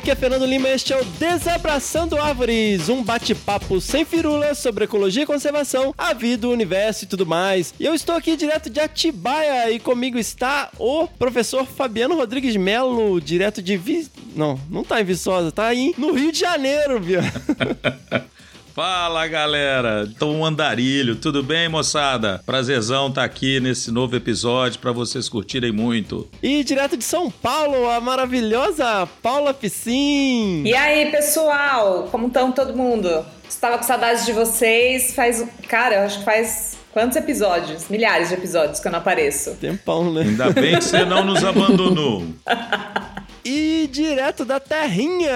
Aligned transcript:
Aqui 0.00 0.10
é 0.10 0.16
Fernando 0.16 0.46
Lima 0.46 0.66
e 0.66 0.72
este 0.72 0.94
é 0.94 0.98
o 0.98 1.04
Desabraçando 1.04 2.16
Árvores, 2.16 2.88
um 2.88 3.04
bate-papo 3.04 3.82
sem 3.82 4.02
firulas 4.02 4.56
sobre 4.56 4.84
ecologia 4.84 5.24
e 5.24 5.26
conservação, 5.26 5.94
a 5.96 6.14
vida, 6.14 6.48
o 6.48 6.52
universo 6.52 7.04
e 7.04 7.06
tudo 7.06 7.26
mais. 7.26 7.74
E 7.78 7.84
eu 7.84 7.92
estou 7.92 8.14
aqui 8.14 8.34
direto 8.34 8.70
de 8.70 8.80
Atibaia 8.80 9.70
e 9.70 9.78
comigo 9.78 10.16
está 10.16 10.70
o 10.78 11.06
professor 11.06 11.66
Fabiano 11.66 12.16
Rodrigues 12.16 12.56
Melo, 12.56 13.20
direto 13.20 13.60
de 13.60 13.76
Vi... 13.76 14.08
Não, 14.34 14.58
não 14.70 14.82
tá 14.82 15.02
em 15.02 15.04
Viçosa, 15.04 15.52
tá 15.52 15.66
aí 15.66 15.92
no 15.98 16.14
Rio 16.14 16.32
de 16.32 16.38
Janeiro, 16.38 16.98
viu? 16.98 17.20
Fala 18.74 19.26
galera, 19.26 20.08
então 20.08 20.44
andarilho, 20.44 21.16
tudo 21.16 21.42
bem 21.42 21.68
moçada? 21.68 22.40
Prazerzão 22.46 23.08
estar 23.08 23.22
tá 23.22 23.24
aqui 23.24 23.58
nesse 23.58 23.90
novo 23.90 24.14
episódio 24.14 24.78
para 24.78 24.92
vocês 24.92 25.28
curtirem 25.28 25.72
muito. 25.72 26.28
E 26.40 26.62
direto 26.62 26.96
de 26.96 27.02
São 27.02 27.30
Paulo, 27.30 27.90
a 27.90 28.00
maravilhosa 28.00 29.08
Paula 29.20 29.52
Piscin. 29.52 30.62
E 30.64 30.72
aí 30.72 31.10
pessoal, 31.10 32.08
como 32.12 32.28
estão 32.28 32.52
todo 32.52 32.76
mundo? 32.76 33.24
Estava 33.48 33.76
com 33.76 33.82
saudades 33.82 34.24
de 34.24 34.32
vocês, 34.32 35.14
faz, 35.14 35.44
cara, 35.68 35.96
eu 35.96 36.02
acho 36.02 36.20
que 36.20 36.24
faz 36.24 36.78
Quantos 36.92 37.16
episódios? 37.16 37.88
Milhares 37.88 38.30
de 38.30 38.34
episódios 38.34 38.80
que 38.80 38.88
eu 38.88 38.90
não 38.90 38.98
apareço. 38.98 39.54
Tempão, 39.60 40.12
né? 40.12 40.22
Ainda 40.22 40.50
bem 40.50 40.76
que 40.76 40.82
você 40.82 41.04
não 41.04 41.24
nos 41.24 41.44
abandonou. 41.44 42.26
e 43.44 43.88
direto 43.92 44.44
da 44.44 44.58
terrinha, 44.58 45.32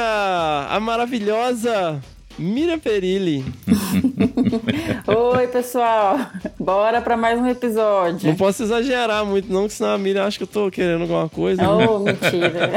a 0.69 0.81
maravilhosa 0.81 2.03
Miriam 2.39 2.79
Perilli. 2.79 3.45
Oi, 5.07 5.47
pessoal. 5.49 6.19
Bora 6.59 7.01
para 7.01 7.17
mais 7.17 7.39
um 7.39 7.47
episódio. 7.47 8.29
Não 8.29 8.37
posso 8.37 8.65
exagerar 8.65 9.25
muito, 9.25 9.53
não, 9.53 9.69
que 9.69 9.75
senão 9.75 9.95
a 9.95 9.99
Miriam 9.99 10.27
acha 10.27 10.37
que 10.39 10.43
eu 10.43 10.49
tô 10.49 10.71
querendo 10.71 11.03
alguma 11.03 11.29
coisa. 11.29 11.69
Oh, 11.69 12.01
né? 12.01 12.13
mentira. 12.13 12.71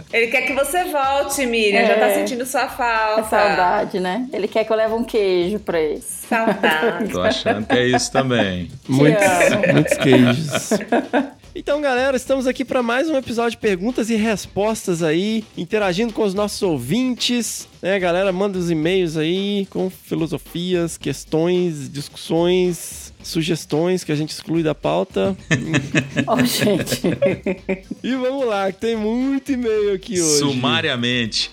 Ele 0.12 0.28
quer 0.28 0.42
que 0.42 0.54
você 0.54 0.84
volte, 0.84 1.44
Miriam. 1.44 1.80
É. 1.80 1.86
Já 1.86 1.94
tá 1.96 2.06
é. 2.06 2.14
sentindo 2.14 2.46
sua 2.46 2.68
falta. 2.68 3.20
É 3.20 3.24
saudade, 3.24 4.00
né? 4.00 4.26
Ele 4.32 4.48
quer 4.48 4.64
que 4.64 4.72
eu 4.72 4.76
leve 4.76 4.94
um 4.94 5.04
queijo 5.04 5.58
pra 5.58 5.78
ele. 5.78 6.00
Saudade. 6.00 7.12
Tô 7.12 7.20
achando 7.20 7.66
que 7.66 7.76
é 7.76 7.86
isso 7.86 8.10
também. 8.10 8.70
Muitos, 8.88 9.26
muitos 9.72 9.96
queijos. 9.98 10.70
Então, 11.60 11.80
galera, 11.80 12.16
estamos 12.16 12.46
aqui 12.46 12.64
para 12.64 12.84
mais 12.84 13.10
um 13.10 13.16
episódio 13.16 13.50
de 13.50 13.56
perguntas 13.56 14.10
e 14.10 14.14
respostas 14.14 15.02
aí, 15.02 15.44
interagindo 15.56 16.12
com 16.12 16.22
os 16.22 16.32
nossos 16.32 16.62
ouvintes. 16.62 17.66
Né, 17.82 17.98
galera, 17.98 18.32
manda 18.32 18.56
os 18.56 18.70
e-mails 18.70 19.16
aí 19.16 19.66
com 19.68 19.90
filosofias, 19.90 20.96
questões, 20.96 21.90
discussões, 21.90 23.12
sugestões 23.24 24.04
que 24.04 24.12
a 24.12 24.14
gente 24.14 24.30
exclui 24.30 24.62
da 24.62 24.72
pauta. 24.72 25.36
oh, 26.28 26.44
gente. 26.44 27.02
e 28.04 28.14
vamos 28.14 28.46
lá, 28.46 28.70
que 28.70 28.78
tem 28.78 28.94
muito 28.94 29.50
e-mail 29.50 29.94
aqui 29.94 30.12
hoje. 30.12 30.38
Sumariamente. 30.38 31.50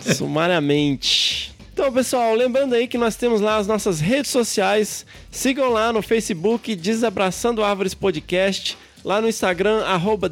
Sumariamente. 0.16 1.52
Então, 1.74 1.92
pessoal, 1.92 2.34
lembrando 2.34 2.74
aí 2.74 2.88
que 2.88 2.96
nós 2.96 3.16
temos 3.16 3.42
lá 3.42 3.58
as 3.58 3.66
nossas 3.66 4.00
redes 4.00 4.30
sociais. 4.30 5.04
Sigam 5.30 5.68
lá 5.68 5.92
no 5.92 6.00
Facebook 6.00 6.74
Desabraçando 6.74 7.62
Árvores 7.62 7.92
Podcast 7.92 8.78
lá 9.04 9.20
no 9.20 9.28
Instagram, 9.28 9.82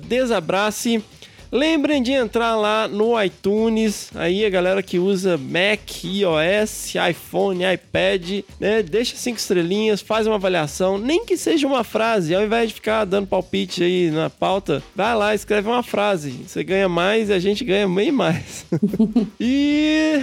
Desabrace. 0.00 1.02
Lembrem 1.54 2.02
de 2.02 2.12
entrar 2.12 2.56
lá 2.56 2.88
no 2.88 3.22
iTunes, 3.22 4.10
aí 4.14 4.42
a 4.42 4.48
galera 4.48 4.82
que 4.82 4.98
usa 4.98 5.36
Mac, 5.36 6.02
iOS, 6.02 6.94
iPhone, 7.10 7.62
iPad, 7.62 8.42
né? 8.58 8.82
Deixa 8.82 9.16
cinco 9.16 9.36
estrelinhas, 9.36 10.00
faz 10.00 10.26
uma 10.26 10.36
avaliação, 10.36 10.96
nem 10.96 11.26
que 11.26 11.36
seja 11.36 11.66
uma 11.66 11.84
frase, 11.84 12.34
ao 12.34 12.42
invés 12.42 12.68
de 12.68 12.76
ficar 12.76 13.04
dando 13.04 13.26
palpite 13.26 13.84
aí 13.84 14.10
na 14.10 14.30
pauta, 14.30 14.82
vai 14.96 15.14
lá, 15.14 15.34
escreve 15.34 15.68
uma 15.68 15.82
frase. 15.82 16.30
Você 16.46 16.64
ganha 16.64 16.88
mais 16.88 17.28
e 17.28 17.34
a 17.34 17.38
gente 17.38 17.66
ganha 17.66 17.86
bem 17.86 18.10
mais. 18.10 18.64
e 19.38 20.22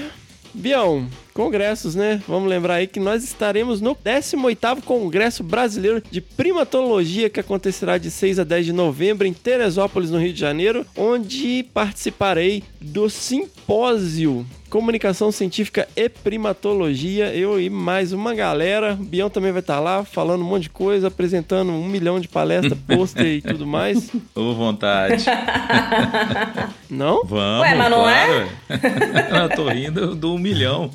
Bião, 0.53 1.07
congressos, 1.33 1.95
né? 1.95 2.21
Vamos 2.27 2.49
lembrar 2.49 2.75
aí 2.75 2.87
que 2.87 2.99
nós 2.99 3.23
estaremos 3.23 3.79
no 3.81 3.95
18º 3.95 4.81
Congresso 4.81 5.43
Brasileiro 5.43 6.01
de 6.09 6.21
Primatologia 6.21 7.29
que 7.29 7.39
acontecerá 7.39 7.97
de 7.97 8.09
6 8.09 8.39
a 8.39 8.43
10 8.43 8.67
de 8.67 8.73
novembro 8.73 9.27
em 9.27 9.33
Teresópolis, 9.33 10.09
no 10.09 10.19
Rio 10.19 10.33
de 10.33 10.39
Janeiro, 10.39 10.85
onde 10.97 11.63
participarei 11.73 12.63
do 12.81 13.09
simpósio 13.09 14.45
comunicação 14.69 15.31
científica 15.31 15.87
e 15.95 16.07
primatologia. 16.07 17.33
Eu 17.35 17.59
e 17.59 17.69
mais 17.69 18.13
uma 18.13 18.33
galera. 18.35 18.93
O 18.93 19.03
Bião 19.03 19.29
também 19.29 19.51
vai 19.51 19.61
estar 19.61 19.79
lá 19.79 20.03
falando 20.05 20.41
um 20.41 20.45
monte 20.45 20.63
de 20.63 20.69
coisa, 20.69 21.07
apresentando 21.07 21.71
um 21.71 21.85
milhão 21.87 22.19
de 22.19 22.27
palestras, 22.27 22.77
pôster 22.87 23.25
e 23.25 23.41
tudo 23.41 23.65
mais. 23.65 24.11
Ô, 24.35 24.53
vontade. 24.53 25.25
Não? 26.89 27.23
Vamos. 27.23 27.61
Ué, 27.61 27.75
mas 27.75 27.91
não 27.91 28.01
claro. 28.01 28.47
é? 28.69 29.43
eu 29.43 29.49
tô 29.55 29.69
rindo 29.69 30.15
do 30.15 30.33
um 30.33 30.39
milhão. 30.39 30.89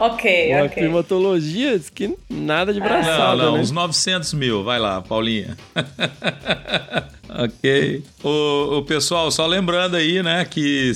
ok, 0.00 0.52
Uma 0.54 0.64
ok. 0.64 0.68
primatologia 0.82 1.78
diz 1.78 1.88
que 1.88 2.14
nada 2.28 2.72
de 2.72 2.80
braçada, 2.80 3.36
Não, 3.36 3.46
não, 3.46 3.52
né? 3.54 3.60
uns 3.60 3.70
900 3.70 4.34
mil. 4.34 4.62
Vai 4.62 4.78
lá, 4.78 5.00
Paulinha. 5.00 5.56
Ok. 7.28 8.02
O, 8.24 8.78
o, 8.78 8.82
pessoal, 8.82 9.30
só 9.30 9.46
lembrando 9.46 9.96
aí, 9.96 10.22
né, 10.22 10.44
que 10.44 10.92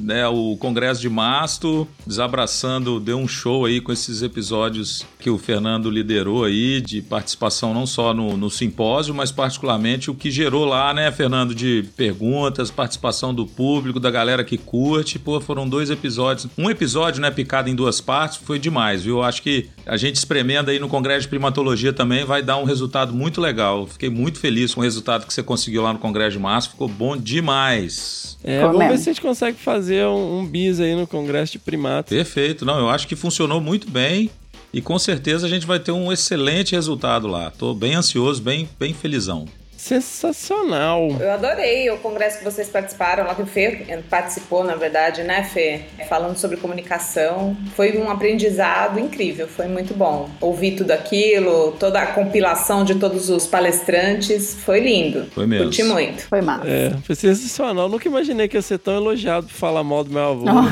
né, 0.00 0.26
o 0.26 0.56
Congresso 0.56 1.00
de 1.00 1.08
Masto, 1.08 1.86
desabraçando, 2.06 2.98
deu 2.98 3.18
um 3.18 3.28
show 3.28 3.66
aí 3.66 3.80
com 3.80 3.92
esses 3.92 4.22
episódios 4.22 5.04
que 5.18 5.28
o 5.28 5.38
Fernando 5.38 5.90
liderou 5.90 6.44
aí, 6.44 6.80
de 6.80 7.02
participação 7.02 7.74
não 7.74 7.86
só 7.86 8.14
no, 8.14 8.36
no 8.36 8.50
simpósio, 8.50 9.14
mas 9.14 9.30
particularmente 9.30 10.10
o 10.10 10.14
que 10.14 10.30
gerou 10.30 10.64
lá, 10.64 10.94
né, 10.94 11.12
Fernando, 11.12 11.54
de 11.54 11.84
perguntas, 11.96 12.70
participação 12.70 13.34
do 13.34 13.46
público, 13.46 14.00
da 14.00 14.10
galera 14.10 14.44
que 14.44 14.56
curte. 14.56 15.18
Pô, 15.18 15.40
foram 15.40 15.68
dois 15.68 15.90
episódios. 15.90 16.48
Um 16.56 16.70
episódio, 16.70 17.20
né, 17.20 17.30
picado 17.30 17.68
em 17.68 17.74
duas 17.74 18.00
partes, 18.00 18.38
foi 18.38 18.58
demais, 18.58 19.02
viu? 19.02 19.22
Acho 19.22 19.42
que 19.42 19.68
a 19.84 19.96
gente 19.96 20.16
espremendo 20.16 20.70
aí 20.70 20.78
no 20.78 20.88
Congresso 20.88 21.22
de 21.22 21.28
Primatologia 21.28 21.92
também 21.92 22.24
vai 22.24 22.42
dar 22.42 22.56
um 22.56 22.64
resultado 22.64 23.12
muito 23.12 23.40
legal. 23.40 23.86
Fiquei 23.86 24.08
muito 24.08 24.38
feliz 24.38 24.74
com 24.74 24.80
o 24.80 24.84
resultado 24.84 25.26
que 25.26 25.34
você 25.34 25.42
conseguiu 25.42 25.65
conseguiu 25.66 25.82
lá 25.82 25.92
no 25.92 25.98
Congresso 25.98 26.32
de 26.32 26.38
Março, 26.38 26.70
ficou 26.70 26.88
bom 26.88 27.16
demais. 27.16 28.38
É, 28.44 28.60
vamos 28.60 28.78
ver 28.78 28.98
se 28.98 29.10
a 29.10 29.12
gente 29.12 29.20
consegue 29.20 29.58
fazer 29.58 30.06
um, 30.06 30.38
um 30.38 30.46
bis 30.46 30.78
aí 30.78 30.94
no 30.94 31.06
Congresso 31.06 31.52
de 31.52 31.58
Primatas. 31.58 32.16
Perfeito, 32.16 32.64
não, 32.64 32.78
eu 32.78 32.88
acho 32.88 33.08
que 33.08 33.16
funcionou 33.16 33.60
muito 33.60 33.90
bem 33.90 34.30
e 34.72 34.80
com 34.80 34.96
certeza 34.98 35.46
a 35.46 35.50
gente 35.50 35.66
vai 35.66 35.80
ter 35.80 35.90
um 35.90 36.12
excelente 36.12 36.72
resultado 36.72 37.26
lá. 37.26 37.50
Tô 37.50 37.74
bem 37.74 37.94
ansioso, 37.94 38.40
bem, 38.40 38.68
bem 38.78 38.94
felizão 38.94 39.46
sensacional. 39.86 41.08
Eu 41.20 41.30
adorei 41.30 41.88
o 41.90 41.98
congresso 41.98 42.38
que 42.38 42.44
vocês 42.44 42.68
participaram, 42.68 43.24
lá 43.24 43.34
que 43.36 43.42
o 43.42 43.46
Fê 43.46 43.86
participou, 44.10 44.64
na 44.64 44.74
verdade, 44.74 45.22
né, 45.22 45.44
Fê? 45.44 45.82
Falando 46.08 46.36
sobre 46.36 46.56
comunicação. 46.56 47.56
Foi 47.76 47.96
um 47.96 48.10
aprendizado 48.10 48.98
incrível, 48.98 49.46
foi 49.46 49.68
muito 49.68 49.94
bom. 49.94 50.28
Ouvir 50.40 50.72
tudo 50.72 50.90
aquilo, 50.90 51.72
toda 51.78 52.00
a 52.00 52.06
compilação 52.06 52.84
de 52.84 52.96
todos 52.96 53.30
os 53.30 53.46
palestrantes, 53.46 54.54
foi 54.54 54.80
lindo. 54.80 55.26
Foi 55.32 55.46
mesmo. 55.46 55.66
Curti 55.66 55.84
muito. 55.84 56.22
Foi 56.22 56.40
massa. 56.40 56.66
É, 56.66 56.92
foi 57.04 57.14
sensacional. 57.14 57.88
Nunca 57.88 58.08
imaginei 58.08 58.48
que 58.48 58.56
ia 58.56 58.62
ser 58.62 58.78
tão 58.78 58.96
elogiado 58.96 59.46
por 59.46 59.54
falar 59.54 59.84
mal 59.84 60.02
do 60.02 60.10
meu 60.12 60.30
avô. 60.30 60.46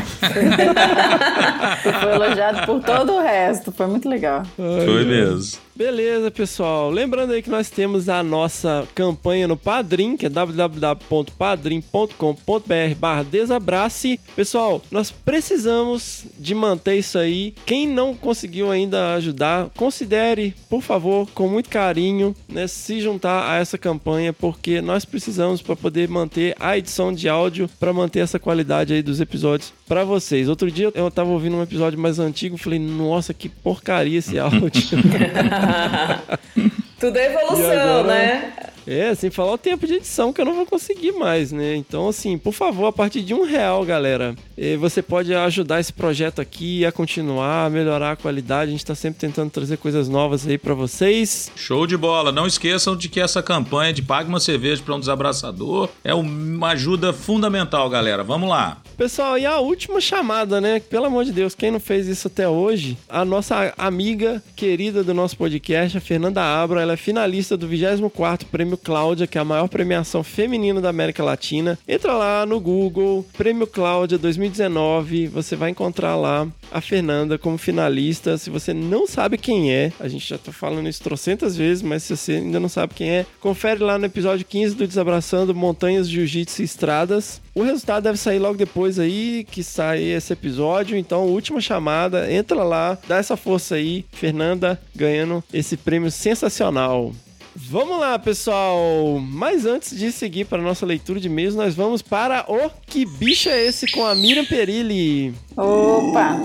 foi 2.00 2.12
elogiado 2.12 2.66
por 2.66 2.82
todo 2.82 3.12
o 3.12 3.20
resto, 3.20 3.70
foi 3.70 3.86
muito 3.86 4.08
legal. 4.08 4.42
Ai, 4.58 4.84
foi 4.84 5.04
mesmo. 5.04 5.63
Beleza, 5.76 6.30
pessoal. 6.30 6.88
Lembrando 6.88 7.32
aí 7.32 7.42
que 7.42 7.50
nós 7.50 7.68
temos 7.68 8.08
a 8.08 8.22
nossa 8.22 8.86
campanha 8.94 9.48
no 9.48 9.56
Padrim, 9.56 10.16
que 10.16 10.26
é 10.26 10.28
www.padrim.com.br 10.28 12.94
barra 12.96 13.24
desabrace. 13.24 14.20
Pessoal, 14.36 14.80
nós 14.88 15.10
precisamos 15.10 16.26
de 16.38 16.54
manter 16.54 16.98
isso 16.98 17.18
aí. 17.18 17.54
Quem 17.66 17.88
não 17.88 18.14
conseguiu 18.14 18.70
ainda 18.70 19.14
ajudar, 19.14 19.68
considere, 19.76 20.54
por 20.70 20.80
favor, 20.80 21.28
com 21.34 21.48
muito 21.48 21.68
carinho, 21.68 22.36
né, 22.48 22.68
se 22.68 23.00
juntar 23.00 23.50
a 23.50 23.56
essa 23.56 23.76
campanha, 23.76 24.32
porque 24.32 24.80
nós 24.80 25.04
precisamos 25.04 25.60
para 25.60 25.74
poder 25.74 26.08
manter 26.08 26.54
a 26.60 26.78
edição 26.78 27.12
de 27.12 27.28
áudio, 27.28 27.68
para 27.80 27.92
manter 27.92 28.20
essa 28.20 28.38
qualidade 28.38 28.94
aí 28.94 29.02
dos 29.02 29.20
episódios 29.20 29.72
para 29.88 30.04
vocês. 30.04 30.48
Outro 30.48 30.70
dia 30.70 30.92
eu 30.94 31.10
tava 31.10 31.30
ouvindo 31.30 31.56
um 31.56 31.62
episódio 31.64 31.98
mais 31.98 32.20
antigo, 32.20 32.56
falei, 32.56 32.78
nossa, 32.78 33.34
que 33.34 33.48
porcaria 33.48 34.20
esse 34.20 34.38
áudio. 34.54 34.70
Tudo 37.00 37.18
é 37.18 37.26
evolução, 37.26 38.00
agora, 38.00 38.02
né? 38.04 38.52
É, 38.86 39.14
sem 39.14 39.30
falar 39.30 39.52
o 39.52 39.58
tempo 39.58 39.86
de 39.86 39.94
edição 39.94 40.32
que 40.32 40.40
eu 40.40 40.44
não 40.44 40.54
vou 40.54 40.66
conseguir 40.66 41.12
mais, 41.12 41.52
né? 41.52 41.74
Então, 41.76 42.08
assim, 42.08 42.36
por 42.36 42.52
favor, 42.52 42.86
a 42.86 42.92
partir 42.92 43.22
de 43.22 43.32
um 43.32 43.44
real, 43.44 43.84
galera, 43.84 44.34
eh, 44.56 44.76
você 44.76 45.02
pode 45.02 45.34
ajudar 45.34 45.80
esse 45.80 45.92
projeto 45.92 46.40
aqui 46.40 46.84
a 46.84 46.92
continuar, 46.92 47.66
a 47.66 47.70
melhorar 47.70 48.12
a 48.12 48.16
qualidade. 48.16 48.68
A 48.68 48.72
gente 48.72 48.84
tá 48.84 48.94
sempre 48.94 49.20
tentando 49.20 49.50
trazer 49.50 49.78
coisas 49.78 50.08
novas 50.08 50.46
aí 50.46 50.58
pra 50.58 50.74
vocês. 50.74 51.50
Show 51.56 51.86
de 51.86 51.96
bola. 51.96 52.30
Não 52.30 52.46
esqueçam 52.46 52.96
de 52.96 53.08
que 53.08 53.20
essa 53.20 53.42
campanha 53.42 53.92
de 53.92 54.02
Pague 54.02 54.28
uma 54.28 54.40
Cerveja 54.40 54.82
para 54.82 54.94
um 54.94 55.00
Desabraçador 55.00 55.88
é 56.02 56.14
uma 56.14 56.68
ajuda 56.68 57.12
fundamental, 57.12 57.88
galera. 57.88 58.22
Vamos 58.22 58.48
lá. 58.48 58.82
Pessoal, 58.96 59.38
e 59.38 59.46
a 59.46 59.58
última 59.58 60.00
chamada, 60.00 60.60
né? 60.60 60.78
Pelo 60.78 61.06
amor 61.06 61.24
de 61.24 61.32
Deus, 61.32 61.54
quem 61.54 61.70
não 61.70 61.80
fez 61.80 62.06
isso 62.06 62.28
até 62.28 62.48
hoje? 62.48 62.96
A 63.08 63.24
nossa 63.24 63.72
amiga 63.76 64.42
querida 64.54 65.02
do 65.02 65.12
nosso 65.12 65.36
podcast, 65.36 65.98
a 65.98 66.00
Fernanda 66.00 66.42
Abra, 66.42 66.82
ela 66.82 66.92
é 66.92 66.96
finalista 66.96 67.56
do 67.56 67.68
24º 67.68 68.44
Prêmio 68.50 68.73
Cláudia, 68.76 69.26
que 69.26 69.38
é 69.38 69.40
a 69.40 69.44
maior 69.44 69.68
premiação 69.68 70.22
feminina 70.22 70.80
da 70.80 70.88
América 70.88 71.22
Latina. 71.22 71.78
Entra 71.86 72.12
lá 72.14 72.46
no 72.46 72.60
Google, 72.60 73.24
Prêmio 73.36 73.66
Cláudia 73.66 74.18
2019, 74.18 75.26
você 75.28 75.56
vai 75.56 75.70
encontrar 75.70 76.16
lá 76.16 76.46
a 76.70 76.80
Fernanda 76.80 77.38
como 77.38 77.58
finalista. 77.58 78.36
Se 78.36 78.50
você 78.50 78.74
não 78.74 79.06
sabe 79.06 79.38
quem 79.38 79.72
é, 79.72 79.92
a 80.00 80.08
gente 80.08 80.28
já 80.28 80.38
tá 80.38 80.52
falando 80.52 80.88
isso 80.88 81.02
trocentas 81.02 81.56
vezes, 81.56 81.82
mas 81.82 82.02
se 82.02 82.16
você 82.16 82.32
ainda 82.32 82.60
não 82.60 82.68
sabe 82.68 82.94
quem 82.94 83.10
é, 83.10 83.26
confere 83.40 83.82
lá 83.82 83.98
no 83.98 84.06
episódio 84.06 84.44
15 84.46 84.74
do 84.74 84.86
Desabraçando 84.86 85.54
Montanhas, 85.54 86.08
Jiu-Jitsu 86.08 86.62
e 86.62 86.64
Estradas. 86.64 87.40
O 87.54 87.62
resultado 87.62 88.04
deve 88.04 88.18
sair 88.18 88.38
logo 88.38 88.56
depois 88.56 88.98
aí 88.98 89.46
que 89.50 89.62
sai 89.62 90.02
esse 90.02 90.32
episódio. 90.32 90.96
Então, 90.96 91.26
última 91.26 91.60
chamada, 91.60 92.32
entra 92.32 92.62
lá, 92.64 92.98
dá 93.06 93.16
essa 93.16 93.36
força 93.36 93.76
aí. 93.76 94.04
Fernanda 94.12 94.80
ganhando 94.94 95.42
esse 95.52 95.76
prêmio 95.76 96.10
sensacional. 96.10 97.12
Vamos 97.56 98.00
lá, 98.00 98.18
pessoal! 98.18 99.20
Mas 99.20 99.64
antes 99.64 99.96
de 99.96 100.10
seguir 100.10 100.44
para 100.44 100.58
a 100.58 100.64
nossa 100.64 100.84
leitura 100.84 101.20
de 101.20 101.28
e-mails, 101.28 101.54
nós 101.54 101.74
vamos 101.74 102.02
para 102.02 102.44
o 102.48 102.68
Que 102.86 103.06
Bicho 103.06 103.48
é 103.48 103.64
Esse 103.66 103.86
com 103.92 104.04
a 104.04 104.14
Miriam 104.14 104.44
Perilli. 104.44 105.32
Opa! 105.56 106.36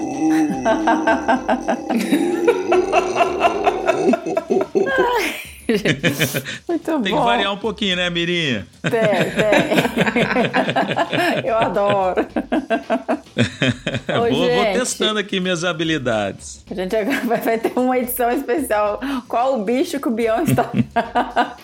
Muito 6.68 6.92
Tem 7.02 7.04
que 7.04 7.10
bom. 7.12 7.24
variar 7.24 7.54
um 7.54 7.58
pouquinho, 7.58 7.96
né, 7.96 8.10
Mirinha? 8.10 8.68
Tem, 8.82 8.92
tem. 8.92 9.70
Eu 11.46 11.58
adoro. 11.58 12.26
Ô, 14.10 14.20
vou, 14.22 14.30
vou 14.30 14.46
gente. 14.48 14.80
testando 14.80 15.20
aqui 15.20 15.40
minhas 15.40 15.64
habilidades. 15.64 16.64
A 16.70 16.74
gente 16.74 16.96
agora 16.96 17.22
vai, 17.26 17.58
ter 17.58 17.72
uma 17.76 17.98
edição 17.98 18.30
especial. 18.32 19.00
Qual 19.28 19.60
o 19.60 19.64
bicho 19.64 20.00
que 20.00 20.08
o 20.08 20.12
Bion 20.12 20.44
está. 20.44 20.70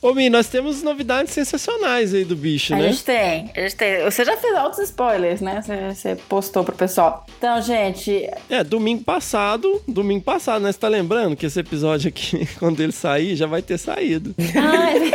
Ô, 0.00 0.12
Mi, 0.12 0.28
nós 0.28 0.48
temos 0.48 0.82
novidades 0.82 1.32
sensacionais 1.32 2.12
aí 2.12 2.24
do 2.24 2.36
bicho, 2.36 2.74
A 2.74 2.76
né? 2.76 2.90
gente 2.90 3.04
tem, 3.04 3.50
a 3.56 3.60
gente 3.60 3.76
tem. 3.76 4.04
Você 4.04 4.24
já 4.24 4.36
fez 4.36 4.54
altos 4.54 4.78
spoilers, 4.80 5.40
né? 5.40 5.62
Você, 5.62 5.94
você 5.94 6.16
postou 6.28 6.62
pro 6.62 6.74
pessoal. 6.74 7.24
Então, 7.38 7.60
gente, 7.62 8.28
É, 8.50 8.62
domingo 8.62 9.02
passado, 9.02 9.80
domingo 9.88 10.22
passado, 10.22 10.62
né? 10.62 10.70
Você 10.70 10.78
tá 10.78 10.88
lembrando 10.88 11.34
que 11.36 11.46
esse 11.46 11.58
episódio 11.58 12.08
aqui, 12.08 12.46
quando 12.60 12.80
ele 12.80 12.92
sair, 12.92 13.34
já 13.34 13.46
vai 13.46 13.62
ter 13.62 13.78
saído. 13.78 14.34
Ai, 14.54 15.10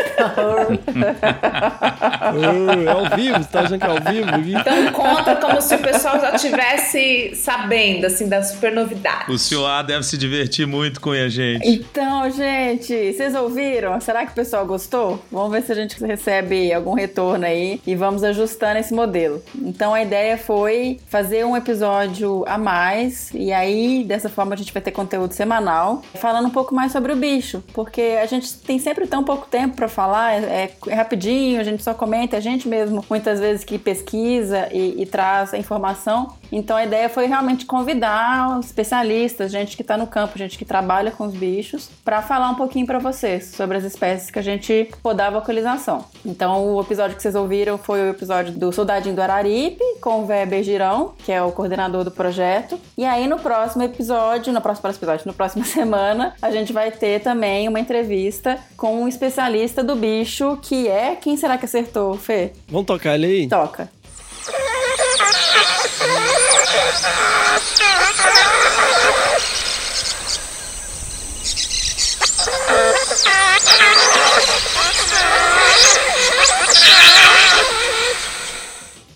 Ô, 2.34 2.82
é 2.82 2.88
ao 2.92 3.16
vivo, 3.16 3.38
você 3.38 3.50
tá 3.50 3.62
achando 3.62 3.80
que 3.80 3.86
é 3.86 3.90
ao 3.90 3.99
vivo? 4.00 4.32
Gui? 4.42 4.56
Então 4.56 4.92
conta 4.92 5.36
como 5.36 5.62
se 5.62 5.76
o 5.76 5.80
pessoal 5.80 6.20
já 6.20 6.38
tivesse 6.38 7.36
sabendo, 7.36 8.06
assim, 8.06 8.28
da 8.28 8.42
super 8.44 8.72
novidade. 8.72 9.32
O 9.32 9.38
senhor 9.38 9.66
A 9.66 9.82
deve 9.82 10.04
se 10.04 10.18
divertir 10.18 10.68
muito 10.68 11.00
com 11.00 11.12
a 11.12 11.30
gente. 11.30 11.68
Então, 11.68 12.30
gente, 12.30 13.14
vocês 13.14 13.36
ouviram? 13.36 14.00
Será 14.00 14.26
que 14.26 14.32
o 14.32 14.36
pessoal 14.36 14.66
gostou? 14.66 15.24
Vamos 15.32 15.52
ver 15.52 15.64
se 15.64 15.72
a 15.72 15.76
gente 15.76 16.04
recebe 16.04 16.72
algum 16.74 16.94
retorno 16.94 17.46
aí 17.46 17.82
e 17.86 17.96
vamos 17.96 18.24
ajustando 18.24 18.80
esse 18.80 18.94
modelo. 18.94 19.42
Então, 19.56 19.94
a 19.94 20.02
ideia 20.02 20.38
foi 20.38 21.00
fazer 21.08 21.46
um 21.46 21.56
episódio 21.56 22.44
a 22.48 22.58
mais 22.58 23.30
e 23.34 23.52
aí, 23.52 24.04
dessa 24.04 24.30
forma, 24.30 24.54
a 24.54 24.58
gente 24.58 24.74
vai 24.74 24.82
ter 24.82 24.92
conteúdo 24.92 25.34
semanal 25.34 26.02
falando 26.16 26.48
um 26.48 26.52
pouco 26.52 26.76
mais 26.76 26.92
sobre 26.92 27.12
o 27.12 27.16
bicho, 27.16 27.64
porque 27.74 28.18
a 28.22 28.26
gente 28.26 28.54
tem 28.54 28.78
sempre 28.78 29.08
tão 29.08 29.24
pouco 29.24 29.48
tempo 29.48 29.76
pra 29.76 29.88
falar, 29.88 30.44
é, 30.44 30.72
é 30.88 30.94
rapidinho, 30.94 31.60
a 31.60 31.64
gente 31.64 31.82
só 31.82 31.94
comenta, 31.94 32.38
a 32.38 32.40
gente 32.40 32.68
mesmo 32.68 33.04
muitas 33.10 33.40
vezes 33.40 33.64
que 33.64 33.79
pesquisa 33.80 34.70
e, 34.72 35.02
e 35.02 35.06
traz 35.06 35.54
a 35.54 35.58
informação. 35.58 36.34
Então 36.52 36.76
a 36.76 36.84
ideia 36.84 37.10
foi 37.10 37.28
realmente 37.28 37.66
convidar 37.66 38.60
especialistas, 38.60 39.52
gente 39.52 39.76
que 39.76 39.82
está 39.82 39.98
no 39.98 40.08
campo, 40.08 40.38
gente 40.38 40.58
que 40.58 40.66
trabalha 40.66 41.12
com 41.12 41.26
os 41.26 41.34
bichos, 41.34 41.90
para 42.04 42.22
falar 42.22 42.50
um 42.50 42.56
pouquinho 42.56 42.86
para 42.86 43.00
vocês 43.00 43.54
sobre 43.56 43.78
as 43.78 43.84
espécies 43.84 44.32
que 44.32 44.40
a 44.40 44.42
gente 44.42 44.90
dar 45.16 45.30
vocalização. 45.32 46.06
Então 46.26 46.76
o 46.76 46.82
episódio 46.82 47.16
que 47.16 47.22
vocês 47.22 47.36
ouviram 47.36 47.78
foi 47.78 48.02
o 48.02 48.10
episódio 48.10 48.54
do 48.54 48.72
Soldadinho 48.72 49.16
do 49.16 49.22
Araripe, 49.22 49.84
com 50.02 50.22
o 50.22 50.26
Weber 50.28 50.64
Girão, 50.64 51.14
que 51.26 51.32
é 51.32 51.42
o 51.42 51.52
coordenador 51.52 52.04
do 52.04 52.12
projeto. 52.12 52.80
E 52.98 53.06
aí 53.06 53.28
no 53.28 53.40
próximo 53.40 53.84
episódio, 53.84 54.54
no 54.54 54.62
próximo 54.62 54.90
episódio, 54.90 55.28
no 55.28 55.34
próxima 55.34 55.66
semana, 55.66 56.34
a 56.42 56.52
gente 56.52 56.74
vai 56.74 56.92
ter 56.92 57.22
também 57.22 57.68
uma 57.68 57.80
entrevista 57.80 58.58
com 58.76 59.04
um 59.04 59.08
especialista 59.08 59.84
do 59.84 59.96
bicho, 59.96 60.58
que 60.62 60.88
é. 60.88 61.16
Quem 61.16 61.38
será 61.38 61.58
que 61.58 61.66
acertou, 61.66 62.16
Fê? 62.16 62.52
Vamos 62.68 62.88
tocar 62.88 63.16
ele 63.16 63.26
aí? 63.26 63.48
Toca. 63.48 63.79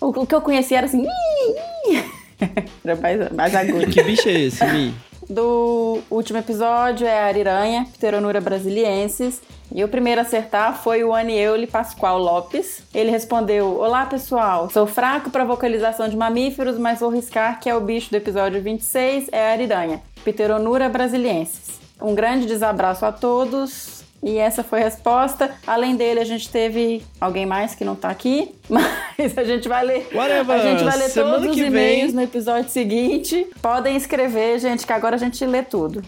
O, 0.00 0.26
que 0.26 0.34
eu 0.34 0.40
conhecia 0.40 0.78
era 0.78 0.86
assim. 0.86 1.04
Era 2.84 2.96
mais, 2.96 3.32
mais 3.32 3.54
agudo. 3.54 3.90
Que 3.90 4.02
bicho 4.02 4.28
é 4.28 4.32
esse, 4.32 4.64
Mi? 4.66 4.94
Do 5.28 6.00
último 6.10 6.38
episódio 6.38 7.06
é 7.06 7.20
a 7.20 7.26
Ariranha, 7.26 7.86
Pteronura 7.94 8.40
brasiliensis. 8.40 9.40
E 9.74 9.82
o 9.82 9.88
primeiro 9.88 10.20
a 10.20 10.24
acertar 10.24 10.76
foi 10.82 11.02
o 11.02 11.14
Aniele 11.14 11.66
Pascoal 11.66 12.18
Lopes. 12.18 12.82
Ele 12.94 13.10
respondeu: 13.10 13.78
Olá 13.78 14.06
pessoal, 14.06 14.70
sou 14.70 14.86
fraco 14.86 15.30
para 15.30 15.44
vocalização 15.44 16.08
de 16.08 16.16
mamíferos, 16.16 16.78
mas 16.78 17.00
vou 17.00 17.10
riscar 17.10 17.58
que 17.58 17.70
é 17.70 17.74
o 17.74 17.80
bicho 17.80 18.10
do 18.10 18.16
episódio 18.16 18.62
26, 18.62 19.28
é 19.32 19.48
a 19.48 19.52
ariranha, 19.52 20.02
Pteronura 20.24 20.88
brasiliensis. 20.88 21.80
Um 22.00 22.14
grande 22.14 22.46
desabraço 22.46 23.06
a 23.06 23.12
todos. 23.12 24.03
E 24.24 24.38
essa 24.38 24.64
foi 24.64 24.80
a 24.80 24.84
resposta. 24.84 25.50
Além 25.66 25.96
dele, 25.96 26.18
a 26.18 26.24
gente 26.24 26.48
teve 26.48 27.02
alguém 27.20 27.44
mais 27.44 27.74
que 27.74 27.84
não 27.84 27.94
tá 27.94 28.08
aqui, 28.08 28.54
mas 28.70 29.36
a 29.36 29.44
gente 29.44 29.68
vai 29.68 29.84
ler. 29.84 30.08
Whatever. 30.14 30.56
A 30.56 30.58
gente 30.62 30.82
vai 30.82 30.96
ler 30.96 31.08
Semana 31.10 31.34
todos 31.40 31.50
os 31.50 31.58
e-mails 31.58 32.06
vem- 32.06 32.14
no 32.14 32.22
episódio 32.22 32.70
seguinte. 32.70 33.46
Podem 33.60 33.96
escrever, 33.96 34.58
gente, 34.58 34.86
que 34.86 34.92
agora 34.94 35.16
a 35.16 35.18
gente 35.18 35.44
lê 35.44 35.62
tudo. 35.62 36.02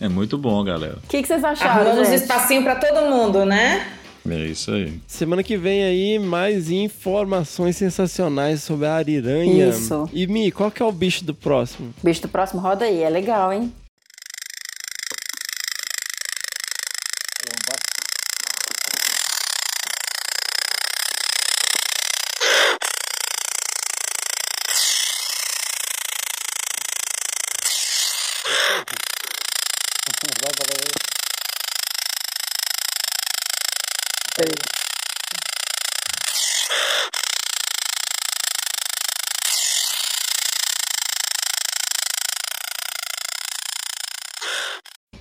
É 0.00 0.06
muito 0.08 0.38
bom, 0.38 0.62
galera. 0.62 0.98
O 1.02 1.08
que, 1.08 1.20
que 1.22 1.26
vocês 1.26 1.42
acharam, 1.42 1.80
Arrumamos 1.88 2.08
gente? 2.08 2.22
espacinho 2.22 2.62
pra 2.62 2.76
todo 2.76 3.10
mundo, 3.10 3.44
né? 3.44 3.84
É 4.30 4.38
isso 4.46 4.70
aí. 4.70 5.00
Semana 5.06 5.42
que 5.42 5.56
vem 5.56 5.82
aí, 5.84 6.18
mais 6.18 6.70
informações 6.70 7.76
sensacionais 7.76 8.62
sobre 8.62 8.86
a 8.86 8.94
ariranha. 8.94 9.68
Isso. 9.68 10.08
E, 10.12 10.26
Mi, 10.26 10.50
qual 10.50 10.70
que 10.70 10.82
é 10.82 10.86
o 10.86 10.92
bicho 10.92 11.24
do 11.24 11.34
próximo? 11.34 11.92
Bicho 12.02 12.22
do 12.22 12.28
próximo 12.28 12.60
roda 12.62 12.84
aí, 12.86 13.02
é 13.02 13.10
legal, 13.10 13.52
hein? 13.52 13.70
Vai, 30.22 30.52
vai, 30.56 30.66
vai. 30.68 31.14
Peraí. 34.36 34.83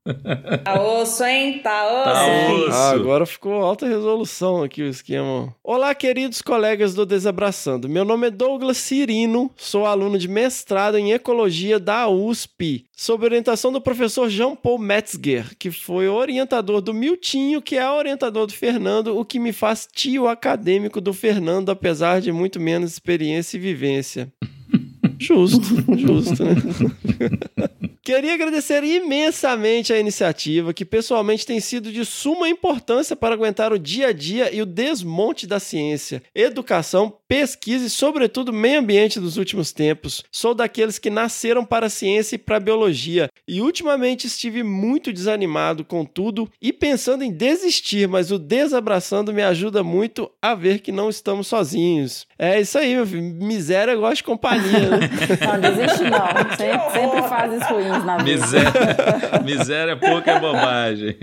Tá 0.64 0.82
osso, 0.82 1.24
hein? 1.24 1.60
Tá 1.62 1.86
osso. 1.86 2.04
Tá 2.04 2.52
osso. 2.52 2.72
Ah, 2.72 2.90
agora 2.90 3.26
ficou 3.26 3.54
alta 3.62 3.86
resolução 3.86 4.62
aqui 4.62 4.82
o 4.82 4.88
esquema. 4.88 5.54
Olá, 5.62 5.94
queridos 5.94 6.42
colegas 6.42 6.94
do 6.94 7.06
Desabraçando. 7.06 7.88
Meu 7.88 8.04
nome 8.04 8.26
é 8.26 8.30
Douglas 8.30 8.76
Cirino, 8.76 9.50
sou 9.56 9.86
aluno 9.86 10.18
de 10.18 10.28
mestrado 10.28 10.98
em 10.98 11.12
Ecologia 11.12 11.78
da 11.78 12.08
USP, 12.08 12.86
sob 12.96 13.24
orientação 13.24 13.72
do 13.72 13.80
professor 13.80 14.28
Jean 14.28 14.54
Paul 14.54 14.78
Metzger, 14.78 15.56
que 15.58 15.70
foi 15.70 16.08
orientador 16.08 16.80
do 16.80 16.92
Miltinho, 16.92 17.61
que 17.62 17.76
é 17.76 17.90
orientador 17.90 18.46
do 18.46 18.52
Fernando, 18.52 19.16
o 19.16 19.24
que 19.24 19.38
me 19.38 19.52
faz 19.52 19.88
tio 19.90 20.28
acadêmico 20.28 21.00
do 21.00 21.12
Fernando, 21.12 21.70
apesar 21.70 22.20
de 22.20 22.30
muito 22.32 22.60
menos 22.60 22.92
experiência 22.92 23.56
e 23.56 23.60
vivência. 23.60 24.32
Justo, 25.18 25.62
justo, 25.96 26.44
né? 26.44 26.54
Queria 28.04 28.34
agradecer 28.34 28.82
imensamente 28.82 29.92
a 29.92 29.98
iniciativa, 29.98 30.74
que 30.74 30.84
pessoalmente 30.84 31.46
tem 31.46 31.60
sido 31.60 31.92
de 31.92 32.04
suma 32.04 32.48
importância 32.48 33.14
para 33.14 33.32
aguentar 33.32 33.72
o 33.72 33.78
dia 33.78 34.08
a 34.08 34.12
dia 34.12 34.52
e 34.52 34.60
o 34.60 34.66
desmonte 34.66 35.46
da 35.46 35.60
ciência, 35.60 36.20
educação, 36.34 37.16
pesquisa 37.28 37.86
e, 37.86 37.90
sobretudo, 37.90 38.52
meio 38.52 38.80
ambiente 38.80 39.20
dos 39.20 39.36
últimos 39.36 39.70
tempos. 39.70 40.24
Sou 40.32 40.52
daqueles 40.52 40.98
que 40.98 41.10
nasceram 41.10 41.64
para 41.64 41.86
a 41.86 41.90
ciência 41.90 42.34
e 42.34 42.38
para 42.38 42.56
a 42.56 42.60
biologia, 42.60 43.28
e 43.46 43.60
ultimamente 43.60 44.26
estive 44.26 44.64
muito 44.64 45.12
desanimado 45.12 45.84
com 45.84 46.04
tudo 46.04 46.50
e 46.60 46.72
pensando 46.72 47.22
em 47.22 47.30
desistir, 47.30 48.08
mas 48.08 48.32
o 48.32 48.38
Desabraçando 48.38 49.32
me 49.32 49.42
ajuda 49.42 49.84
muito 49.84 50.28
a 50.42 50.56
ver 50.56 50.80
que 50.80 50.90
não 50.90 51.08
estamos 51.08 51.46
sozinhos. 51.46 52.26
É 52.42 52.60
isso 52.60 52.76
aí, 52.76 52.96
meu 52.96 53.06
filho. 53.06 53.22
Miséria 53.22 53.94
gosta 53.94 54.16
de 54.16 54.24
companhia, 54.24 54.90
né? 54.90 54.98
Não, 55.46 55.60
desiste 55.60 56.02
não. 56.10 56.26
Sempre, 56.56 56.90
sempre 56.90 57.22
fases 57.28 57.62
ruins 57.68 58.04
na 58.04 58.16
vida. 58.16 58.32
Miséria, 58.32 58.72
miséria 59.44 59.96
pouca 59.96 60.32
é 60.32 60.40
bobagem. 60.40 61.16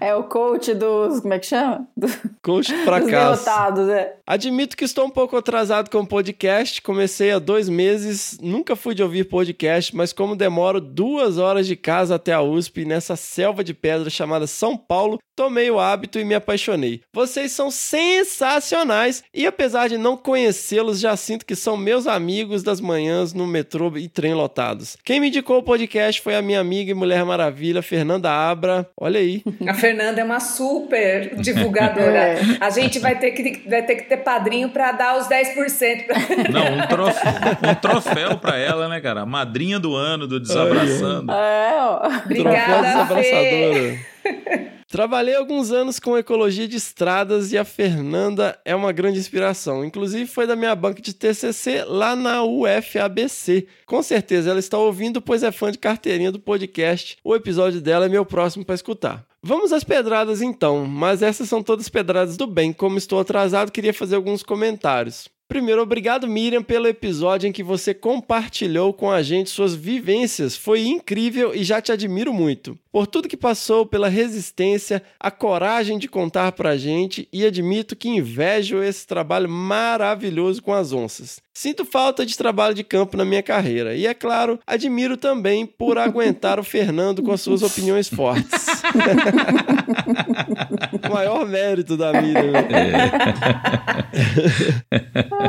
É 0.00 0.12
o 0.16 0.24
coach 0.24 0.74
dos. 0.74 1.20
Como 1.20 1.32
é 1.32 1.38
que 1.38 1.46
chama? 1.46 1.86
Dos, 1.96 2.18
Coach 2.42 2.72
dos 2.72 2.82
fracasso. 2.82 3.44
derrotados, 3.44 3.88
é. 3.88 4.16
Admito 4.26 4.76
que 4.76 4.84
estou 4.84 5.06
um 5.06 5.10
pouco 5.10 5.36
atrasado 5.36 5.88
com 5.88 6.00
o 6.00 6.06
podcast. 6.06 6.82
Comecei 6.82 7.30
há 7.30 7.38
dois 7.38 7.68
meses, 7.68 8.36
nunca 8.42 8.74
fui 8.74 8.96
de 8.96 9.02
ouvir 9.02 9.28
podcast, 9.28 9.94
mas 9.94 10.12
como 10.12 10.34
demoro 10.34 10.80
duas 10.80 11.38
horas 11.38 11.68
de 11.68 11.76
casa 11.76 12.16
até 12.16 12.32
a 12.32 12.42
USP, 12.42 12.84
nessa 12.84 13.14
selva 13.14 13.62
de 13.62 13.72
pedra 13.72 14.10
chamada 14.10 14.48
São 14.48 14.76
Paulo, 14.76 15.20
tomei 15.36 15.70
o 15.70 15.78
hábito 15.78 16.18
e 16.18 16.24
me 16.24 16.34
apaixonei. 16.34 17.00
Vocês 17.14 17.52
são 17.52 17.70
sensacionais 17.70 19.22
e 19.32 19.46
apesar 19.46 19.88
de 19.88 19.96
não 19.96 20.16
conhecê-los, 20.32 20.98
já 20.98 21.14
sinto 21.14 21.44
que 21.44 21.54
são 21.54 21.76
meus 21.76 22.06
amigos 22.06 22.62
das 22.62 22.80
manhãs 22.80 23.34
no 23.34 23.46
metrô 23.46 23.92
e 23.98 24.08
trem 24.08 24.32
lotados. 24.32 24.96
Quem 25.04 25.20
me 25.20 25.28
indicou 25.28 25.58
o 25.58 25.62
podcast 25.62 26.22
foi 26.22 26.34
a 26.34 26.40
minha 26.40 26.58
amiga 26.58 26.90
e 26.90 26.94
mulher 26.94 27.22
maravilha, 27.22 27.82
Fernanda 27.82 28.30
Abra. 28.30 28.88
Olha 28.96 29.20
aí. 29.20 29.42
A 29.68 29.74
Fernanda 29.74 30.22
é 30.22 30.24
uma 30.24 30.40
super 30.40 31.36
divulgadora. 31.36 32.12
É. 32.22 32.38
A 32.60 32.70
gente 32.70 32.98
vai 32.98 33.18
ter 33.18 33.32
que, 33.32 33.68
vai 33.68 33.82
ter, 33.84 33.96
que 33.96 34.02
ter 34.04 34.18
padrinho 34.18 34.68
pra 34.68 34.92
dar 34.92 35.18
os 35.18 35.26
10% 35.26 36.06
pra... 36.06 36.16
Não, 36.50 36.78
um 36.78 36.86
troféu, 36.86 37.32
um 37.70 37.74
troféu 37.74 38.38
pra 38.38 38.56
ela, 38.56 38.88
né, 38.88 39.00
cara? 39.00 39.26
Madrinha 39.26 39.78
do 39.78 39.96
ano 39.96 40.26
do 40.26 40.38
Desabraçando. 40.38 41.32
É, 41.32 41.74
ó. 41.78 41.98
Troféu 41.98 42.20
Obrigada, 42.24 43.14
Fê. 43.14 43.98
Trabalhei 44.92 45.34
alguns 45.34 45.72
anos 45.72 45.98
com 45.98 46.18
ecologia 46.18 46.68
de 46.68 46.76
estradas 46.76 47.50
e 47.50 47.56
a 47.56 47.64
Fernanda 47.64 48.60
é 48.62 48.76
uma 48.76 48.92
grande 48.92 49.18
inspiração. 49.18 49.82
Inclusive 49.82 50.26
foi 50.26 50.46
da 50.46 50.54
minha 50.54 50.74
banca 50.74 51.00
de 51.00 51.14
TCC 51.14 51.82
lá 51.84 52.14
na 52.14 52.44
UFABC. 52.44 53.66
Com 53.86 54.02
certeza 54.02 54.50
ela 54.50 54.58
está 54.58 54.76
ouvindo, 54.76 55.22
pois 55.22 55.42
é 55.42 55.50
fã 55.50 55.72
de 55.72 55.78
carteirinha 55.78 56.30
do 56.30 56.38
podcast. 56.38 57.16
O 57.24 57.34
episódio 57.34 57.80
dela 57.80 58.04
é 58.04 58.08
meu 58.10 58.26
próximo 58.26 58.66
para 58.66 58.74
escutar. 58.74 59.24
Vamos 59.42 59.72
às 59.72 59.82
pedradas 59.82 60.42
então, 60.42 60.84
mas 60.84 61.22
essas 61.22 61.48
são 61.48 61.62
todas 61.62 61.88
pedradas 61.88 62.36
do 62.36 62.46
bem. 62.46 62.70
Como 62.70 62.98
estou 62.98 63.18
atrasado, 63.18 63.72
queria 63.72 63.94
fazer 63.94 64.16
alguns 64.16 64.42
comentários. 64.42 65.31
Primeiro, 65.52 65.82
obrigado 65.82 66.26
Miriam 66.26 66.62
pelo 66.62 66.88
episódio 66.88 67.46
em 67.46 67.52
que 67.52 67.62
você 67.62 67.92
compartilhou 67.92 68.90
com 68.90 69.10
a 69.10 69.20
gente 69.22 69.50
suas 69.50 69.74
vivências. 69.74 70.56
Foi 70.56 70.86
incrível 70.86 71.54
e 71.54 71.62
já 71.62 71.78
te 71.78 71.92
admiro 71.92 72.32
muito. 72.32 72.74
Por 72.90 73.06
tudo 73.06 73.28
que 73.28 73.36
passou, 73.36 73.84
pela 73.84 74.08
resistência, 74.08 75.02
a 75.20 75.30
coragem 75.30 75.98
de 75.98 76.08
contar 76.08 76.52
pra 76.52 76.78
gente 76.78 77.28
e 77.30 77.44
admito 77.44 77.94
que 77.94 78.08
invejo 78.08 78.82
esse 78.82 79.06
trabalho 79.06 79.46
maravilhoso 79.46 80.62
com 80.62 80.72
as 80.72 80.90
onças. 80.90 81.38
Sinto 81.54 81.84
falta 81.84 82.24
de 82.24 82.34
trabalho 82.36 82.74
de 82.74 82.82
campo 82.82 83.14
na 83.16 83.26
minha 83.26 83.42
carreira 83.42 83.94
e, 83.94 84.06
é 84.06 84.14
claro, 84.14 84.58
admiro 84.66 85.18
também 85.18 85.66
por 85.66 85.98
aguentar 85.98 86.58
o 86.58 86.64
Fernando 86.64 87.22
com 87.22 87.30
as 87.30 87.42
suas 87.42 87.62
opiniões 87.62 88.08
fortes. 88.08 88.82
o 91.08 91.12
maior 91.12 91.46
mérito 91.46 91.94
da 91.94 92.10
Miriam. 92.20 92.52
né? 92.52 93.12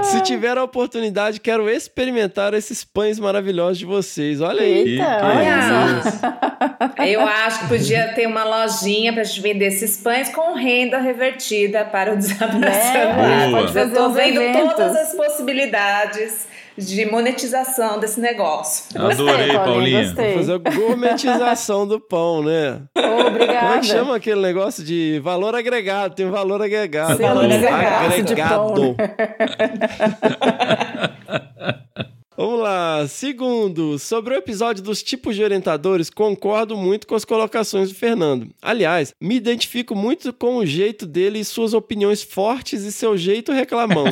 Se 0.03 0.21
tiver 0.21 0.57
a 0.57 0.63
oportunidade, 0.63 1.39
quero 1.39 1.69
experimentar 1.69 2.53
esses 2.53 2.83
pães 2.83 3.17
maravilhosos 3.17 3.77
de 3.77 3.85
vocês. 3.85 4.41
Olha 4.41 4.61
aí. 4.61 4.97
Eita, 4.97 5.21
olha 5.23 5.99
isso. 5.99 6.19
só. 6.19 6.33
Eu 7.05 7.21
acho 7.21 7.59
que 7.61 7.67
podia 7.67 8.09
ter 8.13 8.27
uma 8.27 8.43
lojinha 8.43 9.13
pra 9.13 9.23
gente 9.23 9.39
vender 9.41 9.67
esses 9.67 9.97
pães 10.01 10.27
com 10.29 10.53
renda 10.53 10.99
revertida 10.99 11.85
para 11.85 12.13
o 12.13 12.17
desabraçando. 12.17 13.13
Boa. 13.15 13.51
Pode 13.61 13.77
Eu 13.79 13.93
tô 13.93 14.09
vendo 14.09 14.41
eventos. 14.41 14.73
todas 14.73 14.95
as 14.97 15.15
possibilidades 15.15 15.92
de 16.77 17.05
monetização 17.05 17.99
desse 17.99 18.19
negócio. 18.19 18.85
Adorei, 18.99 19.53
Paulinho, 19.53 19.63
Paulinha. 19.63 20.03
Gostei. 20.05 20.33
Fazer 20.35 20.53
a 20.53 20.57
gourmetização 20.57 21.87
do 21.87 21.99
pão, 21.99 22.43
né? 22.43 22.81
Como 22.95 23.27
Obrigada. 23.27 23.75
é 23.75 23.79
que 23.79 23.85
chama 23.85 24.15
aquele 24.15 24.41
negócio 24.41 24.83
de 24.83 25.19
valor 25.23 25.55
agregado? 25.55 26.15
Tem 26.15 26.25
um 26.25 26.31
valor 26.31 26.59
agregado. 26.61 27.17
Sim, 27.17 27.23
valor 27.23 27.45
agregado 27.45 28.23
de 28.23 28.35
pão, 28.35 28.95
Vamos 32.35 32.59
lá. 32.59 33.07
Segundo, 33.07 33.99
sobre 33.99 34.33
o 34.33 34.37
episódio 34.37 34.83
dos 34.83 35.03
tipos 35.03 35.35
de 35.35 35.43
orientadores, 35.43 36.09
concordo 36.09 36.75
muito 36.75 37.05
com 37.05 37.15
as 37.15 37.23
colocações 37.25 37.89
do 37.89 37.95
Fernando. 37.95 38.49
Aliás, 38.61 39.13
me 39.21 39.35
identifico 39.35 39.95
muito 39.95 40.33
com 40.33 40.57
o 40.57 40.65
jeito 40.65 41.05
dele 41.05 41.39
e 41.39 41.45
suas 41.45 41.73
opiniões 41.73 42.23
fortes 42.23 42.83
e 42.83 42.91
seu 42.91 43.15
jeito 43.17 43.51
reclamão. 43.51 44.05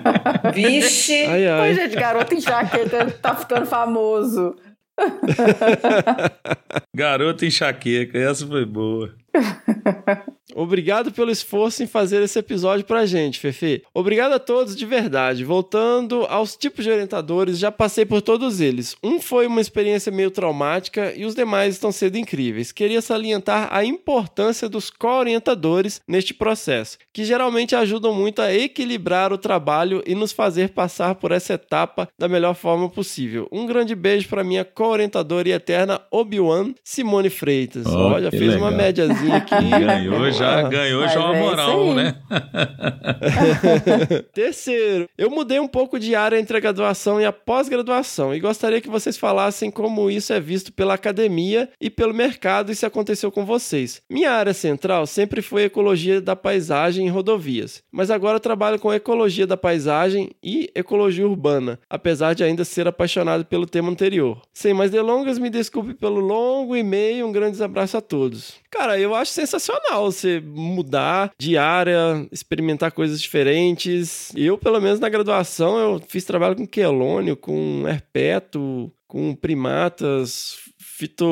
Vixe! 0.54 1.24
Ai, 1.24 1.46
ai. 1.46 1.60
Pois, 1.60 1.76
gente, 1.76 2.00
garoto 2.00 2.34
enxaqueca 2.34 3.10
tá 3.22 3.34
ficando 3.34 3.66
famoso. 3.66 4.54
Garota 6.94 7.46
enxaqueca, 7.46 8.18
essa 8.18 8.46
foi 8.46 8.66
boa. 8.66 9.14
Obrigado 10.54 11.10
pelo 11.12 11.30
esforço 11.30 11.82
em 11.82 11.86
fazer 11.86 12.22
esse 12.22 12.38
episódio 12.38 12.84
pra 12.84 13.06
gente, 13.06 13.38
Fefe. 13.38 13.82
Obrigado 13.94 14.32
a 14.32 14.38
todos 14.38 14.76
de 14.76 14.84
verdade. 14.84 15.44
Voltando 15.44 16.26
aos 16.28 16.56
tipos 16.56 16.84
de 16.84 16.90
orientadores, 16.90 17.58
já 17.58 17.72
passei 17.72 18.04
por 18.04 18.20
todos 18.20 18.60
eles. 18.60 18.94
Um 19.02 19.20
foi 19.20 19.46
uma 19.46 19.60
experiência 19.60 20.12
meio 20.12 20.30
traumática 20.30 21.12
e 21.16 21.24
os 21.24 21.34
demais 21.34 21.74
estão 21.74 21.90
sendo 21.90 22.18
incríveis. 22.18 22.70
Queria 22.72 23.00
salientar 23.00 23.68
a 23.70 23.84
importância 23.84 24.68
dos 24.68 24.90
co-orientadores 24.90 26.00
neste 26.06 26.34
processo, 26.34 26.98
que 27.12 27.24
geralmente 27.24 27.74
ajudam 27.74 28.14
muito 28.14 28.42
a 28.42 28.52
equilibrar 28.52 29.32
o 29.32 29.38
trabalho 29.38 30.02
e 30.06 30.14
nos 30.14 30.32
fazer 30.32 30.70
passar 30.70 31.14
por 31.14 31.32
essa 31.32 31.54
etapa 31.54 32.08
da 32.18 32.28
melhor 32.28 32.54
forma 32.54 32.90
possível. 32.90 33.48
Um 33.50 33.64
grande 33.64 33.94
beijo 33.94 34.28
para 34.28 34.44
minha 34.44 34.64
co-orientadora 34.64 35.48
e 35.48 35.52
eterna 35.52 36.00
Obi-Wan, 36.10 36.74
Simone 36.84 37.30
Freitas. 37.30 37.86
Oh, 37.86 38.12
Olha, 38.12 38.30
que 38.30 38.38
fez 38.38 38.54
uma 38.54 38.68
legal. 38.68 38.72
médiazinha 38.84 39.21
cafezinho 39.22 39.36
aqui. 39.36 39.70
Ganhou 39.82 40.30
já, 40.30 40.62
ganhou 40.68 41.02
Mas 41.02 41.12
já 41.12 41.20
uma 41.20 41.36
é 41.36 41.40
isso 41.40 41.48
moral, 41.48 41.82
aí. 41.82 41.94
né? 41.94 42.14
Terceiro, 44.32 45.08
eu 45.16 45.30
mudei 45.30 45.60
um 45.60 45.68
pouco 45.68 45.98
de 45.98 46.14
área 46.14 46.38
entre 46.38 46.56
a 46.56 46.60
graduação 46.60 47.20
e 47.20 47.24
a 47.24 47.32
pós-graduação 47.32 48.34
e 48.34 48.40
gostaria 48.40 48.80
que 48.80 48.88
vocês 48.88 49.16
falassem 49.16 49.70
como 49.70 50.10
isso 50.10 50.32
é 50.32 50.40
visto 50.40 50.72
pela 50.72 50.94
academia 50.94 51.68
e 51.80 51.90
pelo 51.90 52.14
mercado 52.14 52.70
e 52.70 52.74
se 52.74 52.86
aconteceu 52.86 53.30
com 53.30 53.44
vocês. 53.44 54.02
Minha 54.10 54.32
área 54.32 54.54
central 54.54 55.06
sempre 55.06 55.42
foi 55.42 55.64
ecologia 55.64 56.20
da 56.20 56.36
paisagem 56.36 57.06
e 57.06 57.10
rodovias, 57.10 57.82
mas 57.90 58.10
agora 58.10 58.36
eu 58.36 58.40
trabalho 58.40 58.78
com 58.78 58.92
ecologia 58.92 59.46
da 59.46 59.56
paisagem 59.56 60.30
e 60.42 60.70
ecologia 60.74 61.26
urbana, 61.26 61.78
apesar 61.88 62.34
de 62.34 62.44
ainda 62.44 62.64
ser 62.64 62.86
apaixonado 62.86 63.44
pelo 63.44 63.66
tema 63.66 63.90
anterior. 63.90 64.40
Sem 64.52 64.74
mais 64.74 64.90
delongas, 64.90 65.38
me 65.38 65.50
desculpe 65.50 65.94
pelo 65.94 66.20
longo 66.20 66.76
e-mail, 66.76 67.26
um 67.26 67.32
grande 67.32 67.62
abraço 67.62 67.96
a 67.96 68.00
todos. 68.00 68.61
Cara, 68.72 68.98
eu 68.98 69.14
acho 69.14 69.32
sensacional 69.32 70.10
você 70.10 70.40
mudar 70.44 71.30
de 71.38 71.56
área, 71.58 72.26
experimentar 72.32 72.90
coisas 72.90 73.20
diferentes. 73.20 74.32
Eu, 74.34 74.56
pelo 74.56 74.80
menos 74.80 74.98
na 74.98 75.08
graduação, 75.08 75.78
eu 75.78 76.02
fiz 76.08 76.24
trabalho 76.24 76.56
com 76.56 76.66
quelônio, 76.66 77.36
com 77.36 77.84
herpeto, 77.86 78.90
com 79.06 79.34
primatas, 79.34 80.56
fito... 80.78 81.24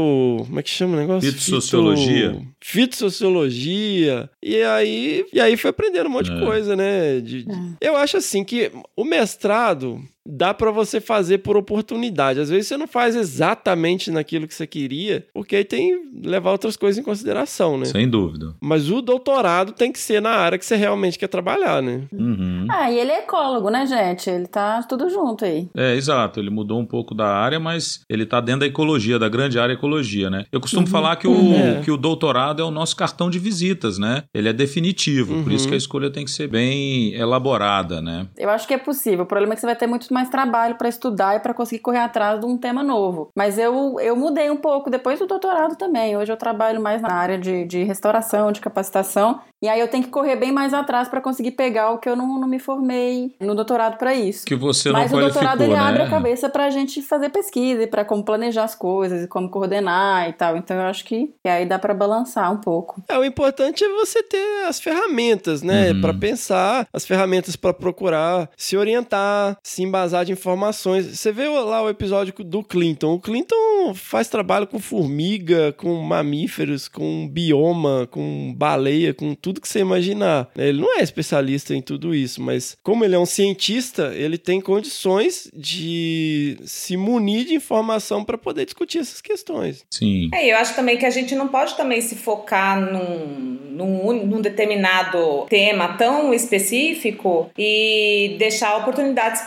como 0.46 0.60
é 0.60 0.62
que 0.62 0.68
chama 0.70 0.96
o 0.96 1.00
negócio? 1.00 1.30
Fitossociologia. 1.32 2.30
Fito- 2.60 3.10
Fitossociologia. 3.20 4.30
E 4.42 4.62
aí, 4.62 5.24
e 5.32 5.40
aí 5.40 5.56
foi 5.56 5.70
aprendendo 5.70 6.08
um 6.08 6.12
monte 6.12 6.30
de 6.30 6.36
É. 6.42 6.44
coisa, 6.44 6.76
né? 6.76 7.20
De- 7.20 7.44
de- 7.44 7.76
Eu 7.80 7.96
acho 7.96 8.16
assim 8.16 8.44
que 8.44 8.70
o 8.96 9.04
mestrado 9.04 10.00
dá 10.26 10.52
pra 10.54 10.70
você 10.70 11.00
fazer 11.00 11.38
por 11.38 11.56
oportunidade. 11.56 12.40
Às 12.40 12.50
vezes 12.50 12.66
você 12.68 12.76
não 12.76 12.86
faz 12.86 13.16
exatamente 13.16 14.10
naquilo 14.10 14.46
que 14.46 14.54
você 14.54 14.66
queria, 14.66 15.26
porque 15.32 15.56
aí 15.56 15.64
tem 15.64 15.90
que 16.20 16.28
levar 16.28 16.52
outras 16.52 16.76
coisas 16.76 16.98
em 16.98 17.02
consideração, 17.02 17.78
né? 17.78 17.86
Sem 17.86 18.08
dúvida. 18.08 18.54
Mas 18.60 18.90
o 18.90 19.00
doutorado 19.00 19.72
tem 19.72 19.90
que 19.90 19.98
ser 19.98 20.20
na 20.20 20.30
área 20.30 20.58
que 20.58 20.64
você 20.64 20.76
realmente 20.76 21.18
quer 21.18 21.28
trabalhar, 21.28 21.82
né? 21.82 22.02
Uhum. 22.12 22.66
Ah, 22.70 22.90
e 22.90 22.98
ele 22.98 23.10
é 23.10 23.18
ecólogo, 23.20 23.70
né, 23.70 23.86
gente? 23.86 24.28
Ele 24.28 24.46
tá 24.46 24.82
tudo 24.82 25.08
junto 25.08 25.44
aí. 25.44 25.68
É, 25.76 25.94
exato. 25.96 26.38
Ele 26.38 26.50
mudou 26.50 26.78
um 26.78 26.86
pouco 26.86 27.14
da 27.14 27.26
área, 27.28 27.58
mas 27.58 28.00
ele 28.08 28.26
tá 28.26 28.40
dentro 28.40 28.60
da 28.60 28.66
ecologia, 28.66 29.18
da 29.18 29.28
grande 29.28 29.58
área 29.58 29.72
ecologia, 29.72 30.28
né? 30.30 30.44
Eu 30.52 30.60
costumo 30.60 30.86
falar 30.86 31.16
que 31.16 31.26
o, 31.26 31.54
É. 31.54 31.80
que 31.82 31.90
o 31.90 31.96
doutorado 31.96 32.60
é 32.60 32.64
o 32.64 32.70
nosso 32.70 32.94
cartão 32.96 33.30
de 33.30 33.38
visitas, 33.38 33.98
né? 33.98 34.24
Ele 34.34 34.48
é 34.48 34.52
definitivo, 34.52 35.42
por 35.42 35.52
isso 35.52 35.66
que 35.66 35.74
a 35.74 35.76
escolha 35.76 36.10
tem 36.10 36.24
que 36.24 36.30
ser 36.30 36.48
bem 36.48 37.14
elaborada, 37.14 38.00
né? 38.00 38.26
Eu 38.36 38.50
acho 38.50 38.66
que 38.68 38.74
é 38.74 38.78
possível. 38.78 39.24
O 39.24 39.26
problema 39.26 39.52
é 39.52 39.56
que 39.56 39.60
você 39.60 39.66
vai 39.66 39.76
ter 39.76 39.86
muito 39.86 40.12
mais 40.12 40.19
trabalho 40.28 40.76
pra 40.76 40.88
estudar 40.88 41.36
e 41.36 41.40
pra 41.40 41.54
conseguir 41.54 41.80
correr 41.82 41.98
atrás 42.00 42.40
de 42.40 42.46
um 42.46 42.56
tema 42.56 42.82
novo. 42.82 43.30
Mas 43.36 43.58
eu, 43.58 43.98
eu 44.00 44.16
mudei 44.16 44.50
um 44.50 44.56
pouco 44.56 44.90
depois 44.90 45.18
do 45.18 45.26
doutorado 45.26 45.76
também. 45.76 46.16
Hoje 46.16 46.32
eu 46.32 46.36
trabalho 46.36 46.80
mais 46.80 47.00
na 47.00 47.12
área 47.12 47.38
de, 47.38 47.64
de 47.64 47.82
restauração, 47.84 48.52
de 48.52 48.60
capacitação. 48.60 49.40
E 49.62 49.68
aí 49.68 49.78
eu 49.78 49.88
tenho 49.88 50.04
que 50.04 50.10
correr 50.10 50.36
bem 50.36 50.50
mais 50.50 50.72
atrás 50.72 51.06
pra 51.08 51.20
conseguir 51.20 51.50
pegar 51.50 51.90
o 51.90 51.98
que 51.98 52.08
eu 52.08 52.16
não, 52.16 52.40
não 52.40 52.48
me 52.48 52.58
formei 52.58 53.34
no 53.38 53.54
doutorado 53.54 53.98
pra 53.98 54.14
isso. 54.14 54.46
Que 54.46 54.54
você 54.54 54.90
Mas 54.90 55.10
não 55.10 55.18
o 55.18 55.20
qualificou, 55.20 55.42
doutorado 55.42 55.62
ele 55.62 55.74
né? 55.74 55.78
abre 55.78 56.02
a 56.02 56.08
cabeça 56.08 56.48
pra 56.48 56.70
gente 56.70 57.02
fazer 57.02 57.28
pesquisa 57.28 57.82
e 57.82 57.86
pra 57.86 58.04
como 58.04 58.24
planejar 58.24 58.64
as 58.64 58.74
coisas 58.74 59.22
e 59.22 59.28
como 59.28 59.50
coordenar 59.50 60.28
e 60.30 60.32
tal. 60.32 60.56
Então 60.56 60.76
eu 60.76 60.84
acho 60.84 61.04
que, 61.04 61.34
que 61.42 61.48
aí 61.48 61.66
dá 61.66 61.78
pra 61.78 61.92
balançar 61.92 62.50
um 62.50 62.56
pouco. 62.56 63.02
É, 63.06 63.18
o 63.18 63.24
importante 63.24 63.84
é 63.84 63.88
você 63.90 64.22
ter 64.22 64.64
as 64.66 64.80
ferramentas, 64.80 65.62
né? 65.62 65.92
Uhum. 65.92 66.00
Pra 66.00 66.14
pensar, 66.14 66.86
as 66.90 67.04
ferramentas 67.04 67.54
pra 67.54 67.74
procurar, 67.74 68.48
se 68.56 68.78
orientar, 68.78 69.58
se 69.62 69.82
embasar 70.00 70.24
de 70.24 70.32
informações. 70.32 71.06
Você 71.06 71.30
vê 71.30 71.46
lá 71.48 71.82
o 71.82 71.88
episódio 71.88 72.32
do 72.44 72.62
Clinton. 72.62 73.14
O 73.14 73.20
Clinton 73.20 73.94
faz 73.94 74.28
trabalho 74.28 74.66
com 74.66 74.78
formiga, 74.78 75.72
com 75.72 75.94
mamíferos, 76.02 76.88
com 76.88 77.28
bioma, 77.28 78.08
com 78.10 78.54
baleia, 78.56 79.12
com 79.12 79.34
tudo 79.34 79.60
que 79.60 79.68
você 79.68 79.80
imaginar. 79.80 80.48
Ele 80.56 80.80
não 80.80 80.98
é 80.98 81.02
especialista 81.02 81.74
em 81.74 81.82
tudo 81.82 82.14
isso, 82.14 82.40
mas 82.40 82.76
como 82.82 83.04
ele 83.04 83.14
é 83.14 83.18
um 83.18 83.26
cientista, 83.26 84.12
ele 84.14 84.38
tem 84.38 84.60
condições 84.60 85.50
de 85.54 86.58
se 86.64 86.96
munir 86.96 87.44
de 87.44 87.54
informação 87.54 88.24
pra 88.24 88.38
poder 88.38 88.64
discutir 88.64 88.98
essas 88.98 89.20
questões. 89.20 89.84
Sim. 89.90 90.30
É, 90.32 90.46
e 90.46 90.50
eu 90.50 90.56
acho 90.56 90.74
também 90.74 90.96
que 90.96 91.06
a 91.06 91.10
gente 91.10 91.34
não 91.34 91.48
pode 91.48 91.76
também 91.76 92.00
se 92.00 92.14
focar 92.14 92.80
num, 92.80 93.58
num, 93.70 94.26
num 94.26 94.40
determinado 94.40 95.46
tema 95.48 95.96
tão 95.96 96.32
específico 96.32 97.50
e 97.58 98.36
deixar 98.38 98.76
oportunidades 98.78 99.42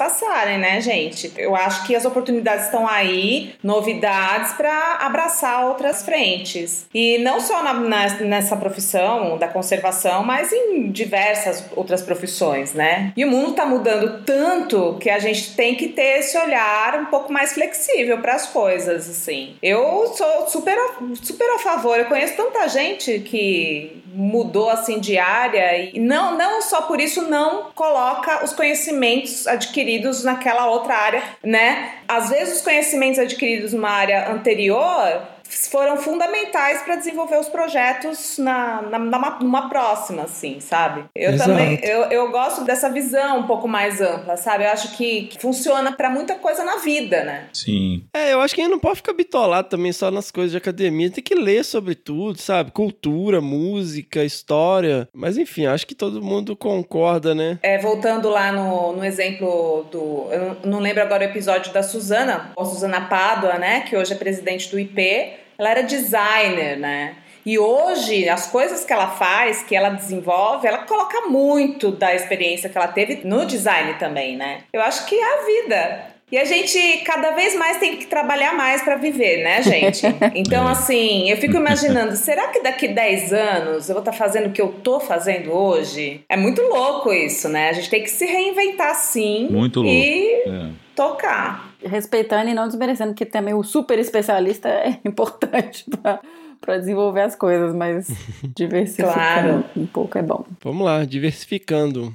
né, 0.58 0.80
gente? 0.82 1.32
Eu 1.38 1.56
acho 1.56 1.86
que 1.86 1.96
as 1.96 2.06
oportunidades 2.06 2.66
estão 2.66 2.88
aí, 2.88 3.54
novidades 3.64 4.54
para 4.54 4.98
abraçar 5.02 5.66
outras 5.68 6.04
frentes. 6.04 6.86
E 6.94 7.18
não 7.20 7.40
só 7.40 7.64
na- 7.64 7.74
na- 7.74 8.10
nessa 8.22 8.56
profissão 8.56 9.38
da 9.38 9.48
conservação, 9.48 10.24
mas 10.24 10.52
em 10.52 10.92
diversas 10.92 11.66
outras 11.76 12.02
profissões, 12.02 12.74
né? 12.74 13.12
E 13.16 13.26
o 13.26 13.30
mundo 13.30 13.52
está 13.52 13.66
mudando 13.66 14.24
tanto 14.26 14.98
que 15.00 15.10
a 15.10 15.20
gente 15.20 15.56
tem 15.56 15.76
que 15.76 15.88
ter 15.90 16.20
esse 16.20 16.38
olhar 16.38 17.00
um 17.00 17.06
pouco 17.06 17.32
mais 17.32 17.54
flexível 17.54 18.18
para 18.20 18.36
as 18.36 18.48
coisas, 18.48 19.10
assim. 19.10 19.56
Eu 19.62 20.14
sou 20.16 20.48
super, 20.48 20.78
super 21.22 21.50
a 21.56 21.60
favor. 21.60 21.98
Eu 21.98 22.06
conheço 22.06 22.36
tanta 22.36 22.68
gente 22.68 23.20
que 23.20 24.02
mudou 24.16 24.70
assim 24.70 25.00
de 25.00 25.18
área 25.18 25.90
e 25.92 26.00
não, 26.00 26.38
não 26.38 26.62
só 26.62 26.84
por 26.84 27.02
isso 27.02 27.24
não 27.24 27.72
coloca 27.74 28.44
os 28.46 28.54
conhecimentos 28.54 29.48
adquiridos 29.48 30.24
naquela 30.34 30.68
outra 30.68 30.96
área, 30.96 31.24
né? 31.44 31.94
Às 32.08 32.30
vezes 32.30 32.58
os 32.58 32.62
conhecimentos 32.62 33.20
adquiridos 33.20 33.74
numa 33.74 33.90
área 33.90 34.32
anterior 34.32 35.33
foram 35.70 35.98
fundamentais 35.98 36.82
para 36.82 36.96
desenvolver 36.96 37.40
os 37.40 37.48
projetos 37.48 38.38
na, 38.38 38.82
na, 38.84 39.00
numa, 39.00 39.40
numa 39.40 39.70
próxima, 39.70 40.24
assim, 40.24 40.60
sabe? 40.60 41.06
Eu 41.16 41.32
Exato. 41.32 41.50
também 41.50 41.80
eu, 41.84 42.04
eu 42.04 42.32
gosto 42.32 42.64
dessa 42.64 42.90
visão 42.90 43.40
um 43.40 43.48
pouco 43.48 43.68
mais 43.68 44.02
ampla, 44.02 44.38
sabe? 44.38 44.64
Eu 44.64 44.70
acho 44.70 44.96
que, 44.96 45.24
que 45.24 45.40
funciona 45.40 45.92
para 45.92 46.10
muita 46.10 46.36
coisa 46.36 46.64
na 46.64 46.78
vida, 46.78 47.24
né? 47.24 47.48
Sim. 47.54 48.04
É, 48.14 48.34
eu 48.34 48.42
acho 48.42 48.54
que 48.54 48.62
a 48.62 48.64
gente 48.64 48.74
não 48.74 48.80
pode 48.80 48.98
ficar 48.98 49.14
bitolado 49.14 49.70
também 49.70 49.92
só 49.92 50.12
nas 50.12 50.32
coisas 50.32 50.52
de 50.52 50.58
academia. 50.58 51.10
Tem 51.10 51.24
que 51.24 51.36
ler 51.36 51.64
sobre 51.64 51.96
tudo, 51.96 52.40
sabe? 52.40 52.72
Cultura, 52.72 53.42
música, 53.42 54.24
história. 54.24 55.08
Mas 55.14 55.38
enfim, 55.38 55.66
acho 55.66 55.88
que 55.88 55.96
todo 55.96 56.22
mundo 56.22 56.56
concorda, 56.56 57.34
né? 57.34 57.60
É, 57.62 57.78
voltando 57.78 58.30
lá 58.30 58.52
no, 58.52 58.94
no 58.94 59.06
exemplo 59.06 59.86
do. 59.92 60.28
Eu 60.32 60.58
não 60.66 60.80
lembro 60.80 61.02
agora 61.02 61.24
o 61.24 61.30
episódio 61.30 61.74
da 61.74 61.84
Suzana, 61.84 62.52
a 62.58 62.66
Suzana 62.66 63.02
Pádua, 63.02 63.58
né? 63.58 63.82
Que 63.82 63.96
hoje 63.96 64.14
é 64.14 64.16
presidente 64.16 64.70
do 64.70 64.80
IP. 64.80 65.43
Ela 65.58 65.70
era 65.70 65.84
designer, 65.84 66.78
né? 66.78 67.16
E 67.46 67.60
hoje, 67.60 68.30
as 68.30 68.48
coisas 68.48 68.86
que 68.86 68.94
ela 68.94 69.08
faz, 69.08 69.64
que 69.64 69.76
ela 69.76 69.90
desenvolve, 69.90 70.66
ela 70.66 70.80
coloca 70.80 71.28
muito 71.28 71.92
da 71.92 72.16
experiência 72.16 72.70
que 72.70 72.78
ela 72.78 72.88
teve 72.88 73.22
no 73.26 73.46
design 73.46 73.96
também, 73.96 74.38
né? 74.38 74.60
Eu 74.72 74.82
acho 74.82 75.06
que 75.06 75.16
é 75.16 75.24
a 75.24 75.46
vida. 75.46 76.14
E 76.32 76.38
a 76.38 76.46
gente 76.46 76.80
cada 77.06 77.32
vez 77.32 77.54
mais 77.56 77.78
tem 77.78 77.98
que 77.98 78.08
trabalhar 78.08 78.56
mais 78.56 78.82
para 78.82 78.96
viver, 78.96 79.44
né, 79.44 79.62
gente? 79.62 80.02
Então, 80.34 80.68
assim, 80.68 81.30
eu 81.30 81.38
fico 81.38 81.58
imaginando, 81.58 82.16
será 82.16 82.48
que 82.48 82.62
daqui 82.64 82.88
10 82.88 83.34
anos 83.34 83.90
eu 83.90 83.94
vou 83.94 84.02
estar 84.02 84.14
fazendo 84.14 84.48
o 84.48 84.52
que 84.52 84.62
eu 84.62 84.70
tô 84.82 85.00
fazendo 85.00 85.52
hoje? 85.52 86.22
É 86.30 86.36
muito 86.38 86.62
louco 86.62 87.14
isso, 87.14 87.50
né? 87.50 87.70
A 87.70 87.74
gente 87.74 87.90
tem 87.90 88.02
que 88.02 88.10
se 88.10 88.26
reinventar 88.26 88.96
sim 88.96 89.48
Muito 89.52 89.82
louco. 89.82 89.94
e 89.94 90.32
É. 90.48 90.70
tocar. 90.96 91.73
Respeitando 91.86 92.50
e 92.50 92.54
não 92.54 92.68
desmerecendo, 92.68 93.14
que 93.14 93.26
também 93.26 93.54
o 93.54 93.64
super 93.64 94.00
especialista 94.00 94.70
é 94.70 95.00
importante 95.06 95.86
pra, 96.02 96.20
pra 96.62 96.78
desenvolver 96.78 97.22
as 97.22 97.36
coisas, 97.36 97.76
mas 97.76 98.08
diversificando 98.56 99.14
Claro. 99.14 99.66
um 99.76 99.86
pouco 99.86 100.18
é 100.18 100.22
bom. 100.22 100.46
Vamos 100.64 100.86
lá, 100.86 101.04
diversificando. 101.06 102.14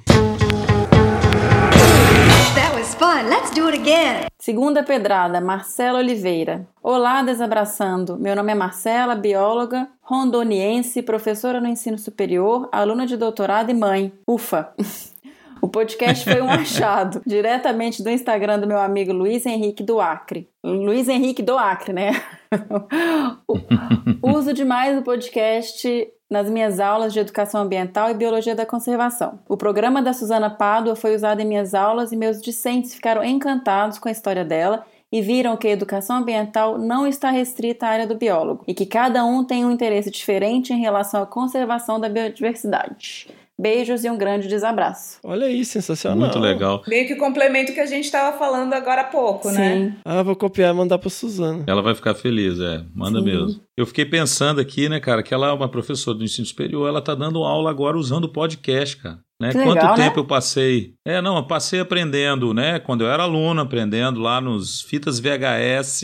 That 2.55 2.75
was 2.75 2.95
fun. 2.95 3.29
Let's 3.29 3.51
do 3.51 3.67
it 3.67 3.79
again. 3.79 4.25
Segunda 4.37 4.83
pedrada, 4.83 5.39
Marcela 5.39 5.99
Oliveira. 5.99 6.65
Olá, 6.81 7.21
desabraçando. 7.21 8.17
Meu 8.17 8.35
nome 8.35 8.51
é 8.51 8.55
Marcela, 8.55 9.15
bióloga, 9.15 9.87
rondoniense, 10.01 11.01
professora 11.01 11.59
no 11.61 11.67
ensino 11.67 11.97
superior, 11.97 12.67
aluna 12.71 13.05
de 13.05 13.15
doutorado 13.17 13.69
e 13.69 13.73
mãe. 13.73 14.11
Ufa! 14.27 14.69
O 15.61 15.67
podcast 15.67 16.23
foi 16.23 16.41
um 16.41 16.49
achado, 16.49 17.21
diretamente 17.27 18.03
do 18.03 18.09
Instagram 18.09 18.59
do 18.59 18.67
meu 18.67 18.79
amigo 18.79 19.13
Luiz 19.13 19.45
Henrique 19.45 19.83
do 19.83 19.99
Acre. 19.99 20.49
Luiz 20.63 21.07
Henrique 21.07 21.41
do 21.41 21.57
Acre, 21.57 21.93
né? 21.93 22.11
Uso 24.21 24.53
demais 24.53 24.97
o 24.97 25.01
podcast 25.01 26.11
nas 26.29 26.49
minhas 26.49 26.79
aulas 26.79 27.11
de 27.11 27.19
educação 27.19 27.61
ambiental 27.61 28.09
e 28.09 28.13
biologia 28.13 28.55
da 28.55 28.65
conservação. 28.65 29.39
O 29.47 29.57
programa 29.57 30.01
da 30.01 30.13
Suzana 30.13 30.49
Pádua 30.49 30.95
foi 30.95 31.15
usado 31.15 31.41
em 31.41 31.45
minhas 31.45 31.73
aulas 31.73 32.11
e 32.11 32.15
meus 32.15 32.41
discentes 32.41 32.93
ficaram 32.93 33.23
encantados 33.23 33.97
com 33.97 34.07
a 34.07 34.11
história 34.11 34.45
dela 34.45 34.85
e 35.11 35.21
viram 35.21 35.57
que 35.57 35.67
a 35.67 35.71
educação 35.71 36.17
ambiental 36.17 36.77
não 36.77 37.07
está 37.07 37.31
restrita 37.31 37.87
à 37.87 37.89
área 37.89 38.07
do 38.07 38.15
biólogo 38.15 38.63
e 38.67 38.75
que 38.75 38.85
cada 38.85 39.25
um 39.25 39.43
tem 39.43 39.65
um 39.65 39.71
interesse 39.71 40.11
diferente 40.11 40.71
em 40.71 40.79
relação 40.79 41.23
à 41.23 41.25
conservação 41.25 41.99
da 41.99 42.07
biodiversidade. 42.07 43.27
Beijos 43.59 44.05
e 44.05 44.09
um 44.09 44.17
grande 44.17 44.47
desabraço. 44.47 45.17
Olha 45.21 45.47
aí, 45.47 45.65
sensacional. 45.65 46.17
Muito 46.17 46.39
legal. 46.39 46.81
Meio 46.87 47.05
que 47.05 47.15
complemento 47.15 47.73
que 47.73 47.79
a 47.81 47.85
gente 47.85 48.09
tava 48.09 48.37
falando 48.37 48.73
agora 48.73 49.01
há 49.01 49.05
pouco, 49.05 49.51
né? 49.51 49.75
Sim. 49.75 49.93
Ah, 50.05 50.23
vou 50.23 50.33
copiar 50.35 50.73
e 50.73 50.77
mandar 50.77 50.97
pra 50.97 51.09
Suzana. 51.09 51.65
Ela 51.67 51.81
vai 51.81 51.93
ficar 51.93 52.15
feliz, 52.15 52.57
é. 52.59 52.85
Manda 52.95 53.19
Sim. 53.19 53.25
mesmo. 53.25 53.61
Eu 53.75 53.85
fiquei 53.85 54.05
pensando 54.05 54.61
aqui, 54.61 54.87
né, 54.87 55.01
cara, 55.01 55.21
que 55.21 55.33
ela 55.33 55.49
é 55.49 55.51
uma 55.51 55.67
professora 55.67 56.17
do 56.17 56.23
ensino 56.23 56.47
superior, 56.47 56.87
ela 56.87 57.01
tá 57.01 57.13
dando 57.13 57.43
aula 57.43 57.69
agora 57.69 57.97
usando 57.97 58.25
o 58.25 58.31
podcast, 58.31 58.95
cara. 58.95 59.19
Né? 59.41 59.51
Que 59.51 59.57
Quanto 59.57 59.75
legal, 59.75 59.97
né? 59.97 60.03
tempo 60.05 60.19
eu 60.19 60.25
passei? 60.25 60.93
É, 61.09 61.21
não, 61.23 61.37
eu 61.37 61.43
passei 61.43 61.79
aprendendo, 61.79 62.53
né? 62.53 62.77
Quando 62.77 63.01
eu 63.03 63.09
era 63.09 63.23
aluno, 63.23 63.61
aprendendo 63.61 64.19
lá 64.19 64.39
nos 64.39 64.79
fitas 64.81 65.19
VHS, 65.19 66.03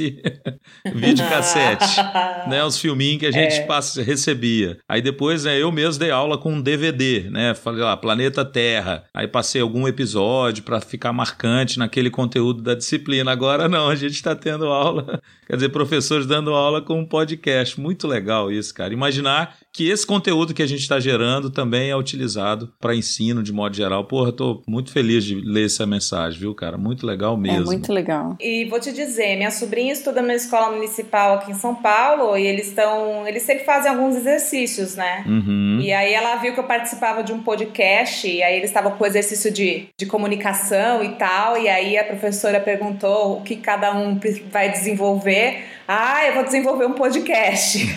videocassete, 0.95 1.85
né? 2.49 2.63
Os 2.63 2.79
filminhos 2.79 3.19
que 3.19 3.25
a 3.27 3.31
gente 3.31 3.57
É. 3.57 3.65
passa, 3.65 4.01
recebia. 4.01 4.79
Aí 4.89 5.01
depois, 5.03 5.45
né, 5.45 5.61
eu 5.61 5.71
mesmo 5.71 5.99
dei 5.99 6.09
aula 6.09 6.37
com 6.39 6.53
um 6.53 6.61
DVD, 6.61 7.29
né? 7.29 7.53
Falei 7.53 7.83
lá, 7.83 7.95
Planeta 7.95 8.43
Terra. 8.43 9.03
Aí 9.13 9.27
passei 9.27 9.61
algum 9.61 9.87
episódio 9.87 10.63
para 10.63 10.81
ficar 10.81 11.13
marcante 11.13 11.77
naquele 11.77 12.09
conteúdo 12.09 12.63
da 12.63 12.73
disciplina. 12.73 13.31
Agora 13.31 13.69
não, 13.69 13.89
a 13.89 13.95
gente 13.95 14.21
tá 14.23 14.35
tendo 14.35 14.65
aula, 14.65 15.21
quer 15.47 15.55
dizer, 15.55 15.69
professores 15.69 16.25
dando 16.25 16.51
aula 16.51 16.81
com 16.81 16.99
um 16.99 17.05
podcast. 17.05 17.79
Muito 17.79 18.07
legal 18.07 18.51
isso, 18.51 18.73
cara. 18.73 18.91
Imaginar 18.91 19.55
que 19.71 19.87
esse 19.89 20.05
conteúdo 20.07 20.53
que 20.53 20.63
a 20.63 20.67
gente 20.67 20.81
está 20.81 20.99
gerando 20.99 21.49
também 21.49 21.89
é 21.89 21.95
utilizado 21.95 22.73
para 22.79 22.95
ensino 22.95 23.43
de 23.43 23.51
modo 23.53 23.75
geral. 23.75 24.05
Porra, 24.05 24.29
eu 24.29 24.33
tô 24.33 24.63
muito 24.67 24.91
feliz 24.95 25.25
de 25.25 25.35
ler 25.41 25.65
essa 25.65 25.85
mensagem, 25.85 26.39
viu, 26.39 26.55
cara? 26.55 26.77
Muito 26.77 27.05
legal 27.05 27.35
mesmo. 27.35 27.63
É 27.63 27.65
muito 27.65 27.91
legal. 27.91 28.37
E 28.39 28.63
vou 28.63 28.79
te 28.79 28.93
dizer, 28.93 29.35
minha 29.35 29.51
sobrinha 29.51 29.91
estuda 29.91 30.21
numa 30.21 30.33
escola 30.33 30.71
municipal 30.71 31.33
aqui 31.33 31.51
em 31.51 31.55
São 31.55 31.75
Paulo 31.75 32.37
e 32.37 32.47
eles 32.47 32.69
estão. 32.69 33.27
Eles 33.27 33.43
sempre 33.43 33.65
fazem 33.65 33.91
alguns 33.91 34.15
exercícios, 34.15 34.95
né? 34.95 35.25
Uhum. 35.27 35.81
E 35.81 35.91
aí 35.91 36.13
ela 36.13 36.37
viu 36.37 36.53
que 36.53 36.61
eu 36.61 36.63
participava 36.63 37.21
de 37.23 37.33
um 37.33 37.43
podcast, 37.43 38.25
e 38.25 38.41
aí 38.41 38.55
eles 38.55 38.69
estavam 38.69 38.93
com 38.93 39.03
o 39.03 39.07
exercício 39.07 39.51
de, 39.51 39.89
de 39.97 40.05
comunicação 40.05 41.03
e 41.03 41.09
tal, 41.09 41.57
e 41.57 41.67
aí 41.67 41.97
a 41.97 42.05
professora 42.05 42.61
perguntou 42.61 43.39
o 43.39 43.41
que 43.41 43.57
cada 43.57 43.93
um 43.93 44.17
vai 44.49 44.71
desenvolver. 44.71 45.65
Ah, 45.85 46.25
eu 46.25 46.35
vou 46.35 46.43
desenvolver 46.45 46.85
um 46.85 46.93
podcast. 46.93 47.79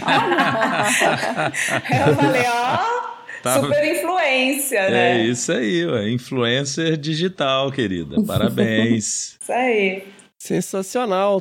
eu 2.08 2.16
falei, 2.16 2.42
ó, 2.46 3.07
Tá. 3.42 3.60
super 3.60 3.84
influência, 3.96 4.78
É 4.78 4.90
né? 4.90 5.26
isso 5.26 5.52
aí, 5.52 5.86
ué. 5.86 6.10
influencer 6.10 6.96
digital, 6.96 7.70
querida. 7.70 8.22
Parabéns. 8.24 9.36
Isso 9.40 9.52
aí. 9.52 10.02
Sensacional. 10.38 11.40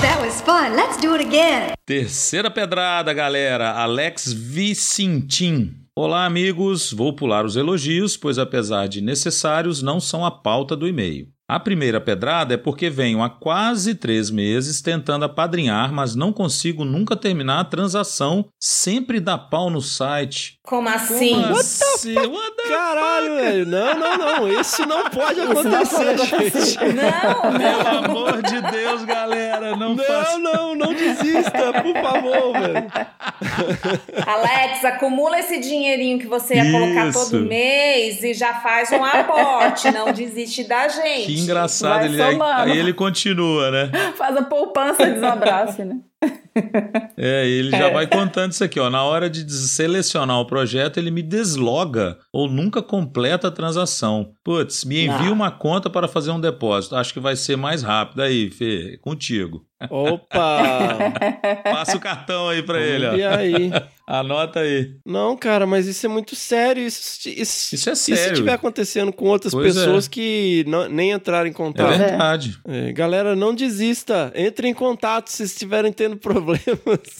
That 0.00 0.20
was 0.24 0.40
fun. 0.42 0.74
Let's 0.76 0.96
do 0.98 1.14
it 1.14 1.24
again. 1.24 1.72
Terceira 1.84 2.50
pedrada, 2.50 3.12
galera. 3.12 3.72
Alex 3.72 4.32
Vicentim. 4.32 5.74
Olá, 5.96 6.24
amigos. 6.24 6.92
Vou 6.92 7.12
pular 7.14 7.44
os 7.44 7.56
elogios, 7.56 8.16
pois 8.16 8.38
apesar 8.38 8.86
de 8.88 9.00
necessários, 9.00 9.82
não 9.82 9.98
são 9.98 10.24
a 10.24 10.30
pauta 10.30 10.76
do 10.76 10.86
e-mail. 10.86 11.26
A 11.50 11.58
primeira 11.58 11.98
pedrada 11.98 12.52
é 12.52 12.56
porque 12.58 12.90
venho 12.90 13.22
há 13.22 13.30
quase 13.30 13.94
três 13.94 14.30
meses 14.30 14.82
tentando 14.82 15.24
apadrinhar, 15.24 15.90
mas 15.90 16.14
não 16.14 16.30
consigo 16.30 16.84
nunca 16.84 17.16
terminar 17.16 17.60
a 17.60 17.64
transação. 17.64 18.44
Sempre 18.60 19.18
dá 19.18 19.38
pau 19.38 19.70
no 19.70 19.80
site. 19.80 20.58
Como 20.62 20.86
assim? 20.90 21.32
Como 21.32 21.56
assim? 21.56 22.14
What 22.18 22.54
the 22.54 22.57
Caralho, 22.68 23.34
velho. 23.36 23.66
Não, 23.66 23.94
não, 23.94 24.16
não. 24.18 24.60
Isso 24.60 24.86
não 24.86 25.04
pode 25.10 25.40
acontecer, 25.40 26.18
gente. 26.18 26.78
Não, 26.94 27.58
Pelo 27.58 28.04
amor 28.04 28.42
de 28.42 28.60
Deus, 28.60 29.04
galera, 29.04 29.76
não, 29.76 29.94
Não, 29.94 30.04
faça. 30.04 30.38
não, 30.38 30.74
não 30.74 30.92
desista, 30.94 31.72
por 31.82 31.94
favor, 32.02 32.52
velho. 32.60 32.90
Alex, 34.26 34.84
acumula 34.84 35.38
esse 35.38 35.58
dinheirinho 35.58 36.18
que 36.18 36.26
você 36.26 36.54
ia 36.56 36.70
colocar 36.70 37.08
Isso. 37.08 37.30
todo 37.30 37.44
mês 37.44 38.22
e 38.22 38.34
já 38.34 38.54
faz 38.54 38.90
um 38.92 39.04
aporte. 39.04 39.90
Não 39.90 40.12
desiste 40.12 40.64
da 40.64 40.88
gente. 40.88 41.26
Que 41.26 41.40
engraçado, 41.40 41.98
Vai 42.00 42.06
ele, 42.06 42.22
aí, 42.22 42.32
somando. 42.32 42.60
aí 42.72 42.78
ele 42.78 42.92
continua, 42.92 43.70
né? 43.70 43.90
Faz 44.16 44.36
a 44.36 44.42
poupança 44.42 45.02
e 45.04 45.12
desabrace, 45.14 45.84
né? 45.84 45.96
É, 47.16 47.46
ele 47.48 47.70
já 47.70 47.90
vai 47.90 48.06
contando 48.06 48.52
isso 48.52 48.62
aqui, 48.64 48.78
ó. 48.78 48.88
Na 48.90 49.02
hora 49.04 49.28
de 49.28 49.50
selecionar 49.50 50.38
o 50.40 50.46
projeto, 50.46 50.98
ele 50.98 51.10
me 51.10 51.22
desloga 51.22 52.18
ou 52.32 52.48
nunca 52.48 52.82
completa 52.82 53.48
a 53.48 53.50
transação. 53.50 54.32
Putz, 54.44 54.84
me 54.84 55.04
envia 55.06 55.28
Ah. 55.28 55.32
uma 55.32 55.50
conta 55.50 55.90
para 55.90 56.08
fazer 56.08 56.30
um 56.30 56.40
depósito. 56.40 56.96
Acho 56.96 57.12
que 57.12 57.20
vai 57.20 57.36
ser 57.36 57.56
mais 57.56 57.82
rápido. 57.82 58.22
Aí, 58.22 58.50
Fê, 58.50 58.98
contigo. 59.02 59.64
Opa! 59.90 61.12
Passa 61.64 61.96
o 61.96 62.00
cartão 62.00 62.48
aí 62.48 62.62
pra 62.62 62.80
ele, 62.80 63.04
E 63.20 63.24
ó. 63.24 63.34
aí? 63.36 63.70
Anota 64.06 64.60
aí. 64.60 64.92
Não, 65.04 65.36
cara, 65.36 65.66
mas 65.66 65.86
isso 65.86 66.06
é 66.06 66.08
muito 66.08 66.34
sério. 66.34 66.82
Isso, 66.82 67.28
isso, 67.28 67.74
Isso 67.74 67.90
é 67.90 67.92
E 67.92 67.96
se 67.96 68.16
sério. 68.16 68.32
estiver 68.32 68.54
acontecendo 68.54 69.12
com 69.12 69.26
outras 69.26 69.52
Pois 69.52 69.76
é. 69.76 69.80
pessoas 69.80 70.08
que 70.08 70.64
não- 70.66 70.88
nem 70.88 71.10
entraram 71.12 71.46
em 71.46 71.50
É 71.50 71.54
contato? 71.54 71.96
verdade. 71.98 72.58
É, 72.66 72.90
galera, 72.92 73.36
não 73.36 73.54
desista. 73.54 74.32
Entre 74.34 74.66
em 74.66 74.72
contato 74.72 75.28
se 75.28 75.42
estiverem 75.42 75.92
tendo 75.92 76.16
problemas. 76.18 76.66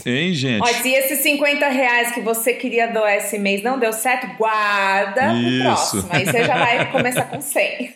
Hein, 0.06 0.32
gente? 0.32 0.62
Ó, 0.62 0.66
se 0.66 0.88
esses 0.88 1.18
50 1.20 1.68
reais 1.68 2.12
que 2.12 2.22
você 2.22 2.54
queria 2.54 2.86
doar 2.90 3.14
esse 3.16 3.38
mês 3.38 3.62
não 3.62 3.78
deu 3.78 3.92
certo, 3.92 4.26
guarda 4.38 5.34
Isso. 5.34 5.58
o 5.58 5.62
próximo. 5.62 6.06
Aí 6.10 6.24
você 6.24 6.44
já 6.44 6.56
vai 6.56 6.88
começar 6.90 7.24
com 7.24 7.40
100. 7.40 7.92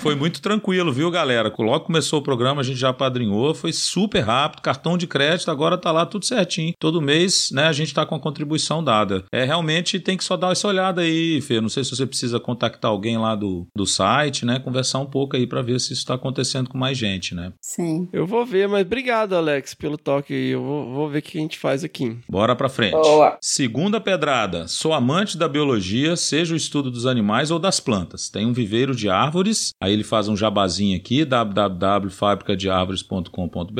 Foi 0.00 0.14
muito 0.14 0.40
tranquilo, 0.40 0.92
viu, 0.92 1.10
galera? 1.10 1.52
Logo 1.58 1.80
que 1.80 1.86
começou 1.86 2.20
o 2.20 2.22
programa, 2.22 2.60
a 2.60 2.64
gente 2.64 2.78
já 2.78 2.90
apadrinhou, 2.90 3.52
foi 3.54 3.72
super 3.82 4.20
rápido, 4.20 4.62
cartão 4.62 4.96
de 4.96 5.06
crédito, 5.06 5.50
agora 5.50 5.76
tá 5.76 5.92
lá 5.92 6.06
tudo 6.06 6.24
certinho. 6.24 6.72
Todo 6.78 7.00
mês, 7.00 7.50
né, 7.52 7.66
a 7.66 7.72
gente 7.72 7.92
tá 7.92 8.06
com 8.06 8.14
a 8.14 8.20
contribuição 8.20 8.82
dada. 8.82 9.24
É, 9.32 9.44
realmente 9.44 10.00
tem 10.00 10.16
que 10.16 10.24
só 10.24 10.36
dar 10.36 10.52
essa 10.52 10.68
olhada 10.68 11.02
aí, 11.02 11.40
Fê. 11.40 11.60
Não 11.60 11.68
sei 11.68 11.84
se 11.84 11.94
você 11.94 12.06
precisa 12.06 12.40
contactar 12.40 12.90
alguém 12.90 13.18
lá 13.18 13.34
do, 13.34 13.66
do 13.76 13.86
site, 13.86 14.46
né, 14.46 14.58
conversar 14.58 15.00
um 15.00 15.06
pouco 15.06 15.36
aí 15.36 15.46
pra 15.46 15.62
ver 15.62 15.80
se 15.80 15.92
isso 15.92 16.06
tá 16.06 16.14
acontecendo 16.14 16.68
com 16.68 16.78
mais 16.78 16.96
gente, 16.96 17.34
né? 17.34 17.52
Sim. 17.60 18.08
Eu 18.12 18.26
vou 18.26 18.44
ver, 18.46 18.68
mas 18.68 18.82
obrigado, 18.82 19.34
Alex, 19.34 19.74
pelo 19.74 19.98
toque. 19.98 20.32
aí. 20.32 20.50
Eu 20.50 20.62
vou, 20.62 20.92
vou 20.92 21.08
ver 21.08 21.18
o 21.18 21.22
que 21.22 21.38
a 21.38 21.40
gente 21.40 21.58
faz 21.58 21.84
aqui. 21.84 22.18
Bora 22.28 22.54
pra 22.54 22.68
frente. 22.68 22.92
Boa. 22.92 23.36
Segunda 23.40 24.00
pedrada. 24.00 24.68
Sou 24.68 24.92
amante 24.92 25.36
da 25.36 25.48
biologia, 25.48 26.16
seja 26.16 26.54
o 26.54 26.56
estudo 26.56 26.90
dos 26.90 27.06
animais 27.06 27.50
ou 27.50 27.58
das 27.58 27.80
plantas. 27.80 28.28
Tem 28.28 28.46
um 28.46 28.52
viveiro 28.52 28.94
de 28.94 29.08
árvores. 29.08 29.72
Aí 29.82 29.92
ele 29.92 30.04
faz 30.04 30.28
um 30.28 30.36
jabazinho 30.36 30.96
aqui, 30.96 31.24
www.fabricadeárvores.com.br 31.24 33.71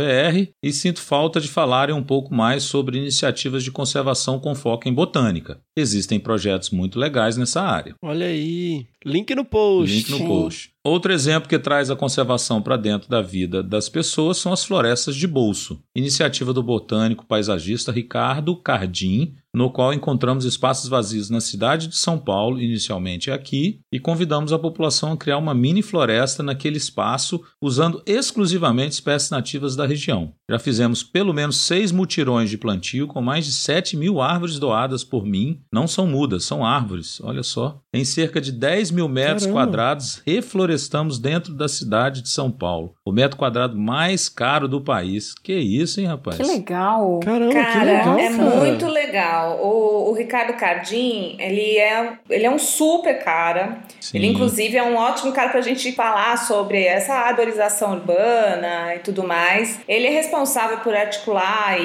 e 0.62 0.72
sinto 0.72 1.00
falta 1.00 1.40
de 1.40 1.48
falarem 1.48 1.94
um 1.94 2.02
pouco 2.02 2.34
mais 2.34 2.62
sobre 2.62 2.98
iniciativas 2.98 3.62
de 3.62 3.70
conservação 3.70 4.38
com 4.38 4.54
foco 4.54 4.88
em 4.88 4.92
botânica. 4.92 5.60
Existem 5.76 6.18
projetos 6.18 6.70
muito 6.70 6.98
legais 6.98 7.36
nessa 7.36 7.60
área. 7.62 7.94
Olha 8.02 8.26
aí. 8.26 8.86
Link 9.04 9.34
no 9.34 9.44
post. 9.44 9.94
Link 9.94 10.10
no 10.10 10.26
post. 10.26 10.70
Outro 10.84 11.12
exemplo 11.12 11.48
que 11.48 11.58
traz 11.58 11.90
a 11.90 11.96
conservação 11.96 12.62
para 12.62 12.76
dentro 12.76 13.08
da 13.08 13.20
vida 13.20 13.62
das 13.62 13.88
pessoas 13.88 14.38
são 14.38 14.52
as 14.52 14.64
florestas 14.64 15.14
de 15.14 15.26
bolso. 15.26 15.80
Iniciativa 15.94 16.52
do 16.52 16.62
botânico 16.62 17.26
paisagista 17.26 17.92
Ricardo 17.92 18.56
Cardim, 18.56 19.34
no 19.54 19.70
qual 19.70 19.92
encontramos 19.92 20.44
espaços 20.44 20.88
vazios 20.88 21.28
na 21.28 21.40
cidade 21.40 21.86
de 21.88 21.96
São 21.96 22.18
Paulo, 22.18 22.60
inicialmente 22.60 23.30
aqui, 23.30 23.80
e 23.92 24.00
convidamos 24.00 24.52
a 24.52 24.58
população 24.58 25.12
a 25.12 25.16
criar 25.16 25.38
uma 25.38 25.54
mini 25.54 25.82
floresta 25.82 26.42
naquele 26.42 26.76
espaço, 26.78 27.42
usando 27.60 28.02
exclusivamente 28.06 28.92
espécies 28.94 29.30
nativas 29.30 29.76
da 29.76 29.86
região. 29.86 30.32
Já 30.50 30.58
fizemos 30.58 31.02
pelo 31.02 31.32
menos 31.32 31.58
seis 31.58 31.92
mutirões 31.92 32.50
de 32.50 32.58
plantio 32.58 33.06
com 33.06 33.20
mais 33.20 33.44
de 33.44 33.52
7 33.52 33.96
mil 33.96 34.20
árvores 34.20 34.58
doadas 34.58 35.04
por 35.04 35.24
mim. 35.24 35.60
Não 35.72 35.86
são 35.86 36.06
mudas, 36.06 36.44
são 36.44 36.64
árvores, 36.64 37.20
olha 37.22 37.42
só. 37.42 37.80
Em 37.92 38.04
cerca 38.04 38.40
de 38.40 38.52
10 38.52 38.90
mil 38.90 39.08
metros 39.08 39.44
Caramba. 39.44 39.60
quadrados, 39.60 40.22
reflorestamos 40.26 41.18
dentro 41.18 41.54
da 41.54 41.68
cidade 41.68 42.22
de 42.22 42.28
São 42.28 42.50
Paulo. 42.50 42.94
O 43.04 43.12
metro 43.12 43.36
quadrado 43.36 43.76
mais 43.78 44.28
caro 44.28 44.68
do 44.68 44.80
país. 44.80 45.34
Que 45.34 45.54
isso, 45.54 46.00
hein, 46.00 46.06
rapaz? 46.06 46.36
Que 46.36 46.42
legal. 46.42 47.20
Caramba, 47.20 47.52
Cara, 47.54 47.72
que 47.80 47.86
legal, 47.86 48.18
é 48.18 48.36
cara. 48.36 48.56
muito 48.56 48.86
legal. 48.86 49.41
O, 49.46 50.10
o 50.10 50.12
Ricardo 50.12 50.54
Cardim, 50.54 51.36
ele 51.38 51.78
é, 51.78 52.12
ele 52.30 52.46
é 52.46 52.50
um 52.50 52.58
super 52.58 53.22
cara. 53.22 53.78
Sim. 54.00 54.18
Ele, 54.18 54.26
inclusive, 54.28 54.76
é 54.76 54.82
um 54.82 54.96
ótimo 54.96 55.32
cara 55.32 55.50
pra 55.50 55.60
gente 55.60 55.92
falar 55.92 56.36
sobre 56.38 56.84
essa 56.84 57.14
arborização 57.14 57.92
urbana 57.92 58.94
e 58.96 58.98
tudo 59.00 59.22
mais. 59.24 59.78
Ele 59.88 60.06
é 60.06 60.10
responsável 60.10 60.78
por 60.78 60.94
articular 60.94 61.78
e, 61.80 61.84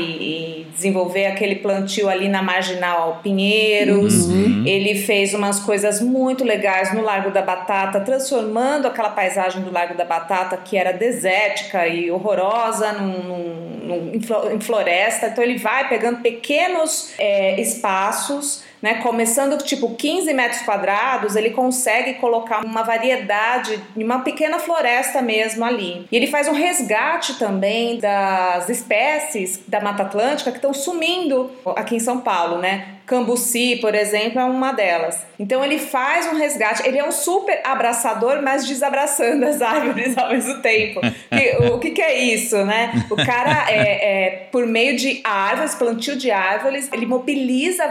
e 0.62 0.68
desenvolver 0.74 1.26
aquele 1.28 1.56
plantio 1.56 2.10
ali 2.10 2.28
na 2.28 2.42
Marginal 2.42 3.20
Pinheiros. 3.24 4.26
Uhum. 4.28 4.64
Ele 4.66 4.96
fez 4.96 5.34
umas 5.34 5.60
coisas 5.60 6.02
muito 6.02 6.44
legais 6.44 6.94
no 6.94 7.02
Largo 7.02 7.32
da 7.32 7.42
Batata, 7.42 8.00
transformando 8.02 8.88
aquela 8.88 9.10
paisagem 9.10 9.62
do 9.62 9.72
Largo 9.72 9.96
da 9.96 10.06
Batata, 10.06 10.58
que 10.58 10.78
era 10.78 10.92
desértica 10.92 11.88
e 11.88 12.10
horrorosa, 12.12 12.94
num, 12.94 13.24
num- 13.24 13.78
num- 13.88 14.12
em 14.54 14.60
floresta. 14.60 15.28
Então 15.28 15.44
ele 15.44 15.58
vai 15.58 15.88
pegando 15.88 16.22
pequenos 16.22 17.14
é, 17.18 17.47
espaços 17.60 18.64
né? 18.82 18.96
Começando 18.96 19.58
tipo 19.64 19.96
15 19.96 20.34
metros 20.34 20.62
quadrados, 20.62 21.36
ele 21.36 21.52
consegue 21.52 22.16
colocar 22.16 22.64
uma 22.66 22.84
variedade, 22.84 23.82
uma 23.96 24.20
pequena 24.20 24.60
floresta 24.60 25.22
mesmo 25.22 25.64
ali. 25.64 26.06
E 26.12 26.16
ele 26.16 26.28
faz 26.28 26.48
um 26.48 26.54
resgate 26.54 27.38
também 27.40 28.00
das 28.00 28.70
espécies 28.70 29.60
da 29.68 29.80
Mata 29.80 30.04
Atlântica 30.04 30.52
que 30.52 30.58
estão 30.58 30.74
sumindo 30.74 31.52
aqui 31.76 31.96
em 31.96 32.00
São 32.00 32.20
Paulo, 32.20 32.58
né? 32.58 32.98
Cambuci, 33.08 33.78
por 33.78 33.96
exemplo, 33.96 34.38
é 34.38 34.44
uma 34.44 34.74
delas. 34.74 35.26
Então 35.40 35.64
ele 35.64 35.80
faz 35.80 36.28
um 36.28 36.36
resgate. 36.36 36.86
Ele 36.86 36.98
é 36.98 37.08
um 37.08 37.12
super 37.12 37.62
abraçador, 37.64 38.42
mas 38.42 38.68
desabraçando 38.68 39.46
as 39.46 39.62
árvores 39.64 40.16
ao 40.18 40.30
mesmo 40.30 40.62
tempo. 40.62 41.00
o 41.74 41.80
que, 41.80 41.92
que, 41.92 42.02
é 42.02 42.20
isso, 42.20 42.58
né? 42.66 43.06
O 43.10 43.16
cara, 43.16 43.66
é, 43.72 44.26
é, 44.26 44.30
por 44.52 44.68
meio 44.68 44.98
de 44.98 45.22
árvores, 45.24 45.74
plantio 45.74 46.18
de 46.18 46.30
árvores, 46.32 46.90
ele 46.92 47.06
mobiliza 47.06 47.88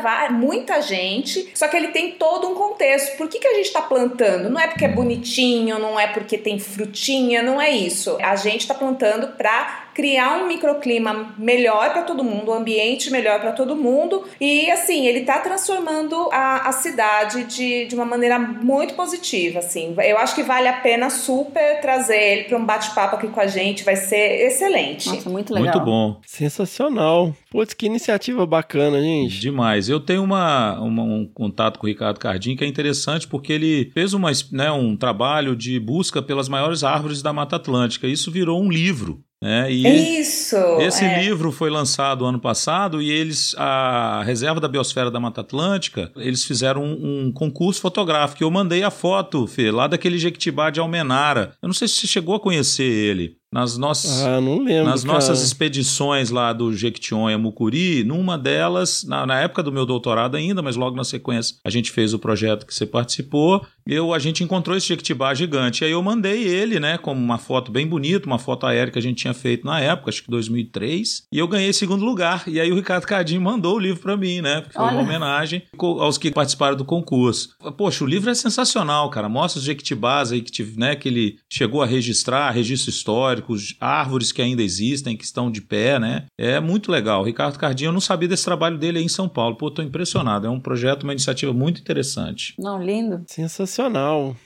muita 0.77 0.83
gente, 0.83 1.51
só 1.55 1.69
que 1.69 1.77
ele 1.77 1.89
tem 1.89 2.13
todo 2.13 2.49
um 2.49 2.55
contexto. 2.55 3.17
Por 3.17 3.29
que, 3.29 3.39
que 3.39 3.47
a 3.47 3.55
gente 3.55 3.67
está 3.67 3.83
plantando? 3.83 4.51
Não 4.51 4.61
é 4.61 4.67
porque 4.67 4.85
é 4.85 4.89
bonitinho, 4.89 5.79
não 5.79 5.99
é 5.99 6.07
porque 6.07 6.37
tem 6.37 6.59
frutinha, 6.59 7.43
não 7.43 7.61
é 7.61 7.71
isso. 7.71 8.17
A 8.21 8.37
gente 8.37 8.63
está 8.63 8.75
plantando 8.75 9.29
para 9.37 9.86
criar 9.97 10.45
um 10.45 10.47
microclima 10.47 11.35
melhor 11.39 11.91
para 11.91 12.03
todo 12.03 12.23
mundo, 12.23 12.51
um 12.51 12.55
ambiente 12.55 13.11
melhor 13.11 13.41
para 13.41 13.53
todo 13.53 13.75
mundo. 13.75 14.25
E 14.39 14.71
assim, 14.71 15.07
ele 15.07 15.21
está 15.21 15.39
transformando 15.39 16.29
a, 16.31 16.69
a 16.69 16.73
cidade 16.73 17.45
de, 17.45 17.87
de 17.87 17.95
uma 17.95 18.05
maneira 18.05 18.39
muito 18.39 18.93
positiva. 18.93 19.61
Assim. 19.61 19.95
Eu 20.05 20.19
acho 20.19 20.35
que 20.35 20.43
vale 20.43 20.69
a 20.69 20.75
pena 20.75 21.09
super 21.09 21.81
trazer 21.81 22.19
ele 22.19 22.45
para 22.45 22.59
um 22.59 22.67
bate-papo 22.67 23.17
aqui 23.17 23.29
com 23.29 23.41
a 23.41 23.47
gente, 23.47 23.85
vai 23.85 23.97
ser 23.97 24.47
excelente. 24.47 25.09
Nossa, 25.09 25.31
muito 25.31 25.55
legal. 25.55 25.73
Muito 25.73 25.85
bom. 25.87 26.21
Sensacional. 26.27 27.35
Putz, 27.51 27.73
que 27.73 27.87
iniciativa 27.87 28.45
bacana, 28.45 29.01
gente. 29.01 29.41
Demais. 29.41 29.89
Eu 29.89 29.99
tenho 29.99 30.23
uma, 30.23 30.79
uma, 30.79 31.05
um 31.05 31.27
contato 31.33 31.79
com 31.79 31.87
o 31.87 31.89
Ricardo 31.89 32.21
Cardim 32.21 32.55
que 32.55 32.65
é 32.65 32.67
interessante 32.67 33.27
porque 33.27 33.51
ele 33.51 33.91
fez 33.95 34.13
uma, 34.13 34.31
né, 34.53 34.71
um 34.71 34.95
trabalho 34.95 35.57
de 35.57 35.81
busca 35.81 36.21
pelas 36.21 36.51
maiores 36.51 36.85
árvores 36.85 37.23
da 37.23 37.33
Mata 37.33 37.57
Atlântica. 37.57 38.07
Isso 38.07 38.31
virou 38.31 38.63
um 38.63 38.71
livro. 38.71 39.25
É, 39.43 39.71
e 39.71 40.21
Isso! 40.21 40.57
Esse 40.81 41.05
é. 41.05 41.23
livro 41.23 41.53
foi 41.53 41.69
lançado 41.69 42.25
ano 42.25 42.41
passado 42.41 43.03
e 43.03 43.11
eles, 43.11 43.55
a 43.59 44.23
Reserva 44.25 44.61
da 44.61 44.69
Biosfera 44.69 45.11
da 45.11 45.21
Mata 45.21 45.43
Atlântica, 45.43 46.11
eles 46.17 46.45
fizeram 46.45 46.83
um, 46.83 47.27
um 47.27 47.33
concurso 47.33 47.81
fotográfico. 47.81 48.43
Eu 48.43 48.51
mandei 48.51 48.83
a 48.83 48.91
foto, 48.91 49.47
Fê, 49.47 49.71
lá 49.71 49.87
daquele 49.87 50.19
Jequitibá 50.19 50.71
de 50.71 50.81
Almenara. 50.81 51.53
Eu 51.61 51.67
não 51.67 51.75
sei 51.75 51.87
se 51.87 51.95
você 51.95 52.07
chegou 52.07 52.35
a 52.35 52.41
conhecer 52.41 52.85
ele. 52.85 53.37
Nas, 53.53 53.79
nossas, 53.79 54.23
ah, 54.23 54.41
não 54.41 54.59
lembro, 54.59 54.91
nas 54.91 55.05
nossas 55.05 55.41
expedições 55.41 56.31
lá 56.31 56.53
do 56.53 56.75
Jequitinhonha 56.75 57.39
Mucuri, 57.39 58.03
numa 58.05 58.37
delas, 58.37 59.05
na, 59.05 59.25
na, 59.25 59.41
época 59.41 59.63
do 59.63 59.73
meu 59.73 59.87
doutorado 59.87 60.37
ainda, 60.37 60.61
mas 60.61 60.77
logo 60.77 60.97
na 60.97 61.05
sequência 61.05 61.57
a 61.65 61.71
gente 61.71 61.91
fez 61.93 62.13
o 62.13 62.19
projeto 62.19 62.67
que 62.67 62.75
você 62.75 62.85
participou, 62.85 63.65
eu, 63.87 64.13
a 64.13 64.19
gente 64.19 64.43
encontrou 64.43 64.77
esse 64.77 64.89
Jequitibá 64.89 65.35
gigante. 65.35 65.83
E 65.83 65.87
aí 65.87 65.93
eu 65.93 66.03
mandei 66.03 66.45
ele, 66.45 66.79
né, 66.79 66.99
como 66.99 67.21
uma 67.21 67.39
foto 67.39 67.71
bem 67.71 67.87
bonita, 67.87 68.27
uma 68.27 68.39
foto 68.39 68.67
aérea 68.67 68.93
que 68.93 68.99
a 68.99 69.03
gente 69.03 69.19
tinha 69.19 69.35
feito 69.35 69.67
na 69.67 69.81
época, 69.81 70.11
acho 70.11 70.23
que 70.23 70.31
2003, 70.31 71.25
e 71.33 71.39
eu 71.39 71.49
ganhei 71.49 71.73
segundo 71.73 72.05
lugar. 72.05 72.45
E 72.47 72.61
aí 72.61 72.71
o 72.71 72.77
Ricardo 72.77 73.07
Cadinho 73.07 73.41
mandou 73.41 73.77
o 73.77 73.81
livro 73.81 74.03
para 74.03 74.17
mim, 74.17 74.41
né, 74.41 74.61
porque 74.61 74.75
foi 74.75 74.85
Olha. 74.85 74.95
uma 74.95 75.03
homenagem 75.03 75.63
aos 75.79 76.19
que 76.19 76.31
participaram 76.31 76.77
do 76.77 76.85
concurso. 76.85 77.51
Poxa, 77.77 78.05
o 78.05 78.07
livro 78.07 78.31
é 78.31 78.35
sensacional, 78.35 79.09
cara, 79.11 79.29
mostra 79.29 79.59
os 79.59 79.65
Jequitibás 79.65 80.33
aí 80.33 80.41
que, 80.43 80.63
né, 80.77 80.95
que 80.95 81.09
ele 81.09 81.39
chegou 81.51 81.83
a 81.83 81.87
registrar, 81.87 82.51
registro 82.51 82.91
histórico, 82.91 83.17
históricos, 83.17 83.77
árvores 83.81 84.33
que 84.33 84.43
ainda 84.43 84.63
existem, 84.63 85.17
que 85.17 85.25
estão 85.25 85.51
de 85.51 85.61
pé, 85.61 85.99
né? 85.99 86.27
É 86.39 86.61
muito 86.61 86.91
legal. 86.91 87.23
Ricardo 87.23 87.59
Cardinho, 87.59 87.89
eu 87.89 87.93
não 87.93 88.01
sabia 88.01 88.29
desse 88.29 88.45
trabalho 88.45 88.79
dele 88.79 88.99
aí 88.99 89.05
em 89.05 89.09
São 89.09 89.29
Paulo. 89.29 89.57
Pô, 89.57 89.71
tô 89.71 89.83
impressionado. 89.83 90.47
É 90.47 90.51
um 90.51 90.61
projeto, 90.61 91.05
uma 91.05 91.13
iniciativa 91.13 91.53
muito 91.53 91.81
interessante. 91.81 92.55
Não, 92.59 92.83
lindo. 92.83 93.25
Sensacional. 93.27 93.76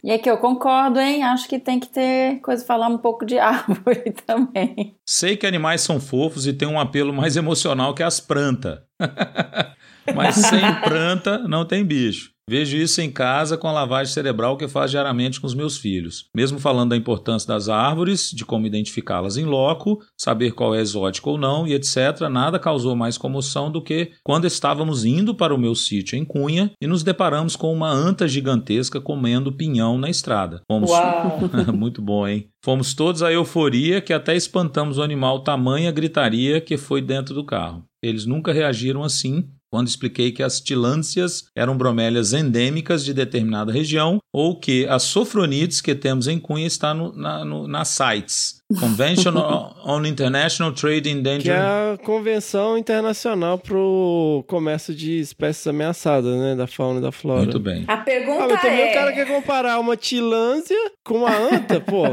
E 0.03 0.11
aqui 0.11 0.31
eu 0.31 0.39
concordo, 0.39 0.99
hein? 0.99 1.23
Acho 1.23 1.49
que 1.49 1.59
tem 1.59 1.79
que 1.79 1.89
ter 1.89 2.41
coisa 2.41 2.65
falar 2.65 2.89
um 2.89 2.99
pouco 2.99 3.25
de 3.25 3.39
árvore 3.41 4.13
também. 4.27 4.97
Sei 5.07 5.37
que 5.37 5.47
animais 5.47 5.81
são 5.81 6.01
fofos 6.01 6.47
e 6.47 6.53
têm 6.53 6.69
um 6.69 6.81
apelo 6.81 7.13
mais 7.13 7.37
emocional 7.37 7.95
que 7.95 8.03
as 8.03 8.21
plantas. 8.21 8.79
Mas 10.15 10.37
sem 10.37 10.61
planta 10.83 11.39
não 11.39 11.65
tem 11.65 11.85
bicho. 11.85 12.33
Vejo 12.51 12.77
isso 12.77 13.01
em 13.01 13.13
casa 13.13 13.57
com 13.57 13.69
a 13.69 13.73
lavagem 13.73 14.13
cerebral 14.13 14.57
que 14.57 14.67
faço 14.67 14.91
diariamente 14.91 15.41
com 15.41 15.47
os 15.47 15.55
meus 15.55 15.79
filhos. 15.79 16.27
Mesmo 16.35 16.59
falando 16.59 16.91
da 16.91 16.97
importância 16.97 17.47
das 17.47 17.69
árvores, 17.69 18.29
de 18.33 18.45
como 18.45 18.67
identificá-las 18.67 19.37
em 19.37 19.45
loco, 19.45 20.01
saber 20.19 20.51
qual 20.51 20.75
é 20.75 20.81
exótico 20.81 21.31
ou 21.31 21.39
não 21.39 21.65
e 21.65 21.75
etc., 21.75 22.23
nada 22.29 22.59
causou 22.59 22.97
mais 22.97 23.17
comoção 23.17 23.71
do 23.71 23.81
que 23.81 24.11
quando 24.25 24.49
estávamos 24.49 25.05
indo 25.05 25.33
para 25.33 25.55
o 25.55 25.59
meu 25.59 25.77
sítio 25.77 26.19
em 26.19 26.25
Cunha 26.25 26.73
e 26.83 26.89
nos 26.89 27.05
deparamos 27.05 27.55
com 27.55 27.73
uma 27.73 27.89
anta 27.89 28.27
gigantesca 28.27 29.01
comendo 29.01 29.53
pinhão 29.53 29.97
na 29.97 30.11
estrada. 30.11 30.61
Fomos... 30.69 30.91
Uau! 30.91 31.43
Muito 31.73 32.03
bom, 32.03 32.27
hein? 32.27 32.49
Fomos 32.65 32.95
todos 32.95 33.23
a 33.23 33.33
euforia 33.33 34.01
que 34.01 34.13
até 34.13 34.35
espantamos 34.35 34.99
o 34.99 35.05
animal 35.05 35.45
tamanha 35.45 35.93
gritaria 35.93 36.61
que 36.61 36.77
foi 36.77 37.01
dentro 37.01 37.33
do 37.33 37.47
carro. 37.47 37.85
Eles 38.03 38.27
nunca 38.27 38.53
reagiram 38.53 39.05
assim, 39.05 39.49
quando 39.71 39.89
expliquei 39.89 40.33
que 40.33 40.43
as 40.43 40.61
tilâncias 40.61 41.45
eram 41.55 41.77
bromélias 41.77 42.33
endêmicas 42.33 43.05
de 43.05 43.15
determinada 43.15 43.73
região 43.73 44.19
ou 44.33 44.59
que 44.59 44.87
as 44.87 45.05
sofronites 45.05 45.81
que 45.81 45.95
temos 45.95 46.27
em 46.27 46.39
Cunha 46.39 46.67
está 46.67 46.93
no, 46.93 47.13
na, 47.17 47.45
no, 47.45 47.69
nas 47.69 47.89
sites. 47.89 48.61
Convention 48.79 49.35
on 49.85 50.05
International 50.05 50.73
Trade 50.73 51.11
in 51.11 51.23
Danger. 51.23 51.43
Que 51.43 51.51
é 51.51 51.57
a 51.95 51.99
Convenção 52.05 52.79
Internacional 52.79 53.59
para 53.59 53.77
o 53.77 54.45
Comércio 54.47 54.95
de 54.95 55.19
Espécies 55.19 55.67
Ameaçadas, 55.67 56.37
né? 56.37 56.55
Da 56.55 56.69
fauna 56.69 57.01
e 57.01 57.03
da 57.03 57.11
flora. 57.11 57.43
Muito 57.43 57.59
bem. 57.59 57.85
A 57.89 57.97
pergunta 57.97 58.45
ah, 58.45 58.49
mas 58.49 58.63
também 58.63 58.81
é... 58.81 58.91
o 58.91 58.95
cara 58.95 59.13
quer 59.13 59.27
comparar 59.27 59.81
uma 59.81 59.97
tilância 59.97 60.77
com 61.05 61.19
uma 61.19 61.37
anta, 61.37 61.81
pô. 61.81 62.05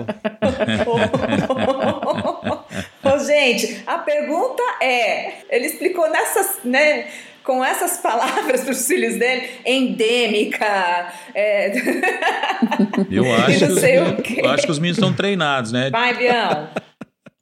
Ô, 3.03 3.19
gente, 3.19 3.83
a 3.85 3.99
pergunta 3.99 4.63
é... 4.81 5.55
Ele 5.55 5.67
explicou 5.67 6.09
nessas, 6.09 6.59
né? 6.63 7.07
Com 7.47 7.63
essas 7.63 7.97
palavras 8.03 8.61
para 8.61 8.71
os 8.71 8.85
filhos 8.85 9.15
dele, 9.15 9.49
endêmica. 9.65 11.13
É... 11.33 11.71
Eu, 13.09 13.23
acho 13.33 13.65
eu 14.37 14.49
acho 14.49 14.65
que 14.65 14.71
os 14.71 14.77
meninos 14.77 14.97
estão 14.97 15.13
treinados, 15.13 15.71
né? 15.71 15.89
Vai, 15.89 16.13
Bião. 16.13 16.67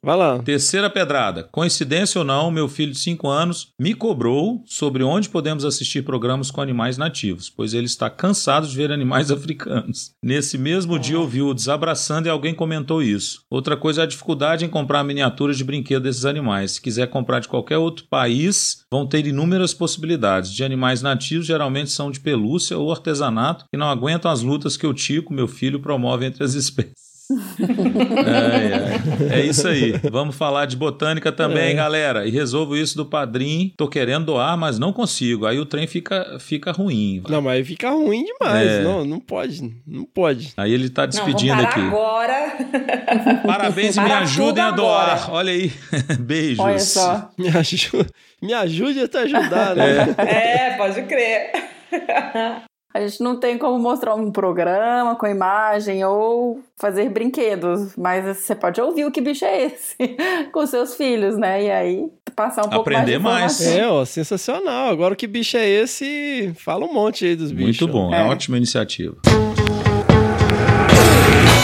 Vai 0.06 0.16
lá. 0.16 0.38
Terceira 0.38 0.88
pedrada. 0.88 1.48
Coincidência 1.50 2.20
ou 2.20 2.24
não, 2.24 2.48
meu 2.48 2.68
filho 2.68 2.92
de 2.92 2.98
5 2.98 3.26
anos 3.26 3.72
me 3.76 3.92
cobrou 3.92 4.62
sobre 4.64 5.02
onde 5.02 5.28
podemos 5.28 5.64
assistir 5.64 6.02
programas 6.02 6.48
com 6.48 6.60
animais 6.60 6.96
nativos, 6.96 7.50
pois 7.50 7.74
ele 7.74 7.86
está 7.86 8.08
cansado 8.08 8.68
de 8.68 8.76
ver 8.76 8.92
animais 8.92 9.32
africanos. 9.34 10.12
Nesse 10.22 10.56
mesmo 10.56 10.96
dia 10.96 11.18
ouviu 11.18 11.48
o 11.48 11.54
Desabraçando 11.54 12.28
e 12.28 12.30
alguém 12.30 12.54
comentou 12.54 13.02
isso. 13.02 13.40
Outra 13.50 13.76
coisa 13.76 14.02
é 14.02 14.04
a 14.04 14.06
dificuldade 14.06 14.64
em 14.64 14.68
comprar 14.68 15.02
miniaturas 15.02 15.58
de 15.58 15.64
brinquedo 15.64 16.04
desses 16.04 16.24
animais. 16.24 16.70
Se 16.70 16.80
quiser 16.80 17.08
comprar 17.08 17.40
de 17.40 17.48
qualquer 17.48 17.78
outro 17.78 18.04
país, 18.08 18.84
vão 18.88 19.08
ter 19.08 19.26
inúmeras 19.26 19.74
possibilidades. 19.74 20.52
De 20.52 20.62
animais 20.62 21.02
nativos, 21.02 21.46
geralmente 21.46 21.90
são 21.90 22.12
de 22.12 22.20
pelúcia 22.20 22.78
ou 22.78 22.92
artesanato, 22.92 23.64
que 23.68 23.76
não 23.76 23.90
aguentam 23.90 24.30
as 24.30 24.40
lutas 24.40 24.76
que 24.76 24.86
o 24.86 24.94
Tico, 24.94 25.34
meu 25.34 25.48
filho, 25.48 25.80
promove 25.80 26.26
entre 26.26 26.44
as 26.44 26.54
espécies 26.54 27.05
é, 29.30 29.34
é. 29.34 29.40
é, 29.40 29.46
isso 29.46 29.66
aí. 29.66 29.92
Vamos 30.10 30.36
falar 30.36 30.66
de 30.66 30.76
botânica 30.76 31.32
também, 31.32 31.70
é. 31.70 31.74
galera. 31.74 32.26
E 32.26 32.30
resolvo 32.30 32.76
isso 32.76 32.96
do 32.96 33.04
padrinho. 33.04 33.72
Tô 33.76 33.88
querendo 33.88 34.26
doar, 34.26 34.56
mas 34.56 34.78
não 34.78 34.92
consigo. 34.92 35.46
Aí 35.46 35.58
o 35.58 35.66
trem 35.66 35.86
fica, 35.86 36.38
fica 36.38 36.70
ruim. 36.70 37.22
Não, 37.28 37.42
mas 37.42 37.66
fica 37.66 37.90
ruim 37.90 38.24
demais. 38.24 38.70
É. 38.70 38.82
Não, 38.82 39.04
não 39.04 39.18
pode. 39.18 39.74
Não 39.86 40.04
pode. 40.04 40.52
Aí 40.56 40.72
ele 40.72 40.88
tá 40.88 41.06
despedindo 41.06 41.56
não, 41.56 41.64
aqui. 41.64 41.80
agora. 41.80 42.56
Parabéns 43.44 43.96
e 43.96 44.00
me 44.00 44.12
ajudem 44.12 44.62
a 44.62 44.70
doar. 44.70 45.24
Agora. 45.24 45.32
Olha 45.32 45.52
aí. 45.52 45.72
Beijos. 46.20 46.60
Olha 46.60 46.78
só. 46.78 47.30
Me 47.36 47.48
ajude, 47.48 48.06
me 48.40 48.52
ajude 48.52 49.00
a 49.00 49.08
te 49.08 49.16
ajudar, 49.18 49.74
né? 49.74 50.14
É, 50.18 50.68
é 50.68 50.76
pode 50.76 51.02
crer. 51.02 51.50
A 52.96 53.06
gente 53.06 53.22
não 53.22 53.38
tem 53.38 53.58
como 53.58 53.78
mostrar 53.78 54.14
um 54.14 54.32
programa 54.32 55.14
com 55.16 55.26
imagem 55.26 56.02
ou 56.02 56.62
fazer 56.78 57.10
brinquedos, 57.10 57.94
mas 57.94 58.24
você 58.24 58.54
pode 58.54 58.80
ouvir 58.80 59.04
o 59.04 59.10
que 59.10 59.20
bicho 59.20 59.44
é 59.44 59.64
esse 59.66 59.96
com 60.50 60.66
seus 60.66 60.94
filhos, 60.94 61.36
né? 61.36 61.64
E 61.64 61.70
aí 61.70 62.08
passar 62.34 62.62
um 62.64 62.70
pouco 62.70 62.88
Aprender 62.88 63.18
mais. 63.18 63.60
mais. 63.60 63.76
É, 63.76 63.86
ó, 63.86 64.02
sensacional. 64.06 64.88
Agora 64.88 65.12
o 65.12 65.16
que 65.16 65.26
bicho 65.26 65.58
é 65.58 65.68
esse? 65.68 66.54
Fala 66.56 66.86
um 66.86 66.92
monte 66.94 67.26
aí 67.26 67.36
dos 67.36 67.52
bichos. 67.52 67.82
Muito 67.82 67.92
bom, 67.92 68.14
é, 68.14 68.22
é 68.22 68.24
ótima 68.24 68.56
iniciativa. 68.56 69.14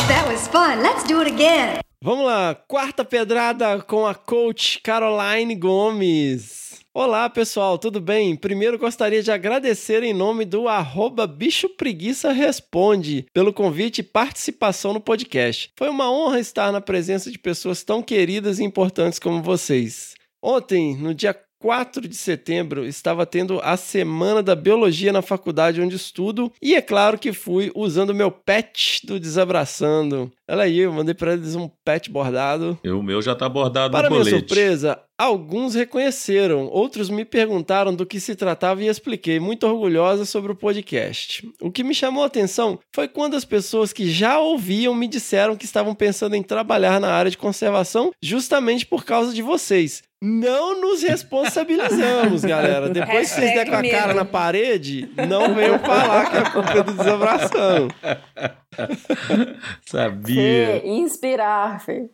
That 0.09 0.29
was 0.29 0.47
fun. 0.49 0.83
Let's 0.83 1.05
do 1.05 1.19
it 1.21 1.33
again. 1.33 1.79
Vamos 2.03 2.27
lá, 2.27 2.55
quarta 2.69 3.07
pedrada 3.07 3.81
com 3.81 4.07
a 4.07 4.15
coach 4.15 4.81
Caroline 4.83 5.55
Gomes. 5.55 6.62
Olá 6.95 7.31
pessoal, 7.31 7.79
tudo 7.79 8.03
bem? 8.03 8.37
Primeiro 8.37 8.79
gostaria 8.79 9.23
de 9.23 9.33
agradecer 9.33 10.03
em 10.03 10.13
nome 10.13 10.45
do 10.45 10.69
arroba 10.69 11.27
Bicho 11.27 11.71
Preguiça 11.71 12.33
Responde 12.33 13.25
pelo 13.33 13.51
convite 13.51 14.01
e 14.01 14.03
participação 14.03 14.93
no 14.93 15.01
podcast. 15.01 15.73
Foi 15.75 15.89
uma 15.89 16.13
honra 16.13 16.39
estar 16.39 16.71
na 16.71 16.83
presença 16.83 17.31
de 17.31 17.39
pessoas 17.39 17.83
tão 17.83 18.03
queridas 18.03 18.59
e 18.59 18.65
importantes 18.65 19.19
como 19.19 19.43
vocês. 19.43 20.15
Ontem, 20.43 20.95
no 20.95 21.15
dia 21.15 21.33
4 21.63 22.09
de 22.09 22.17
setembro, 22.17 22.85
estava 22.85 23.25
tendo 23.25 23.61
a 23.63 23.77
Semana 23.77 24.43
da 24.43 24.57
Biologia 24.57 25.13
na 25.13 25.23
faculdade 25.23 25.81
onde 25.81 25.95
estudo, 25.95 26.53
e 26.61 26.75
é 26.75 26.83
claro 26.83 27.17
que 27.17 27.33
fui 27.33 27.71
usando 27.73 28.13
meu 28.13 28.33
pet 28.33 29.07
do 29.07 29.21
Desabraçando. 29.21 30.33
Olha 30.51 30.65
aí, 30.65 30.81
eu 30.81 30.93
mandei 30.93 31.15
para 31.15 31.35
eles 31.35 31.55
um 31.55 31.71
pet 31.85 32.11
bordado. 32.11 32.77
E 32.83 32.91
o 32.91 33.01
meu 33.01 33.23
já 33.23 33.37
tá 33.37 33.49
bordado 33.49 33.93
Para 33.93 34.11
no 34.11 34.17
minha 34.17 34.25
colete. 34.25 34.41
surpresa, 34.41 34.99
alguns 35.17 35.77
reconheceram, 35.77 36.67
outros 36.67 37.09
me 37.09 37.25
perguntaram 37.25 37.95
do 37.95 38.05
que 38.05 38.19
se 38.19 38.35
tratava 38.35 38.83
e 38.83 38.89
expliquei, 38.89 39.39
muito 39.39 39.65
orgulhosa 39.65 40.25
sobre 40.25 40.51
o 40.51 40.57
podcast. 40.57 41.49
O 41.61 41.71
que 41.71 41.85
me 41.85 41.95
chamou 41.95 42.25
a 42.25 42.27
atenção 42.27 42.81
foi 42.93 43.07
quando 43.07 43.37
as 43.37 43.45
pessoas 43.45 43.93
que 43.93 44.11
já 44.11 44.41
ouviam 44.41 44.97
me 44.97 45.07
disseram 45.07 45.57
que 45.57 45.65
estavam 45.65 45.95
pensando 45.95 46.35
em 46.35 46.43
trabalhar 46.43 47.01
na 47.01 47.13
área 47.13 47.31
de 47.31 47.39
conservação 47.39 48.11
justamente 48.21 48.85
por 48.85 49.05
causa 49.05 49.33
de 49.33 49.43
vocês. 49.43 50.03
Não 50.25 50.81
nos 50.81 51.03
responsabilizamos, 51.03 52.45
galera. 52.45 52.89
Depois 52.89 53.29
que 53.29 53.41
vocês 53.41 53.55
der 53.55 53.69
com 53.69 53.75
a 53.75 53.83
cara 53.83 54.15
na 54.15 54.25
parede, 54.25 55.09
não 55.29 55.53
venham 55.53 55.81
falar 55.81 56.31
que 56.31 56.37
a 56.37 56.49
culpa 56.49 56.79
é 56.79 56.83
do 56.85 56.93
desabração. 56.93 57.89
Sabia. 59.85 60.81
Fê, 60.81 60.83
inspirar, 60.85 61.85
Fê. 61.85 62.09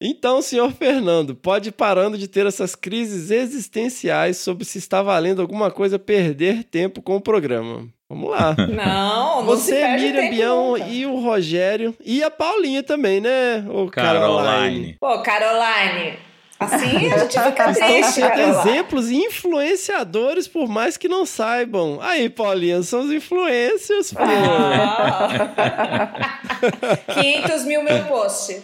Então, 0.00 0.40
senhor 0.40 0.72
Fernando, 0.72 1.34
pode 1.34 1.68
ir 1.68 1.72
parando 1.72 2.16
de 2.16 2.26
ter 2.26 2.46
essas 2.46 2.74
crises 2.74 3.30
existenciais 3.30 4.38
sobre 4.38 4.64
se 4.64 4.78
está 4.78 5.02
valendo 5.02 5.42
alguma 5.42 5.70
coisa 5.70 5.98
perder 5.98 6.64
tempo 6.64 7.02
com 7.02 7.16
o 7.16 7.20
programa. 7.20 7.86
Vamos 8.08 8.30
lá. 8.30 8.56
Não, 8.68 9.44
não 9.44 9.56
se 9.56 9.72
Você, 9.72 9.72
perde 9.72 10.04
Miriam 10.04 10.22
tempo 10.22 10.34
Bião 10.34 10.72
nunca. 10.72 10.86
e 10.88 11.04
o 11.06 11.16
Rogério 11.20 11.94
e 12.02 12.22
a 12.22 12.30
Paulinha 12.30 12.82
também, 12.82 13.20
né? 13.20 13.62
O 13.68 13.90
Caroline. 13.90 14.46
Caroline. 14.46 14.96
Pô, 15.00 15.22
Caroline, 15.22 16.18
assim 16.64 17.12
a 17.12 17.18
gente 17.18 17.40
fica 17.40 17.70
Estão 17.70 17.86
triste, 17.86 18.20
Caroline. 18.20 18.50
exemplos 18.50 19.10
e 19.10 19.16
influenciadores, 19.16 20.46
por 20.48 20.68
mais 20.68 20.96
que 20.96 21.08
não 21.08 21.24
saibam. 21.26 21.98
Aí, 22.00 22.28
Paulinha, 22.28 22.82
são 22.82 23.00
os 23.00 23.10
influencers, 23.12 24.12
pô. 24.12 24.22
Ah. 24.22 25.28
500 27.20 27.64
mil 27.64 27.82
meu 27.82 28.04
post. 28.04 28.62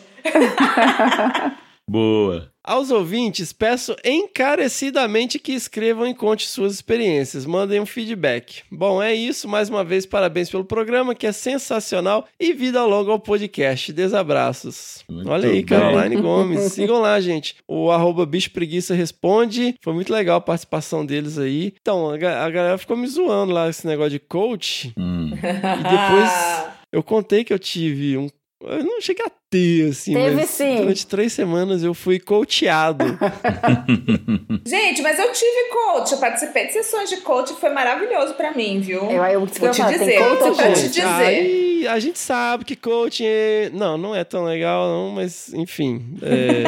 Boa. 1.88 2.50
Aos 2.68 2.90
ouvintes, 2.90 3.50
peço 3.50 3.96
encarecidamente 4.04 5.38
que 5.38 5.52
escrevam 5.52 6.06
e 6.06 6.14
conte 6.14 6.46
suas 6.46 6.74
experiências. 6.74 7.46
Mandem 7.46 7.80
um 7.80 7.86
feedback. 7.86 8.62
Bom, 8.70 9.02
é 9.02 9.14
isso. 9.14 9.48
Mais 9.48 9.70
uma 9.70 9.82
vez, 9.82 10.04
parabéns 10.04 10.50
pelo 10.50 10.64
programa, 10.64 11.14
que 11.14 11.26
é 11.26 11.32
sensacional. 11.32 12.26
E 12.38 12.52
vida 12.52 12.84
longa 12.84 13.10
ao 13.10 13.18
podcast. 13.18 13.92
Desabraços. 13.92 15.02
Muito 15.08 15.30
Olha 15.30 15.48
aí, 15.48 15.54
bem. 15.56 15.64
Caroline 15.64 16.20
Gomes. 16.20 16.60
Sigam 16.72 17.00
lá, 17.00 17.18
gente. 17.20 17.56
O 17.66 17.90
arroba 17.90 18.26
Bicho 18.26 18.50
Preguiça 18.50 18.94
responde. 18.94 19.74
Foi 19.82 19.94
muito 19.94 20.12
legal 20.12 20.36
a 20.36 20.40
participação 20.42 21.06
deles 21.06 21.38
aí. 21.38 21.72
Então, 21.80 22.10
a, 22.10 22.16
ga- 22.18 22.44
a 22.44 22.50
galera 22.50 22.76
ficou 22.78 22.96
me 22.98 23.06
zoando 23.06 23.52
lá, 23.52 23.68
esse 23.70 23.86
negócio 23.86 24.10
de 24.10 24.18
coach. 24.18 24.92
Hum. 24.98 25.30
E 25.32 25.82
depois 25.82 26.66
eu 26.92 27.02
contei 27.02 27.44
que 27.44 27.52
eu 27.52 27.58
tive 27.58 28.16
um. 28.18 28.28
Eu 28.60 28.82
não 28.82 29.00
cheguei 29.00 29.24
a 29.24 29.30
ter, 29.48 29.90
assim, 29.90 30.12
Teve 30.12 30.34
mas 30.34 30.50
sim. 30.50 30.76
durante 30.78 31.06
três 31.06 31.32
semanas 31.32 31.84
eu 31.84 31.94
fui 31.94 32.18
coachado. 32.18 33.04
Gente, 34.66 35.00
mas 35.00 35.16
eu 35.16 35.30
tive 35.32 35.68
coach, 35.70 36.10
eu 36.12 36.18
participei 36.18 36.66
de 36.66 36.72
sessões 36.72 37.08
de 37.08 37.18
coach, 37.18 37.54
foi 37.54 37.70
maravilhoso 37.70 38.34
pra 38.34 38.52
mim, 38.52 38.80
viu? 38.80 39.08
Eu, 39.10 39.24
eu, 39.24 39.38
Vou 39.46 39.48
te 39.48 39.60
falar, 39.60 39.90
tem 39.90 39.98
dizer, 40.00 40.18
coach, 40.18 40.38
vou 40.40 40.52
te 40.72 40.80
gente. 40.80 40.88
dizer. 40.88 41.04
Aí 41.06 41.86
a 41.86 42.00
gente 42.00 42.18
sabe 42.18 42.64
que 42.64 42.74
coaching 42.74 43.24
é... 43.26 43.70
Não, 43.72 43.96
não 43.96 44.12
é 44.14 44.24
tão 44.24 44.42
legal, 44.44 44.88
não, 44.88 45.10
mas 45.12 45.54
enfim. 45.54 46.16
é- 46.20 46.64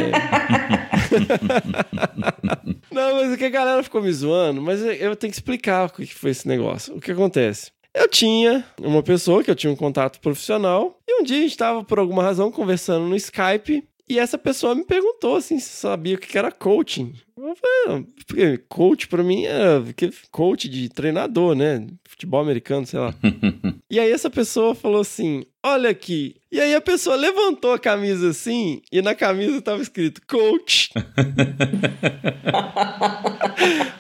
não, 2.95 3.17
mas 3.17 3.33
o 3.33 3.37
que 3.37 3.45
a 3.45 3.51
galera 3.51 3.83
ficou 3.83 4.01
me 4.01 4.13
zoando, 4.13 4.63
mas 4.63 4.81
eu 4.81 5.17
tenho 5.17 5.33
que 5.33 5.37
explicar 5.37 5.87
o 5.87 5.91
que 5.91 6.07
foi 6.07 6.31
esse 6.31 6.47
negócio. 6.47 6.95
O 6.95 7.01
que 7.01 7.11
acontece? 7.11 7.73
Eu 7.95 8.09
tinha 8.09 8.65
uma 8.81 9.03
pessoa 9.03 9.43
que 9.43 9.51
eu 9.51 9.55
tinha 9.57 9.73
um 9.73 9.77
contato 9.77 10.21
profissional, 10.21 10.99
e 11.09 11.21
um 11.21 11.25
dia 11.25 11.39
a 11.39 11.41
gente 11.41 11.51
estava, 11.51 11.83
por 11.85 11.99
alguma 11.99 12.23
razão, 12.23 12.51
conversando 12.51 13.07
no 13.07 13.17
Skype, 13.17 13.83
e 14.09 14.19
essa 14.19 14.37
pessoa 14.39 14.75
me 14.75 14.85
perguntou 14.85 15.37
assim, 15.37 15.59
se 15.61 15.69
sabia 15.71 16.17
o 16.17 16.19
que 16.19 16.37
era 16.37 16.51
coaching. 16.51 17.13
Eu 17.37 17.55
falei, 17.57 17.85
"Ah, 17.89 18.03
porque 18.27 18.59
coach 18.69 19.07
pra 19.09 19.23
mim 19.23 19.45
era 19.45 19.83
que- 19.97 20.11
coach 20.31 20.69
de 20.69 20.89
treinador, 20.89 21.55
né? 21.55 21.87
Futebol 22.09 22.41
americano, 22.41 22.87
sei 22.87 22.99
lá. 23.01 23.15
E 23.93 23.99
aí 23.99 24.13
essa 24.13 24.31
pessoa 24.31 24.73
falou 24.73 25.01
assim: 25.01 25.45
Olha 25.65 25.91
aqui. 25.91 26.37
E 26.53 26.61
aí 26.61 26.73
a 26.77 26.81
pessoa 26.81 27.17
levantou 27.17 27.73
a 27.73 27.79
camisa 27.79 28.31
assim, 28.31 28.81
e 28.93 29.03
na 29.03 29.17
camisa 29.17 29.61
tava 29.61 29.83
escrito 29.83 30.21
coach. 30.29 30.91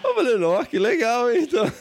Eu 0.04 0.14
falei, 0.14 0.36
não, 0.38 0.64
que 0.64 0.78
legal, 0.78 1.28
hein? 1.32 1.40
Então. 1.42 1.72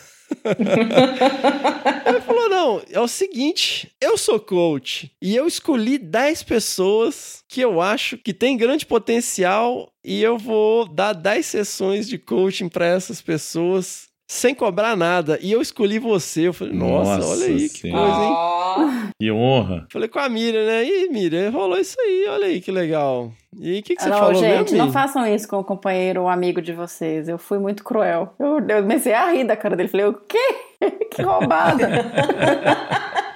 Ele 2.06 2.22
falou: 2.22 2.50
não, 2.50 2.82
é 2.90 3.00
o 3.00 3.08
seguinte, 3.08 3.92
eu 4.02 4.18
sou 4.18 4.40
coach 4.40 5.12
e 5.22 5.36
eu 5.36 5.48
escolhi 5.48 5.98
10 5.98 6.44
pessoas 6.44 7.44
que 7.48 7.62
eu 7.62 7.82
acho 7.82 8.18
que 8.18 8.34
tem 8.34 8.58
grande 8.58 8.86
potencial 8.86 9.92
e 10.04 10.22
eu 10.22 10.38
vou 10.38 10.86
dar 10.86 11.14
10 11.14 11.46
sessões 11.46 12.08
de 12.08 12.18
coaching 12.18 12.70
para 12.70 12.86
essas 12.86 13.22
pessoas 13.22 14.10
sem 14.30 14.54
cobrar 14.54 14.96
nada. 14.96 15.40
E 15.42 15.52
eu 15.52 15.62
escolhi 15.62 15.98
você. 15.98 16.48
Eu 16.48 16.54
falei, 16.54 16.74
nossa, 16.74 17.18
Nossa 17.18 17.28
olha 17.30 17.46
aí 17.48 17.68
que 17.68 17.82
coisa, 17.82 18.24
hein? 18.24 18.34
Ó, 18.78 19.10
Que 19.20 19.32
honra. 19.32 19.86
Falei 19.92 20.08
com 20.08 20.20
a 20.20 20.30
Miriam, 20.30 20.66
né? 20.66 20.86
E 20.86 21.10
Miriam, 21.10 21.52
rolou 21.52 21.78
isso 21.78 22.00
aí, 22.00 22.26
olha 22.30 22.46
aí 22.48 22.62
que 22.62 22.72
legal. 22.72 23.32
E 23.60 23.80
o 23.80 23.84
que, 23.84 23.96
que 23.96 24.02
você 24.02 24.10
não, 24.10 24.18
falou 24.18 24.36
gente, 24.36 24.72
mesmo? 24.72 24.78
não 24.78 24.92
façam 24.92 25.26
isso 25.26 25.48
com 25.48 25.58
o 25.58 25.64
companheiro 25.64 26.22
ou 26.22 26.30
amigo 26.30 26.62
de 26.62 26.72
vocês. 26.72 27.28
Eu 27.28 27.38
fui 27.38 27.58
muito 27.58 27.84
cruel. 27.84 28.34
Eu, 28.40 28.60
eu 28.60 28.82
comecei 28.82 29.14
a 29.14 29.32
rir 29.32 29.44
da 29.44 29.56
cara 29.56 29.76
dele. 29.76 29.90
Falei, 29.90 30.06
o 30.06 30.14
quê? 30.14 30.38
que 31.12 31.22
roubada. 31.22 31.88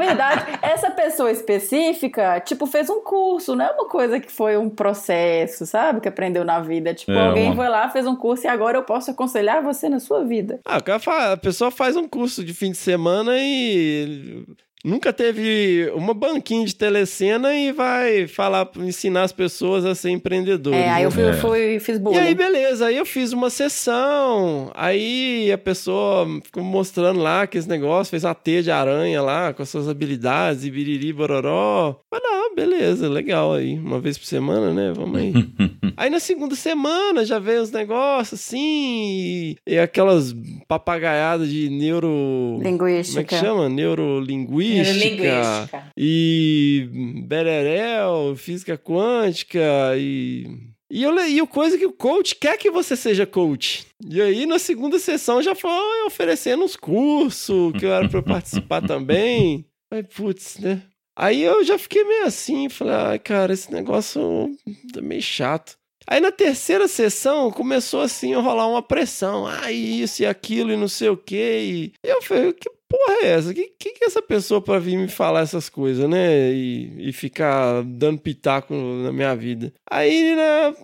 Verdade, 0.00 0.58
essa 0.62 0.90
pessoa 0.90 1.30
específica, 1.30 2.40
tipo, 2.40 2.66
fez 2.66 2.88
um 2.90 3.00
curso, 3.02 3.54
não 3.54 3.64
é 3.66 3.70
uma 3.70 3.88
coisa 3.88 4.18
que 4.18 4.30
foi 4.30 4.56
um 4.56 4.68
processo, 4.68 5.66
sabe? 5.66 6.00
Que 6.00 6.08
aprendeu 6.08 6.44
na 6.44 6.60
vida. 6.60 6.94
Tipo, 6.94 7.12
É, 7.12 7.26
alguém 7.28 7.46
uma- 7.46 7.56
foi 7.56 7.68
lá, 7.68 7.88
fez 7.90 8.06
um 8.06 8.16
curso 8.16 8.46
e 8.46 8.48
agora 8.48 8.78
eu 8.78 8.82
posso 8.82 9.10
aconselhar 9.10 9.62
você 9.62 9.88
na 9.88 10.00
sua 10.00 10.24
vida. 10.24 10.60
Ah, 10.64 10.78
o 10.78 10.82
cara 10.82 10.98
fa- 10.98 11.32
a 11.32 11.36
pessoa 11.36 11.70
faz 11.70 11.96
um 11.96 12.08
curso 12.08 12.44
de 12.44 12.54
fim 12.54 12.70
de 12.72 12.78
semana 12.78 13.32
e 13.38 14.44
nunca 14.84 15.12
teve 15.12 15.90
uma 15.94 16.14
banquinha 16.14 16.64
de 16.64 16.74
telecena 16.74 17.54
e 17.54 17.72
vai 17.72 18.26
falar, 18.26 18.68
ensinar 18.78 19.22
as 19.24 19.32
pessoas 19.32 19.84
a 19.84 19.94
ser 19.94 20.10
empreendedores. 20.10 20.78
É, 20.78 20.88
aí 20.90 21.02
eu 21.04 21.10
né? 21.10 21.14
fui, 21.14 21.24
É. 21.24 21.32
fui 21.34 21.80
fiz 21.80 21.96
E 21.96 21.98
bullying. 21.98 22.18
aí, 22.18 22.34
beleza, 22.34 22.86
aí 22.86 22.96
eu 22.96 23.06
fiz 23.06 23.32
uma 23.32 23.50
sessão, 23.50 24.70
aí 24.74 25.50
a 25.52 25.58
pessoa 25.58 26.26
ficou 26.44 26.62
mostrando 26.62 27.20
lá 27.20 27.42
aqueles 27.42 27.66
negócios, 27.66 28.10
fez 28.10 28.24
uma 28.24 28.34
teia 28.34 28.62
de 28.62 28.70
aranha 28.70 29.20
lá 29.22 29.52
com 29.52 29.62
as 29.62 29.68
suas 29.68 29.88
habilidades, 29.88 30.64
e 30.64 30.70
biriri, 30.70 31.12
bororó. 31.12 32.00
Mas 32.10 32.20
não, 32.22 32.54
beleza, 32.54 33.08
legal 33.08 33.52
aí, 33.54 33.78
uma 33.78 34.00
vez 34.00 34.16
por 34.18 34.26
semana, 34.26 34.72
né, 34.72 34.92
vamos 34.94 35.18
aí. 35.18 35.32
aí 35.96 36.10
na 36.10 36.20
segunda 36.20 36.54
semana 36.54 37.24
já 37.24 37.38
veio 37.38 37.62
os 37.62 37.70
negócios 37.70 38.40
assim, 38.40 38.60
e, 38.60 39.56
e 39.66 39.78
aquelas 39.78 40.34
papagaiadas 40.66 41.48
de 41.50 41.68
neuro... 41.68 42.58
Linguística. 42.62 43.12
Como 43.12 43.20
é 43.20 43.24
que 43.24 43.36
chama? 43.46 43.68
Neurolinguística. 43.68 44.69
Neurolinguística. 44.74 45.84
E 45.96 46.88
Bererel, 47.26 48.34
física 48.36 48.76
quântica 48.76 49.60
e. 49.96 50.46
E, 50.92 51.04
eu, 51.04 51.12
le- 51.14 51.28
e 51.28 51.40
o 51.40 51.46
coisa 51.46 51.78
que 51.78 51.86
o 51.86 51.92
coach 51.92 52.34
quer 52.34 52.58
que 52.58 52.68
você 52.68 52.96
seja 52.96 53.24
coach. 53.24 53.86
E 54.08 54.20
aí, 54.20 54.44
na 54.44 54.58
segunda 54.58 54.98
sessão, 54.98 55.40
já 55.40 55.54
foi 55.54 55.70
oferecendo 56.04 56.64
uns 56.64 56.74
cursos 56.74 57.72
que 57.78 57.86
eu 57.86 57.92
era 57.92 58.08
pra 58.08 58.18
eu 58.18 58.22
participar 58.24 58.82
também. 58.86 59.64
Aí, 59.92 60.02
putz, 60.02 60.58
né? 60.58 60.82
Aí 61.16 61.42
eu 61.42 61.62
já 61.62 61.78
fiquei 61.78 62.02
meio 62.02 62.24
assim, 62.24 62.68
falei, 62.68 62.94
ai, 62.94 63.18
cara, 63.20 63.52
esse 63.52 63.70
negócio 63.72 64.50
tá 64.92 65.00
meio 65.00 65.22
chato. 65.22 65.76
Aí 66.08 66.18
na 66.18 66.32
terceira 66.32 66.88
sessão 66.88 67.52
começou 67.52 68.00
assim 68.00 68.34
a 68.34 68.40
rolar 68.40 68.66
uma 68.66 68.82
pressão. 68.82 69.46
Ah, 69.46 69.70
isso 69.70 70.22
e 70.22 70.26
aquilo 70.26 70.72
e 70.72 70.76
não 70.76 70.88
sei 70.88 71.08
o 71.08 71.16
quê. 71.16 71.60
E 71.62 71.92
eu 72.02 72.20
falei, 72.22 72.52
que 72.52 72.68
porra 72.90 73.20
é 73.22 73.26
essa? 73.28 73.54
Que 73.54 73.68
que, 73.78 74.04
é 74.04 74.06
essa 74.06 74.20
pessoa 74.20 74.60
pra 74.60 74.78
vir 74.80 74.96
me 74.98 75.08
falar 75.08 75.40
essas 75.42 75.68
coisas, 75.68 76.08
né? 76.10 76.52
E, 76.52 77.08
e 77.08 77.12
ficar 77.12 77.82
dando 77.84 78.18
pitaco 78.20 78.74
na 78.74 79.12
minha 79.12 79.34
vida. 79.36 79.72
Aí 79.90 80.34
na, 80.34 80.74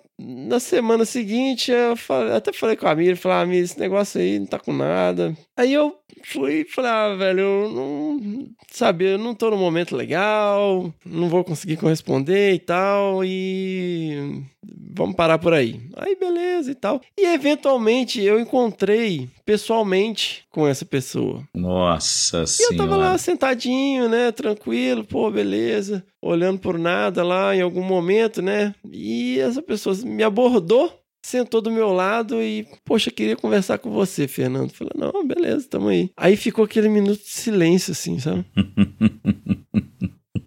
na 0.49 0.61
semana 0.61 1.05
seguinte, 1.05 1.71
eu 1.73 1.97
falei- 1.97 2.33
até 2.35 2.53
falei 2.53 2.77
com 2.77 2.87
a 2.87 2.95
Miriam, 2.95 3.17
falei, 3.17 3.39
ah, 3.39 3.47
Miriam, 3.47 3.65
esse 3.65 3.79
negócio 3.81 4.21
aí 4.21 4.39
não 4.39 4.47
tá 4.47 4.59
com 4.59 4.73
nada. 4.73 5.37
Aí 5.57 5.73
eu 5.73 5.97
fui 6.33 6.61
e 6.61 6.65
falei, 6.65 6.91
ah, 6.91 7.15
velho, 7.15 7.41
eu 7.41 7.71
não. 7.71 8.49
Sabe, 8.71 9.05
eu 9.13 9.19
não 9.19 9.35
tô 9.35 9.51
num 9.51 9.57
momento 9.57 9.95
legal, 9.97 10.93
não 11.05 11.29
vou 11.29 11.45
conseguir 11.45 11.77
corresponder 11.77 12.55
e 12.55 12.59
tal, 12.59 13.25
e. 13.25 14.43
Vamos 14.99 15.15
parar 15.15 15.39
por 15.39 15.53
aí. 15.53 15.81
Aí, 15.95 16.17
beleza 16.17 16.71
e 16.71 16.75
tal. 16.75 17.01
E 17.17 17.27
eventualmente 17.27 18.21
eu 18.21 18.41
encontrei 18.41 19.29
pessoalmente 19.45 20.45
com 20.51 20.67
essa 20.67 20.85
pessoa. 20.85 21.47
Nossa 21.55 22.43
E 22.43 22.47
senhora. 22.47 22.75
eu 22.75 22.79
tava 22.79 22.97
lá 22.97 23.19
sentadinho, 23.19 24.09
né? 24.09 24.33
Tranquilo, 24.33 25.05
pô, 25.05 25.31
beleza. 25.31 26.05
Olhando 26.21 26.59
por 26.59 26.79
nada 26.79 27.23
lá 27.23 27.55
em 27.55 27.61
algum 27.61 27.83
momento, 27.83 28.41
né? 28.43 28.75
E 28.91 29.39
essa 29.39 29.63
pessoa 29.63 29.95
me 30.05 30.23
abordou 30.23 30.93
sentou 31.27 31.61
do 31.61 31.73
meu 31.73 31.93
lado 31.93 32.41
e, 32.41 32.65
poxa, 32.85 33.11
queria 33.11 33.37
conversar 33.37 33.79
com 33.79 33.91
você, 33.91 34.29
Fernando. 34.29 34.71
Falei, 34.71 34.93
não, 34.95 35.27
beleza, 35.27 35.67
tamo 35.69 35.89
aí. 35.89 36.09
Aí 36.17 36.37
ficou 36.37 36.65
aquele 36.65 36.89
minuto 36.89 37.19
de 37.19 37.29
silêncio, 37.29 37.91
assim, 37.91 38.21
sabe? 38.21 38.47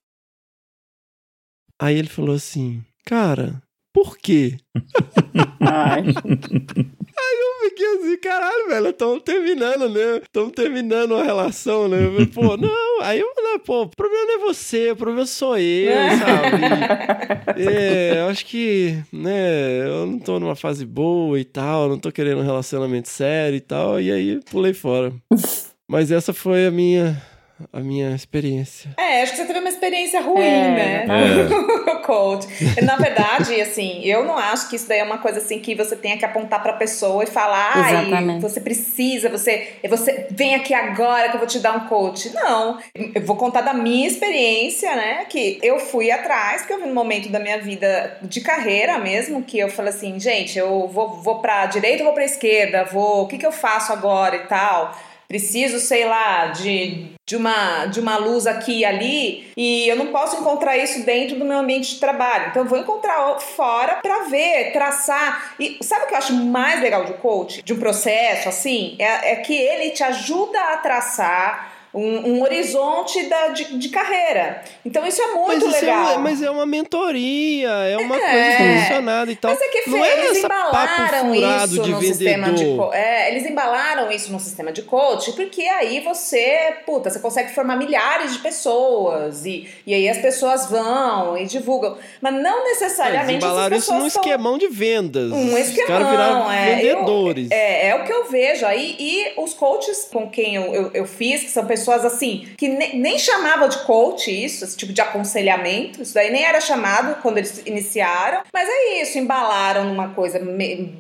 aí 1.78 1.98
ele 1.98 2.08
falou 2.08 2.34
assim, 2.34 2.82
cara, 3.06 3.62
por 3.94 4.18
quê? 4.18 4.58
Ai. 5.60 6.04
Eu 7.40 7.70
fiquei 7.70 7.86
assim, 7.88 8.18
caralho, 8.18 8.68
velho, 8.70 8.90
estamos 8.90 9.22
terminando, 9.24 9.90
né? 9.90 10.22
Estamos 10.24 10.52
terminando 10.54 11.12
uma 11.12 11.24
relação, 11.24 11.88
né? 11.88 12.06
Eu 12.06 12.12
falei, 12.12 12.26
Pô, 12.28 12.58
não, 12.58 13.02
aí 13.02 13.20
eu 13.20 13.34
falei, 13.34 13.60
pô, 13.60 13.82
o 13.84 13.90
problema 13.90 14.26
não 14.26 14.36
é 14.36 14.38
você, 14.40 14.92
o 14.92 14.96
problema 14.96 15.26
sou 15.26 15.58
eu, 15.58 15.92
sabe? 16.20 17.60
É, 17.70 18.20
eu 18.20 18.28
acho 18.28 18.46
que, 18.46 18.98
né, 19.12 19.86
eu 19.86 20.06
não 20.06 20.20
tô 20.20 20.40
numa 20.40 20.56
fase 20.56 20.86
boa 20.86 21.40
e 21.40 21.44
tal, 21.44 21.90
não 21.90 22.00
tô 22.00 22.12
querendo 22.12 22.40
um 22.40 22.46
relacionamento 22.46 23.10
sério 23.10 23.58
e 23.58 23.62
tal, 23.62 24.00
e 24.00 24.12
aí 24.12 24.40
pulei 24.50 24.74
fora. 24.74 25.12
Mas 25.88 26.12
essa 26.12 26.32
foi 26.34 26.68
a 26.68 26.72
minha, 26.72 27.22
a 27.74 27.80
minha 27.80 28.16
experiência. 28.16 28.94
É, 28.98 29.24
acho 29.24 29.32
que 29.32 29.40
você 29.40 29.46
teve 29.46 29.59
experiência 29.90 30.22
ruim, 30.22 30.44
É, 30.44 31.06
né? 31.06 31.06
é. 31.08 31.96
Coach. 32.06 32.48
Na 32.84 32.96
verdade, 32.96 33.60
assim, 33.62 34.04
eu 34.04 34.24
não 34.24 34.38
acho 34.38 34.70
que 34.70 34.76
isso 34.76 34.88
daí 34.88 35.00
é 35.00 35.04
uma 35.04 35.18
coisa 35.18 35.40
assim 35.40 35.60
que 35.60 35.76
você 35.76 35.96
tenha 35.96 36.18
que 36.18 36.26
apontar 36.26 36.62
pra 36.62 36.74
pessoa 36.74 37.24
e 37.24 37.28
falar, 37.28 37.72
ai, 37.76 38.40
você 38.40 38.62
precisa, 38.62 39.30
você, 39.30 39.74
você 39.88 40.28
vem 40.32 40.56
aqui 40.56 40.74
agora 40.74 41.30
que 41.30 41.36
eu 41.36 41.40
vou 41.40 41.48
te 41.48 41.60
dar 41.60 41.76
um 41.76 41.88
coach. 41.88 42.34
Não, 42.34 42.80
eu 42.96 43.22
vou 43.22 43.36
contar 43.36 43.62
da 43.62 43.74
minha 43.74 44.08
experiência, 44.08 44.96
né? 44.96 45.26
Que 45.30 45.60
eu 45.62 45.80
fui 45.80 46.12
atrás, 46.12 46.64
que 46.64 46.74
eu 46.74 46.80
vi 46.80 46.88
no 46.88 46.94
momento 46.94 47.30
da 47.30 47.40
minha 47.40 47.60
vida 47.60 48.18
de 48.22 48.42
carreira 48.42 48.98
mesmo, 48.98 49.44
que 49.44 49.60
eu 49.60 49.70
falei 49.70 49.92
assim, 49.92 50.20
gente, 50.20 50.58
eu 50.58 50.88
vou, 50.88 51.22
vou 51.22 51.40
pra 51.40 51.66
direita 51.66 52.00
ou 52.00 52.06
vou 52.06 52.14
pra 52.14 52.26
esquerda? 52.26 52.86
Vou, 52.86 53.24
o 53.24 53.28
que, 53.28 53.38
que 53.38 53.46
eu 53.46 53.52
faço 53.52 53.92
agora 53.92 54.36
e 54.36 54.48
tal? 54.48 54.96
Preciso, 55.30 55.80
sei 55.80 56.06
lá, 56.06 56.48
de, 56.48 57.06
de, 57.24 57.36
uma, 57.36 57.86
de 57.86 58.00
uma 58.00 58.18
luz 58.18 58.48
aqui 58.48 58.80
e 58.80 58.86
ali, 58.86 59.48
e 59.56 59.88
eu 59.88 59.96
não 59.96 60.08
posso 60.08 60.38
encontrar 60.38 60.76
isso 60.76 61.06
dentro 61.06 61.38
do 61.38 61.46
meu 61.46 61.60
ambiente 61.60 61.94
de 61.94 62.00
trabalho. 62.00 62.48
Então, 62.50 62.64
eu 62.64 62.68
vou 62.68 62.80
encontrar 62.80 63.40
fora 63.40 64.00
para 64.02 64.24
ver, 64.24 64.74
traçar. 64.74 65.54
E 65.60 65.78
sabe 65.84 66.06
o 66.06 66.08
que 66.08 66.16
eu 66.16 66.18
acho 66.18 66.34
mais 66.34 66.82
legal 66.82 67.06
de 67.06 67.14
coach, 67.14 67.62
de 67.62 67.74
um 67.74 67.80
processo 67.80 68.50
assim? 68.50 68.96
É, 68.98 69.34
é 69.34 69.36
que 69.36 69.54
ele 69.54 69.92
te 69.92 70.04
ajuda 70.04 70.60
a 70.74 70.78
traçar. 70.78 71.74
Um, 71.92 72.34
um 72.34 72.44
horizonte 72.44 73.24
da, 73.28 73.48
de, 73.48 73.78
de 73.80 73.90
carreira. 73.90 74.62
Então, 74.86 75.06
isso 75.08 75.22
é 75.24 75.28
muito 75.34 75.48
mas, 75.48 75.76
isso 75.76 75.86
legal. 75.86 76.10
É 76.14 76.18
mas 76.20 76.42
é 76.44 76.50
uma 76.52 76.66
mentoria, 76.66 77.70
é 77.70 77.98
uma 77.98 78.16
É. 78.16 78.20
coisa 78.20 78.58
direcionada 78.64 79.32
e 79.32 79.36
tal. 79.36 79.52
Mas 79.52 79.62
é 79.62 79.68
que 79.70 79.90
não 79.90 80.06
é 80.06 80.12
eles 80.28 80.42
papo 80.42 80.56
embalaram 80.70 81.34
isso 81.66 81.88
no 81.88 82.00
sistema 82.02 82.52
de 82.52 82.64
vendedor. 82.64 82.94
é, 82.94 83.32
eles 83.32 83.46
embalaram 83.50 84.12
isso 84.12 84.32
no 84.32 84.40
sistema 84.40 84.72
de 84.72 84.84
coach, 84.84 85.32
porque 85.34 85.64
aí 85.64 86.00
você, 86.02 86.76
puta, 86.86 87.10
você 87.10 87.20
consegue 87.20 87.54
formar 87.56 87.76
milhares 87.76 88.34
de 88.34 88.40
pessoas 88.40 89.46
e, 89.46 89.68
e 89.86 89.94
aí 89.94 90.08
as 90.08 90.18
pessoas 90.20 90.70
vão 90.70 91.38
e 91.38 91.46
divulgam, 91.46 91.98
mas 92.22 92.34
não 92.36 92.60
Eles 92.68 92.80
necessariamente 92.82 93.44
embalaram 93.44 93.76
essas 93.76 93.88
isso 93.90 93.96
num 93.98 94.06
esquemão 94.08 94.58
de 94.60 94.68
vendas. 94.68 95.32
um 95.32 95.54
Os 95.54 95.60
esquemão, 95.60 95.88
caras 95.88 96.10
viraram 96.10 96.52
é, 96.52 96.76
vendedores. 96.76 97.50
Eu- 97.50 97.58
é, 97.58 97.88
é 97.90 97.96
o 97.96 98.04
que 98.04 98.12
eu 98.14 98.30
vejo 98.30 98.64
aí. 98.66 98.96
E 99.00 99.34
os 99.42 99.54
coaches 99.56 100.08
com 100.12 100.30
quem 100.30 100.56
eu, 100.56 100.74
eu, 100.74 100.92
eu 100.94 101.06
fiz, 101.08 101.42
que 101.42 101.50
são 101.50 101.66
pessoas 101.66 101.79
assim, 102.08 102.48
que 102.58 102.68
ne- 102.68 102.94
nem 102.96 103.18
chamavam 103.20 103.68
de 103.70 103.78
coach 103.80 104.30
isso, 104.30 104.64
esse 104.64 104.76
tipo 104.78 104.92
de 104.94 105.02
aconselhamento. 105.02 106.02
Isso 106.02 106.14
daí 106.14 106.32
nem 106.32 106.44
era 106.44 106.60
chamado 106.60 107.22
quando 107.22 107.38
eles 107.38 107.62
iniciaram. 107.66 108.42
Mas 108.54 108.68
é 108.68 109.02
isso, 109.02 109.18
embalaram 109.18 109.86
numa 109.86 110.10
coisa 110.10 110.40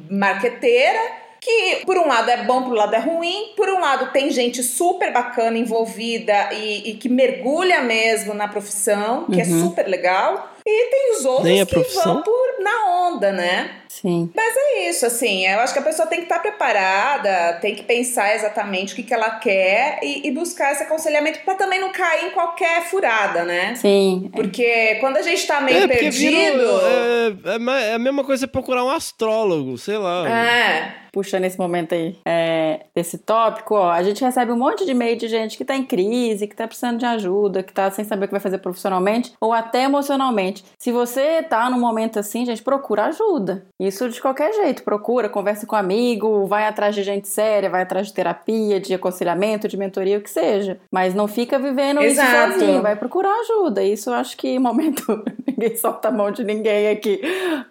marqueteira. 0.09 0.99
Que 1.41 1.85
por 1.85 1.97
um 1.97 2.05
lado 2.05 2.29
é 2.29 2.43
bom, 2.43 2.63
por 2.63 2.73
um 2.73 2.75
lado 2.75 2.93
é 2.93 2.99
ruim. 2.99 3.53
Por 3.55 3.69
um 3.69 3.79
lado 3.79 4.11
tem 4.11 4.29
gente 4.29 4.61
super 4.61 5.13
bacana 5.13 5.57
envolvida 5.57 6.49
e, 6.53 6.89
e 6.91 6.93
que 6.95 7.07
mergulha 7.07 7.81
mesmo 7.81 8.33
na 8.33 8.45
profissão, 8.49 9.25
que 9.25 9.39
é 9.39 9.45
super 9.45 9.87
legal. 9.87 10.53
E 10.67 10.89
tem 10.91 11.11
os 11.15 11.23
outros 11.23 11.45
que 11.65 11.75
vão 12.03 12.21
por, 12.23 12.55
na 12.61 13.07
onda, 13.07 13.31
né? 13.31 13.71
Sim. 13.89 14.31
Mas 14.35 14.55
é 14.55 14.89
isso, 14.89 15.05
assim, 15.05 15.47
eu 15.47 15.59
acho 15.59 15.73
que 15.73 15.79
a 15.79 15.83
pessoa 15.83 16.07
tem 16.07 16.19
que 16.19 16.25
estar 16.25 16.39
preparada, 16.39 17.57
tem 17.59 17.75
que 17.75 17.83
pensar 17.83 18.35
exatamente 18.35 18.93
o 18.93 18.95
que, 18.95 19.03
que 19.03 19.13
ela 19.13 19.31
quer 19.31 19.99
e, 20.03 20.27
e 20.27 20.31
buscar 20.31 20.71
esse 20.71 20.83
aconselhamento 20.83 21.39
pra 21.43 21.55
também 21.55 21.81
não 21.81 21.91
cair 21.91 22.27
em 22.27 22.29
qualquer 22.31 22.83
furada, 22.83 23.43
né? 23.43 23.73
Sim. 23.75 24.29
Porque 24.33 24.95
quando 24.99 25.17
a 25.17 25.21
gente 25.23 25.45
tá 25.45 25.59
meio 25.59 25.83
É, 25.83 25.87
perdido. 25.87 26.57
virou, 26.57 26.81
é, 26.87 27.27
é 27.55 27.89
é 27.89 27.93
a 27.95 27.99
mesma 27.99 28.23
coisa 28.23 28.47
procurar 28.47 28.83
um 28.83 28.89
astrólogo, 28.89 29.77
sei 29.77 29.97
lá. 29.97 30.29
É, 30.29 30.93
puxando 31.11 31.45
esse 31.45 31.57
momento 31.57 31.93
aí 31.95 32.15
é, 32.25 32.81
desse 32.95 33.17
tópico, 33.17 33.75
ó, 33.75 33.89
a 33.89 34.03
gente 34.03 34.23
recebe 34.23 34.51
um 34.51 34.57
monte 34.57 34.85
de 34.85 34.91
e-mail 34.91 35.17
de 35.17 35.27
gente 35.27 35.57
que 35.57 35.65
tá 35.65 35.75
em 35.75 35.83
crise, 35.83 36.47
que 36.47 36.55
tá 36.55 36.67
precisando 36.67 36.99
de 36.99 37.05
ajuda, 37.05 37.63
que 37.63 37.73
tá 37.73 37.89
sem 37.91 38.05
saber 38.05 38.25
o 38.25 38.27
que 38.27 38.33
vai 38.33 38.39
fazer 38.39 38.59
profissionalmente 38.59 39.33
ou 39.41 39.51
até 39.51 39.83
emocionalmente. 39.83 40.63
Se 40.77 40.91
você 40.91 41.41
tá 41.43 41.69
num 41.69 41.79
momento 41.79 42.19
assim, 42.19 42.45
gente, 42.45 42.61
procura 42.61 43.05
ajuda. 43.05 43.65
Isso 43.79 44.09
de 44.09 44.21
qualquer 44.21 44.51
jeito, 44.53 44.83
procura, 44.83 45.29
conversa 45.29 45.65
com 45.65 45.73
um 45.73 45.79
amigo, 45.79 46.45
vai 46.45 46.67
atrás 46.67 46.93
de 46.93 47.01
gente 47.01 47.29
séria, 47.29 47.69
vai 47.69 47.83
atrás 47.83 48.07
de 48.07 48.13
terapia, 48.13 48.77
de 48.77 48.93
aconselhamento, 48.93 49.69
de 49.69 49.77
mentoria, 49.77 50.17
o 50.17 50.21
que 50.21 50.29
seja. 50.29 50.77
Mas 50.91 51.15
não 51.15 51.29
fica 51.29 51.57
vivendo 51.57 52.01
Exato. 52.01 52.51
isso 52.51 52.59
sozinho, 52.59 52.81
vai 52.81 52.97
procurar 52.97 53.33
ajuda. 53.39 53.81
Isso 53.81 54.09
eu 54.09 54.15
acho 54.15 54.35
que 54.35 54.59
momento 54.59 55.23
ninguém 55.47 55.77
solta 55.77 56.09
a 56.09 56.11
mão 56.11 56.29
de 56.29 56.43
ninguém 56.43 56.89
aqui. 56.89 57.21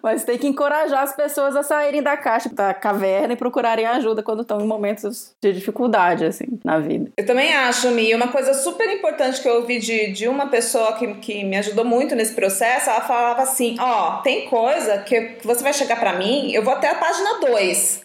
Mas 0.01 0.23
tem 0.23 0.37
que 0.37 0.47
encorajar 0.47 1.03
as 1.03 1.15
pessoas 1.15 1.55
a 1.55 1.61
saírem 1.61 2.01
da 2.01 2.17
caixa, 2.17 2.49
da 2.51 2.73
caverna 2.73 3.33
e 3.33 3.37
procurarem 3.37 3.85
ajuda 3.85 4.23
quando 4.23 4.41
estão 4.41 4.59
em 4.59 4.65
momentos 4.65 5.35
de 5.39 5.53
dificuldade, 5.53 6.25
assim, 6.25 6.59
na 6.63 6.79
vida. 6.79 7.11
eu 7.15 7.25
também 7.25 7.53
acho, 7.53 7.91
Mi, 7.91 8.15
uma 8.15 8.29
coisa 8.29 8.53
super 8.55 8.89
importante 8.91 9.41
que 9.41 9.47
eu 9.47 9.57
ouvi 9.57 9.77
de, 9.77 10.11
de 10.11 10.27
uma 10.27 10.47
pessoa 10.47 10.93
que, 10.93 11.13
que 11.15 11.43
me 11.43 11.57
ajudou 11.57 11.85
muito 11.85 12.15
nesse 12.15 12.33
processo, 12.33 12.89
ela 12.89 13.01
falava 13.01 13.43
assim: 13.43 13.75
ó, 13.79 14.21
tem 14.21 14.47
coisa 14.47 14.97
que 14.99 15.37
você 15.43 15.63
vai 15.63 15.73
chegar 15.73 15.98
pra 15.99 16.13
mim, 16.13 16.51
eu 16.51 16.63
vou 16.63 16.73
até 16.73 16.89
a 16.89 16.95
página 16.95 17.39
2. 17.39 18.01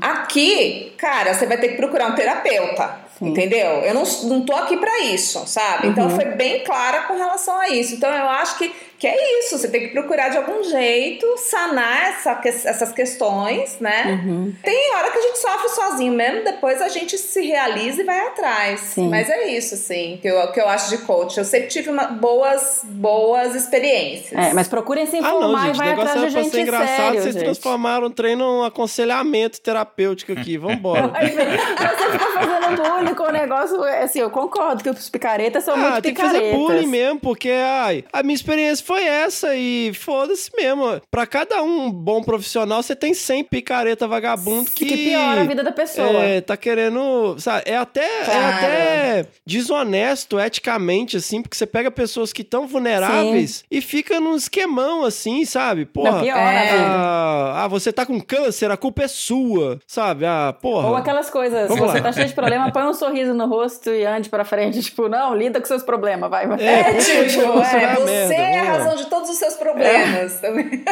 Aqui, 0.00 0.94
cara, 0.96 1.34
você 1.34 1.46
vai 1.46 1.58
ter 1.58 1.68
que 1.68 1.76
procurar 1.76 2.06
um 2.06 2.14
terapeuta. 2.14 3.08
Sim. 3.18 3.28
Entendeu? 3.28 3.82
Eu 3.82 3.94
não, 3.94 4.04
não 4.24 4.46
tô 4.46 4.54
aqui 4.54 4.76
pra 4.76 5.00
isso, 5.00 5.46
sabe? 5.46 5.88
Então 5.88 6.08
foi 6.08 6.24
bem 6.26 6.62
clara 6.64 7.02
com 7.02 7.14
relação 7.16 7.58
a 7.58 7.68
isso. 7.68 7.94
Então 7.94 8.10
eu 8.10 8.28
acho 8.28 8.56
que, 8.56 8.72
que 8.98 9.06
é 9.06 9.38
isso. 9.40 9.56
Você 9.58 9.68
tem 9.68 9.80
que 9.82 9.88
procurar 9.88 10.28
de 10.28 10.36
algum 10.36 10.62
jeito 10.64 11.26
sanar 11.38 12.08
essa, 12.10 12.40
essas 12.44 12.92
questões, 12.92 13.78
né? 13.80 14.20
Tem 14.62 14.94
hora 14.94 15.10
que 15.10 15.18
a 15.18 15.22
gente 15.22 15.38
sofre 15.38 15.68
sozinho 15.68 16.12
mesmo, 16.12 16.44
depois 16.44 16.82
a 16.82 16.88
gente 16.88 17.16
se 17.16 17.40
realiza 17.42 18.02
e 18.02 18.04
vai 18.04 18.18
atrás. 18.26 18.80
Sim. 18.80 19.08
Mas 19.08 19.28
é 19.30 19.48
isso, 19.48 19.74
assim, 19.74 20.18
que 20.20 20.28
eu, 20.28 20.50
que 20.52 20.60
eu 20.60 20.68
acho 20.68 20.90
de 20.90 20.98
coach. 20.98 21.38
Eu 21.38 21.44
sempre 21.44 21.68
tive 21.68 21.90
uma- 21.90 22.06
boas, 22.08 22.80
boas 22.84 23.54
experiências. 23.54 24.32
É, 24.32 24.52
mas 24.52 24.68
procurem 24.68 25.06
se 25.06 25.16
Ah, 25.16 25.20
informar 25.20 25.40
não, 25.40 25.58
gente, 25.66 25.74
e 25.74 25.78
vai 25.78 25.92
atrás 25.92 26.10
era 26.16 26.26
de 26.26 26.32
gente 26.32 26.50
ser 26.50 26.60
engraçado, 26.60 26.96
sério, 26.96 27.22
vocês 27.22 27.34
gente. 27.34 27.44
transformaram 27.44 28.06
o 28.06 28.10
treino 28.10 28.44
num 28.44 28.62
aconselhamento 28.64 29.60
terapêutico 29.60 30.32
aqui. 30.32 30.56
Vambora. 30.58 31.08
Você 31.18 32.12
fica 32.12 32.28
fazendo 32.32 32.82
bullying 32.82 33.14
com 33.14 33.22
o 33.24 33.30
negócio. 33.32 33.82
Assim, 33.84 34.20
eu 34.20 34.30
concordo 34.30 34.82
que 34.82 34.90
os 34.90 35.08
picaretas 35.08 35.64
são 35.64 35.76
muito 35.76 35.94
Ah, 35.96 36.00
tem 36.00 36.12
que 36.14 36.20
picaretas. 36.20 36.48
fazer 36.50 36.56
bullying 36.56 36.86
mesmo, 36.86 37.20
porque 37.20 37.50
ai, 37.50 38.04
a 38.12 38.22
minha 38.22 38.34
experiência 38.34 38.84
foi 38.88 39.04
essa 39.04 39.54
e 39.54 39.92
foda-se 39.92 40.50
mesmo. 40.56 40.98
Pra 41.10 41.26
cada 41.26 41.62
um 41.62 41.92
bom 41.92 42.22
profissional, 42.22 42.82
você 42.82 42.96
tem 42.96 43.12
100 43.12 43.44
picareta 43.44 44.08
vagabundo 44.08 44.70
que... 44.70 44.86
Que 44.86 44.96
piora 45.10 45.42
a 45.42 45.44
vida 45.44 45.62
da 45.62 45.72
pessoa. 45.72 46.08
É, 46.08 46.40
tá 46.40 46.56
querendo. 46.56 47.36
Sabe, 47.38 47.64
é 47.66 47.76
até, 47.76 48.00
é 48.00 48.44
até 48.46 49.26
desonesto 49.44 50.40
eticamente, 50.40 51.18
assim, 51.18 51.42
porque 51.42 51.54
você 51.54 51.66
pega 51.66 51.90
pessoas 51.90 52.32
que 52.32 52.40
estão 52.40 52.66
vulneráveis 52.66 53.62
e 53.70 53.82
fica 53.82 54.18
num 54.18 54.34
esquemão, 54.34 55.04
assim, 55.04 55.44
sabe? 55.44 55.84
Porra. 55.84 56.12
Não, 56.12 56.20
piora 56.22 56.40
é. 56.40 56.78
Ah, 56.78 57.64
ah, 57.64 57.68
você 57.68 57.92
tá 57.92 58.06
com 58.06 58.18
câncer, 58.18 58.70
a 58.70 58.76
culpa 58.78 59.02
é 59.02 59.08
sua, 59.08 59.78
sabe? 59.86 60.24
Ah, 60.24 60.54
porra. 60.62 60.88
Ou 60.88 60.96
aquelas 60.96 61.28
coisas, 61.28 61.68
Vamos 61.68 61.84
você 61.90 61.98
lá. 61.98 62.04
tá 62.04 62.12
cheio 62.12 62.28
de 62.28 62.32
problema, 62.34 62.72
põe 62.72 62.84
um 62.84 62.94
sorriso 62.94 63.34
no 63.34 63.46
rosto 63.46 63.90
e 63.90 64.06
ande 64.06 64.30
pra 64.30 64.46
frente. 64.46 64.80
Tipo, 64.80 65.10
não, 65.10 65.34
lida 65.34 65.60
com 65.60 65.66
seus 65.66 65.82
problemas, 65.82 66.30
vai. 66.30 66.46
vai. 66.46 66.58
É, 66.62 66.78
É, 66.88 66.94
tipo, 66.94 67.52
você 67.52 67.72
vai 67.72 67.84
é, 67.84 67.92
a 67.92 67.94
você 67.96 68.04
merda, 68.04 68.34
é 68.34 68.58
a 68.60 68.64
vamos 68.64 68.77
lá. 68.77 68.77
Razão 68.78 68.96
de 68.96 69.06
todos 69.06 69.30
os 69.30 69.36
seus 69.36 69.54
problemas. 69.54 70.40
também. 70.40 70.84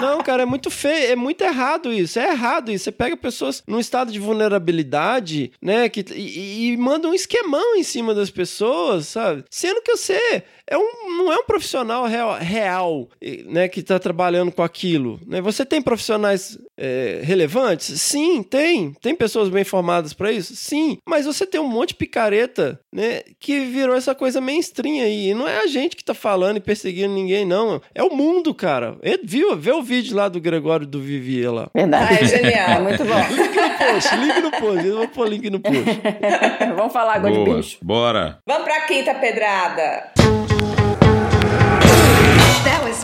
Não, 0.00 0.22
cara, 0.22 0.42
é 0.42 0.46
muito 0.46 0.70
feio, 0.70 1.12
é 1.12 1.16
muito 1.16 1.42
errado 1.42 1.92
isso, 1.92 2.18
é 2.18 2.30
errado 2.30 2.70
isso. 2.70 2.84
Você 2.84 2.92
pega 2.92 3.16
pessoas 3.16 3.62
num 3.66 3.80
estado 3.80 4.12
de 4.12 4.18
vulnerabilidade, 4.18 5.52
né, 5.60 5.88
que, 5.88 6.04
e, 6.14 6.72
e 6.72 6.76
manda 6.76 7.08
um 7.08 7.14
esquemão 7.14 7.76
em 7.76 7.82
cima 7.82 8.14
das 8.14 8.30
pessoas, 8.30 9.08
sabe? 9.08 9.44
Sendo 9.50 9.82
que 9.82 9.96
você 9.96 10.44
é 10.68 10.76
um, 10.78 11.16
não 11.18 11.32
é 11.32 11.36
um 11.36 11.44
profissional 11.44 12.04
real, 12.06 12.34
real, 12.38 13.08
né, 13.46 13.68
que 13.68 13.82
tá 13.82 13.98
trabalhando 13.98 14.52
com 14.52 14.62
aquilo, 14.62 15.20
né? 15.26 15.40
Você 15.40 15.64
tem 15.64 15.82
profissionais 15.82 16.58
é, 16.78 17.20
relevantes? 17.22 18.00
Sim, 18.00 18.42
tem. 18.42 18.92
Tem 19.00 19.14
pessoas 19.14 19.48
bem 19.48 19.64
formadas 19.64 20.12
pra 20.12 20.30
isso? 20.32 20.54
Sim. 20.56 20.98
Mas 21.06 21.26
você 21.26 21.46
tem 21.46 21.60
um 21.60 21.68
monte 21.68 21.88
de 21.90 21.94
picareta, 21.96 22.80
né, 22.94 23.20
que 23.38 23.60
virou 23.60 23.94
essa 23.96 24.14
coisa 24.14 24.40
mainstream 24.40 25.02
aí. 25.04 25.30
E 25.30 25.34
não 25.34 25.46
é 25.48 25.58
a 25.58 25.66
gente 25.66 25.96
que 25.96 26.04
tá 26.04 26.14
falando 26.14 26.56
e 26.56 26.60
perseguindo 26.60 27.12
ninguém, 27.14 27.44
não. 27.44 27.80
É 27.94 28.02
o 28.02 28.14
mundo, 28.14 28.54
cara. 28.54 28.96
E- 29.02 29.20
Viu? 29.24 29.56
Vê 29.56 29.72
o 29.72 29.82
vídeo 29.82 30.16
lá 30.16 30.28
do 30.28 30.40
Gregório 30.40 30.86
do 30.86 31.00
Vivier 31.00 31.52
lá. 31.52 31.68
Verdade. 31.74 32.14
Ah, 32.14 32.22
é 32.22 32.26
genial. 32.26 32.70
É 32.70 32.80
muito 32.80 33.04
bom. 33.04 33.92
Post, 33.92 34.16
link 34.16 34.40
no 34.40 34.50
post. 34.50 34.86
Eu 34.86 34.96
vou 34.98 35.08
pôr 35.08 35.28
link 35.28 35.50
no 35.50 35.60
post. 35.60 35.78
Vamos 36.76 36.92
falar 36.92 37.14
agora 37.14 37.32
de 37.32 37.44
Boa. 37.44 37.56
bicho. 37.56 37.78
Bora. 37.82 38.38
Vamos 38.46 38.64
pra 38.64 38.80
quinta 38.82 39.14
pedrada. 39.14 40.12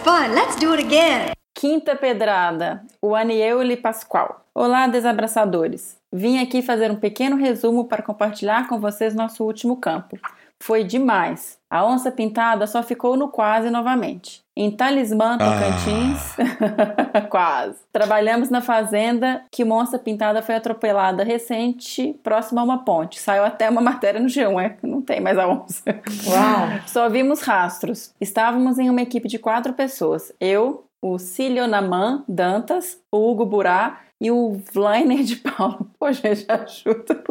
Fun. 0.03 0.33
Let's 0.33 0.57
do 0.57 0.73
it 0.73 0.85
again. 0.85 1.33
Quinta 1.55 1.97
pedrada, 1.97 2.85
o 3.03 3.17
Aniele 3.17 3.77
Pascoal. 3.77 4.45
Olá, 4.55 4.87
desabraçadores. 4.87 5.97
Vim 6.13 6.39
aqui 6.39 6.63
fazer 6.63 6.91
um 6.91 6.97
pequeno 6.97 7.37
resumo 7.37 7.85
para 7.85 8.03
compartilhar 8.03 8.69
com 8.69 8.79
vocês 8.79 9.15
nosso 9.15 9.45
último 9.45 9.77
campo. 9.77 10.17
Foi 10.61 10.85
demais. 10.85 11.59
A 11.69 11.85
onça 11.85 12.13
pintada 12.13 12.67
só 12.67 12.83
ficou 12.83 13.17
no 13.17 13.29
quase 13.29 13.71
novamente. 13.71 14.41
Em 14.61 14.73
Talismã, 14.73 15.39
Tocantins, 15.39 16.35
quase. 17.31 17.79
Trabalhamos 17.93 18.51
na 18.51 18.61
fazenda 18.61 19.45
que 19.53 19.63
uma 19.63 19.77
onça 19.77 20.01
pintada 20.01 20.43
foi 20.43 20.57
atropelada 20.57 21.23
recente, 21.23 22.19
próximo 22.25 22.59
a 22.59 22.65
uma 22.65 22.85
ponte. 22.85 23.21
Saiu 23.21 23.45
até 23.45 23.71
uma 23.71 23.81
matéria 23.81 24.19
no 24.19 24.27
G1, 24.27 24.61
é? 24.61 24.77
Não 24.83 25.01
tem 25.01 25.21
mais 25.21 25.39
a 25.39 25.47
onça. 25.47 25.85
Uau. 26.27 26.81
Só 26.89 27.09
vimos 27.09 27.41
rastros. 27.41 28.13
Estávamos 28.21 28.81
em 28.81 28.91
uma 28.91 29.01
equipe 29.01 29.29
de 29.29 29.39
quatro 29.39 29.75
pessoas. 29.75 30.33
Eu, 30.41 30.85
o 31.01 31.21
Cilionaman 31.21 32.25
Dantas, 32.27 32.99
o 33.13 33.31
Hugo 33.31 33.47
Burá 33.47 34.01
e 34.21 34.31
o 34.31 34.61
Vlainer 34.73 35.23
de 35.23 35.37
Paulo. 35.37 35.91
Pô, 35.99 36.11
gente, 36.13 36.45
ajuda. 36.49 37.23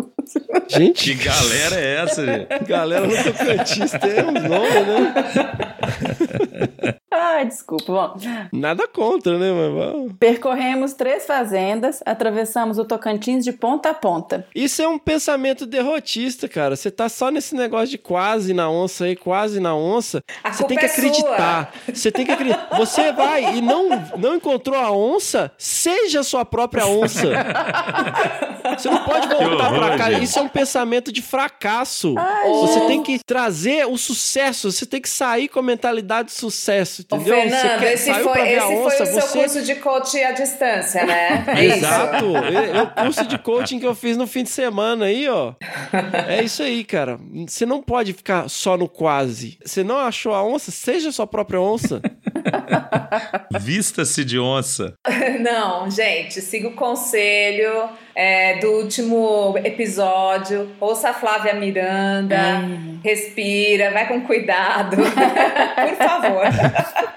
Gente, 0.67 1.15
Que 1.15 1.23
galera 1.23 1.75
é 1.80 1.95
essa, 2.03 2.25
gente? 2.25 2.63
galera 2.67 3.07
no 3.07 3.15
Tocantins 3.23 3.91
tem 3.91 4.25
uns 4.25 4.43
nomes, 4.43 4.88
né? 4.88 5.13
Ai, 7.09 7.45
desculpa. 7.45 7.86
Bom, 7.91 8.17
Nada 8.51 8.88
contra, 8.88 9.39
né? 9.39 9.51
Mas 9.51 9.73
vamos. 9.73 10.13
percorremos 10.19 10.93
três 10.93 11.25
fazendas, 11.25 12.01
atravessamos 12.05 12.78
o 12.78 12.86
Tocantins 12.86 13.43
de 13.43 13.51
ponta 13.53 13.89
a 13.89 13.93
ponta. 13.93 14.45
Isso 14.53 14.82
é 14.82 14.88
um 14.88 14.99
pensamento 14.99 15.65
derrotista, 15.65 16.47
cara. 16.47 16.75
Você 16.75 16.91
tá 16.91 17.07
só 17.09 17.32
nesse 17.32 17.55
negócio 17.55 17.88
de 17.89 17.97
quase 17.97 18.53
na 18.53 18.69
onça 18.69 19.05
aí, 19.05 19.15
quase 19.15 19.59
na 19.59 19.75
onça. 19.75 20.21
A 20.43 20.51
Você 20.51 20.65
tem 20.65 20.78
que 20.78 20.86
é 20.86 20.89
acreditar. 20.89 21.73
Você 21.91 22.11
tem 22.11 22.25
que 22.25 22.32
acreditar. 22.32 22.78
Você 22.78 23.11
vai 23.13 23.55
e 23.57 23.61
não, 23.61 23.89
não 24.17 24.36
encontrou 24.36 24.78
a 24.78 24.91
onça, 24.91 25.51
seja 25.68 26.22
a 26.22 26.24
sua 26.24 26.45
própria 26.45 26.88
onça. 26.88 27.28
Você 28.78 28.89
não 28.89 29.03
pode 29.03 29.28
voltar 29.28 29.97
cá. 29.97 30.11
gente. 30.11 30.24
Isso 30.24 30.39
é 30.39 30.41
um 30.41 30.47
pensamento 30.47 31.11
de 31.11 31.22
fracasso. 31.22 32.15
Você 32.61 32.82
tem 32.82 33.01
que 33.01 33.20
trazer 33.26 33.86
o 33.86 33.97
sucesso. 33.97 34.72
Você 34.72 34.86
tem 34.86 35.01
que 35.01 35.09
sair 35.09 35.47
com 35.47 35.59
a 35.59 35.63
mentalidade 35.63 36.30
de 36.30 36.34
sucesso, 36.34 37.01
Ô, 37.11 37.15
entendeu? 37.15 37.36
você 37.36 37.49
Fernando, 37.49 37.80
quer, 37.80 37.93
esse 37.93 38.13
foi, 38.13 38.49
esse 38.49 38.65
foi 38.65 38.76
onça, 38.76 39.03
o 39.03 39.05
seu 39.05 39.22
você 39.22 39.39
curso 39.39 39.61
de 39.63 39.76
coach 39.76 40.24
à 40.24 40.32
distância, 40.32 41.05
né? 41.05 41.45
Isso. 41.59 41.78
Exato. 41.78 42.26
É, 42.38 42.78
é 42.78 42.82
o 42.82 42.88
curso 42.88 43.26
de 43.26 43.38
coaching 43.38 43.80
que 43.80 43.88
eu 43.88 43.95
fiz 43.95 44.18
no 44.18 44.28
fim 44.28 44.43
de 44.43 44.49
semana 44.49 45.05
aí, 45.05 45.28
ó. 45.28 45.53
É 46.28 46.43
isso 46.43 46.61
aí, 46.63 46.84
cara. 46.84 47.20
Você 47.47 47.65
não 47.65 47.82
pode 47.82 48.13
ficar 48.13 48.49
só 48.49 48.78
no 48.78 48.88
quase. 48.88 49.57
Você 49.63 49.84
não 49.84 49.97
achou 49.97 50.34
a 50.34 50.43
onça? 50.43 50.72
Seja 50.72 51.09
a 51.09 51.11
sua 51.11 51.28
própria 51.28 51.59
onça. 51.59 52.01
Vista-se 53.59 54.24
de 54.24 54.39
onça. 54.39 54.93
Não, 55.39 55.57
gente, 55.89 56.41
siga 56.41 56.68
o 56.68 56.74
conselho 56.74 57.89
é, 58.16 58.60
do 58.60 58.72
último 58.72 59.55
episódio. 59.64 60.70
Ouça 60.80 61.10
a 61.10 61.14
Flávia 61.14 61.53
Miranda, 61.53 62.38
respira, 63.03 63.91
vai 63.91 64.08
com 64.08 64.22
cuidado. 64.22 64.97
Por 64.97 65.95
favor. 65.95 66.45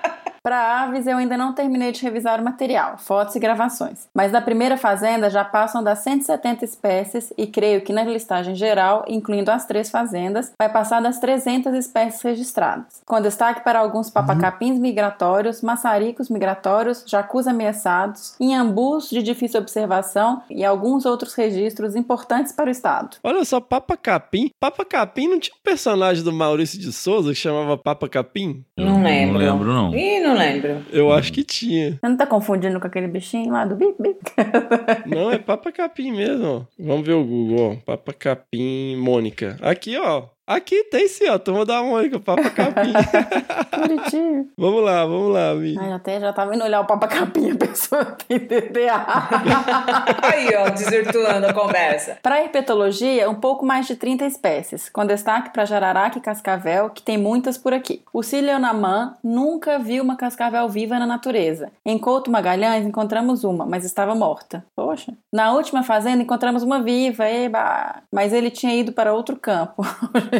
Para 0.50 0.82
aves, 0.82 1.06
eu 1.06 1.16
ainda 1.16 1.36
não 1.36 1.52
terminei 1.52 1.92
de 1.92 2.02
revisar 2.02 2.40
o 2.40 2.44
material, 2.44 2.98
fotos 2.98 3.36
e 3.36 3.38
gravações. 3.38 4.08
Mas 4.12 4.32
da 4.32 4.40
primeira 4.40 4.76
fazenda 4.76 5.30
já 5.30 5.44
passam 5.44 5.80
das 5.80 6.00
170 6.00 6.64
espécies 6.64 7.32
e 7.38 7.46
creio 7.46 7.82
que 7.82 7.92
na 7.92 8.02
listagem 8.02 8.56
geral, 8.56 9.04
incluindo 9.06 9.52
as 9.52 9.64
três 9.64 9.88
fazendas, 9.92 10.52
vai 10.60 10.68
passar 10.68 11.00
das 11.00 11.20
300 11.20 11.72
espécies 11.74 12.20
registradas. 12.22 13.00
Com 13.06 13.20
destaque 13.20 13.62
para 13.62 13.78
alguns 13.78 14.10
papacapins 14.10 14.76
migratórios, 14.76 15.62
maçaricos 15.62 16.28
migratórios, 16.28 17.04
jacus 17.06 17.46
ameaçados, 17.46 18.34
inhambus 18.40 19.08
de 19.08 19.22
difícil 19.22 19.60
observação 19.60 20.42
e 20.50 20.64
alguns 20.64 21.06
outros 21.06 21.32
registros 21.34 21.94
importantes 21.94 22.50
para 22.50 22.66
o 22.66 22.72
estado. 22.72 23.18
Olha 23.22 23.44
só, 23.44 23.60
Papa 23.60 23.96
Capim. 23.96 24.50
Papa 24.58 24.84
Capim 24.84 25.28
não 25.28 25.38
tinha 25.38 25.54
um 25.54 25.62
personagem 25.62 26.24
do 26.24 26.32
Maurício 26.32 26.80
de 26.80 26.92
Souza 26.92 27.28
que 27.28 27.38
chamava 27.38 27.78
Papa 27.78 28.08
Capim? 28.08 28.64
Não 28.76 29.00
lembro. 29.04 29.38
Não 29.38 29.52
lembro, 29.52 29.72
não. 29.72 29.94
Ih, 29.94 30.18
não 30.18 30.39
lembro. 30.40 30.82
Eu 30.92 31.12
acho 31.12 31.32
que 31.32 31.42
tinha. 31.44 31.92
Você 31.92 32.08
não 32.08 32.16
tá 32.16 32.26
confundindo 32.26 32.80
com 32.80 32.86
aquele 32.86 33.06
bichinho 33.08 33.52
lá 33.52 33.64
do 33.64 33.76
bip 33.76 33.94
bip? 34.00 34.18
Não, 35.06 35.30
é 35.30 35.38
Papa 35.38 35.70
Capim 35.72 36.12
mesmo. 36.12 36.46
ó. 36.46 36.62
Vamos 36.78 37.06
ver 37.06 37.14
o 37.14 37.24
Google, 37.24 37.72
ó. 37.72 37.76
Papa 37.84 38.12
Capim 38.12 38.96
Mônica. 38.96 39.56
Aqui, 39.60 39.96
ó. 39.96 40.24
Aqui 40.50 40.82
tem 40.82 41.06
sim, 41.06 41.28
ó. 41.28 41.38
Turma 41.38 41.64
da 41.64 41.80
Mônica, 41.80 42.18
Papa 42.18 42.50
Capim. 42.50 42.92
Bonitinho. 43.70 44.48
vamos 44.58 44.82
lá, 44.82 45.06
vamos 45.06 45.32
lá, 45.32 45.54
Mi. 45.54 45.78
Ai, 45.78 45.92
até 45.92 46.18
já 46.18 46.32
tava 46.32 46.56
indo 46.56 46.64
olhar 46.64 46.80
o 46.80 46.86
papacapinha, 46.86 47.54
a 47.54 47.56
pessoa 47.56 48.04
tem 48.26 48.36
DDA. 48.36 49.06
Aí, 50.22 50.48
ó, 50.56 50.70
desvirtuando 50.70 51.46
a 51.46 51.52
conversa. 51.52 52.18
Para 52.20 52.40
herpetologia, 52.42 53.30
um 53.30 53.36
pouco 53.36 53.64
mais 53.64 53.86
de 53.86 53.94
30 53.94 54.26
espécies, 54.26 54.88
com 54.88 55.06
destaque 55.06 55.52
para 55.52 55.64
jararaca 55.64 56.18
e 56.18 56.20
cascavel, 56.20 56.90
que 56.90 57.00
tem 57.00 57.16
muitas 57.16 57.56
por 57.56 57.72
aqui. 57.72 58.02
O 58.12 58.20
Cilionamã 58.20 59.14
nunca 59.22 59.78
viu 59.78 60.02
uma 60.02 60.16
cascavel 60.16 60.68
viva 60.68 60.98
na 60.98 61.06
natureza. 61.06 61.70
Em 61.86 61.96
Couto 61.96 62.28
Magalhães 62.28 62.84
encontramos 62.84 63.44
uma, 63.44 63.64
mas 63.64 63.84
estava 63.84 64.16
morta. 64.16 64.64
Poxa. 64.74 65.12
Na 65.32 65.52
última 65.52 65.84
fazenda 65.84 66.24
encontramos 66.24 66.64
uma 66.64 66.82
viva, 66.82 67.28
eba! 67.28 68.02
Mas 68.12 68.32
ele 68.32 68.50
tinha 68.50 68.74
ido 68.74 68.90
para 68.90 69.14
outro 69.14 69.36
campo. 69.36 69.86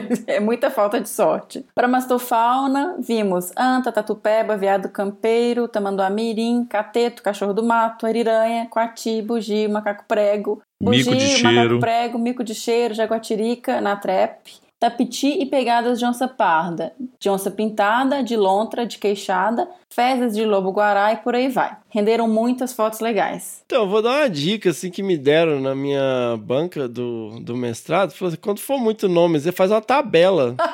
é 0.26 0.40
muita 0.40 0.70
falta 0.70 1.00
de 1.00 1.08
sorte. 1.08 1.64
Para 1.74 1.88
mastofauna, 1.88 2.96
vimos 2.98 3.52
anta, 3.56 3.92
tatupeba, 3.92 4.56
veado 4.56 4.88
campeiro, 4.88 5.68
tamanduá 5.68 6.10
mirim, 6.10 6.64
cateto, 6.64 7.22
cachorro 7.22 7.52
do 7.54 7.62
mato, 7.62 8.06
ariranha, 8.06 8.66
coati, 8.68 9.22
bugi, 9.22 9.68
macaco 9.68 10.04
prego, 10.06 10.60
Mico 10.80 11.14
de 11.14 11.26
cheiro. 11.26 11.54
macaco 11.54 11.80
prego, 11.80 12.18
mico 12.18 12.44
de 12.44 12.54
cheiro, 12.54 12.94
jaguatirica, 12.94 13.80
natrep, 13.80 14.38
tapiti 14.80 15.42
e 15.42 15.44
pegadas 15.44 15.98
de 15.98 16.06
onça 16.06 16.26
parda, 16.26 16.94
de 17.18 17.28
onça 17.28 17.50
pintada, 17.50 18.22
de 18.22 18.34
lontra, 18.34 18.86
de 18.86 18.96
queixada, 18.96 19.68
fezes 19.92 20.34
de 20.34 20.44
lobo-guará 20.46 21.12
e 21.12 21.18
por 21.18 21.34
aí 21.34 21.48
vai. 21.48 21.76
Renderam 21.90 22.28
muitas 22.28 22.72
fotos 22.72 23.00
legais. 23.00 23.62
Então, 23.66 23.82
eu 23.82 23.88
vou 23.88 24.00
dar 24.00 24.20
uma 24.20 24.30
dica 24.30 24.70
assim 24.70 24.90
que 24.90 25.02
me 25.02 25.18
deram 25.18 25.60
na 25.60 25.74
minha 25.74 26.38
banca 26.40 26.88
do, 26.88 27.40
do 27.40 27.56
mestrado. 27.56 28.12
Assim, 28.12 28.36
quando 28.40 28.60
for 28.60 28.78
muito 28.78 29.08
nome, 29.08 29.40
você 29.40 29.52
faz 29.52 29.70
uma 29.70 29.80
tabela. 29.80 30.54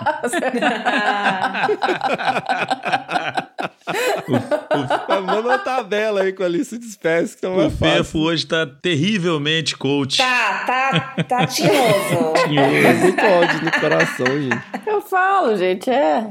Manda 5.09 5.41
uma 5.41 5.59
tabela 5.59 6.23
aí 6.23 6.33
com 6.33 6.43
a 6.43 6.49
lista 6.49 6.79
de 6.79 6.87
espécies 6.87 7.35
que 7.35 7.47
não 7.47 7.61
é 7.61 7.67
O 7.67 7.71
fácil. 7.71 7.97
Fefo 7.97 8.19
hoje 8.19 8.47
tá 8.47 8.67
terrivelmente 8.67 9.77
coach. 9.77 10.19
Tá, 10.19 10.65
tá, 10.67 11.25
tá 11.25 11.47
tinhoso. 11.47 12.35
Muito 12.49 13.25
ódio 13.25 13.65
no 13.65 13.73
coração, 13.73 14.27
gente. 14.27 14.63
Eu 14.87 15.01
falo, 15.01 15.57
gente, 15.57 15.91
é. 15.91 16.27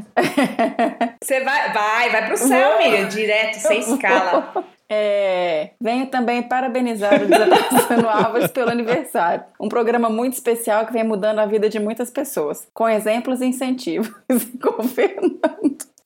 Você 1.22 1.44
vai, 1.44 1.74
vai, 1.74 2.10
vai 2.12 2.28
pro 2.28 2.38
céu, 2.38 2.78
Miriam, 2.80 3.08
direto, 3.08 3.56
sem 3.56 3.80
escala. 3.80 4.54
É, 4.88 5.72
venho 5.82 6.06
também 6.08 6.44
parabenizar 6.44 7.22
o 7.22 7.26
Desaparecendo 7.28 8.08
Árvores 8.10 8.52
pelo 8.52 8.70
aniversário. 8.70 9.44
Um 9.60 9.68
programa 9.68 10.10
muito 10.10 10.34
especial 10.34 10.86
que 10.86 10.94
vem 10.94 11.04
mudando 11.04 11.40
a 11.40 11.46
vida 11.46 11.68
de 11.68 11.80
muitas 11.80 12.12
pessoas, 12.12 12.68
com 12.74 12.88
exemplos 12.88 13.42
e 13.42 13.46
incentivos. 13.46 14.10
com 14.62 14.82
o 14.82 14.88
Fernando. 14.88 15.76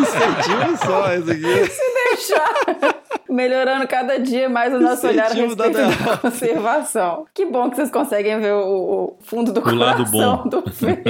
Incentivo 0.00 0.76
só 0.86 1.12
esse 1.12 1.30
aqui. 1.32 1.70
deixar. 2.10 2.54
Melhorando 3.28 3.86
cada 3.86 4.18
dia 4.18 4.48
mais 4.48 4.72
o 4.74 4.80
nosso 4.80 5.06
olhar 5.06 5.26
a 5.26 5.28
da 5.28 5.34
respeito 5.34 5.56
da 5.56 5.68
derrota. 5.68 6.16
conservação. 6.18 7.26
Que 7.34 7.44
bom 7.44 7.68
que 7.70 7.76
vocês 7.76 7.90
conseguem 7.90 8.40
ver 8.40 8.54
o, 8.54 8.66
o 8.66 9.18
fundo 9.20 9.52
do 9.52 9.60
O 9.60 9.74
lado 9.74 10.04
coração 10.10 10.42
bom. 10.44 10.48
do 10.48 10.70
Fernando. 10.72 11.04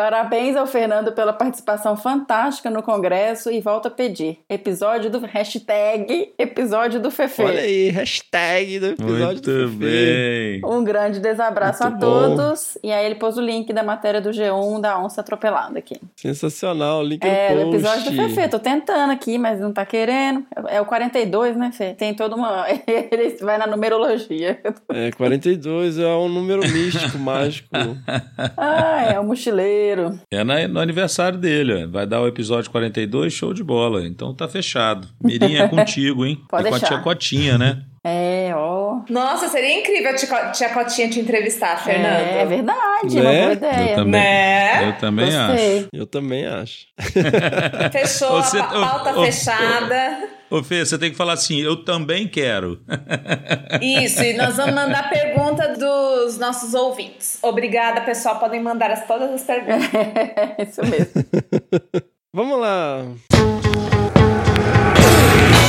Parabéns 0.00 0.56
ao 0.56 0.66
Fernando 0.66 1.12
pela 1.12 1.30
participação 1.30 1.94
fantástica 1.94 2.70
no 2.70 2.82
Congresso 2.82 3.50
e 3.52 3.60
volto 3.60 3.88
a 3.88 3.90
pedir. 3.90 4.38
Episódio 4.48 5.10
do 5.10 5.18
hashtag 5.20 6.32
Episódio 6.38 6.98
do 6.98 7.10
Fefe. 7.10 7.42
Olha 7.42 7.60
aí, 7.60 7.90
hashtag 7.90 8.78
do 8.80 8.86
episódio 8.86 9.26
Muito 9.26 9.42
do 9.42 9.68
Fefe. 9.68 9.76
bem. 9.76 10.62
Um 10.64 10.82
grande 10.82 11.20
desabraço 11.20 11.82
Muito 11.84 11.96
a 11.96 11.98
bom. 11.98 12.34
todos. 12.34 12.78
E 12.82 12.90
aí 12.90 13.04
ele 13.04 13.16
pôs 13.16 13.36
o 13.36 13.42
link 13.42 13.74
da 13.74 13.82
matéria 13.82 14.22
do 14.22 14.30
G1 14.30 14.80
da 14.80 14.98
onça 14.98 15.20
atropelada 15.20 15.78
aqui. 15.78 16.00
Sensacional, 16.16 17.02
link 17.04 17.22
É, 17.22 17.54
no 17.54 17.60
o 17.60 17.64
post. 17.64 17.76
episódio 17.76 18.10
do 18.10 18.16
Fefe. 18.16 18.48
Tô 18.48 18.58
tentando 18.58 19.12
aqui, 19.12 19.36
mas 19.36 19.60
não 19.60 19.70
tá 19.70 19.84
querendo. 19.84 20.46
É 20.68 20.80
o 20.80 20.86
42, 20.86 21.54
né, 21.58 21.72
Fê? 21.72 21.92
Tem 21.92 22.14
toda 22.14 22.36
uma. 22.36 22.64
Ele 22.88 23.36
vai 23.42 23.58
na 23.58 23.66
numerologia. 23.66 24.58
É, 24.88 25.10
42 25.12 25.98
é 25.98 26.06
um 26.06 26.28
número 26.30 26.62
místico, 26.62 27.18
mágico. 27.18 27.68
Ah, 28.56 29.04
é 29.12 29.20
o 29.20 29.24
mochileiro. 29.24 29.89
É 30.30 30.42
na- 30.44 30.66
no 30.68 30.78
aniversário 30.80 31.38
dele, 31.38 31.86
vai 31.86 32.06
dar 32.06 32.20
o 32.20 32.26
episódio 32.28 32.70
42, 32.70 33.32
show 33.32 33.52
de 33.54 33.62
bola. 33.64 34.06
Então 34.06 34.34
tá 34.34 34.46
fechado. 34.48 35.08
Mirim 35.22 35.56
é 35.56 35.66
contigo, 35.68 36.24
hein? 36.24 36.40
Pode 36.48 36.66
e 36.66 36.68
com 36.70 36.74
a 36.74 36.78
deixar. 36.78 36.94
tia 36.94 37.02
Cotinha, 37.02 37.58
né? 37.58 37.82
É, 38.02 38.50
ó. 38.56 39.00
Nossa, 39.10 39.48
seria 39.50 39.78
incrível 39.78 40.10
a 40.10 40.14
tia, 40.14 40.50
tia 40.52 40.68
Cotinha 40.70 41.10
te 41.10 41.20
entrevistar, 41.20 41.76
Fernando. 41.84 42.28
É 42.28 42.46
verdade, 42.46 43.20
uma 43.20 43.22
Né? 43.24 43.40
boa 43.40 43.44
Eu 43.48 43.52
ideia. 43.52 43.94
também. 43.96 44.10
Né? 44.22 44.88
Eu 44.88 44.92
também 44.98 45.24
Gostei. 45.26 45.78
acho. 45.78 45.88
Eu 45.92 46.06
também 46.06 46.46
acho. 46.46 46.86
Fechou 47.92 48.42
Você- 48.42 48.58
a 48.58 48.64
pa- 48.64 48.80
pauta 48.80 49.14
ô, 49.18 49.20
ô, 49.20 49.24
fechada. 49.26 50.28
Ô, 50.50 50.62
Fê, 50.64 50.84
você 50.84 50.96
tem 50.98 51.10
que 51.10 51.16
falar 51.16 51.34
assim, 51.34 51.60
eu 51.60 51.84
também 51.84 52.26
quero. 52.26 52.80
Isso, 53.82 54.22
e 54.22 54.32
nós 54.32 54.56
vamos 54.56 54.74
mandar 54.74 55.10
pergunta 55.10 55.68
dos 55.76 56.38
nossos 56.38 56.72
ouvintes. 56.72 57.38
Obrigada, 57.42 58.00
pessoal. 58.00 58.38
Podem 58.38 58.62
mandar 58.62 58.90
as- 58.90 59.06
todas 59.06 59.30
as 59.30 59.42
perguntas. 59.42 59.90
Isso 60.66 60.80
mesmo. 60.86 61.22
Vamos 62.32 62.58
lá. 62.58 63.04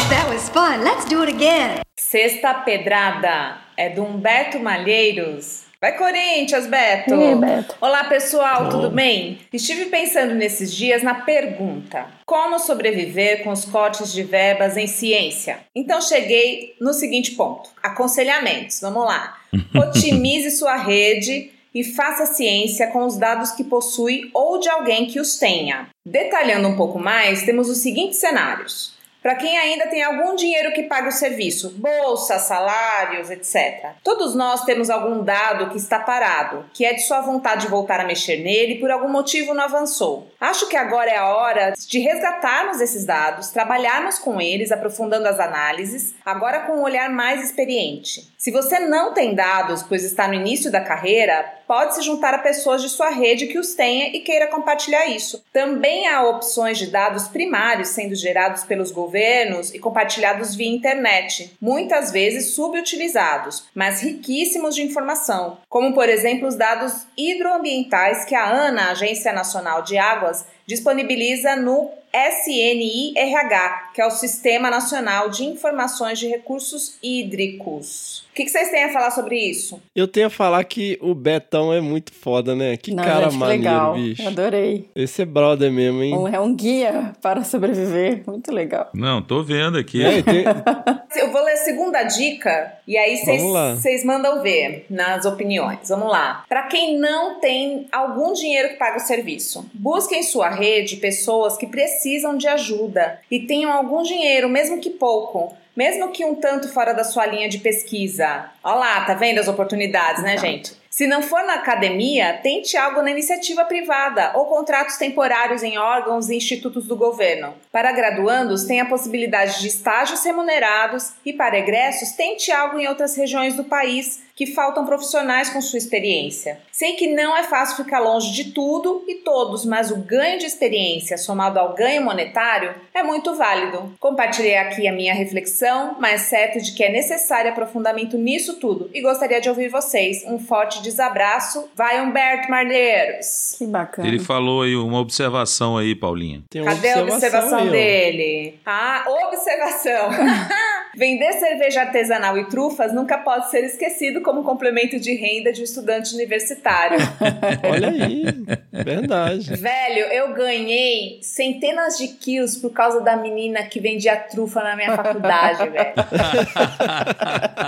That 0.10 0.30
was 0.30 0.48
fun. 0.50 0.82
Let's 0.84 1.06
do 1.06 1.22
it 1.24 1.34
again. 1.34 1.82
Sexta 2.12 2.54
Pedrada 2.54 3.62
é 3.78 3.88
do 3.88 4.04
Humberto 4.04 4.60
Malheiros. 4.60 5.62
Vai, 5.80 5.98
Corinthians, 5.98 6.68
Beto! 6.68 7.16
Ih, 7.16 7.36
Beto. 7.36 7.74
Olá, 7.80 8.04
pessoal, 8.04 8.68
tudo 8.68 8.90
bem? 8.92 9.40
Estive 9.54 9.86
pensando 9.86 10.36
nesses 10.36 10.76
dias 10.76 11.02
na 11.04 11.16
pergunta: 11.16 12.08
como 12.26 12.60
sobreviver 12.60 13.46
com 13.46 13.50
os 13.50 13.64
cortes 13.64 14.12
de 14.12 14.24
verbas 14.24 14.76
em 14.76 14.88
ciência? 14.88 15.60
Então 15.74 16.02
cheguei 16.02 16.76
no 16.82 16.92
seguinte 16.92 17.32
ponto: 17.32 17.70
aconselhamentos. 17.82 18.82
Vamos 18.82 19.06
lá. 19.06 19.38
Otimize 19.74 20.52
sua 20.52 20.76
rede 20.76 21.50
e 21.74 21.82
faça 21.82 22.26
ciência 22.26 22.88
com 22.88 23.06
os 23.06 23.16
dados 23.16 23.52
que 23.52 23.64
possui 23.64 24.30
ou 24.34 24.60
de 24.60 24.68
alguém 24.68 25.06
que 25.06 25.22
os 25.22 25.38
tenha. 25.38 25.88
Detalhando 26.06 26.68
um 26.68 26.76
pouco 26.76 27.00
mais, 27.00 27.44
temos 27.44 27.70
os 27.70 27.78
seguintes 27.78 28.20
cenários. 28.20 29.00
Para 29.22 29.36
quem 29.36 29.56
ainda 29.56 29.86
tem 29.88 30.02
algum 30.02 30.36
dinheiro 30.36 30.74
que 30.74 30.84
paga 30.84 31.10
o 31.10 31.12
serviço, 31.12 31.76
bolsa, 31.78 32.40
salários, 32.40 33.30
etc. 33.30 33.92
Todos 34.04 34.34
nós 34.34 34.64
temos 34.64 34.90
algum 34.90 35.24
dado 35.24 35.70
que 35.70 35.78
está 35.78 36.00
parado, 36.00 36.66
que 36.74 36.84
é 36.84 36.94
de 36.94 37.02
sua 37.02 37.22
vontade 37.22 37.62
de 37.62 37.68
voltar 37.68 38.00
a 38.00 38.06
mexer 38.06 38.38
nele 38.38 38.74
e 38.74 38.80
por 38.80 38.90
algum 38.90 39.10
motivo 39.10 39.54
não 39.54 39.64
avançou. 39.64 40.28
Acho 40.40 40.68
que 40.68 40.76
agora 40.76 41.12
é 41.12 41.18
a 41.18 41.36
hora 41.36 41.74
de 41.78 42.00
resgatarmos 42.00 42.82
esses 42.82 43.06
dados, 43.06 43.50
trabalharmos 43.50 44.18
com 44.18 44.42
eles, 44.42 44.72
aprofundando 44.72 45.28
as 45.28 45.40
análises, 45.40 46.16
agora 46.26 46.62
com 46.62 46.78
um 46.78 46.84
olhar 46.84 47.10
mais 47.12 47.44
experiente. 47.44 48.34
Se 48.40 48.50
você 48.50 48.80
não 48.80 49.14
tem 49.14 49.36
dados, 49.36 49.84
pois 49.84 50.04
está 50.04 50.28
no 50.28 50.34
início 50.34 50.72
da 50.72 50.82
carreira, 50.82 51.46
pode 51.72 51.96
se 51.96 52.02
juntar 52.02 52.34
a 52.34 52.40
pessoas 52.40 52.82
de 52.82 52.90
sua 52.90 53.10
rede 53.12 53.48
que 53.48 53.58
os 53.58 53.74
tenha 53.74 54.10
e 54.10 54.20
queira 54.20 54.48
compartilhar 54.48 55.06
isso. 55.06 55.42
Também 55.54 56.06
há 56.06 56.22
opções 56.22 56.78
de 56.78 56.88
dados 56.88 57.30
primários 57.30 57.88
sendo 57.88 58.14
gerados 58.14 58.66
pelos 58.66 58.92
governos 58.92 59.74
e 59.74 59.80
compartilhados 59.80 60.54
via 60.54 60.70
internet, 60.70 61.56
muitas 61.62 62.12
vezes 62.12 62.56
subutilizados, 62.56 63.70
mas 63.74 64.02
riquíssimos 64.02 64.76
de 64.76 64.82
informação, 64.82 65.60
como 65.70 65.94
por 65.94 66.10
exemplo 66.10 66.46
os 66.46 66.56
dados 66.56 67.08
hidroambientais 67.18 68.26
que 68.26 68.36
a 68.36 68.46
ANA, 68.46 68.92
Agência 68.92 69.32
Nacional 69.32 69.82
de 69.82 69.98
Águas, 69.98 70.46
disponibiliza 70.66 71.56
no 71.56 71.90
SNIRH, 72.14 73.92
que 73.94 74.02
é 74.02 74.06
o 74.06 74.12
Sistema 74.12 74.70
Nacional 74.70 75.30
de 75.30 75.44
Informações 75.46 76.20
de 76.20 76.28
Recursos 76.28 76.98
Hídricos. 77.02 78.26
O 78.32 78.34
que, 78.34 78.46
que 78.46 78.50
vocês 78.50 78.70
têm 78.72 78.86
a 78.86 78.94
falar 78.94 79.12
sobre 79.12 79.38
isso? 79.38 79.82
Eu 79.94 80.08
tenho 80.08 80.28
a 80.28 80.30
falar 80.30 80.64
que 80.64 80.98
o 81.02 81.14
Betão 81.14 81.74
é 81.74 81.82
muito 81.82 82.14
foda, 82.14 82.56
né? 82.56 82.78
Que 82.78 82.94
Não, 82.94 83.04
cara 83.04 83.24
gente, 83.26 83.32
que 83.34 83.38
maneiro, 83.38 83.64
legal. 83.64 83.94
bicho. 83.94 84.26
Adorei. 84.28 84.90
Esse 84.96 85.22
é 85.24 85.26
brother 85.26 85.70
mesmo, 85.70 86.02
hein? 86.02 86.18
Um- 86.18 86.28
É 86.28 86.40
um 86.40 86.56
guia 86.56 87.14
para 87.22 87.44
sobreviver. 87.44 88.24
Muito 88.26 88.50
legal. 88.54 88.90
Não, 88.94 89.22
tô 89.22 89.44
vendo 89.44 89.78
aqui. 89.78 90.02
É, 90.04 90.22
tem- 90.22 90.46
Eu 91.22 91.30
vou 91.30 91.44
ler 91.44 91.54
a 91.54 91.58
segunda 91.58 92.04
dica 92.04 92.74
e 92.88 92.98
aí 92.98 93.18
vocês- 93.18 94.06
mandam 94.06 94.42
ver 94.42 94.86
nas 94.90 95.26
opiniões. 95.26 95.90
Vamos 95.90 96.10
lá. 96.10 96.46
Para 96.48 96.64
quem 96.64 96.98
não 96.98 97.40
tem 97.42 97.86
algum 97.92 98.32
dinheiro 98.34 98.70
que 98.70 98.76
paga 98.76 98.96
o 98.98 99.00
serviço, 99.02 99.70
busque 99.74 100.16
em 100.16 100.24
sua 100.24 100.50
rede 100.50 100.96
pessoas 100.96 101.58
que 101.58 101.68
precisam 101.68 102.01
de 102.38 102.48
ajuda 102.48 103.20
e 103.30 103.40
tenham 103.42 103.72
algum 103.72 104.02
dinheiro, 104.02 104.50
mesmo 104.50 104.80
que 104.80 104.90
pouco. 104.90 105.56
Mesmo 105.76 106.12
que 106.12 106.26
um 106.26 106.36
tanto 106.36 106.68
fora 106.68 106.94
da 106.94 107.04
sua 107.04 107.26
linha 107.26 107.48
de 107.48 107.60
pesquisa. 107.60 108.52
Olha 108.62 108.76
lá, 108.76 109.06
tá 109.06 109.14
vendo 109.14 109.40
as 109.40 109.48
oportunidades, 109.48 110.22
né, 110.22 110.38
gente? 110.38 110.74
Se 110.90 111.08
não 111.08 111.22
for 111.22 111.42
na 111.46 111.54
academia, 111.54 112.38
tente 112.44 112.76
algo 112.76 113.02
na 113.02 113.12
iniciativa 113.12 113.64
privada 113.64 114.34
ou 114.36 114.46
contratos 114.48 114.98
temporários 114.98 115.64
em 115.64 115.78
órgãos 115.78 116.30
e 116.30 116.36
institutos 116.36 116.86
do 116.86 116.98
governo. 116.98 117.54
Para 117.72 117.94
graduandos, 117.94 118.66
tem 118.66 118.82
a 118.82 118.86
possibilidade 118.86 119.62
de 119.62 119.70
estágios 119.70 120.22
remunerados 120.26 121.14
e 121.26 121.32
para 121.32 121.58
egressos, 121.58 122.12
tente 122.12 122.52
algo 122.52 122.78
em 122.78 122.90
outras 122.90 123.16
regiões 123.16 123.56
do 123.56 123.64
país 123.64 124.22
que 124.42 124.48
faltam 124.48 124.84
profissionais 124.84 125.52
com 125.52 125.62
sua 125.62 125.78
experiência. 125.78 126.58
Sei 126.72 126.94
que 126.94 127.14
não 127.14 127.38
é 127.38 127.44
fácil 127.44 127.84
ficar 127.84 128.00
longe 128.00 128.34
de 128.34 128.46
tudo 128.54 129.06
e 129.08 129.20
todos, 129.20 129.64
mas 129.64 129.92
o 129.92 129.98
ganho 129.98 130.40
de 130.40 130.48
experiência 130.48 131.16
somado 131.16 131.60
ao 131.60 131.76
ganho 131.76 132.04
monetário 132.04 132.74
é 132.92 133.04
muito 133.04 133.36
válido. 133.36 133.94
Compartilhei 134.00 134.58
aqui 134.58 134.88
a 134.88 134.92
minha 134.92 135.14
reflexão, 135.14 135.96
mas 136.00 136.22
certo 136.22 136.60
de 136.60 136.72
que 136.72 136.84
é 136.84 136.92
necessário 136.92 137.52
aprofundamento 137.52 138.18
nisso 138.18 138.60
tudo 138.60 138.90
e 138.96 139.00
gostaria 139.00 139.40
de 139.40 139.48
ouvir 139.48 139.70
vocês. 139.70 140.24
Um 140.26 140.40
forte 140.40 140.82
desabraço. 140.82 141.70
Vai 141.76 142.02
Humberto 142.02 142.50
Marleiros. 142.50 143.54
Que 143.60 143.68
bacana. 143.68 144.08
Ele 144.08 144.18
falou 144.18 144.64
aí 144.64 144.76
uma 144.76 145.00
observação 145.00 145.78
aí, 145.78 145.94
Paulinha. 145.94 146.42
tem 146.50 146.64
uma 146.64 146.74
Cadê 146.74 146.94
a 146.94 147.04
observação 147.04 147.68
ó. 147.68 147.70
dele? 147.70 148.60
Ah, 148.66 149.06
observação! 149.28 150.10
Vender 150.98 151.32
cerveja 151.34 151.82
artesanal 151.82 152.38
e 152.38 152.50
trufas 152.50 152.94
nunca 152.94 153.18
pode 153.18 153.50
ser 153.50 153.64
esquecido 153.64 154.22
como 154.22 154.31
complemento 154.44 155.00
de 155.00 155.14
renda 155.14 155.52
de 155.52 155.62
um 155.62 155.64
estudante 155.64 156.14
universitário. 156.14 156.98
Olha 157.70 157.90
aí, 157.90 158.24
verdade. 158.72 159.56
Velho, 159.56 160.06
eu 160.12 160.34
ganhei 160.34 161.20
centenas 161.22 161.98
de 161.98 162.08
quilos 162.08 162.56
por 162.56 162.72
causa 162.72 163.02
da 163.02 163.16
menina 163.18 163.64
que 163.64 163.80
vendia 163.80 164.16
trufa 164.16 164.64
na 164.64 164.76
minha 164.76 164.96
faculdade, 164.96 165.68
velho. 165.70 165.94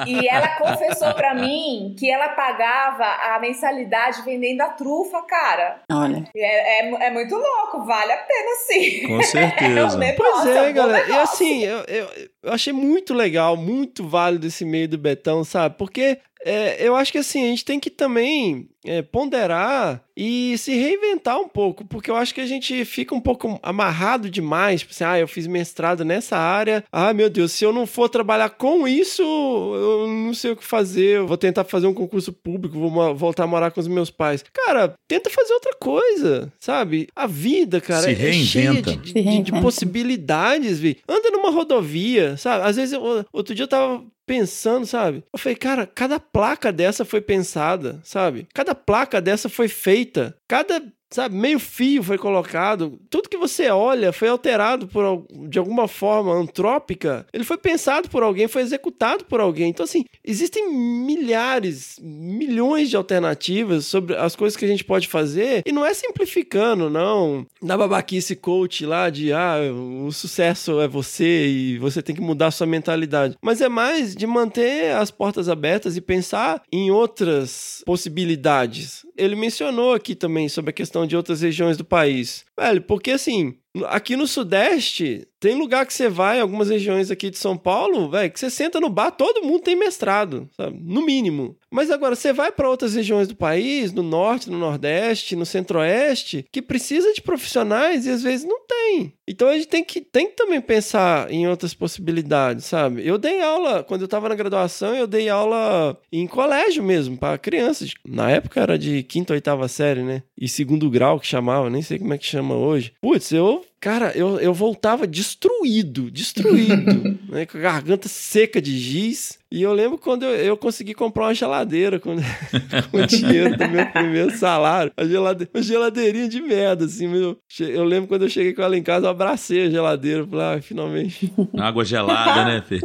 E 0.08 0.28
ela 0.28 0.48
confessou 0.58 1.14
pra 1.14 1.34
mim 1.34 1.96
que 1.98 2.10
ela 2.10 2.30
pagava 2.30 3.06
a 3.36 3.40
mensalidade 3.40 4.22
vendendo 4.24 4.62
a 4.62 4.70
trufa, 4.70 5.22
cara. 5.24 5.82
Olha. 5.92 6.24
É, 6.36 6.86
é, 6.86 7.08
é 7.08 7.12
muito 7.12 7.36
louco, 7.36 7.86
vale 7.86 8.12
a 8.12 8.18
pena 8.18 8.50
sim. 8.68 9.08
Com 9.08 9.22
certeza. 9.22 9.74
É 9.84 9.86
um 9.86 9.98
negócio, 9.98 10.44
Pois 10.44 10.56
é 10.56 10.62
um 10.62 10.66
é, 10.66 10.68
bom 10.68 10.74
galera. 10.74 11.06
E 11.06 11.12
negócio. 11.12 11.34
assim, 11.34 11.64
eu, 11.64 11.80
eu, 11.88 12.08
eu 12.44 12.54
achei 12.54 12.72
muito 12.72 13.14
legal, 13.14 13.58
muito 13.58 14.08
válido 14.08 14.48
esse 14.48 14.64
meio 14.66 14.88
do 14.88 14.98
Betão, 14.98 15.44
sabe? 15.44 15.76
Porque 15.78 16.20
é, 16.46 16.88
eu 16.88 16.96
acho 16.96 17.12
que 17.12 17.18
assim, 17.18 17.44
a 17.44 17.48
gente 17.48 17.66
tem 17.66 17.80
que 17.80 17.90
também 17.90 18.70
é, 18.86 19.02
ponderar 19.02 20.04
e 20.16 20.56
se 20.58 20.72
reinventar 20.76 21.40
um 21.40 21.48
pouco, 21.48 21.84
porque 21.86 22.12
eu 22.12 22.16
acho 22.16 22.34
que 22.36 22.42
a 22.42 22.46
gente 22.46 22.86
fica 22.86 23.16
um 23.16 23.20
pouco 23.20 23.60
amarrado 23.64 24.30
demais. 24.30 24.82
Tipo 24.82 24.94
assim, 24.94 25.04
ah, 25.04 25.20
eu 25.20 25.28
fiz 25.28 25.48
mestrado 25.48 26.06
nessa 26.06 26.38
área. 26.38 26.84
Ah, 26.92 27.14
meu 27.14 27.30
Deus, 27.30 27.52
se 27.52 27.64
eu 27.66 27.74
não 27.74 27.88
for 27.88 28.08
trabalhar 28.10 28.50
com 28.52 28.88
isso, 28.88 29.24
eu 29.24 30.08
não 30.08 30.34
sei 30.34 30.52
o 30.52 30.56
que 30.56 30.64
fazer. 30.64 31.18
Eu 31.18 31.28
vou 31.28 31.38
tentar 31.38 31.64
fazer 31.64 31.88
um 31.88 31.94
concurso 31.94 32.32
público, 32.32 32.78
vou 32.78 33.16
voltar 33.16 33.44
a 33.46 33.48
morar 33.48 33.72
com 33.72 33.80
os 33.80 33.88
meus 33.88 34.12
pais. 34.12 34.44
Cara, 34.54 34.94
tenta 35.08 35.30
fazer 35.30 35.54
outra 35.54 35.74
coisa, 35.80 36.52
sabe? 36.60 37.08
A 37.16 37.26
vida, 37.26 37.82
cara, 37.82 38.04
Se 38.04 38.12
é 38.12 38.32
cheia 38.34 38.72
reinventa. 38.72 38.92
de, 38.92 38.98
de- 38.98 39.04
de- 39.06 39.14
de 39.14 39.22
reinventa. 39.22 39.62
possibilidades, 39.62 40.80
vi. 40.80 40.98
Anda 41.08 41.32
numa 41.32 41.50
rodovia, 41.52 42.38
sabe? 42.38 42.66
Às 42.68 42.76
vezes, 42.76 42.94
eu- 42.94 43.26
outro 43.32 43.56
dia 43.56 43.64
eu 43.64 43.68
tava 43.68 44.04
pensando, 44.26 44.86
sabe? 44.86 45.22
Eu 45.34 45.38
falei, 45.38 45.56
cara, 45.56 45.86
cada 45.86 46.18
placa 46.18 46.72
dessa 46.72 47.04
foi 47.04 47.20
pensada, 47.20 48.00
sabe? 48.06 48.48
Cada 48.54 48.73
placa 48.76 49.22
dessa 49.22 49.50
foi 49.50 49.68
feita. 49.68 50.36
Cada, 50.48 50.82
sabe, 51.16 51.36
meio 51.36 51.60
fio 51.60 52.04
foi 52.04 52.18
colocado. 52.18 53.00
Tudo 53.10 53.30
que 53.30 53.38
você 53.38 53.70
olha 53.70 54.12
foi 54.12 54.28
alterado 54.28 54.88
por 54.88 55.26
de 55.48 55.60
alguma 55.60 55.88
forma 55.88 56.34
antrópica. 56.34 57.26
Ele 57.34 57.44
foi 57.44 57.58
pensado 57.58 58.10
por 58.10 58.24
alguém, 58.24 58.48
foi 58.48 58.62
executado 58.62 59.26
por 59.26 59.40
alguém. 59.40 59.70
Então, 59.70 59.84
assim, 59.84 60.06
existem 60.24 60.72
milhares, 60.72 62.00
milhões 62.02 62.90
de 62.90 62.96
alternativas 62.96 63.86
sobre 63.86 64.16
as 64.16 64.36
coisas 64.36 64.58
que 64.58 64.66
a 64.66 64.68
gente 64.68 64.84
pode 64.84 65.08
fazer. 65.08 65.64
E 65.66 65.72
não 65.72 65.86
é 65.86 65.94
simplificando, 65.94 66.90
não. 66.90 67.46
Na 67.62 67.78
babaquice 67.78 68.36
coach 68.36 68.86
lá 68.86 69.10
de, 69.10 69.32
ah, 69.32 69.58
o 70.06 70.12
sucesso 70.12 70.80
é 70.80 70.88
você 70.88 71.48
e 71.48 71.78
você 71.78 72.02
tem 72.02 72.16
que 72.16 72.22
mudar 72.22 72.52
sua 72.52 72.68
mentalidade. 72.68 73.38
Mas 73.42 73.62
é 73.62 73.70
mais 73.70 74.16
de 74.16 74.26
manter 74.26 74.96
as 74.96 75.12
portas 75.12 75.50
abertas 75.50 75.98
e 75.98 76.02
pensar 76.02 76.62
em 76.72 76.92
outras 76.92 77.84
possibilidades. 77.86 79.06
Ele 79.18 79.36
mencionou 79.36 79.94
aqui 79.94 80.16
também 80.16 80.50
sobre 80.50 80.72
a 80.72 80.74
questão 80.74 81.03
de 81.06 81.16
outras 81.16 81.42
regiões 81.42 81.78
do 81.78 81.86
país. 81.86 82.46
Velho, 82.58 82.82
porque 82.82 83.12
assim, 83.12 83.56
aqui 83.86 84.16
no 84.16 84.28
Sudeste, 84.28 85.28
tem 85.40 85.58
lugar 85.58 85.86
que 85.86 85.94
você 85.94 86.08
vai, 86.08 86.40
algumas 86.40 86.70
regiões 86.70 87.10
aqui 87.10 87.30
de 87.30 87.38
São 87.38 87.58
Paulo, 87.58 88.10
velho, 88.10 88.32
que 88.32 88.40
você 88.40 88.50
senta 88.50 88.80
no 88.80 88.90
bar, 88.90 89.12
todo 89.12 89.44
mundo 89.44 89.64
tem 89.64 89.76
mestrado, 89.76 90.50
sabe? 90.56 90.80
No 90.82 91.04
mínimo. 91.06 91.58
Mas 91.74 91.90
agora, 91.90 92.16
você 92.16 92.32
vai 92.32 92.52
para 92.52 92.70
outras 92.70 92.94
regiões 92.94 93.28
do 93.28 93.36
país, 93.36 93.92
no 93.92 94.04
Norte, 94.04 94.48
no 94.48 94.60
Nordeste, 94.60 95.36
no 95.36 95.44
Centro-Oeste, 95.44 96.46
que 96.52 96.62
precisa 96.62 97.12
de 97.14 97.20
profissionais 97.20 98.06
e 98.06 98.12
às 98.12 98.22
vezes 98.22 98.46
não 98.46 98.60
tem. 98.68 99.12
Então 99.28 99.48
a 99.48 99.54
gente 99.54 99.68
tem 99.68 99.84
que, 99.84 100.00
tem 100.00 100.28
que 100.28 100.36
também 100.36 100.62
pensar 100.62 101.32
em 101.32 101.48
outras 101.48 101.74
possibilidades, 101.74 102.66
sabe? 102.66 103.02
Eu 103.04 103.18
dei 103.18 103.42
aula, 103.42 103.84
quando 103.84 104.02
eu 104.02 104.06
estava 104.06 104.30
na 104.30 104.36
graduação, 104.36 104.94
eu 104.94 105.08
dei 105.08 105.30
aula 105.30 106.00
em 106.12 106.28
colégio 106.28 106.84
mesmo, 106.84 107.18
para 107.18 107.40
crianças. 107.40 107.96
Na 108.06 108.30
época 108.30 108.62
era 108.62 108.78
de 108.78 109.02
quinta, 109.02 109.34
oitava 109.34 109.68
série, 109.68 110.04
né? 110.04 110.22
E 110.38 110.48
segundo 110.48 110.92
grau 110.92 111.20
que 111.20 111.26
chamava, 111.26 111.72
nem 111.72 111.82
sei 111.82 111.98
como 111.98 112.14
é 112.14 112.20
que 112.20 112.26
chama 112.26 112.54
hoje. 112.54 112.94
Putz, 113.02 113.32
eu 113.32 113.66
Cara, 113.84 114.14
eu, 114.16 114.40
eu 114.40 114.54
voltava 114.54 115.06
destruído, 115.06 116.10
destruído, 116.10 117.20
né, 117.28 117.46
com 117.46 117.58
a 117.58 117.62
garganta 117.62 118.08
seca 118.08 118.62
de 118.62 118.80
giz. 118.80 119.38
E 119.52 119.62
eu 119.62 119.72
lembro 119.72 120.00
quando 120.00 120.24
eu, 120.24 120.32
eu 120.32 120.58
consegui 120.58 120.96
comprar 120.96 121.26
uma 121.26 121.34
geladeira 121.36 122.00
com, 122.00 122.16
com 122.90 122.98
o 122.98 123.06
dinheiro 123.06 123.56
do 123.56 123.68
meu 123.68 123.86
primeiro 123.86 124.36
salário. 124.36 124.92
A 124.98 125.06
gelade, 125.06 125.48
uma 125.54 125.62
geladeirinha 125.62 126.28
de 126.28 126.42
merda, 126.42 126.86
assim. 126.86 127.08
Meu. 127.08 127.38
Eu 127.60 127.84
lembro 127.84 128.08
quando 128.08 128.24
eu 128.24 128.30
cheguei 128.30 128.54
com 128.54 128.64
ela 128.64 128.76
em 128.76 128.82
casa, 128.82 129.06
eu 129.06 129.12
abracei 129.12 129.68
a 129.68 129.70
geladeira. 129.70 130.26
Falei, 130.26 130.46
ah, 130.58 130.62
finalmente. 130.62 131.32
Água 131.60 131.86
gelada, 131.86 132.46
né, 132.46 132.64
Fê? 132.66 132.80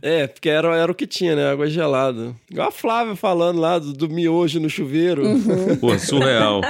é, 0.00 0.26
porque 0.26 0.48
era, 0.48 0.74
era 0.74 0.90
o 0.90 0.94
que 0.94 1.06
tinha, 1.06 1.36
né? 1.36 1.50
Água 1.50 1.68
gelada. 1.68 2.34
Igual 2.50 2.68
a 2.68 2.72
Flávia 2.72 3.16
falando 3.16 3.60
lá 3.60 3.78
do, 3.78 3.92
do 3.92 4.08
miojo 4.08 4.58
no 4.58 4.70
chuveiro. 4.70 5.26
Uhum. 5.26 5.76
Pô, 5.76 5.98
surreal. 5.98 6.62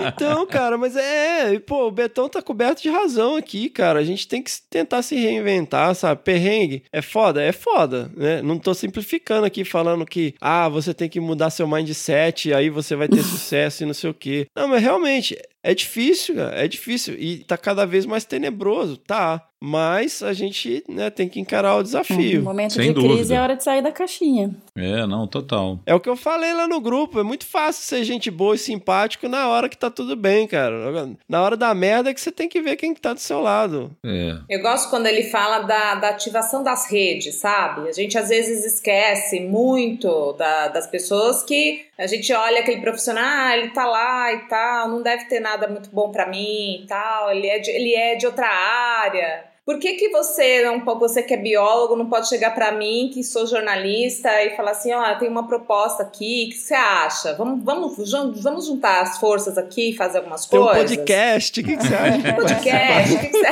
então, 0.00 0.46
cara, 0.46 0.78
mas 0.78 0.96
é. 0.96 1.55
Pô, 1.60 1.86
o 1.86 1.90
Betão 1.90 2.28
tá 2.28 2.42
coberto 2.42 2.82
de 2.82 2.88
razão 2.88 3.36
aqui, 3.36 3.68
cara. 3.68 3.98
A 3.98 4.04
gente 4.04 4.26
tem 4.26 4.42
que 4.42 4.50
tentar 4.70 5.02
se 5.02 5.16
reinventar, 5.16 5.94
sabe? 5.94 6.22
Perrengue 6.22 6.84
é 6.92 7.02
foda, 7.02 7.42
é 7.42 7.52
foda, 7.52 8.10
né? 8.16 8.42
Não 8.42 8.58
tô 8.58 8.74
simplificando 8.74 9.46
aqui 9.46 9.64
falando 9.64 10.04
que, 10.04 10.34
ah, 10.40 10.68
você 10.68 10.92
tem 10.94 11.08
que 11.08 11.20
mudar 11.20 11.50
seu 11.50 11.66
mindset, 11.66 12.52
aí 12.52 12.70
você 12.70 12.96
vai 12.96 13.08
ter 13.08 13.22
sucesso 13.24 13.82
e 13.82 13.86
não 13.86 13.94
sei 13.94 14.10
o 14.10 14.14
quê. 14.14 14.46
Não, 14.56 14.68
mas 14.68 14.82
realmente, 14.82 15.36
é 15.62 15.74
difícil, 15.74 16.36
cara, 16.36 16.56
é 16.56 16.68
difícil. 16.68 17.14
E 17.18 17.38
tá 17.38 17.56
cada 17.56 17.84
vez 17.84 18.06
mais 18.06 18.24
tenebroso, 18.24 18.96
tá? 18.96 19.42
Mas 19.60 20.22
a 20.22 20.32
gente 20.34 20.84
né, 20.88 21.08
tem 21.08 21.28
que 21.28 21.40
encarar 21.40 21.76
o 21.76 21.82
desafio. 21.82 22.38
No 22.40 22.44
momento 22.44 22.74
Sem 22.74 22.88
de 22.88 22.92
dúvida. 22.92 23.14
crise 23.14 23.34
é 23.34 23.40
hora 23.40 23.56
de 23.56 23.64
sair 23.64 23.82
da 23.82 23.90
caixinha. 23.90 24.50
É, 24.76 25.06
não, 25.06 25.26
total. 25.26 25.80
É 25.86 25.94
o 25.94 26.00
que 26.00 26.08
eu 26.08 26.16
falei 26.16 26.52
lá 26.52 26.68
no 26.68 26.80
grupo. 26.80 27.18
É 27.18 27.22
muito 27.22 27.46
fácil 27.46 27.82
ser 27.84 28.04
gente 28.04 28.30
boa 28.30 28.54
e 28.54 28.58
simpático 28.58 29.28
na 29.28 29.48
hora 29.48 29.68
que 29.68 29.76
tá 29.76 29.90
tudo 29.90 30.14
bem, 30.14 30.46
cara. 30.46 31.08
Na 31.28 31.42
hora 31.42 31.56
da 31.56 31.74
merda 31.74 32.10
é 32.10 32.14
que 32.14 32.20
você 32.20 32.30
tem 32.30 32.48
que 32.48 32.60
ver 32.60 32.76
quem 32.76 32.92
que 32.92 33.00
tá 33.00 33.14
do 33.14 33.20
seu 33.20 33.40
lado. 33.40 33.90
É. 34.04 34.36
Eu 34.50 34.60
gosto 34.60 34.90
quando 34.90 35.06
ele 35.06 35.24
fala 35.24 35.60
da, 35.60 35.94
da 35.94 36.08
ativação 36.10 36.62
das 36.62 36.90
redes, 36.90 37.36
sabe? 37.36 37.88
A 37.88 37.92
gente 37.92 38.18
às 38.18 38.28
vezes 38.28 38.64
esquece 38.64 39.40
muito 39.40 40.32
da- 40.34 40.68
das 40.68 40.86
pessoas 40.86 41.42
que 41.42 41.84
a 41.98 42.06
gente 42.06 42.30
olha 42.32 42.60
aquele 42.60 42.80
profissional, 42.82 43.24
ah, 43.26 43.56
ele 43.56 43.70
tá 43.70 43.86
lá 43.86 44.32
e 44.34 44.38
tal, 44.48 44.88
não 44.90 45.02
deve 45.02 45.24
ter 45.24 45.40
nada 45.40 45.66
muito 45.66 45.88
bom 45.90 46.10
pra 46.12 46.28
mim 46.28 46.82
e 46.82 46.86
tal, 46.86 47.30
ele 47.32 47.46
é 47.46 47.58
de, 47.58 47.70
ele 47.70 47.94
é 47.94 48.16
de 48.16 48.26
outra 48.26 48.46
área. 48.46 49.44
Por 49.66 49.80
que, 49.80 49.94
que 49.94 50.10
você, 50.10 50.68
um 50.70 50.82
pouco 50.82 51.00
você 51.00 51.24
que 51.24 51.34
é 51.34 51.36
biólogo, 51.36 51.96
não 51.96 52.08
pode 52.08 52.28
chegar 52.28 52.54
pra 52.54 52.70
mim, 52.70 53.10
que 53.12 53.24
sou 53.24 53.48
jornalista, 53.48 54.30
e 54.44 54.54
falar 54.54 54.70
assim, 54.70 54.92
ó, 54.94 55.04
eu 55.08 55.18
tenho 55.18 55.32
uma 55.32 55.48
proposta 55.48 56.04
aqui, 56.04 56.46
o 56.46 56.50
que 56.50 56.56
você 56.56 56.74
acha? 56.74 57.34
Vamos, 57.34 57.64
vamos, 57.64 58.12
vamos 58.40 58.66
juntar 58.66 59.02
as 59.02 59.18
forças 59.18 59.58
aqui 59.58 59.90
e 59.90 59.96
fazer 59.96 60.18
algumas 60.18 60.46
Tem 60.46 60.60
um 60.60 60.66
coisas? 60.66 60.96
podcast, 60.96 61.60
o 61.60 61.64
que, 61.64 61.76
que 61.76 61.82
você 61.82 61.94
acha? 61.96 62.32
podcast, 62.36 63.14
o 63.14 63.18
que, 63.18 63.26
que 63.26 63.38
você 63.38 63.46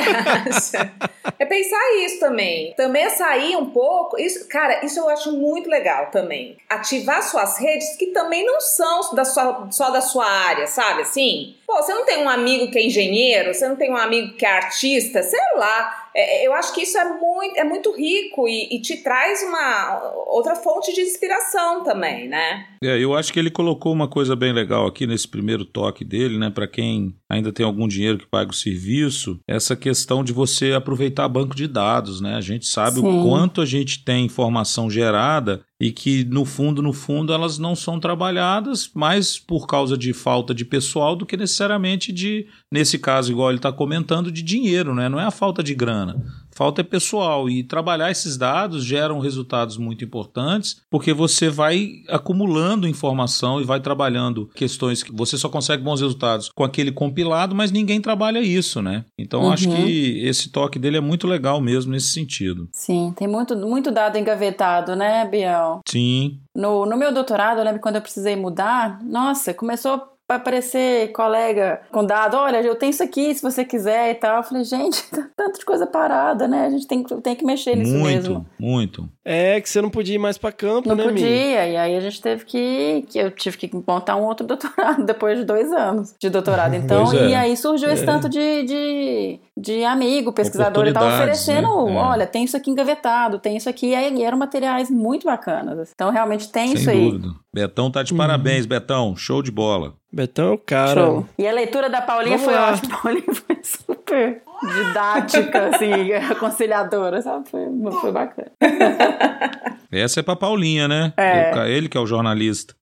acha? 0.77 0.91
É 1.37 1.45
pensar 1.45 1.95
isso 2.05 2.19
também. 2.19 2.73
Também 2.77 3.03
é 3.03 3.09
sair 3.09 3.57
um 3.57 3.65
pouco. 3.71 4.17
Isso, 4.17 4.47
cara, 4.47 4.85
isso 4.85 4.97
eu 4.99 5.09
acho 5.09 5.33
muito 5.33 5.69
legal 5.69 6.11
também. 6.11 6.55
Ativar 6.69 7.23
suas 7.23 7.57
redes 7.57 7.97
que 7.97 8.07
também 8.07 8.45
não 8.45 8.61
são 8.61 9.13
da 9.13 9.25
sua, 9.25 9.67
só 9.69 9.89
da 9.89 9.99
sua 9.99 10.25
área, 10.25 10.65
sabe? 10.65 11.01
Assim, 11.01 11.55
pô, 11.67 11.75
você 11.75 11.93
não 11.93 12.05
tem 12.05 12.23
um 12.23 12.29
amigo 12.29 12.71
que 12.71 12.79
é 12.79 12.85
engenheiro, 12.85 13.53
você 13.53 13.67
não 13.67 13.75
tem 13.75 13.91
um 13.91 13.97
amigo 13.97 14.33
que 14.37 14.45
é 14.45 14.49
artista, 14.49 15.21
sei 15.21 15.39
lá. 15.57 16.04
É, 16.15 16.47
eu 16.47 16.53
acho 16.53 16.73
que 16.73 16.81
isso 16.81 16.97
é 16.97 17.03
muito, 17.03 17.57
é 17.57 17.63
muito 17.65 17.91
rico 17.93 18.47
e, 18.47 18.77
e 18.77 18.81
te 18.81 19.03
traz 19.03 19.43
uma 19.43 20.13
outra 20.27 20.55
fonte 20.55 20.93
de 20.93 21.01
inspiração 21.01 21.83
também, 21.83 22.29
né? 22.29 22.67
É, 22.81 22.97
eu 22.97 23.13
acho 23.13 23.33
que 23.33 23.39
ele 23.39 23.51
colocou 23.51 23.91
uma 23.91 24.07
coisa 24.07 24.35
bem 24.35 24.53
legal 24.53 24.87
aqui 24.87 25.05
nesse 25.05 25.27
primeiro 25.27 25.65
toque 25.65 26.05
dele, 26.05 26.37
né? 26.37 26.49
Para 26.49 26.67
quem 26.67 27.13
ainda 27.29 27.51
tem 27.51 27.65
algum 27.65 27.87
dinheiro 27.87 28.17
que 28.17 28.27
paga 28.27 28.51
o 28.51 28.55
serviço, 28.55 29.39
essa 29.45 29.75
questão 29.75 30.23
de 30.23 30.31
você 30.31 30.71
aproveitar 30.71 31.27
banco 31.27 31.55
de 31.55 31.67
dados, 31.67 32.21
né? 32.21 32.35
A 32.35 32.41
gente 32.41 32.65
sabe 32.65 33.01
Sim. 33.01 33.07
o 33.07 33.23
quanto 33.23 33.59
a 33.59 33.65
gente 33.65 34.03
tem 34.05 34.25
informação 34.25 34.89
gerada 34.89 35.65
e 35.79 35.91
que 35.91 36.23
no 36.23 36.45
fundo, 36.45 36.81
no 36.81 36.93
fundo, 36.93 37.33
elas 37.33 37.57
não 37.57 37.75
são 37.75 37.99
trabalhadas 37.99 38.89
mais 38.93 39.37
por 39.37 39.67
causa 39.67 39.97
de 39.97 40.13
falta 40.13 40.53
de 40.53 40.63
pessoal 40.63 41.15
do 41.15 41.25
que 41.25 41.35
necessariamente 41.35 42.13
de, 42.13 42.47
nesse 42.75 42.99
caso, 42.99 43.31
igual 43.31 43.49
ele 43.49 43.57
está 43.57 43.71
comentando, 43.71 44.31
de 44.31 44.43
dinheiro, 44.43 44.93
né? 44.93 45.09
Não 45.09 45.19
é 45.19 45.23
a 45.25 45.31
falta 45.31 45.63
de 45.63 45.73
grana. 45.73 46.21
Falta 46.53 46.79
é 46.81 46.83
pessoal 46.83 47.49
e 47.49 47.63
trabalhar 47.63 48.09
esses 48.11 48.37
dados 48.37 48.85
geram 48.85 49.19
resultados 49.19 49.77
muito 49.77 50.05
importantes 50.05 50.81
porque 50.89 51.11
você 51.13 51.49
vai 51.49 51.89
acumulando 52.07 52.87
informação 52.87 53.59
e 53.59 53.65
vai 53.65 53.81
trabalhando 53.81 54.49
questões 54.55 55.03
que 55.03 55.11
você 55.13 55.37
só 55.37 55.49
consegue 55.49 55.83
bons 55.83 55.99
resultados 55.99 56.49
com 56.55 56.63
aquele 56.63 56.91
compilado, 56.93 57.53
mas 57.53 57.71
ninguém 57.71 57.99
trabalha 57.99 58.39
isso, 58.39 58.81
né? 58.81 59.03
Então 59.17 59.41
Uhum. 59.43 59.51
acho 59.51 59.67
que 59.69 60.19
esse 60.25 60.49
toque 60.49 60.79
dele 60.79 60.95
é 60.97 61.01
muito 61.01 61.27
legal 61.27 61.59
mesmo 61.59 61.91
nesse 61.91 62.11
sentido. 62.11 62.69
Sim, 62.71 63.13
tem 63.17 63.27
muito, 63.27 63.55
muito 63.57 63.91
dado 63.91 64.17
engavetado, 64.17 64.95
né, 64.95 65.27
Biel? 65.29 65.81
Sim, 65.87 66.39
No, 66.55 66.85
no 66.85 66.95
meu 66.95 67.13
doutorado, 67.13 67.57
eu 67.59 67.65
lembro 67.65 67.81
quando 67.81 67.97
eu 67.97 68.01
precisei 68.01 68.33
mudar, 68.37 69.03
nossa, 69.03 69.53
começou 69.53 70.01
a 70.27 70.35
aparecer 70.35 71.11
colega 71.11 71.81
com 71.91 72.03
dado, 72.03 72.35
olha, 72.37 72.57
eu 72.61 72.75
tenho 72.75 72.89
isso 72.89 73.03
aqui 73.03 73.33
se 73.33 73.41
você 73.41 73.63
quiser 73.63 74.11
e 74.11 74.15
tal. 74.15 74.37
Eu 74.37 74.43
falei, 74.43 74.63
gente, 74.63 75.03
tá 75.11 75.27
tanto 75.35 75.59
de 75.59 75.65
coisa 75.65 75.85
parada, 75.85 76.47
né? 76.47 76.65
A 76.65 76.69
gente 76.69 76.87
tem, 76.87 77.03
que- 77.03 77.15
tem 77.21 77.35
que 77.35 77.45
mexer 77.45 77.75
nisso 77.75 77.93
muito, 77.93 78.05
mesmo. 78.31 78.45
muito. 78.59 79.09
É 79.23 79.59
que 79.61 79.69
você 79.69 79.81
não 79.81 79.89
podia 79.89 80.15
ir 80.15 80.19
mais 80.19 80.37
pra 80.37 80.51
campo, 80.51 80.87
Não 80.89 80.95
né, 80.95 81.03
podia, 81.03 81.25
Mi? 81.25 81.73
e 81.73 81.77
aí 81.77 81.95
a 81.95 81.99
gente 81.99 82.21
teve 82.21 82.45
que, 82.45 83.05
que. 83.09 83.19
Eu 83.19 83.31
tive 83.31 83.57
que 83.57 83.71
montar 83.87 84.15
um 84.15 84.23
outro 84.23 84.45
doutorado 84.47 85.03
depois 85.03 85.37
de 85.39 85.45
dois 85.45 85.71
anos 85.71 86.13
de 86.19 86.29
doutorado. 86.29 86.73
Então, 86.75 87.11
é. 87.13 87.29
e 87.29 87.35
aí 87.35 87.55
surgiu 87.57 87.89
esse 87.89 88.05
tanto 88.05 88.27
de, 88.27 88.63
de, 88.63 89.39
de 89.57 89.83
amigo, 89.83 90.31
pesquisador 90.33 90.87
e 90.87 90.93
tal, 90.93 91.07
oferecendo: 91.07 91.85
né? 91.85 91.93
É. 91.93 91.97
olha, 91.97 92.27
tem 92.27 92.43
isso 92.43 92.57
aqui 92.57 92.69
engavetado, 92.69 93.39
tem 93.39 93.55
isso 93.57 93.69
aqui. 93.69 93.87
E 93.87 93.95
aí 93.95 94.23
eram 94.23 94.37
materiais 94.37 94.89
muito 94.89 95.25
bacanas. 95.25 95.91
Então, 95.93 96.09
realmente 96.11 96.51
tem 96.51 96.73
isso 96.73 96.85
Sem 96.85 96.93
aí. 96.93 97.11
dúvida. 97.11 97.29
Betão 97.53 97.89
tá 97.89 98.03
de 98.03 98.13
parabéns, 98.13 98.65
Betão. 98.65 99.15
Show 99.15 99.41
de 99.41 99.51
bola. 99.51 99.93
Betão 100.15 100.47
é 100.47 100.51
o 100.51 100.57
cara. 100.57 100.93
Show. 100.93 101.25
E 101.37 101.45
a 101.45 101.51
leitura 101.51 101.89
da 101.89 102.01
Paulinha 102.01 102.37
Vamos 102.37 102.45
foi 102.45 102.53
lá. 102.53 102.71
ótima. 102.71 102.97
Paulinha 103.03 103.33
foi 103.33 103.94
super 104.07 104.41
didática, 104.63 105.67
assim, 105.75 106.13
aconselhadora, 106.31 107.21
sabe? 107.21 107.49
Foi, 107.49 107.61
foi 108.01 108.11
bacana. 108.11 108.51
Essa 109.91 110.19
é 110.19 110.23
pra 110.23 110.35
Paulinha, 110.35 110.87
né? 110.89 111.13
É. 111.15 111.53
Eu- 111.57 111.67
Ele 111.67 111.87
que 111.87 111.97
é 111.97 112.01
o 112.01 112.05
jornalista. 112.07 112.73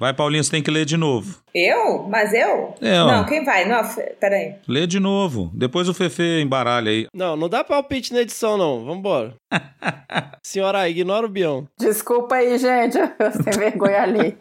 Vai, 0.00 0.12
Paulinha, 0.12 0.42
você 0.42 0.50
tem 0.50 0.62
que 0.62 0.70
ler 0.70 0.84
de 0.84 0.96
novo. 0.96 1.38
Eu? 1.54 2.08
Mas 2.08 2.32
eu? 2.32 2.74
É. 2.80 2.98
Não, 2.98 3.24
quem 3.24 3.44
vai? 3.44 3.64
Não, 3.66 3.82
peraí. 4.18 4.54
Lê 4.66 4.86
de 4.86 4.98
novo. 4.98 5.50
Depois 5.54 5.88
o 5.88 5.94
Fefe 5.94 6.40
embaralha 6.40 6.90
aí. 6.90 7.06
Não, 7.14 7.36
não 7.36 7.48
dá 7.48 7.62
palpite 7.62 8.12
na 8.12 8.20
edição, 8.20 8.56
não. 8.56 8.84
Vambora. 8.84 9.34
Senhora, 10.42 10.88
ignora 10.88 11.26
o 11.26 11.28
Bião. 11.28 11.68
Desculpa 11.78 12.36
aí, 12.36 12.58
gente. 12.58 12.98
Eu 12.98 13.32
sem 13.32 13.52
vergonha 13.56 14.02
ali. 14.02 14.36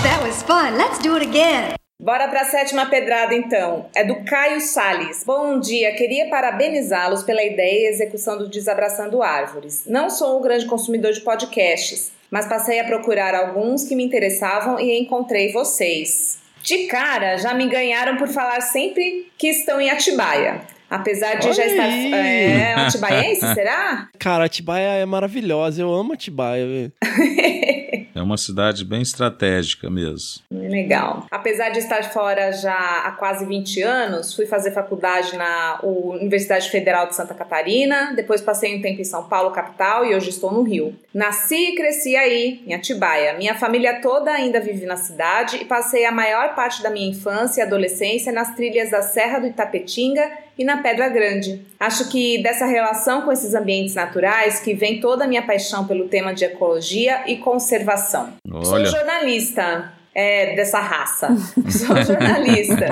That 0.00 0.22
was 0.24 0.42
fun. 0.42 0.76
Let's 0.78 0.98
do 0.98 1.14
it 1.14 1.22
again. 1.28 1.74
Bora 2.00 2.26
pra 2.28 2.44
sétima 2.46 2.86
pedrada 2.86 3.34
então. 3.34 3.86
É 3.94 4.02
do 4.02 4.24
Caio 4.24 4.60
Sales. 4.60 5.22
Bom 5.24 5.60
dia, 5.60 5.94
queria 5.94 6.28
parabenizá-los 6.28 7.22
pela 7.22 7.42
ideia 7.44 7.86
e 7.86 7.92
execução 7.92 8.38
do 8.38 8.48
Desabraçando 8.48 9.22
Árvores. 9.22 9.84
Não 9.86 10.10
sou 10.10 10.38
um 10.38 10.42
grande 10.42 10.66
consumidor 10.66 11.12
de 11.12 11.20
podcasts, 11.20 12.10
mas 12.30 12.46
passei 12.46 12.80
a 12.80 12.84
procurar 12.84 13.34
alguns 13.34 13.84
que 13.84 13.94
me 13.94 14.02
interessavam 14.04 14.80
e 14.80 14.98
encontrei 14.98 15.52
vocês. 15.52 16.38
De 16.62 16.86
cara, 16.86 17.36
já 17.36 17.54
me 17.54 17.68
ganharam 17.68 18.16
por 18.16 18.28
falar 18.28 18.60
sempre 18.62 19.30
que 19.38 19.48
estão 19.48 19.80
em 19.80 19.90
Atibaia. 19.90 20.62
Apesar 20.90 21.36
de 21.36 21.52
já 21.52 21.62
Olha 21.62 21.70
estar. 21.70 21.84
aí. 21.84 22.12
É, 22.52 22.74
um 22.76 22.86
atibaiense, 22.86 23.40
será? 23.54 24.08
Cara, 24.18 24.44
Atibaia 24.44 25.00
é 25.00 25.06
maravilhosa. 25.06 25.80
Eu 25.80 25.92
amo 25.92 26.12
Atibaia. 26.12 26.92
É 28.14 28.22
uma 28.22 28.36
cidade 28.36 28.84
bem 28.84 29.02
estratégica 29.02 29.90
mesmo. 29.90 30.42
legal. 30.50 31.26
Apesar 31.30 31.70
de 31.70 31.78
estar 31.78 32.02
fora 32.04 32.52
já 32.52 33.02
há 33.06 33.12
quase 33.12 33.44
20 33.46 33.82
anos, 33.82 34.34
fui 34.34 34.46
fazer 34.46 34.72
faculdade 34.72 35.36
na 35.36 35.80
Universidade 35.82 36.70
Federal 36.70 37.06
de 37.08 37.16
Santa 37.16 37.34
Catarina, 37.34 38.12
depois 38.14 38.40
passei 38.40 38.76
um 38.76 38.82
tempo 38.82 39.00
em 39.00 39.04
São 39.04 39.24
Paulo, 39.24 39.50
capital, 39.50 40.04
e 40.04 40.14
hoje 40.14 40.30
estou 40.30 40.52
no 40.52 40.62
Rio. 40.62 40.94
Nasci 41.12 41.70
e 41.70 41.74
cresci 41.74 42.16
aí, 42.16 42.62
em 42.66 42.74
Atibaia. 42.74 43.34
Minha 43.34 43.54
família 43.54 44.00
toda 44.00 44.30
ainda 44.30 44.60
vive 44.60 44.86
na 44.86 44.96
cidade 44.96 45.56
e 45.56 45.64
passei 45.64 46.04
a 46.04 46.12
maior 46.12 46.54
parte 46.54 46.82
da 46.82 46.90
minha 46.90 47.08
infância 47.08 47.60
e 47.60 47.64
adolescência 47.64 48.32
nas 48.32 48.54
trilhas 48.54 48.90
da 48.90 49.02
Serra 49.02 49.38
do 49.38 49.46
Itapetinga 49.46 50.30
e 50.58 50.64
na 50.64 50.78
Pedra 50.78 51.08
Grande. 51.08 51.64
Acho 51.78 52.08
que 52.08 52.42
dessa 52.42 52.66
relação 52.66 53.22
com 53.22 53.32
esses 53.32 53.54
ambientes 53.54 53.94
naturais 53.94 54.60
que 54.60 54.74
vem 54.74 55.00
toda 55.00 55.24
a 55.24 55.28
minha 55.28 55.42
paixão 55.42 55.86
pelo 55.86 56.08
tema 56.08 56.34
de 56.34 56.44
ecologia 56.44 57.22
e 57.26 57.36
conservação. 57.36 58.34
Olha. 58.50 58.64
Sou 58.64 58.84
jornalista. 58.86 59.92
É, 60.14 60.54
dessa 60.54 60.78
raça. 60.78 61.28
Sou 61.72 61.96
jornalista. 62.04 62.86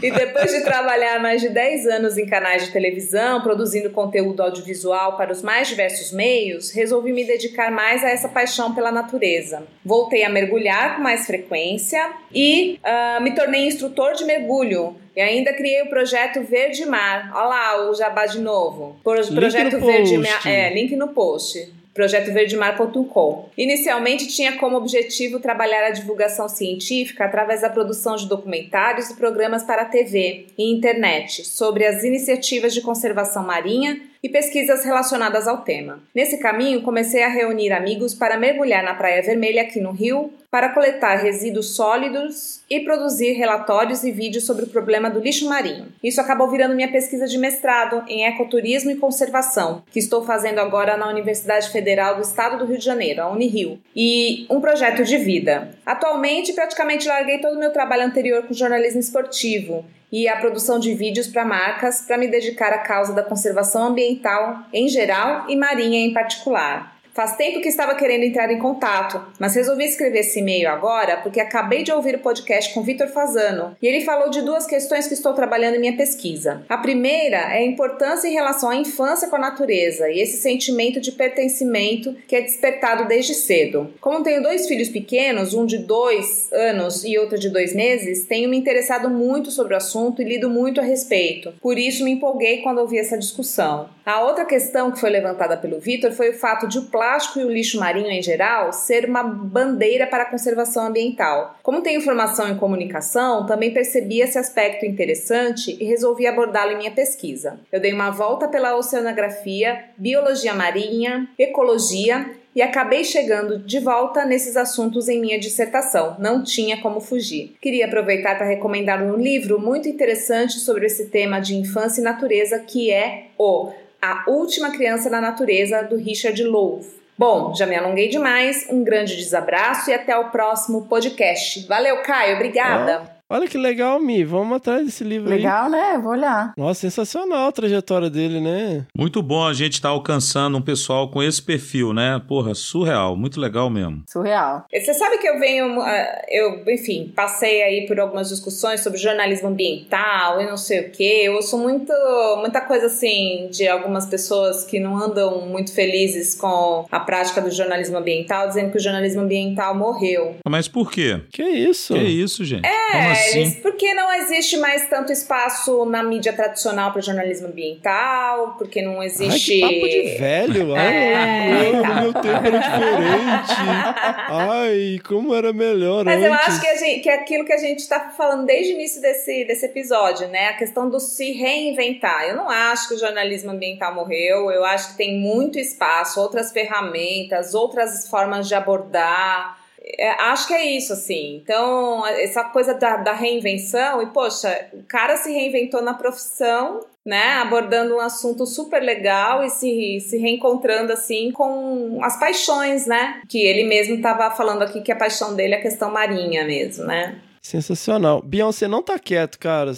e 0.00 0.10
depois 0.12 0.52
de 0.52 0.62
trabalhar 0.62 1.18
mais 1.18 1.40
de 1.40 1.48
10 1.48 1.88
anos 1.88 2.16
em 2.16 2.24
canais 2.24 2.66
de 2.66 2.72
televisão, 2.72 3.42
produzindo 3.42 3.90
conteúdo 3.90 4.40
audiovisual 4.40 5.16
para 5.16 5.32
os 5.32 5.42
mais 5.42 5.66
diversos 5.66 6.12
meios, 6.12 6.70
resolvi 6.70 7.12
me 7.12 7.24
dedicar 7.24 7.72
mais 7.72 8.04
a 8.04 8.10
essa 8.10 8.28
paixão 8.28 8.72
pela 8.76 8.92
natureza. 8.92 9.64
Voltei 9.84 10.22
a 10.22 10.28
mergulhar 10.28 10.94
com 10.94 11.02
mais 11.02 11.26
frequência 11.26 12.08
e 12.32 12.78
uh, 12.84 13.20
me 13.20 13.34
tornei 13.34 13.66
instrutor 13.66 14.14
de 14.14 14.24
mergulho, 14.24 14.94
e 15.16 15.20
ainda 15.20 15.52
criei 15.52 15.82
o 15.82 15.88
projeto 15.88 16.42
Verde 16.42 16.84
Mar. 16.86 17.30
Olha 17.34 17.44
lá 17.44 17.90
o 17.90 17.94
jabá 17.94 18.26
de 18.26 18.40
novo. 18.40 18.96
Pro, 19.02 19.14
Link 19.14 19.34
projeto 19.34 19.78
no 19.78 19.86
Verde. 19.86 20.18
Mar. 20.18 20.46
É, 20.46 20.72
link 20.72 20.96
no 20.96 21.08
post 21.08 21.72
projetoverdemar.com. 21.94 23.48
Inicialmente 23.56 24.26
tinha 24.26 24.58
como 24.58 24.76
objetivo 24.76 25.38
trabalhar 25.38 25.86
a 25.86 25.90
divulgação 25.90 26.48
científica 26.48 27.24
através 27.24 27.60
da 27.60 27.70
produção 27.70 28.16
de 28.16 28.28
documentários 28.28 29.10
e 29.10 29.14
programas 29.14 29.62
para 29.62 29.84
TV 29.84 30.46
e 30.58 30.72
internet 30.72 31.46
sobre 31.46 31.86
as 31.86 32.02
iniciativas 32.02 32.74
de 32.74 32.80
conservação 32.80 33.46
marinha 33.46 34.00
e 34.24 34.28
pesquisas 34.30 34.82
relacionadas 34.82 35.46
ao 35.46 35.58
tema. 35.58 36.02
Nesse 36.14 36.38
caminho, 36.38 36.80
comecei 36.80 37.22
a 37.22 37.28
reunir 37.28 37.70
amigos 37.72 38.14
para 38.14 38.38
mergulhar 38.38 38.82
na 38.82 38.94
Praia 38.94 39.20
Vermelha 39.20 39.60
aqui 39.60 39.78
no 39.78 39.90
Rio, 39.90 40.32
para 40.50 40.70
coletar 40.70 41.16
resíduos 41.16 41.76
sólidos 41.76 42.62
e 42.70 42.80
produzir 42.80 43.32
relatórios 43.32 44.02
e 44.02 44.10
vídeos 44.10 44.46
sobre 44.46 44.64
o 44.64 44.68
problema 44.68 45.10
do 45.10 45.20
lixo 45.20 45.46
marinho. 45.46 45.88
Isso 46.02 46.22
acabou 46.22 46.50
virando 46.50 46.74
minha 46.74 46.90
pesquisa 46.90 47.26
de 47.26 47.36
mestrado 47.36 48.02
em 48.08 48.24
ecoturismo 48.24 48.90
e 48.90 48.96
conservação, 48.96 49.82
que 49.90 49.98
estou 49.98 50.24
fazendo 50.24 50.58
agora 50.58 50.96
na 50.96 51.10
Universidade 51.10 51.70
Federal 51.70 52.16
do 52.16 52.22
Estado 52.22 52.56
do 52.56 52.64
Rio 52.64 52.78
de 52.78 52.84
Janeiro, 52.84 53.20
a 53.20 53.30
Unirio, 53.30 53.78
e 53.94 54.46
um 54.48 54.58
projeto 54.58 55.04
de 55.04 55.18
vida. 55.18 55.76
Atualmente, 55.84 56.54
praticamente 56.54 57.06
larguei 57.06 57.42
todo 57.42 57.56
o 57.56 57.60
meu 57.60 57.72
trabalho 57.72 58.04
anterior 58.04 58.44
com 58.44 58.54
jornalismo 58.54 59.00
esportivo 59.00 59.84
e 60.10 60.28
a 60.28 60.36
produção 60.36 60.78
de 60.78 60.94
vídeos 60.94 61.26
para 61.26 61.44
marcas 61.44 62.02
para 62.02 62.18
me 62.18 62.28
dedicar 62.28 62.72
à 62.72 62.78
causa 62.78 63.12
da 63.12 63.22
conservação 63.22 63.84
ambiental 63.84 64.60
em 64.72 64.88
geral 64.88 65.46
e 65.48 65.56
marinha 65.56 65.98
em 65.98 66.12
particular. 66.12 66.93
Faz 67.14 67.36
tempo 67.36 67.60
que 67.60 67.68
estava 67.68 67.94
querendo 67.94 68.24
entrar 68.24 68.50
em 68.50 68.58
contato, 68.58 69.24
mas 69.38 69.54
resolvi 69.54 69.84
escrever 69.84 70.18
esse 70.18 70.40
e-mail 70.40 70.68
agora 70.68 71.18
porque 71.18 71.38
acabei 71.38 71.84
de 71.84 71.92
ouvir 71.92 72.16
o 72.16 72.18
podcast 72.18 72.74
com 72.74 72.82
Vitor 72.82 73.06
Fazano 73.06 73.76
e 73.80 73.86
ele 73.86 74.04
falou 74.04 74.30
de 74.30 74.42
duas 74.42 74.66
questões 74.66 75.06
que 75.06 75.14
estou 75.14 75.32
trabalhando 75.32 75.76
em 75.76 75.78
minha 75.78 75.96
pesquisa. 75.96 76.64
A 76.68 76.76
primeira 76.76 77.36
é 77.36 77.58
a 77.58 77.64
importância 77.64 78.26
em 78.26 78.32
relação 78.32 78.68
à 78.68 78.74
infância 78.74 79.28
com 79.28 79.36
a 79.36 79.38
natureza 79.38 80.10
e 80.10 80.18
esse 80.18 80.38
sentimento 80.38 81.00
de 81.00 81.12
pertencimento 81.12 82.16
que 82.26 82.34
é 82.34 82.40
despertado 82.40 83.06
desde 83.06 83.34
cedo. 83.34 83.94
Como 84.00 84.24
tenho 84.24 84.42
dois 84.42 84.66
filhos 84.66 84.88
pequenos, 84.88 85.54
um 85.54 85.64
de 85.64 85.78
dois 85.78 86.52
anos 86.52 87.04
e 87.04 87.16
outro 87.16 87.38
de 87.38 87.48
dois 87.48 87.72
meses, 87.72 88.24
tenho 88.24 88.50
me 88.50 88.56
interessado 88.56 89.08
muito 89.08 89.52
sobre 89.52 89.74
o 89.74 89.76
assunto 89.76 90.20
e 90.20 90.24
lido 90.24 90.50
muito 90.50 90.80
a 90.80 90.84
respeito. 90.84 91.54
Por 91.62 91.78
isso 91.78 92.02
me 92.02 92.10
empolguei 92.10 92.60
quando 92.60 92.78
ouvi 92.78 92.98
essa 92.98 93.16
discussão. 93.16 93.88
A 94.04 94.20
outra 94.22 94.44
questão 94.44 94.90
que 94.90 94.98
foi 94.98 95.10
levantada 95.10 95.56
pelo 95.56 95.78
Vitor 95.78 96.10
foi 96.10 96.30
o 96.30 96.38
fato 96.38 96.66
de 96.66 96.78
o 96.78 96.82
plástico 96.86 97.03
e 97.38 97.44
o 97.44 97.50
lixo 97.50 97.78
marinho 97.78 98.10
em 98.10 98.22
geral 98.22 98.72
ser 98.72 99.04
uma 99.04 99.22
bandeira 99.22 100.06
para 100.06 100.24
a 100.24 100.30
conservação 100.30 100.86
ambiental. 100.86 101.56
Como 101.62 101.82
tenho 101.82 102.00
formação 102.00 102.48
em 102.48 102.56
comunicação, 102.56 103.46
também 103.46 103.72
percebi 103.72 104.20
esse 104.20 104.38
aspecto 104.38 104.86
interessante 104.86 105.76
e 105.80 105.84
resolvi 105.84 106.26
abordá-lo 106.26 106.72
em 106.72 106.78
minha 106.78 106.90
pesquisa. 106.90 107.60
Eu 107.70 107.80
dei 107.80 107.92
uma 107.92 108.10
volta 108.10 108.48
pela 108.48 108.76
oceanografia, 108.76 109.84
biologia 109.96 110.54
marinha, 110.54 111.28
ecologia 111.38 112.26
e 112.54 112.62
acabei 112.62 113.02
chegando 113.04 113.58
de 113.58 113.80
volta 113.80 114.24
nesses 114.24 114.56
assuntos 114.56 115.08
em 115.08 115.20
minha 115.20 115.38
dissertação. 115.38 116.16
Não 116.18 116.42
tinha 116.42 116.80
como 116.80 117.00
fugir. 117.00 117.56
Queria 117.60 117.86
aproveitar 117.86 118.36
para 118.36 118.46
recomendar 118.46 119.02
um 119.02 119.16
livro 119.16 119.58
muito 119.58 119.88
interessante 119.88 120.60
sobre 120.60 120.86
esse 120.86 121.06
tema 121.06 121.40
de 121.40 121.56
infância 121.56 122.00
e 122.00 122.04
natureza 122.04 122.60
que 122.60 122.92
é 122.92 123.26
o 123.36 123.72
A 124.04 124.24
Última 124.26 124.70
Criança 124.70 125.08
na 125.08 125.18
Natureza 125.18 125.82
do 125.82 125.96
Richard 125.96 126.42
Louv. 126.42 126.84
Bom, 127.16 127.54
já 127.54 127.64
me 127.64 127.74
alonguei 127.74 128.08
demais. 128.08 128.66
Um 128.68 128.84
grande 128.84 129.16
desabraço 129.16 129.88
e 129.88 129.94
até 129.94 130.14
o 130.14 130.28
próximo 130.28 130.86
podcast. 130.86 131.66
Valeu, 131.66 132.02
Caio. 132.02 132.34
Obrigada. 132.34 133.13
Olha 133.34 133.48
que 133.48 133.58
legal, 133.58 133.98
Mi. 133.98 134.22
Vamos 134.22 134.56
atrás 134.58 134.84
desse 134.84 135.02
livro 135.02 135.28
aí. 135.28 135.38
Legal, 135.38 135.68
né? 135.68 135.98
Vou 136.00 136.12
olhar. 136.12 136.52
Nossa, 136.56 136.82
sensacional 136.82 137.48
a 137.48 137.52
trajetória 137.52 138.08
dele, 138.08 138.40
né? 138.40 138.86
Muito 138.96 139.20
bom 139.20 139.44
a 139.44 139.52
gente 139.52 139.72
estar 139.72 139.88
alcançando 139.88 140.56
um 140.56 140.62
pessoal 140.62 141.10
com 141.10 141.20
esse 141.20 141.42
perfil, 141.42 141.92
né? 141.92 142.22
Porra, 142.28 142.54
surreal, 142.54 143.16
muito 143.16 143.40
legal 143.40 143.68
mesmo. 143.68 144.04
Surreal. 144.08 144.64
Você 144.72 144.94
sabe 144.94 145.18
que 145.18 145.26
eu 145.26 145.40
venho, 145.40 145.80
ah, 145.80 146.22
eu, 146.28 146.62
enfim, 146.72 147.12
passei 147.16 147.60
aí 147.64 147.86
por 147.88 147.98
algumas 147.98 148.28
discussões 148.28 148.84
sobre 148.84 149.00
jornalismo 149.00 149.48
ambiental 149.48 150.40
e 150.40 150.46
não 150.46 150.56
sei 150.56 150.82
o 150.86 150.90
quê. 150.92 151.22
Eu 151.24 151.34
ouço 151.34 151.58
muito, 151.58 151.92
muita 152.38 152.60
coisa 152.60 152.86
assim 152.86 153.48
de 153.50 153.66
algumas 153.66 154.06
pessoas 154.06 154.62
que 154.62 154.78
não 154.78 154.96
andam 154.96 155.40
muito 155.40 155.74
felizes 155.74 156.36
com 156.36 156.86
a 156.88 157.00
prática 157.00 157.40
do 157.40 157.50
jornalismo 157.50 157.98
ambiental, 157.98 158.46
dizendo 158.46 158.70
que 158.70 158.76
o 158.76 158.80
jornalismo 158.80 159.22
ambiental 159.22 159.74
morreu. 159.74 160.36
Mas 160.48 160.68
por 160.68 160.88
quê? 160.92 161.20
Que 161.32 161.42
isso? 161.42 161.94
Que 161.94 162.00
isso, 162.00 162.44
gente? 162.44 162.62
Como 162.62 163.02
É, 163.02 163.10
assim? 163.10 163.23
Porque 163.62 163.94
não 163.94 164.12
existe 164.14 164.56
mais 164.56 164.88
tanto 164.88 165.12
espaço 165.12 165.84
na 165.86 166.02
mídia 166.02 166.32
tradicional 166.32 166.92
para 166.92 167.00
jornalismo 167.00 167.48
ambiental, 167.48 168.56
porque 168.58 168.82
não 168.82 169.00
Ai, 169.00 169.06
existe. 169.06 169.52
que 169.52 169.60
papo 169.60 169.88
de 169.88 170.18
velho. 170.18 170.74
Ai, 170.74 170.84
É, 170.86 171.72
não, 171.72 171.82
tá. 171.82 172.00
meu 172.00 172.12
tempo 172.12 172.46
era 172.46 172.58
diferente. 172.58 173.54
Ai, 174.28 175.00
como 175.06 175.34
era 175.34 175.52
melhor 175.52 176.04
Mas 176.04 176.16
antes. 176.16 176.26
eu 176.26 176.32
acho 176.34 176.60
que, 176.60 176.66
a 176.66 176.76
gente, 176.76 177.00
que 177.00 177.08
é 177.08 177.14
aquilo 177.14 177.44
que 177.44 177.52
a 177.52 177.58
gente 177.58 177.80
está 177.80 178.10
falando 178.10 178.46
desde 178.46 178.72
o 178.72 178.74
início 178.74 179.00
desse, 179.00 179.44
desse 179.44 179.66
episódio, 179.66 180.28
né? 180.28 180.48
A 180.48 180.54
questão 180.54 180.88
do 180.88 181.00
se 181.00 181.32
reinventar. 181.32 182.24
Eu 182.28 182.36
não 182.36 182.48
acho 182.48 182.88
que 182.88 182.94
o 182.94 182.98
jornalismo 182.98 183.50
ambiental 183.50 183.94
morreu, 183.94 184.50
eu 184.50 184.64
acho 184.64 184.90
que 184.92 184.96
tem 184.96 185.18
muito 185.18 185.58
espaço, 185.58 186.20
outras 186.20 186.52
ferramentas, 186.52 187.54
outras 187.54 188.08
formas 188.08 188.48
de 188.48 188.54
abordar. 188.54 189.63
É, 189.98 190.10
acho 190.24 190.48
que 190.48 190.54
é 190.54 190.64
isso, 190.64 190.94
assim. 190.94 191.36
Então, 191.42 192.06
essa 192.06 192.44
coisa 192.44 192.72
da, 192.74 192.96
da 192.96 193.12
reinvenção, 193.12 194.00
e 194.02 194.06
poxa, 194.06 194.68
o 194.72 194.82
cara 194.84 195.16
se 195.16 195.30
reinventou 195.30 195.82
na 195.82 195.92
profissão, 195.92 196.80
né? 197.04 197.34
Abordando 197.34 197.94
um 197.94 198.00
assunto 198.00 198.46
super 198.46 198.82
legal 198.82 199.44
e 199.44 199.50
se, 199.50 200.00
se 200.00 200.16
reencontrando, 200.16 200.92
assim, 200.92 201.30
com 201.32 201.98
as 202.02 202.18
paixões, 202.18 202.86
né? 202.86 203.20
Que 203.28 203.38
ele 203.44 203.64
mesmo 203.64 203.96
estava 203.96 204.30
falando 204.34 204.62
aqui 204.62 204.80
que 204.80 204.90
a 204.90 204.96
paixão 204.96 205.36
dele 205.36 205.54
é 205.54 205.58
a 205.58 205.62
questão 205.62 205.92
marinha 205.92 206.44
mesmo, 206.44 206.86
né? 206.86 207.20
Sensacional. 207.42 208.22
Beyoncé, 208.22 208.66
não 208.66 208.82
tá 208.82 208.98
quieto, 208.98 209.38
cara. 209.38 209.70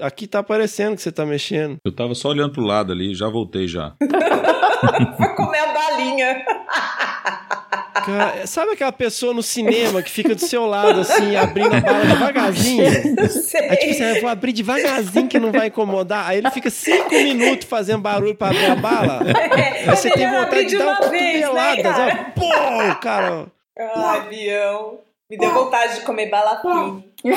Aqui 0.00 0.28
tá 0.28 0.38
aparecendo 0.38 0.94
que 0.94 1.02
você 1.02 1.10
tá 1.10 1.26
mexendo. 1.26 1.78
Eu 1.84 1.90
tava 1.90 2.14
só 2.14 2.28
olhando 2.28 2.52
pro 2.52 2.62
lado 2.62 2.92
ali, 2.92 3.12
já 3.12 3.28
voltei 3.28 3.66
já. 3.66 3.96
Foi 5.16 5.34
comer 5.34 5.58
a 5.58 5.72
balinha. 5.72 6.44
Cara, 8.04 8.46
sabe 8.46 8.72
aquela 8.72 8.92
pessoa 8.92 9.32
no 9.34 9.42
cinema 9.42 10.02
que 10.02 10.10
fica 10.10 10.34
do 10.34 10.40
seu 10.40 10.66
lado, 10.66 11.00
assim, 11.00 11.36
abrindo 11.36 11.74
a 11.74 11.80
bala 11.80 12.04
devagarzinho? 12.06 12.84
Sei. 13.28 13.60
Aí, 13.68 13.76
tipo 13.76 13.90
assim, 13.92 14.02
eu 14.04 14.20
vou 14.20 14.30
abrir 14.30 14.52
devagarzinho 14.52 15.28
que 15.28 15.38
não 15.38 15.52
vai 15.52 15.68
incomodar. 15.68 16.26
Aí 16.28 16.38
ele 16.38 16.50
fica 16.50 16.70
cinco 16.70 17.10
minutos 17.14 17.68
fazendo 17.68 18.00
barulho 18.00 18.34
pra 18.34 18.48
abrir 18.48 18.66
a 18.66 18.76
bala. 18.76 19.20
Aí 19.86 19.96
você 19.96 20.08
É 20.08 20.12
tem 20.12 20.30
vontade 20.30 20.66
de 20.66 20.78
dar 20.78 21.00
uma 21.00 21.08
vez, 21.08 21.52
né, 21.52 21.82
cara? 21.82 22.32
Pô, 22.34 22.50
cara. 23.00 23.46
Ai, 23.78 24.28
Bião. 24.28 24.98
Me 25.30 25.36
deu 25.36 25.52
vontade 25.52 25.96
de 25.96 26.00
comer 26.00 26.30
balafim. 26.30 27.04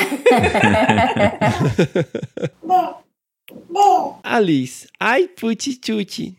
Alice, 4.22 4.88
ai 4.98 5.28
puti 5.28 5.76
tuti. 5.76 6.34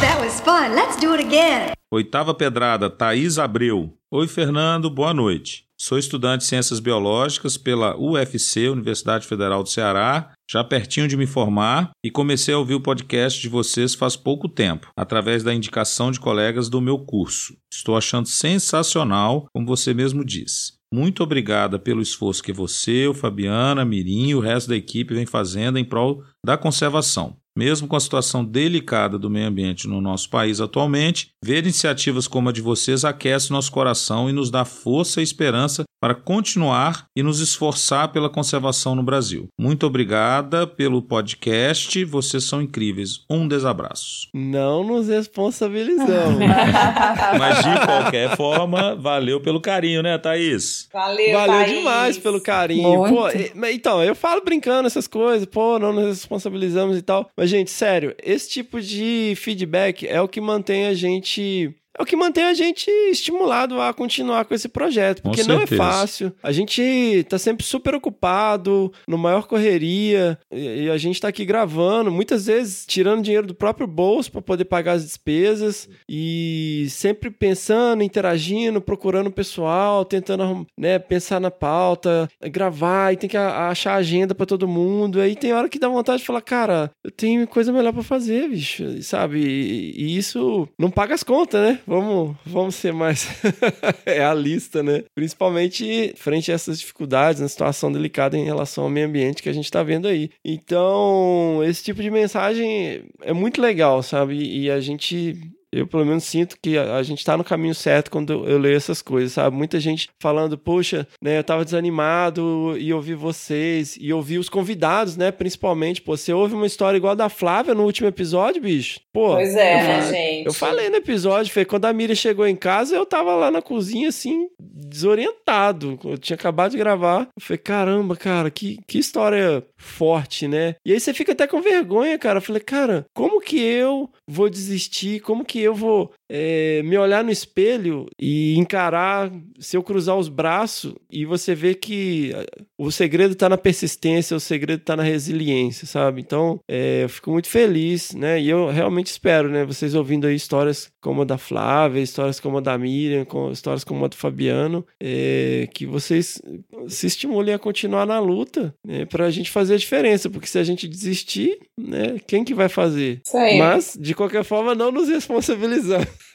That 0.00 0.20
was 0.20 0.40
fun. 0.40 0.74
Let's 0.74 1.00
do 1.00 1.14
it 1.14 1.24
again. 1.24 1.72
Oitava 1.90 2.34
pedrada, 2.34 2.90
Thaís 2.90 3.38
Abreu. 3.38 3.94
Oi, 4.12 4.28
Fernando, 4.28 4.90
boa 4.90 5.14
noite. 5.14 5.64
Sou 5.78 5.98
estudante 5.98 6.42
de 6.42 6.48
Ciências 6.48 6.80
Biológicas 6.80 7.56
pela 7.56 7.96
UFC, 7.98 8.68
Universidade 8.68 9.26
Federal 9.26 9.62
do 9.62 9.70
Ceará, 9.70 10.32
já 10.50 10.62
pertinho 10.62 11.08
de 11.08 11.16
me 11.16 11.26
formar 11.26 11.92
e 12.04 12.10
comecei 12.10 12.52
a 12.52 12.58
ouvir 12.58 12.74
o 12.74 12.80
podcast 12.80 13.40
de 13.40 13.48
vocês 13.48 13.94
faz 13.94 14.16
pouco 14.16 14.50
tempo, 14.50 14.90
através 14.94 15.42
da 15.42 15.54
indicação 15.54 16.10
de 16.10 16.20
colegas 16.20 16.68
do 16.68 16.80
meu 16.80 16.98
curso. 16.98 17.56
Estou 17.72 17.96
achando 17.96 18.28
sensacional, 18.28 19.46
como 19.54 19.66
você 19.66 19.94
mesmo 19.94 20.22
diz. 20.24 20.74
Muito 20.92 21.22
obrigada 21.22 21.78
pelo 21.78 22.02
esforço 22.02 22.42
que 22.42 22.52
você, 22.52 23.06
o 23.06 23.14
Fabiana, 23.14 23.84
Mirim 23.84 24.28
e 24.28 24.34
o 24.34 24.40
resto 24.40 24.68
da 24.68 24.76
equipe 24.76 25.14
vem 25.14 25.24
fazendo 25.24 25.78
em 25.78 25.84
prol 25.84 26.22
da 26.44 26.58
conservação. 26.58 27.36
Mesmo 27.56 27.88
com 27.88 27.96
a 27.96 28.00
situação 28.00 28.44
delicada 28.44 29.18
do 29.18 29.30
meio 29.30 29.48
ambiente 29.48 29.88
no 29.88 30.00
nosso 30.00 30.28
país 30.28 30.60
atualmente, 30.60 31.30
ver 31.42 31.62
iniciativas 31.62 32.28
como 32.28 32.48
a 32.48 32.52
de 32.52 32.60
vocês 32.60 33.04
aquece 33.04 33.50
nosso 33.50 33.72
coração 33.72 34.28
e 34.28 34.32
nos 34.32 34.50
dá 34.50 34.64
força 34.64 35.20
e 35.20 35.24
esperança 35.24 35.84
para 36.00 36.14
continuar 36.14 37.06
e 37.16 37.22
nos 37.22 37.40
esforçar 37.40 38.12
pela 38.12 38.28
conservação 38.28 38.94
no 38.94 39.02
Brasil. 39.02 39.48
Muito 39.58 39.86
obrigada 39.86 40.66
pelo 40.66 41.00
podcast, 41.00 42.04
vocês 42.04 42.44
são 42.44 42.60
incríveis. 42.60 43.24
Um 43.30 43.48
desabraço. 43.48 44.28
Não 44.34 44.84
nos 44.84 45.08
responsabilizamos. 45.08 46.38
Mas 47.38 47.64
de 47.64 47.86
qualquer 47.86 48.36
forma, 48.36 48.94
valeu 48.94 49.40
pelo 49.40 49.60
carinho, 49.60 50.02
né, 50.02 50.18
Thaís? 50.18 50.88
Valeu, 50.92 51.32
Valeu 51.32 51.54
Thaís. 51.60 51.72
demais 51.78 52.18
pelo 52.18 52.40
carinho. 52.40 53.04
Pô, 53.08 53.26
mas 53.54 53.74
então, 53.74 54.02
eu 54.02 54.14
falo 54.14 54.42
brincando 54.44 54.86
essas 54.86 55.06
coisas, 55.06 55.46
pô, 55.46 55.78
não 55.78 55.92
nos 55.92 56.06
responsabilizamos 56.06 56.96
e 56.98 57.02
tal. 57.02 57.30
Mas, 57.36 57.45
gente, 57.46 57.70
sério, 57.70 58.14
esse 58.22 58.48
tipo 58.48 58.80
de 58.80 59.34
feedback 59.36 60.06
é 60.06 60.20
o 60.20 60.28
que 60.28 60.40
mantém 60.40 60.86
a 60.86 60.94
gente. 60.94 61.74
É 61.98 62.02
o 62.02 62.06
que 62.06 62.16
mantém 62.16 62.44
a 62.44 62.54
gente 62.54 62.90
estimulado 63.10 63.80
a 63.80 63.92
continuar 63.92 64.44
com 64.44 64.54
esse 64.54 64.68
projeto. 64.68 65.22
Porque 65.22 65.42
não 65.42 65.62
é 65.62 65.66
fácil. 65.66 66.32
A 66.42 66.52
gente 66.52 67.24
tá 67.28 67.38
sempre 67.38 67.64
super 67.64 67.94
ocupado, 67.94 68.92
no 69.08 69.16
maior 69.16 69.46
correria, 69.46 70.38
e 70.52 70.90
a 70.90 70.98
gente 70.98 71.20
tá 71.20 71.28
aqui 71.28 71.44
gravando, 71.44 72.10
muitas 72.10 72.46
vezes 72.46 72.84
tirando 72.86 73.22
dinheiro 73.22 73.46
do 73.46 73.54
próprio 73.54 73.86
bolso 73.86 74.30
para 74.30 74.42
poder 74.42 74.64
pagar 74.66 74.92
as 74.92 75.04
despesas 75.04 75.88
e 76.08 76.86
sempre 76.90 77.30
pensando, 77.30 78.02
interagindo, 78.02 78.80
procurando 78.80 79.28
o 79.28 79.32
pessoal, 79.32 80.04
tentando 80.04 80.66
né, 80.78 80.98
pensar 80.98 81.40
na 81.40 81.50
pauta, 81.50 82.28
gravar 82.50 83.12
e 83.12 83.16
tem 83.16 83.30
que 83.30 83.36
achar 83.36 83.94
agenda 83.94 84.34
para 84.34 84.46
todo 84.46 84.68
mundo. 84.68 85.20
Aí 85.20 85.34
tem 85.34 85.52
hora 85.52 85.68
que 85.68 85.78
dá 85.78 85.88
vontade 85.88 86.18
de 86.18 86.26
falar, 86.26 86.42
cara, 86.42 86.90
eu 87.02 87.10
tenho 87.10 87.46
coisa 87.46 87.72
melhor 87.72 87.92
para 87.92 88.02
fazer, 88.02 88.48
bicho, 88.48 89.02
sabe? 89.02 89.40
E, 89.40 89.94
e 89.96 90.16
isso 90.16 90.68
não 90.78 90.90
paga 90.90 91.14
as 91.14 91.22
contas, 91.22 91.60
né? 91.60 91.78
Vamos, 91.86 92.36
vamos 92.44 92.74
ser 92.74 92.92
mais 92.92 93.28
realista, 94.04 94.82
né? 94.82 95.04
Principalmente 95.14 96.12
frente 96.16 96.50
a 96.50 96.54
essas 96.54 96.80
dificuldades, 96.80 97.40
na 97.40 97.48
situação 97.48 97.92
delicada 97.92 98.36
em 98.36 98.44
relação 98.44 98.84
ao 98.84 98.90
meio 98.90 99.06
ambiente 99.06 99.42
que 99.42 99.48
a 99.48 99.52
gente 99.52 99.70
tá 99.70 99.82
vendo 99.82 100.08
aí. 100.08 100.30
Então, 100.44 101.60
esse 101.64 101.84
tipo 101.84 102.02
de 102.02 102.10
mensagem 102.10 103.04
é 103.22 103.32
muito 103.32 103.60
legal, 103.60 104.02
sabe? 104.02 104.36
E 104.36 104.70
a 104.70 104.80
gente 104.80 105.38
eu 105.72 105.86
pelo 105.86 106.04
menos 106.04 106.24
sinto 106.24 106.56
que 106.62 106.76
a, 106.78 106.96
a 106.96 107.02
gente 107.02 107.24
tá 107.24 107.36
no 107.36 107.44
caminho 107.44 107.74
certo 107.74 108.10
quando 108.10 108.46
eu 108.48 108.58
leio 108.58 108.76
essas 108.76 109.02
coisas, 109.02 109.32
sabe? 109.32 109.56
Muita 109.56 109.78
gente 109.80 110.08
falando, 110.20 110.56
poxa, 110.56 111.06
né, 111.22 111.38
eu 111.38 111.44
tava 111.44 111.64
desanimado 111.64 112.76
e 112.78 112.92
ouvi 112.92 113.14
vocês, 113.14 113.96
e 114.00 114.12
ouvi 114.12 114.38
os 114.38 114.48
convidados, 114.48 115.16
né, 115.16 115.30
principalmente, 115.30 116.00
pô, 116.02 116.16
você 116.16 116.32
ouve 116.32 116.54
uma 116.54 116.66
história 116.66 116.96
igual 116.96 117.12
a 117.12 117.16
da 117.16 117.28
Flávia 117.28 117.74
no 117.74 117.84
último 117.84 118.08
episódio, 118.08 118.62
bicho? 118.62 119.00
Pô, 119.12 119.34
Pois 119.34 119.54
é, 119.54 119.74
eu 119.74 119.86
né, 119.86 120.10
gente? 120.10 120.46
Eu 120.46 120.52
falei 120.52 120.88
no 120.88 120.96
episódio, 120.96 121.52
Fê, 121.52 121.64
quando 121.64 121.86
a 121.86 121.92
Miriam 121.92 122.14
chegou 122.14 122.46
em 122.46 122.56
casa, 122.56 122.94
eu 122.94 123.06
tava 123.06 123.34
lá 123.34 123.50
na 123.50 123.62
cozinha, 123.62 124.08
assim, 124.08 124.48
desorientado. 124.60 125.98
Eu 126.04 126.18
tinha 126.18 126.34
acabado 126.34 126.72
de 126.72 126.78
gravar. 126.78 127.28
Eu 127.36 127.42
falei, 127.42 127.58
caramba, 127.58 128.16
cara, 128.16 128.50
que, 128.50 128.78
que 128.86 128.98
história 128.98 129.64
forte, 129.76 130.48
né? 130.48 130.74
E 130.84 130.92
aí 130.92 131.00
você 131.00 131.12
fica 131.12 131.32
até 131.32 131.46
com 131.46 131.60
vergonha, 131.60 132.18
cara. 132.18 132.38
Eu 132.38 132.42
falei, 132.42 132.62
cara, 132.62 133.06
como 133.14 133.40
que 133.40 133.58
eu 133.58 134.10
vou 134.26 134.50
desistir? 134.50 135.20
Como 135.20 135.44
que 135.44 135.60
eu 135.60 135.74
vou 135.74 136.12
é, 136.28 136.82
me 136.84 136.96
olhar 136.98 137.22
no 137.22 137.30
espelho 137.30 138.06
e 138.20 138.56
encarar, 138.56 139.30
se 139.58 139.76
eu 139.76 139.82
cruzar 139.82 140.16
os 140.16 140.28
braços 140.28 140.94
e 141.10 141.24
você 141.24 141.54
vê 141.54 141.74
que 141.74 142.32
eh, 142.34 142.46
o 142.78 142.90
segredo 142.90 143.34
tá 143.34 143.48
na 143.48 143.56
persistência, 143.56 144.36
o 144.36 144.40
segredo 144.40 144.82
tá 144.82 144.96
na 144.96 145.02
resiliência, 145.02 145.86
sabe? 145.86 146.20
Então, 146.20 146.60
é, 146.68 147.04
eu 147.04 147.08
fico 147.08 147.30
muito 147.30 147.48
feliz, 147.48 148.12
né? 148.12 148.40
E 148.40 148.48
eu 148.48 148.68
realmente 148.70 149.06
espero, 149.06 149.48
né? 149.48 149.64
Vocês 149.64 149.94
ouvindo 149.94 150.26
aí 150.26 150.34
histórias 150.34 150.90
como 151.00 151.22
a 151.22 151.24
da 151.24 151.38
Flávia, 151.38 152.00
histórias 152.00 152.40
como 152.40 152.58
a 152.58 152.60
da 152.60 152.76
Miriam, 152.76 153.26
histórias 153.52 153.84
como 153.84 154.04
a 154.04 154.08
do 154.08 154.16
Fabiano, 154.16 154.84
é, 155.00 155.68
que 155.72 155.86
vocês 155.86 156.40
se 156.88 157.06
estimulem 157.06 157.54
a 157.54 157.58
continuar 157.58 158.06
na 158.06 158.18
luta, 158.18 158.74
né? 158.84 159.04
Pra 159.04 159.30
gente 159.30 159.50
fazer 159.50 159.74
a 159.74 159.78
diferença, 159.78 160.28
porque 160.28 160.46
se 160.46 160.58
a 160.58 160.64
gente 160.64 160.88
desistir, 160.88 161.58
né? 161.78 162.16
Quem 162.26 162.44
que 162.44 162.54
vai 162.54 162.68
fazer? 162.68 163.20
Mas, 163.58 163.96
de 163.98 164.14
qualquer 164.14 164.44
forma, 164.44 164.74
não 164.74 164.90
nos 164.90 165.08
responsabilizamos. 165.08 166.06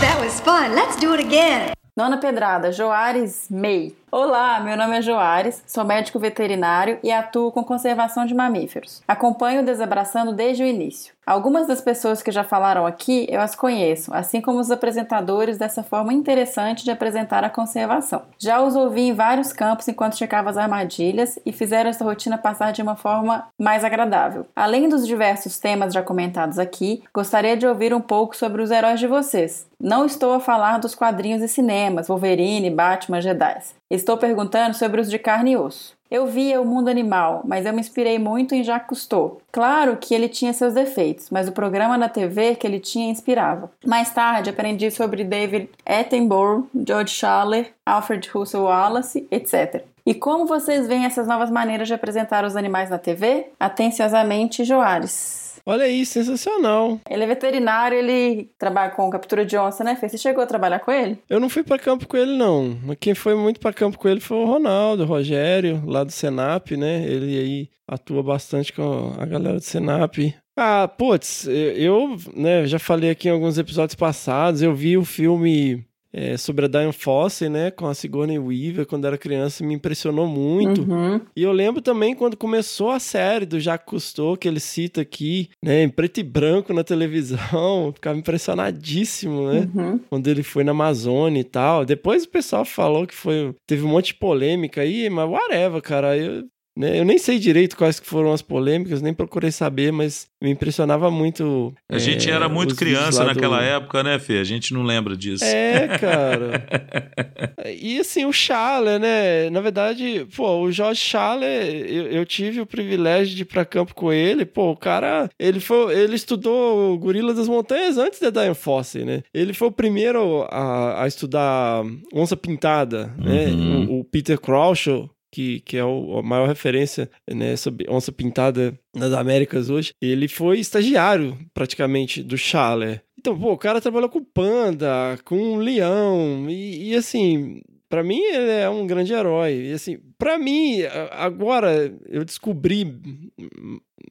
That 0.00 0.18
was 0.20 0.40
fun. 0.40 0.74
Let's 0.74 0.96
do 0.96 1.14
it 1.14 1.20
again. 1.20 1.72
Nona 1.96 2.20
Pedrada, 2.20 2.72
Joares 2.76 3.50
May. 3.50 3.92
Olá, 4.16 4.60
meu 4.60 4.76
nome 4.76 4.96
é 4.96 5.02
Joares, 5.02 5.60
sou 5.66 5.84
médico 5.84 6.20
veterinário 6.20 7.00
e 7.02 7.10
atuo 7.10 7.50
com 7.50 7.64
conservação 7.64 8.24
de 8.24 8.32
mamíferos. 8.32 9.02
Acompanho 9.08 9.60
o 9.60 9.64
Desabraçando 9.64 10.32
desde 10.32 10.62
o 10.62 10.66
início. 10.66 11.12
Algumas 11.26 11.66
das 11.66 11.80
pessoas 11.80 12.22
que 12.22 12.30
já 12.30 12.44
falaram 12.44 12.86
aqui 12.86 13.26
eu 13.28 13.40
as 13.40 13.56
conheço, 13.56 14.14
assim 14.14 14.40
como 14.40 14.60
os 14.60 14.70
apresentadores 14.70 15.58
dessa 15.58 15.82
forma 15.82 16.12
interessante 16.12 16.84
de 16.84 16.92
apresentar 16.92 17.42
a 17.42 17.50
conservação. 17.50 18.22
Já 18.38 18.62
os 18.62 18.76
ouvi 18.76 19.00
em 19.00 19.14
vários 19.14 19.52
campos 19.52 19.88
enquanto 19.88 20.18
checava 20.18 20.50
as 20.50 20.58
armadilhas 20.58 21.36
e 21.44 21.50
fizeram 21.50 21.90
essa 21.90 22.04
rotina 22.04 22.38
passar 22.38 22.72
de 22.72 22.82
uma 22.82 22.94
forma 22.94 23.48
mais 23.58 23.82
agradável. 23.82 24.46
Além 24.54 24.88
dos 24.88 25.06
diversos 25.06 25.58
temas 25.58 25.92
já 25.92 26.02
comentados 26.02 26.58
aqui, 26.58 27.02
gostaria 27.12 27.56
de 27.56 27.66
ouvir 27.66 27.92
um 27.92 28.00
pouco 28.00 28.36
sobre 28.36 28.62
os 28.62 28.70
heróis 28.70 29.00
de 29.00 29.08
vocês. 29.08 29.66
Não 29.80 30.06
estou 30.06 30.34
a 30.34 30.40
falar 30.40 30.78
dos 30.78 30.94
quadrinhos 30.94 31.42
e 31.42 31.48
cinemas, 31.48 32.08
Wolverine, 32.08 32.70
Batman, 32.70 33.20
Jedi. 33.20 33.60
Estou 33.94 34.16
perguntando 34.16 34.74
sobre 34.74 35.00
os 35.00 35.08
de 35.08 35.20
carne 35.20 35.52
e 35.52 35.56
osso. 35.56 35.94
Eu 36.10 36.26
via 36.26 36.60
o 36.60 36.64
mundo 36.64 36.88
animal, 36.88 37.42
mas 37.44 37.64
eu 37.64 37.72
me 37.72 37.78
inspirei 37.78 38.18
muito 38.18 38.52
em 38.52 38.64
Jacques 38.64 38.88
Cousteau. 38.88 39.40
Claro 39.52 39.96
que 39.96 40.12
ele 40.12 40.28
tinha 40.28 40.52
seus 40.52 40.74
defeitos, 40.74 41.30
mas 41.30 41.46
o 41.46 41.52
programa 41.52 41.96
na 41.96 42.08
TV 42.08 42.56
que 42.56 42.66
ele 42.66 42.80
tinha 42.80 43.08
inspirava. 43.08 43.70
Mais 43.86 44.10
tarde 44.12 44.50
aprendi 44.50 44.90
sobre 44.90 45.22
David 45.22 45.70
Attenborough, 45.86 46.68
George 46.74 47.14
Schaller, 47.14 47.72
Alfred 47.86 48.28
Russel 48.30 48.64
Wallace, 48.64 49.28
etc. 49.30 49.84
E 50.04 50.12
como 50.12 50.44
vocês 50.44 50.88
veem 50.88 51.04
essas 51.04 51.28
novas 51.28 51.48
maneiras 51.48 51.86
de 51.86 51.94
apresentar 51.94 52.44
os 52.44 52.56
animais 52.56 52.90
na 52.90 52.98
TV? 52.98 53.46
Atenciosamente, 53.60 54.64
Joares. 54.64 55.43
Olha 55.66 55.84
aí, 55.84 56.04
sensacional. 56.04 57.00
Ele 57.08 57.24
é 57.24 57.26
veterinário, 57.26 57.96
ele 57.96 58.50
trabalha 58.58 58.90
com 58.90 59.08
captura 59.08 59.46
de 59.46 59.56
onça, 59.56 59.82
né, 59.82 59.96
Fê? 59.96 60.08
Você 60.08 60.18
chegou 60.18 60.42
a 60.42 60.46
trabalhar 60.46 60.80
com 60.80 60.92
ele? 60.92 61.18
Eu 61.28 61.40
não 61.40 61.48
fui 61.48 61.62
pra 61.62 61.78
campo 61.78 62.06
com 62.06 62.16
ele, 62.16 62.36
não. 62.36 62.78
Quem 63.00 63.14
foi 63.14 63.34
muito 63.34 63.58
pra 63.58 63.72
campo 63.72 63.98
com 63.98 64.08
ele 64.08 64.20
foi 64.20 64.36
o 64.36 64.44
Ronaldo, 64.44 65.04
o 65.04 65.06
Rogério, 65.06 65.82
lá 65.86 66.04
do 66.04 66.12
Senap, 66.12 66.72
né? 66.72 67.04
Ele 67.04 67.38
aí 67.38 67.68
atua 67.88 68.22
bastante 68.22 68.72
com 68.72 69.14
a 69.18 69.24
galera 69.24 69.56
do 69.56 69.64
Senap. 69.64 70.18
Ah, 70.56 70.86
putz, 70.86 71.48
eu, 71.48 72.16
né, 72.32 72.64
já 72.66 72.78
falei 72.78 73.10
aqui 73.10 73.28
em 73.28 73.32
alguns 73.32 73.58
episódios 73.58 73.96
passados, 73.96 74.62
eu 74.62 74.72
vi 74.72 74.96
o 74.96 75.04
filme 75.04 75.84
é, 76.16 76.36
sobre 76.36 76.66
a 76.66 76.68
Diane 76.68 76.92
Fossey, 76.92 77.48
né, 77.48 77.72
com 77.72 77.88
a 77.88 77.94
Sigourney 77.94 78.38
Weaver, 78.38 78.86
quando 78.86 79.04
era 79.04 79.18
criança, 79.18 79.64
me 79.64 79.74
impressionou 79.74 80.28
muito. 80.28 80.82
Uhum. 80.82 81.20
E 81.34 81.42
eu 81.42 81.50
lembro 81.50 81.82
também 81.82 82.14
quando 82.14 82.36
começou 82.36 82.92
a 82.92 83.00
série 83.00 83.44
do 83.44 83.58
Jacques 83.58 83.88
Cousteau, 83.88 84.36
que 84.36 84.46
ele 84.46 84.60
cita 84.60 85.00
aqui, 85.00 85.50
né, 85.60 85.82
em 85.82 85.88
preto 85.88 86.20
e 86.20 86.22
branco 86.22 86.72
na 86.72 86.84
televisão, 86.84 87.90
ficava 87.92 88.16
impressionadíssimo, 88.16 89.50
né? 89.50 89.68
Uhum. 89.74 90.00
Quando 90.08 90.28
ele 90.28 90.44
foi 90.44 90.62
na 90.62 90.70
Amazônia 90.70 91.40
e 91.40 91.44
tal. 91.44 91.84
Depois 91.84 92.22
o 92.22 92.28
pessoal 92.28 92.64
falou 92.64 93.06
que 93.06 93.14
foi, 93.14 93.52
teve 93.66 93.84
um 93.84 93.88
monte 93.88 94.06
de 94.08 94.14
polêmica 94.14 94.82
aí, 94.82 95.10
mas 95.10 95.28
whatever, 95.28 95.82
cara. 95.82 96.16
Eu, 96.16 96.44
eu 96.76 97.04
nem 97.04 97.18
sei 97.18 97.38
direito 97.38 97.76
quais 97.76 98.00
que 98.00 98.06
foram 98.06 98.32
as 98.32 98.42
polêmicas, 98.42 99.00
nem 99.00 99.14
procurei 99.14 99.52
saber, 99.52 99.92
mas 99.92 100.26
me 100.42 100.50
impressionava 100.50 101.10
muito. 101.10 101.72
A 101.88 101.98
gente 101.98 102.28
é, 102.28 102.32
era 102.32 102.48
muito 102.48 102.74
criança 102.74 103.24
naquela 103.24 103.58
do... 103.58 103.64
época, 103.64 104.02
né, 104.02 104.18
Fê? 104.18 104.38
A 104.38 104.44
gente 104.44 104.74
não 104.74 104.82
lembra 104.82 105.16
disso. 105.16 105.44
É, 105.44 105.96
cara. 105.98 106.66
e 107.80 107.98
assim, 108.00 108.24
o 108.24 108.32
Schaller, 108.32 108.98
né? 108.98 109.48
Na 109.50 109.60
verdade, 109.60 110.26
pô, 110.36 110.62
o 110.62 110.72
Jorge 110.72 111.00
Schaller, 111.00 111.64
eu, 111.88 112.06
eu 112.08 112.26
tive 112.26 112.60
o 112.60 112.66
privilégio 112.66 113.36
de 113.36 113.42
ir 113.42 113.46
pra 113.46 113.64
campo 113.64 113.94
com 113.94 114.12
ele. 114.12 114.44
Pô, 114.44 114.72
o 114.72 114.76
cara, 114.76 115.30
ele 115.38 115.60
foi, 115.60 115.96
ele 115.96 116.16
estudou 116.16 116.98
Gorila 116.98 117.32
das 117.32 117.48
Montanhas 117.48 117.98
antes 117.98 118.18
da 118.18 118.30
Diane 118.30 118.54
Fossey, 118.54 119.04
né? 119.04 119.22
Ele 119.32 119.52
foi 119.52 119.68
o 119.68 119.72
primeiro 119.72 120.42
a, 120.50 121.04
a 121.04 121.06
estudar 121.06 121.84
onça 122.12 122.36
pintada, 122.36 123.14
né? 123.16 123.46
Uhum. 123.46 123.86
O, 123.90 124.00
o 124.00 124.04
Peter 124.04 124.38
Crouch, 124.40 124.90
que, 125.34 125.58
que 125.62 125.76
é 125.76 125.84
o, 125.84 126.18
a 126.18 126.22
maior 126.22 126.46
referência 126.46 127.10
né, 127.28 127.56
sobre 127.56 127.90
onça 127.90 128.12
pintada 128.12 128.78
nas 128.94 129.12
Américas 129.12 129.68
hoje, 129.68 129.92
ele 130.00 130.28
foi 130.28 130.60
estagiário 130.60 131.36
praticamente 131.52 132.22
do 132.22 132.38
Schaller. 132.38 133.02
Então, 133.18 133.36
pô, 133.36 133.52
o 133.52 133.58
cara 133.58 133.80
trabalhou 133.80 134.08
com 134.08 134.22
panda, 134.22 135.18
com 135.24 135.56
leão, 135.56 136.48
e, 136.48 136.90
e 136.90 136.94
assim, 136.94 137.60
para 137.88 138.04
mim 138.04 138.20
ele 138.20 138.52
é 138.52 138.70
um 138.70 138.86
grande 138.86 139.12
herói. 139.12 139.70
E 139.70 139.72
assim, 139.72 139.98
para 140.16 140.38
mim, 140.38 140.82
agora 141.10 141.92
eu 142.08 142.24
descobri 142.24 142.96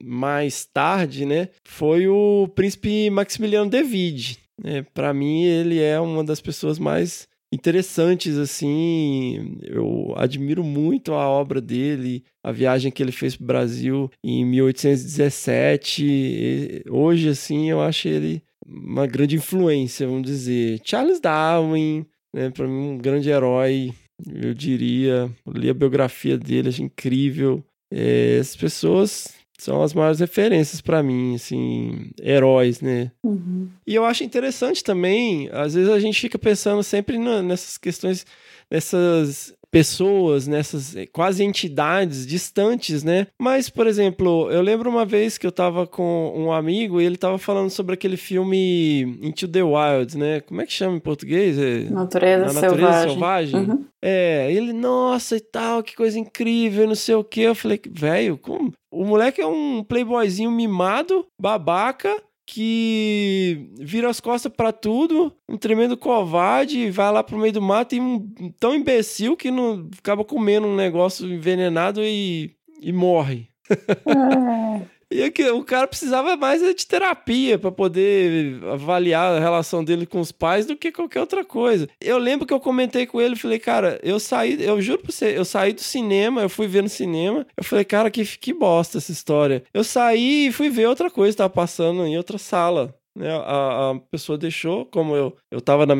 mais 0.02 0.66
tarde, 0.66 1.24
né? 1.24 1.48
Foi 1.64 2.06
o 2.06 2.48
príncipe 2.54 3.08
Maximiliano 3.08 3.70
David. 3.70 4.38
Né? 4.62 4.84
Para 4.92 5.14
mim, 5.14 5.42
ele 5.42 5.80
é 5.80 5.98
uma 5.98 6.22
das 6.22 6.40
pessoas 6.40 6.78
mais 6.78 7.26
interessantes, 7.54 8.36
assim. 8.36 9.58
Eu 9.62 10.12
admiro 10.16 10.64
muito 10.64 11.14
a 11.14 11.28
obra 11.28 11.60
dele, 11.60 12.24
a 12.42 12.50
viagem 12.52 12.92
que 12.92 13.02
ele 13.02 13.12
fez 13.12 13.36
para 13.36 13.44
o 13.44 13.46
Brasil 13.46 14.10
em 14.22 14.44
1817. 14.44 16.84
Hoje, 16.90 17.28
assim, 17.28 17.70
eu 17.70 17.80
acho 17.80 18.08
ele 18.08 18.42
uma 18.66 19.06
grande 19.06 19.36
influência, 19.36 20.06
vamos 20.06 20.24
dizer. 20.24 20.80
Charles 20.84 21.20
Darwin, 21.20 22.04
né, 22.32 22.50
para 22.50 22.66
mim, 22.66 22.90
um 22.90 22.98
grande 22.98 23.30
herói, 23.30 23.92
eu 24.26 24.54
diria. 24.54 25.30
Eu 25.46 25.52
li 25.52 25.70
a 25.70 25.74
biografia 25.74 26.38
dele, 26.38 26.68
achei 26.68 26.84
incrível. 26.84 27.64
É, 27.92 28.38
as 28.40 28.56
pessoas 28.56 29.28
são 29.64 29.82
as 29.82 29.94
maiores 29.94 30.20
referências 30.20 30.82
para 30.82 31.02
mim, 31.02 31.34
assim, 31.34 32.10
heróis, 32.22 32.82
né? 32.82 33.10
Uhum. 33.22 33.68
E 33.86 33.94
eu 33.94 34.04
acho 34.04 34.22
interessante 34.22 34.84
também, 34.84 35.48
às 35.50 35.72
vezes 35.72 35.90
a 35.90 35.98
gente 35.98 36.20
fica 36.20 36.38
pensando 36.38 36.82
sempre 36.82 37.16
nessas 37.18 37.78
questões, 37.78 38.26
nessas 38.70 39.54
pessoas, 39.74 40.46
nessas 40.46 40.94
eh, 40.94 41.04
quase 41.04 41.42
entidades 41.42 42.24
distantes, 42.24 43.02
né? 43.02 43.26
Mas, 43.42 43.68
por 43.68 43.88
exemplo, 43.88 44.48
eu 44.48 44.62
lembro 44.62 44.88
uma 44.88 45.04
vez 45.04 45.36
que 45.36 45.44
eu 45.44 45.50
tava 45.50 45.84
com 45.84 46.32
um 46.36 46.52
amigo 46.52 47.00
e 47.00 47.04
ele 47.04 47.16
tava 47.16 47.38
falando 47.38 47.70
sobre 47.70 47.94
aquele 47.94 48.16
filme 48.16 49.02
Into 49.20 49.48
the 49.48 49.64
Wild, 49.64 50.16
né? 50.16 50.40
Como 50.42 50.62
é 50.62 50.66
que 50.66 50.72
chama 50.72 50.96
em 50.96 51.00
português? 51.00 51.58
É... 51.58 51.90
Natureza, 51.90 52.52
Natureza 52.52 52.70
Selvagem. 52.70 53.10
selvagem? 53.10 53.60
Uhum. 53.62 53.84
É, 54.00 54.52
ele, 54.52 54.72
nossa 54.72 55.36
e 55.36 55.40
tal, 55.40 55.82
que 55.82 55.96
coisa 55.96 56.20
incrível, 56.20 56.86
não 56.86 56.94
sei 56.94 57.16
o 57.16 57.24
que. 57.24 57.40
Eu 57.40 57.56
falei, 57.56 57.80
velho, 57.90 58.38
como? 58.38 58.72
O 58.92 59.04
moleque 59.04 59.40
é 59.40 59.46
um 59.46 59.82
playboyzinho 59.82 60.52
mimado, 60.52 61.26
babaca, 61.40 62.14
que 62.46 63.70
vira 63.78 64.08
as 64.08 64.20
costas 64.20 64.52
para 64.54 64.72
tudo, 64.72 65.34
um 65.48 65.56
tremendo 65.56 65.96
covarde, 65.96 66.90
vai 66.90 67.10
lá 67.10 67.22
pro 67.22 67.38
meio 67.38 67.52
do 67.52 67.62
mato 67.62 67.94
e 67.94 68.00
um 68.00 68.52
tão 68.58 68.74
imbecil 68.74 69.36
que 69.36 69.50
não 69.50 69.88
acaba 69.98 70.24
comendo 70.24 70.66
um 70.66 70.76
negócio 70.76 71.26
envenenado 71.26 72.02
e, 72.02 72.54
e 72.80 72.92
morre. 72.92 73.48
É. 73.70 74.93
E 75.10 75.30
que 75.30 75.48
o 75.50 75.64
cara 75.64 75.86
precisava 75.86 76.36
mais 76.36 76.60
de 76.60 76.86
terapia 76.86 77.58
para 77.58 77.70
poder 77.70 78.62
avaliar 78.64 79.34
a 79.34 79.40
relação 79.40 79.84
dele 79.84 80.06
com 80.06 80.20
os 80.20 80.32
pais 80.32 80.66
do 80.66 80.76
que 80.76 80.92
qualquer 80.92 81.20
outra 81.20 81.44
coisa. 81.44 81.88
Eu 82.00 82.18
lembro 82.18 82.46
que 82.46 82.52
eu 82.52 82.60
comentei 82.60 83.06
com 83.06 83.20
ele, 83.20 83.36
falei, 83.36 83.58
cara, 83.58 83.98
eu 84.02 84.18
saí, 84.18 84.62
eu 84.62 84.80
juro 84.80 85.02
pra 85.02 85.12
você, 85.12 85.36
eu 85.36 85.44
saí 85.44 85.72
do 85.72 85.80
cinema, 85.80 86.42
eu 86.42 86.48
fui 86.48 86.66
ver 86.66 86.82
no 86.82 86.88
cinema, 86.88 87.46
eu 87.56 87.64
falei, 87.64 87.84
cara, 87.84 88.10
que, 88.10 88.24
que 88.24 88.52
bosta 88.52 88.98
essa 88.98 89.12
história. 89.12 89.62
Eu 89.72 89.84
saí 89.84 90.48
e 90.48 90.52
fui 90.52 90.70
ver 90.70 90.86
outra 90.86 91.10
coisa, 91.10 91.36
tava 91.36 91.50
passando 91.50 92.04
em 92.06 92.16
outra 92.16 92.38
sala. 92.38 92.94
Né, 93.16 93.30
a, 93.30 93.92
a, 93.92 94.00
pessoa 94.10 94.36
deixou, 94.36 94.84
como 94.86 95.14
eu, 95.14 95.36
eu 95.48 95.60
tava 95.60 95.86
na, 95.86 95.94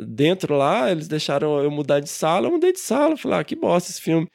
dentro 0.00 0.56
lá, 0.56 0.90
eles 0.90 1.06
deixaram 1.06 1.62
eu 1.62 1.70
mudar 1.70 2.00
de 2.00 2.08
sala, 2.10 2.48
eu 2.48 2.50
mudei 2.50 2.72
de 2.72 2.80
sala, 2.80 3.16
falei, 3.16 3.38
ah, 3.38 3.44
que 3.44 3.54
bosta 3.54 3.92
esse 3.92 4.00
filme. 4.00 4.28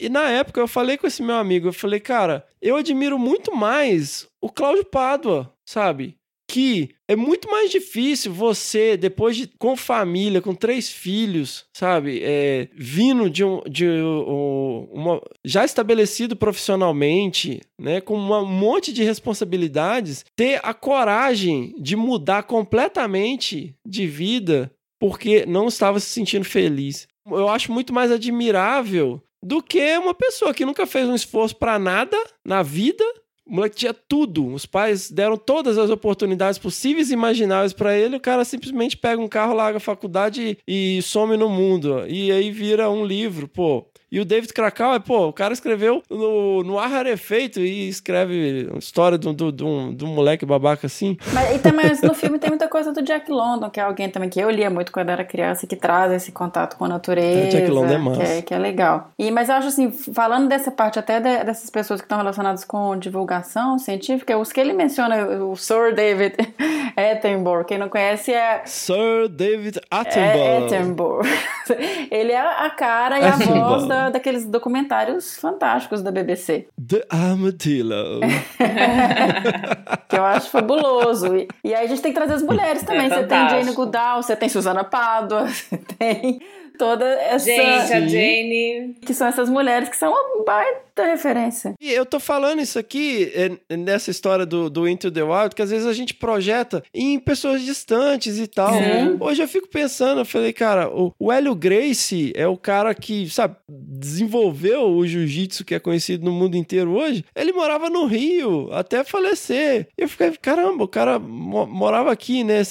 E 0.00 0.08
na 0.08 0.30
época 0.30 0.60
eu 0.60 0.68
falei 0.68 0.96
com 0.96 1.06
esse 1.06 1.22
meu 1.22 1.36
amigo, 1.36 1.68
eu 1.68 1.72
falei, 1.72 1.98
cara, 1.98 2.46
eu 2.62 2.76
admiro 2.76 3.18
muito 3.18 3.54
mais 3.54 4.28
o 4.40 4.48
Cláudio 4.48 4.84
Pádua, 4.84 5.52
sabe? 5.66 6.16
Que 6.50 6.90
é 7.06 7.16
muito 7.16 7.50
mais 7.50 7.70
difícil 7.70 8.32
você, 8.32 8.96
depois 8.96 9.36
de 9.36 9.48
com 9.58 9.76
família, 9.76 10.40
com 10.40 10.54
três 10.54 10.88
filhos, 10.90 11.66
sabe, 11.76 12.20
é, 12.22 12.68
vindo 12.74 13.28
de 13.28 13.44
um, 13.44 13.60
de 13.68 13.86
um, 13.86 14.88
uma, 14.90 15.20
já 15.44 15.64
estabelecido 15.64 16.36
profissionalmente, 16.36 17.60
né, 17.78 18.00
com 18.00 18.16
um 18.16 18.46
monte 18.46 18.92
de 18.92 19.02
responsabilidades, 19.02 20.24
ter 20.34 20.60
a 20.62 20.72
coragem 20.72 21.74
de 21.78 21.96
mudar 21.96 22.44
completamente 22.44 23.74
de 23.86 24.06
vida 24.06 24.72
porque 24.98 25.44
não 25.44 25.68
estava 25.68 26.00
se 26.00 26.06
sentindo 26.06 26.44
feliz. 26.44 27.06
Eu 27.26 27.48
acho 27.48 27.70
muito 27.70 27.92
mais 27.92 28.10
admirável 28.10 29.22
do 29.42 29.62
que 29.62 29.96
uma 29.98 30.14
pessoa 30.14 30.52
que 30.52 30.64
nunca 30.64 30.86
fez 30.86 31.08
um 31.08 31.14
esforço 31.14 31.56
para 31.56 31.78
nada 31.78 32.16
na 32.44 32.62
vida. 32.62 33.04
O 33.48 33.54
moleque 33.54 33.76
tinha 33.76 33.94
tudo. 33.94 34.46
Os 34.52 34.66
pais 34.66 35.10
deram 35.10 35.36
todas 35.36 35.78
as 35.78 35.90
oportunidades 35.90 36.58
possíveis 36.58 37.10
e 37.10 37.14
imagináveis 37.14 37.72
para 37.72 37.96
ele. 37.96 38.16
O 38.16 38.20
cara 38.20 38.44
simplesmente 38.44 38.96
pega 38.96 39.20
um 39.20 39.28
carro, 39.28 39.54
larga 39.54 39.78
a 39.78 39.80
faculdade 39.80 40.58
e, 40.66 40.98
e 40.98 41.02
some 41.02 41.36
no 41.36 41.48
mundo. 41.48 42.04
E 42.06 42.30
aí 42.30 42.50
vira 42.50 42.90
um 42.90 43.04
livro. 43.04 43.48
Pô, 43.48 43.86
e 44.10 44.18
o 44.20 44.24
David 44.24 44.52
Krakauer, 44.54 45.00
pô, 45.00 45.28
o 45.28 45.32
cara 45.32 45.52
escreveu 45.52 46.02
no, 46.08 46.62
no 46.62 46.78
Ar 46.78 46.90
Rarefeito 46.90 47.60
e 47.60 47.88
escreve 47.88 48.70
história 48.78 49.18
de 49.18 49.28
um, 49.28 49.34
de, 49.34 49.64
um, 49.64 49.94
de 49.94 50.04
um 50.04 50.08
moleque 50.08 50.46
babaca 50.46 50.86
assim. 50.86 51.16
Mas 51.32 51.56
e 51.56 51.58
também 51.58 51.86
no 52.02 52.14
filme 52.14 52.38
tem 52.38 52.48
muita 52.48 52.68
coisa 52.68 52.90
do 52.90 53.02
Jack 53.02 53.30
London, 53.30 53.68
que 53.68 53.78
é 53.78 53.82
alguém 53.82 54.08
também 54.08 54.30
que 54.30 54.40
eu 54.40 54.48
lia 54.48 54.70
muito 54.70 54.92
quando 54.92 55.10
era 55.10 55.24
criança, 55.24 55.66
que 55.66 55.76
traz 55.76 56.10
esse 56.10 56.32
contato 56.32 56.76
com 56.78 56.86
a 56.86 56.88
natureza. 56.88 57.38
É, 57.38 57.48
Jack 57.48 57.70
London 57.70 57.92
é 57.92 57.98
massa. 57.98 58.20
Que 58.20 58.26
é, 58.26 58.42
que 58.42 58.54
é 58.54 58.58
legal. 58.58 59.10
E, 59.18 59.30
mas 59.30 59.50
eu 59.50 59.56
acho 59.56 59.68
assim, 59.68 59.90
falando 59.90 60.48
dessa 60.48 60.70
parte 60.70 60.98
até 60.98 61.20
de, 61.20 61.44
dessas 61.44 61.68
pessoas 61.68 62.00
que 62.00 62.06
estão 62.06 62.18
relacionadas 62.18 62.64
com 62.64 62.96
divulgação 63.38 63.78
científica, 63.78 64.36
os 64.36 64.52
que 64.52 64.60
ele 64.60 64.72
menciona, 64.72 65.44
o 65.44 65.56
Sir 65.56 65.94
David 65.94 66.34
Attenborough, 66.96 67.64
quem 67.64 67.78
não 67.78 67.88
conhece 67.88 68.32
é... 68.32 68.62
Sir 68.64 69.28
David 69.28 69.80
Attenborough. 69.90 70.38
É 70.38 70.64
Attenborough. 70.64 71.26
ele 72.10 72.32
é 72.32 72.40
a 72.40 72.70
cara 72.70 73.18
e 73.18 73.24
a 73.24 73.30
voz 73.32 73.86
da 73.86 74.10
daqueles 74.10 74.44
documentários 74.44 75.36
fantásticos 75.38 76.02
da 76.02 76.10
BBC. 76.10 76.68
The 76.88 77.04
Armadillo. 77.10 78.20
que 80.08 80.16
eu 80.16 80.24
acho 80.24 80.50
fabuloso. 80.50 81.36
E, 81.36 81.48
e, 81.62 81.74
aí 81.74 81.84
a 81.84 81.88
gente 81.88 82.02
tem 82.02 82.12
que 82.12 82.18
trazer 82.18 82.34
as 82.34 82.42
mulheres 82.42 82.82
também. 82.82 83.06
É 83.06 83.08
você 83.08 83.24
tem 83.24 83.48
Jane 83.48 83.72
Goodall, 83.72 84.22
você 84.22 84.34
tem 84.34 84.48
Susana 84.48 84.84
Pádua, 84.84 85.46
você 85.46 85.76
tem 85.76 86.40
toda 86.78 87.04
essa. 87.04 87.44
Gente, 87.44 87.92
a 87.92 88.00
Jane. 88.00 88.96
Que 89.02 89.12
são 89.12 89.26
essas 89.26 89.50
mulheres 89.50 89.88
que 89.88 89.96
são 89.96 90.10
uma 90.10 90.44
baita 90.44 91.04
referência. 91.04 91.74
E 91.80 91.92
eu 91.92 92.06
tô 92.06 92.18
falando 92.20 92.60
isso 92.60 92.78
aqui 92.78 93.32
é, 93.34 93.76
nessa 93.76 94.10
história 94.10 94.46
do, 94.46 94.70
do 94.70 94.88
Into 94.88 95.10
the 95.10 95.22
Wild, 95.22 95.54
que 95.54 95.62
às 95.62 95.70
vezes 95.70 95.86
a 95.86 95.92
gente 95.92 96.14
projeta 96.14 96.82
em 96.94 97.18
pessoas 97.18 97.62
distantes 97.62 98.38
e 98.38 98.46
tal. 98.46 98.72
Sim. 98.72 99.16
Hoje 99.20 99.42
eu 99.42 99.48
fico 99.48 99.68
pensando, 99.68 100.20
eu 100.20 100.24
falei, 100.24 100.52
cara, 100.52 100.88
o, 100.88 101.12
o 101.18 101.32
Hélio 101.32 101.54
Gracie 101.54 102.32
é 102.34 102.46
o 102.46 102.56
cara 102.56 102.94
que, 102.94 103.28
sabe, 103.28 103.56
desenvolveu 103.68 104.88
o 104.88 105.06
jiu-jitsu 105.06 105.64
que 105.64 105.74
é 105.74 105.78
conhecido 105.78 106.24
no 106.24 106.32
mundo 106.32 106.56
inteiro 106.56 106.92
hoje. 106.92 107.24
Ele 107.34 107.52
morava 107.52 107.90
no 107.90 108.06
Rio 108.06 108.68
até 108.72 109.02
falecer. 109.02 109.88
Eu 109.96 110.08
fiquei, 110.08 110.30
caramba, 110.40 110.84
o 110.84 110.88
cara 110.88 111.18
morava 111.18 112.12
aqui, 112.12 112.44
né? 112.44 112.62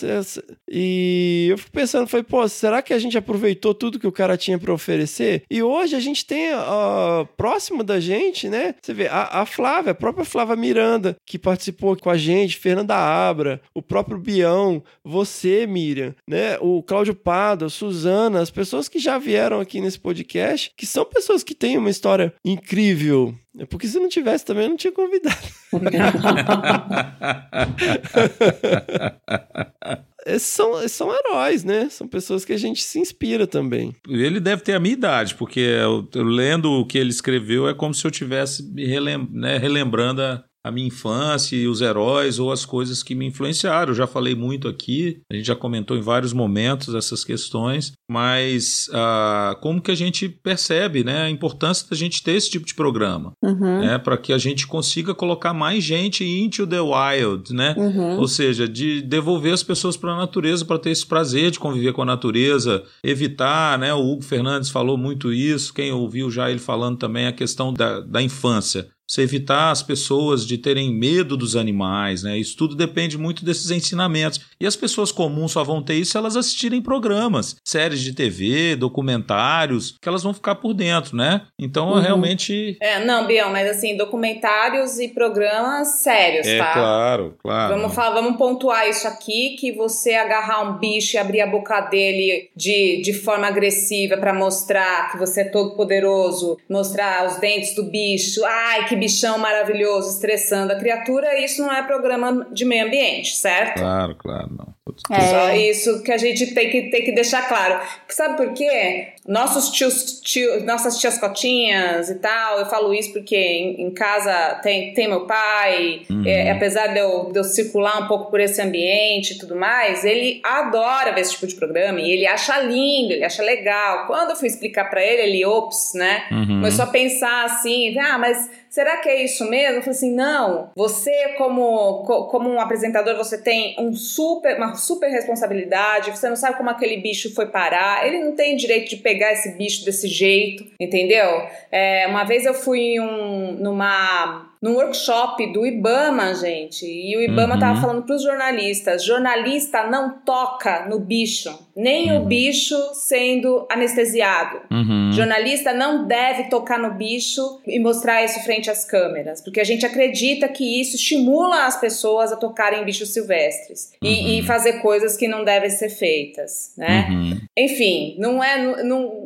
E 0.70 1.48
eu 1.52 1.58
fico 1.58 1.72
pensando, 1.72 2.08
foi, 2.08 2.24
pô, 2.24 2.48
será 2.48 2.82
que 2.82 2.94
a 2.94 3.00
gente 3.00 3.18
aproveitou 3.18 3.74
tudo 3.74 3.97
tudo 3.98 4.00
que 4.00 4.08
o 4.08 4.12
cara 4.12 4.38
tinha 4.38 4.58
para 4.58 4.74
oferecer. 4.74 5.44
E 5.50 5.62
hoje 5.62 5.96
a 5.96 6.00
gente 6.00 6.26
tem 6.26 6.54
uh, 6.54 7.26
próximo 7.36 7.84
da 7.84 8.00
gente, 8.00 8.48
né? 8.48 8.76
Você 8.82 8.94
vê 8.94 9.08
a, 9.08 9.42
a, 9.42 9.46
Flávia, 9.46 9.92
a 9.92 9.96
própria 9.96 10.24
Flávia 10.24 10.56
Miranda, 10.56 11.18
que 11.26 11.40
participou 11.40 11.98
com 11.98 12.10
a 12.10 12.18
gente, 12.18 12.58
Fernanda 12.58 12.96
Abra, 12.96 13.62
o 13.74 13.82
próprio 13.82 14.18
Bião, 14.18 14.84
você, 15.04 15.66
Miriam, 15.66 16.14
né? 16.28 16.58
O 16.62 16.84
Cláudio 16.84 17.16
Pado, 17.16 17.70
Suzana, 17.70 18.42
as 18.42 18.52
pessoas 18.52 18.88
que 18.88 19.00
já 19.00 19.18
vieram 19.18 19.60
aqui 19.60 19.82
nesse 19.82 20.00
podcast, 20.00 20.72
que 20.78 20.86
são 20.86 21.04
pessoas 21.04 21.44
que 21.44 21.56
têm 21.56 21.78
uma 21.78 21.90
história 21.90 22.34
incrível, 22.46 23.34
é 23.58 23.66
porque 23.66 23.88
se 23.88 24.00
não 24.00 24.08
tivesse 24.08 24.46
também 24.46 24.64
eu 24.64 24.70
não 24.70 24.78
tinha 24.78 24.94
convidado. 24.94 25.36
esses 30.28 30.50
são, 30.50 30.88
são 30.88 31.14
heróis, 31.14 31.64
né? 31.64 31.88
São 31.90 32.08
pessoas 32.08 32.44
que 32.44 32.54
a 32.54 32.58
gente 32.58 32.84
se 32.84 33.00
inspira 33.00 33.48
também. 33.48 33.96
Ele 34.08 34.40
deve 34.40 34.62
ter 34.62 34.74
a 34.74 34.80
minha 34.80 34.94
idade, 34.94 35.36
porque 35.36 35.60
eu, 35.60 36.08
eu 36.14 36.24
lendo 36.24 36.72
o 36.72 36.86
que 36.86 36.98
ele 36.98 37.10
escreveu 37.10 37.68
é 37.68 37.74
como 37.74 37.94
se 37.94 38.06
eu 38.06 38.12
tivesse 38.12 38.70
relem, 38.76 39.28
né, 39.32 39.58
relembrando 39.58 40.22
a, 40.22 40.44
a 40.68 40.72
minha 40.72 40.88
infância 40.88 41.56
e 41.56 41.68
os 41.68 41.82
heróis 41.82 42.40
ou 42.40 42.52
as 42.52 42.66
coisas 42.66 43.02
que 43.02 43.16
me 43.16 43.26
influenciaram. 43.26 43.92
Eu 43.92 43.96
já 43.96 44.08
falei 44.08 44.36
muito 44.36 44.68
aqui, 44.68 45.22
a 45.32 45.36
gente 45.36 45.46
já 45.46 45.56
comentou 45.56 45.98
em 45.98 46.02
vários 46.02 46.34
momentos 46.34 46.94
essas 46.94 47.24
questões, 47.24 47.94
mas 48.10 48.90
ah, 48.94 49.58
como 49.62 49.82
que 49.82 49.92
a 49.92 49.96
gente 49.96 50.30
percebe 50.30 51.04
né, 51.04 51.24
a 51.24 51.30
importância 51.30 51.88
da 51.90 51.96
gente 51.96 52.24
ter 52.24 52.34
esse 52.34 52.50
tipo 52.50 52.66
de 52.66 52.74
programa, 52.74 53.32
uhum. 53.44 53.80
né, 53.80 53.98
para 53.98 54.18
que 54.18 54.34
a 54.34 54.38
gente 54.38 54.68
consiga 54.68 55.14
colocar 55.16 55.54
mais 55.54 55.84
gente 55.84 56.24
into 56.24 56.68
the 56.68 56.80
wild, 56.80 57.54
né? 57.54 57.74
Uhum. 57.78 58.18
Ou 58.18 58.28
seja, 58.28 58.68
de 58.68 59.02
devolver 59.02 59.54
as 59.54 59.64
pessoas 59.64 59.96
para 59.96 60.14
a 60.14 60.18
natureza 60.18 60.66
para 60.66 60.80
ter 60.80 60.92
esse 60.92 61.06
prazer 61.06 61.52
de 61.52 61.60
conviver 61.60 61.94
com 61.94 62.02
a 62.02 62.06
natureza, 62.06 62.84
evitar, 63.04 63.78
né? 63.80 63.94
O 63.94 64.00
Hugo 64.00 64.24
Fernandes 64.24 64.70
falou 64.70 64.98
muito 64.98 65.32
isso, 65.32 65.74
quem 65.74 65.92
ouviu 65.92 66.30
já 66.30 66.50
ele 66.50 66.60
falando 66.60 66.98
também 66.98 67.28
a 67.28 67.32
questão 67.32 67.74
da, 67.74 68.00
da 68.02 68.22
infância 68.22 68.88
Você 69.10 69.22
evitar 69.22 69.72
as 69.72 69.82
pessoas 69.82 70.46
de 70.46 70.58
terem 70.58 70.94
medo 70.94 71.38
dos 71.38 71.56
animais, 71.56 72.24
né? 72.24 72.38
Isso 72.38 72.58
tudo 72.58 72.76
depende 72.76 73.18
muito 73.18 73.46
desses 73.46 73.72
ensinamentos. 73.72 74.42
E 74.60 74.68
as 74.68 74.76
pessoas 74.76 75.12
comuns 75.12 75.54
só 75.54 75.64
vão 75.64 75.82
ter 75.82 75.94
isso 75.96 76.12
se 76.12 76.18
elas 76.18 76.36
assistirem 76.36 76.82
programas, 76.82 77.56
séries 77.64 78.02
de 78.02 78.12
TV, 78.14 78.76
documentários, 78.76 79.96
que 80.02 80.10
elas 80.10 80.24
vão 80.24 80.34
ficar 80.34 80.56
por 80.56 80.74
dentro, 80.74 81.16
né? 81.16 81.44
Então, 81.58 81.92
Uhum. 81.94 82.00
realmente. 82.02 82.78
É, 82.82 83.04
não, 83.04 83.26
Bião, 83.26 83.50
mas 83.52 83.70
assim, 83.70 83.96
documentários 83.96 85.00
e 85.00 85.08
programas 85.10 86.00
sérios, 86.02 86.46
É 86.46 86.58
tá? 86.58 86.74
claro, 86.74 87.36
claro. 87.42 87.76
Vamos, 87.76 87.96
falar, 87.96 88.22
vamos 88.22 88.38
pontuar 88.38 88.90
isso 88.90 89.08
aqui, 89.08 89.56
que 89.60 89.72
você 89.72 90.14
agarrar 90.16 90.62
um 90.70 90.78
bicho 90.80 91.16
e 91.16 91.18
abrir 91.18 91.42
a 91.42 91.48
boca 91.48 91.80
dele 91.82 92.50
de, 92.56 93.02
de 93.02 93.14
forma 93.14 93.48
agressiva 93.48 94.18
pra 94.18 94.34
mostrar 94.34 95.12
que 95.12 95.18
você 95.18 95.42
é 95.42 95.46
todo 95.46 95.76
poderoso, 95.76 96.58
mostrar 96.70 97.26
os 97.28 97.38
dentes 97.40 97.74
do 97.76 97.84
bicho, 97.90 98.44
ai, 98.46 98.88
que 98.88 98.97
bichão 98.98 99.38
maravilhoso, 99.38 100.10
estressando 100.10 100.74
a 100.74 100.76
criatura, 100.76 101.40
isso 101.40 101.62
não 101.62 101.72
é 101.72 101.84
programa 101.84 102.48
de 102.52 102.66
meio 102.66 102.86
ambiente, 102.86 103.36
certo? 103.36 103.80
Claro, 103.80 104.16
claro, 104.16 104.50
não. 104.58 104.77
É. 105.12 105.20
Só 105.22 105.52
isso 105.56 106.04
que 106.04 106.12
a 106.12 106.18
gente 106.18 106.54
tem 106.54 106.70
que, 106.70 106.84
tem 106.90 107.04
que 107.04 107.12
deixar 107.12 107.48
claro. 107.48 107.80
Porque 108.00 108.14
sabe 108.14 108.38
por 108.38 108.54
quê? 108.54 109.10
Nossos 109.28 109.72
tios, 109.72 110.22
tio, 110.22 110.64
nossas 110.64 110.98
tias 111.00 111.18
cotinhas 111.18 112.10
e 112.10 112.16
tal, 112.16 112.60
eu 112.60 112.66
falo 112.68 112.94
isso 112.94 113.12
porque 113.12 113.36
em, 113.36 113.82
em 113.82 113.92
casa 113.92 114.32
tem, 114.64 114.94
tem 114.94 115.08
meu 115.10 115.26
pai, 115.28 116.04
é, 116.26 116.50
apesar 116.52 116.88
de 116.88 117.00
eu, 117.00 117.30
de 117.34 117.38
eu 117.40 117.44
circular 117.44 118.02
um 118.04 118.08
pouco 118.08 118.32
por 118.32 118.40
esse 118.40 118.62
ambiente 118.62 119.34
e 119.34 119.38
tudo 119.38 119.54
mais, 119.56 120.06
ele 120.06 120.40
adora 120.44 121.12
ver 121.12 121.22
esse 121.22 121.34
tipo 121.34 121.46
de 121.48 121.56
programa 121.56 122.00
e 122.00 122.10
ele 122.10 122.26
acha 122.26 122.58
lindo, 122.62 123.12
ele 123.14 123.26
acha 123.26 123.44
legal. 123.44 124.08
Quando 124.08 124.30
eu 124.30 124.36
fui 124.38 124.48
explicar 124.48 124.90
pra 124.90 125.04
ele, 125.04 125.22
ele, 125.24 125.46
ops, 125.46 125.92
né? 125.94 126.24
Uhum. 126.32 126.46
Começou 126.62 126.86
a 126.86 126.88
pensar 126.88 127.44
assim, 127.46 127.98
ah, 128.00 128.18
mas 128.18 128.50
será 128.70 128.98
que 128.98 129.10
é 129.10 129.24
isso 129.26 129.44
mesmo? 129.50 129.76
Eu 129.78 129.82
falei 129.82 129.92
assim, 129.98 130.16
não. 130.16 130.70
Você 130.74 131.34
como, 131.38 132.04
co- 132.06 132.28
como 132.28 132.50
um 132.50 132.62
apresentador, 132.62 133.18
você 133.18 133.38
tem 133.38 133.76
um 133.78 133.92
super, 133.94 134.56
uma 134.56 134.74
super 134.78 135.10
responsabilidade. 135.10 136.12
Você 136.12 136.30
não 136.30 136.36
sabe 136.36 136.58
como 136.58 136.70
aquele 136.70 136.98
bicho 136.98 137.34
foi 137.34 137.48
parar. 137.48 138.06
Ele 138.06 138.20
não 138.20 138.34
tem 138.36 138.56
direito 138.56 138.90
de 138.90 138.98
pegar 138.98 139.34
esse 139.34 139.58
bicho 139.58 139.84
desse 139.84 140.08
jeito, 140.08 140.66
entendeu? 140.80 141.48
É, 141.72 142.06
uma 142.08 142.24
vez 142.24 142.46
eu 142.46 142.54
fui 142.54 143.00
um, 143.00 143.54
numa 143.54 144.48
num 144.62 144.74
workshop 144.76 145.52
do 145.54 145.66
Ibama, 145.66 146.34
gente. 146.34 146.86
E 146.86 147.16
o 147.16 147.22
Ibama 147.22 147.54
Uhum. 147.56 147.60
tava 147.60 147.82
falando 147.82 148.04
pros 148.04 148.24
jornalistas: 148.24 149.04
jornalista 149.04 149.84
não 149.88 150.20
toca 150.26 150.86
no 150.88 151.00
bicho, 151.00 151.58
nem 151.76 152.16
o 152.18 152.22
bicho 152.22 152.76
sendo 152.94 153.66
anestesiado. 153.70 154.62
Uhum. 154.72 155.12
Jornalista 155.12 155.74
não 155.74 156.08
deve 156.08 156.46
tocar 156.50 156.80
no 156.80 156.94
bicho 156.94 157.60
e 157.66 157.80
mostrar 157.80 158.24
isso 158.24 158.40
frente 158.44 158.70
às 158.70 158.84
câmeras, 158.84 159.42
porque 159.42 159.60
a 159.60 159.64
gente 159.64 159.86
acredita 159.86 160.48
que 160.48 160.82
isso 160.82 160.96
estimula 160.96 161.66
as 161.66 161.80
pessoas 161.80 162.32
a 162.32 162.36
tocarem 162.36 162.84
bichos 162.84 163.14
silvestres 163.14 163.92
e, 164.02 164.40
e 164.40 164.44
fazer 164.44 164.82
coisas 164.82 165.16
que 165.16 165.28
não 165.28 165.44
devem 165.44 165.70
ser 165.70 165.90
feitas, 165.90 166.74
né? 166.78 167.08
Uhum. 167.10 167.40
Enfim, 167.58 168.16
não 168.18 168.44
é, 168.44 168.84
não, 168.84 169.26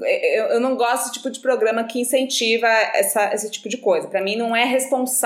eu 0.49 0.59
não 0.59 0.75
gosto 0.75 1.03
desse 1.03 1.13
tipo 1.13 1.29
de 1.29 1.39
programa 1.39 1.83
que 1.83 1.99
incentiva 1.99 2.67
essa, 2.67 3.33
esse 3.33 3.49
tipo 3.49 3.69
de 3.69 3.77
coisa. 3.77 4.07
Pra 4.07 4.21
mim, 4.21 4.35
não 4.35 4.55
é 4.55 4.65
responsável 4.65 5.20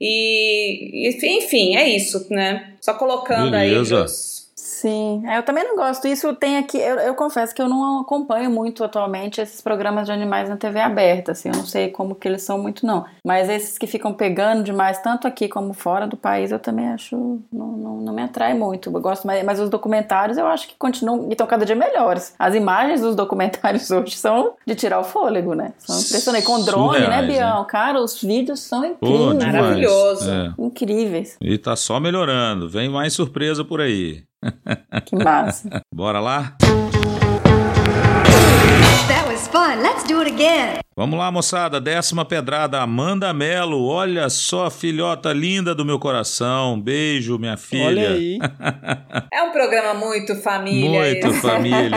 e, 0.00 1.08
e, 1.08 1.36
enfim, 1.36 1.76
é 1.76 1.88
isso, 1.88 2.26
né? 2.30 2.72
Só 2.80 2.94
colocando 2.94 3.52
Beleza. 3.52 3.96
aí 3.96 4.02
pros, 4.02 4.41
Sim, 4.82 5.22
é, 5.28 5.38
eu 5.38 5.44
também 5.44 5.62
não 5.62 5.76
gosto. 5.76 6.08
Isso 6.08 6.34
tem 6.34 6.56
aqui. 6.56 6.76
Eu, 6.76 6.96
eu 6.96 7.14
confesso 7.14 7.54
que 7.54 7.62
eu 7.62 7.68
não 7.68 8.00
acompanho 8.00 8.50
muito 8.50 8.82
atualmente 8.82 9.40
esses 9.40 9.60
programas 9.60 10.06
de 10.06 10.12
animais 10.12 10.48
na 10.48 10.56
TV 10.56 10.80
aberta. 10.80 11.30
Assim, 11.30 11.50
eu 11.50 11.54
não 11.54 11.64
sei 11.64 11.88
como 11.88 12.16
que 12.16 12.26
eles 12.26 12.42
são 12.42 12.58
muito, 12.58 12.84
não. 12.84 13.04
Mas 13.24 13.48
esses 13.48 13.78
que 13.78 13.86
ficam 13.86 14.12
pegando 14.12 14.64
demais, 14.64 15.00
tanto 15.00 15.28
aqui 15.28 15.48
como 15.48 15.72
fora 15.72 16.04
do 16.04 16.16
país, 16.16 16.50
eu 16.50 16.58
também 16.58 16.88
acho. 16.88 17.14
Não, 17.52 17.66
não, 17.68 17.96
não 17.98 18.12
me 18.12 18.22
atrai 18.22 18.54
muito. 18.54 18.90
Eu 18.90 19.00
gosto 19.00 19.24
mais. 19.24 19.44
Mas 19.44 19.60
os 19.60 19.70
documentários 19.70 20.36
eu 20.36 20.48
acho 20.48 20.66
que 20.66 20.74
continuam. 20.76 21.28
E 21.28 21.32
estão 21.32 21.46
cada 21.46 21.64
dia 21.64 21.76
melhores. 21.76 22.34
As 22.36 22.56
imagens 22.56 23.02
dos 23.02 23.14
documentários 23.14 23.88
hoje 23.92 24.16
são 24.16 24.54
de 24.66 24.74
tirar 24.74 24.98
o 24.98 25.04
fôlego, 25.04 25.54
né? 25.54 25.74
São 25.78 25.96
impressionantes. 25.96 26.46
Com 26.48 26.60
drone, 26.64 26.98
né, 26.98 27.04
Surreais, 27.04 27.26
Bião? 27.28 27.64
Cara, 27.66 28.02
os 28.02 28.20
vídeos 28.20 28.58
são 28.58 28.80
Pô, 28.96 29.06
incríveis. 29.06 29.38
demais. 29.38 29.54
Maravilhoso. 29.54 30.28
É. 30.28 30.52
Incríveis. 30.58 31.36
E 31.40 31.56
tá 31.56 31.76
só 31.76 32.00
melhorando. 32.00 32.68
Vem 32.68 32.88
mais 32.88 33.12
surpresa 33.12 33.64
por 33.64 33.80
aí. 33.80 34.24
Que 35.06 35.16
massa. 35.16 35.82
Bora 35.94 36.20
lá? 36.20 36.56
That 39.08 39.26
was 39.28 39.46
fun. 39.48 39.82
Let's 39.82 40.04
do 40.04 40.20
it 40.20 40.28
again. 40.28 40.80
Vamos 40.94 41.18
lá, 41.18 41.32
moçada. 41.32 41.80
Décima 41.80 42.22
pedrada, 42.22 42.82
Amanda 42.82 43.32
Melo. 43.32 43.86
Olha 43.86 44.28
só, 44.28 44.68
filhota 44.68 45.32
linda 45.32 45.74
do 45.74 45.86
meu 45.86 45.98
coração. 45.98 46.78
Beijo, 46.78 47.38
minha 47.38 47.56
filha. 47.56 47.86
Olha 47.86 48.10
aí. 48.10 48.38
É 49.32 49.42
um 49.42 49.50
programa 49.50 49.94
muito 49.94 50.34
família. 50.36 50.90
Muito 50.90 51.26
esse. 51.28 51.40
família. 51.40 51.90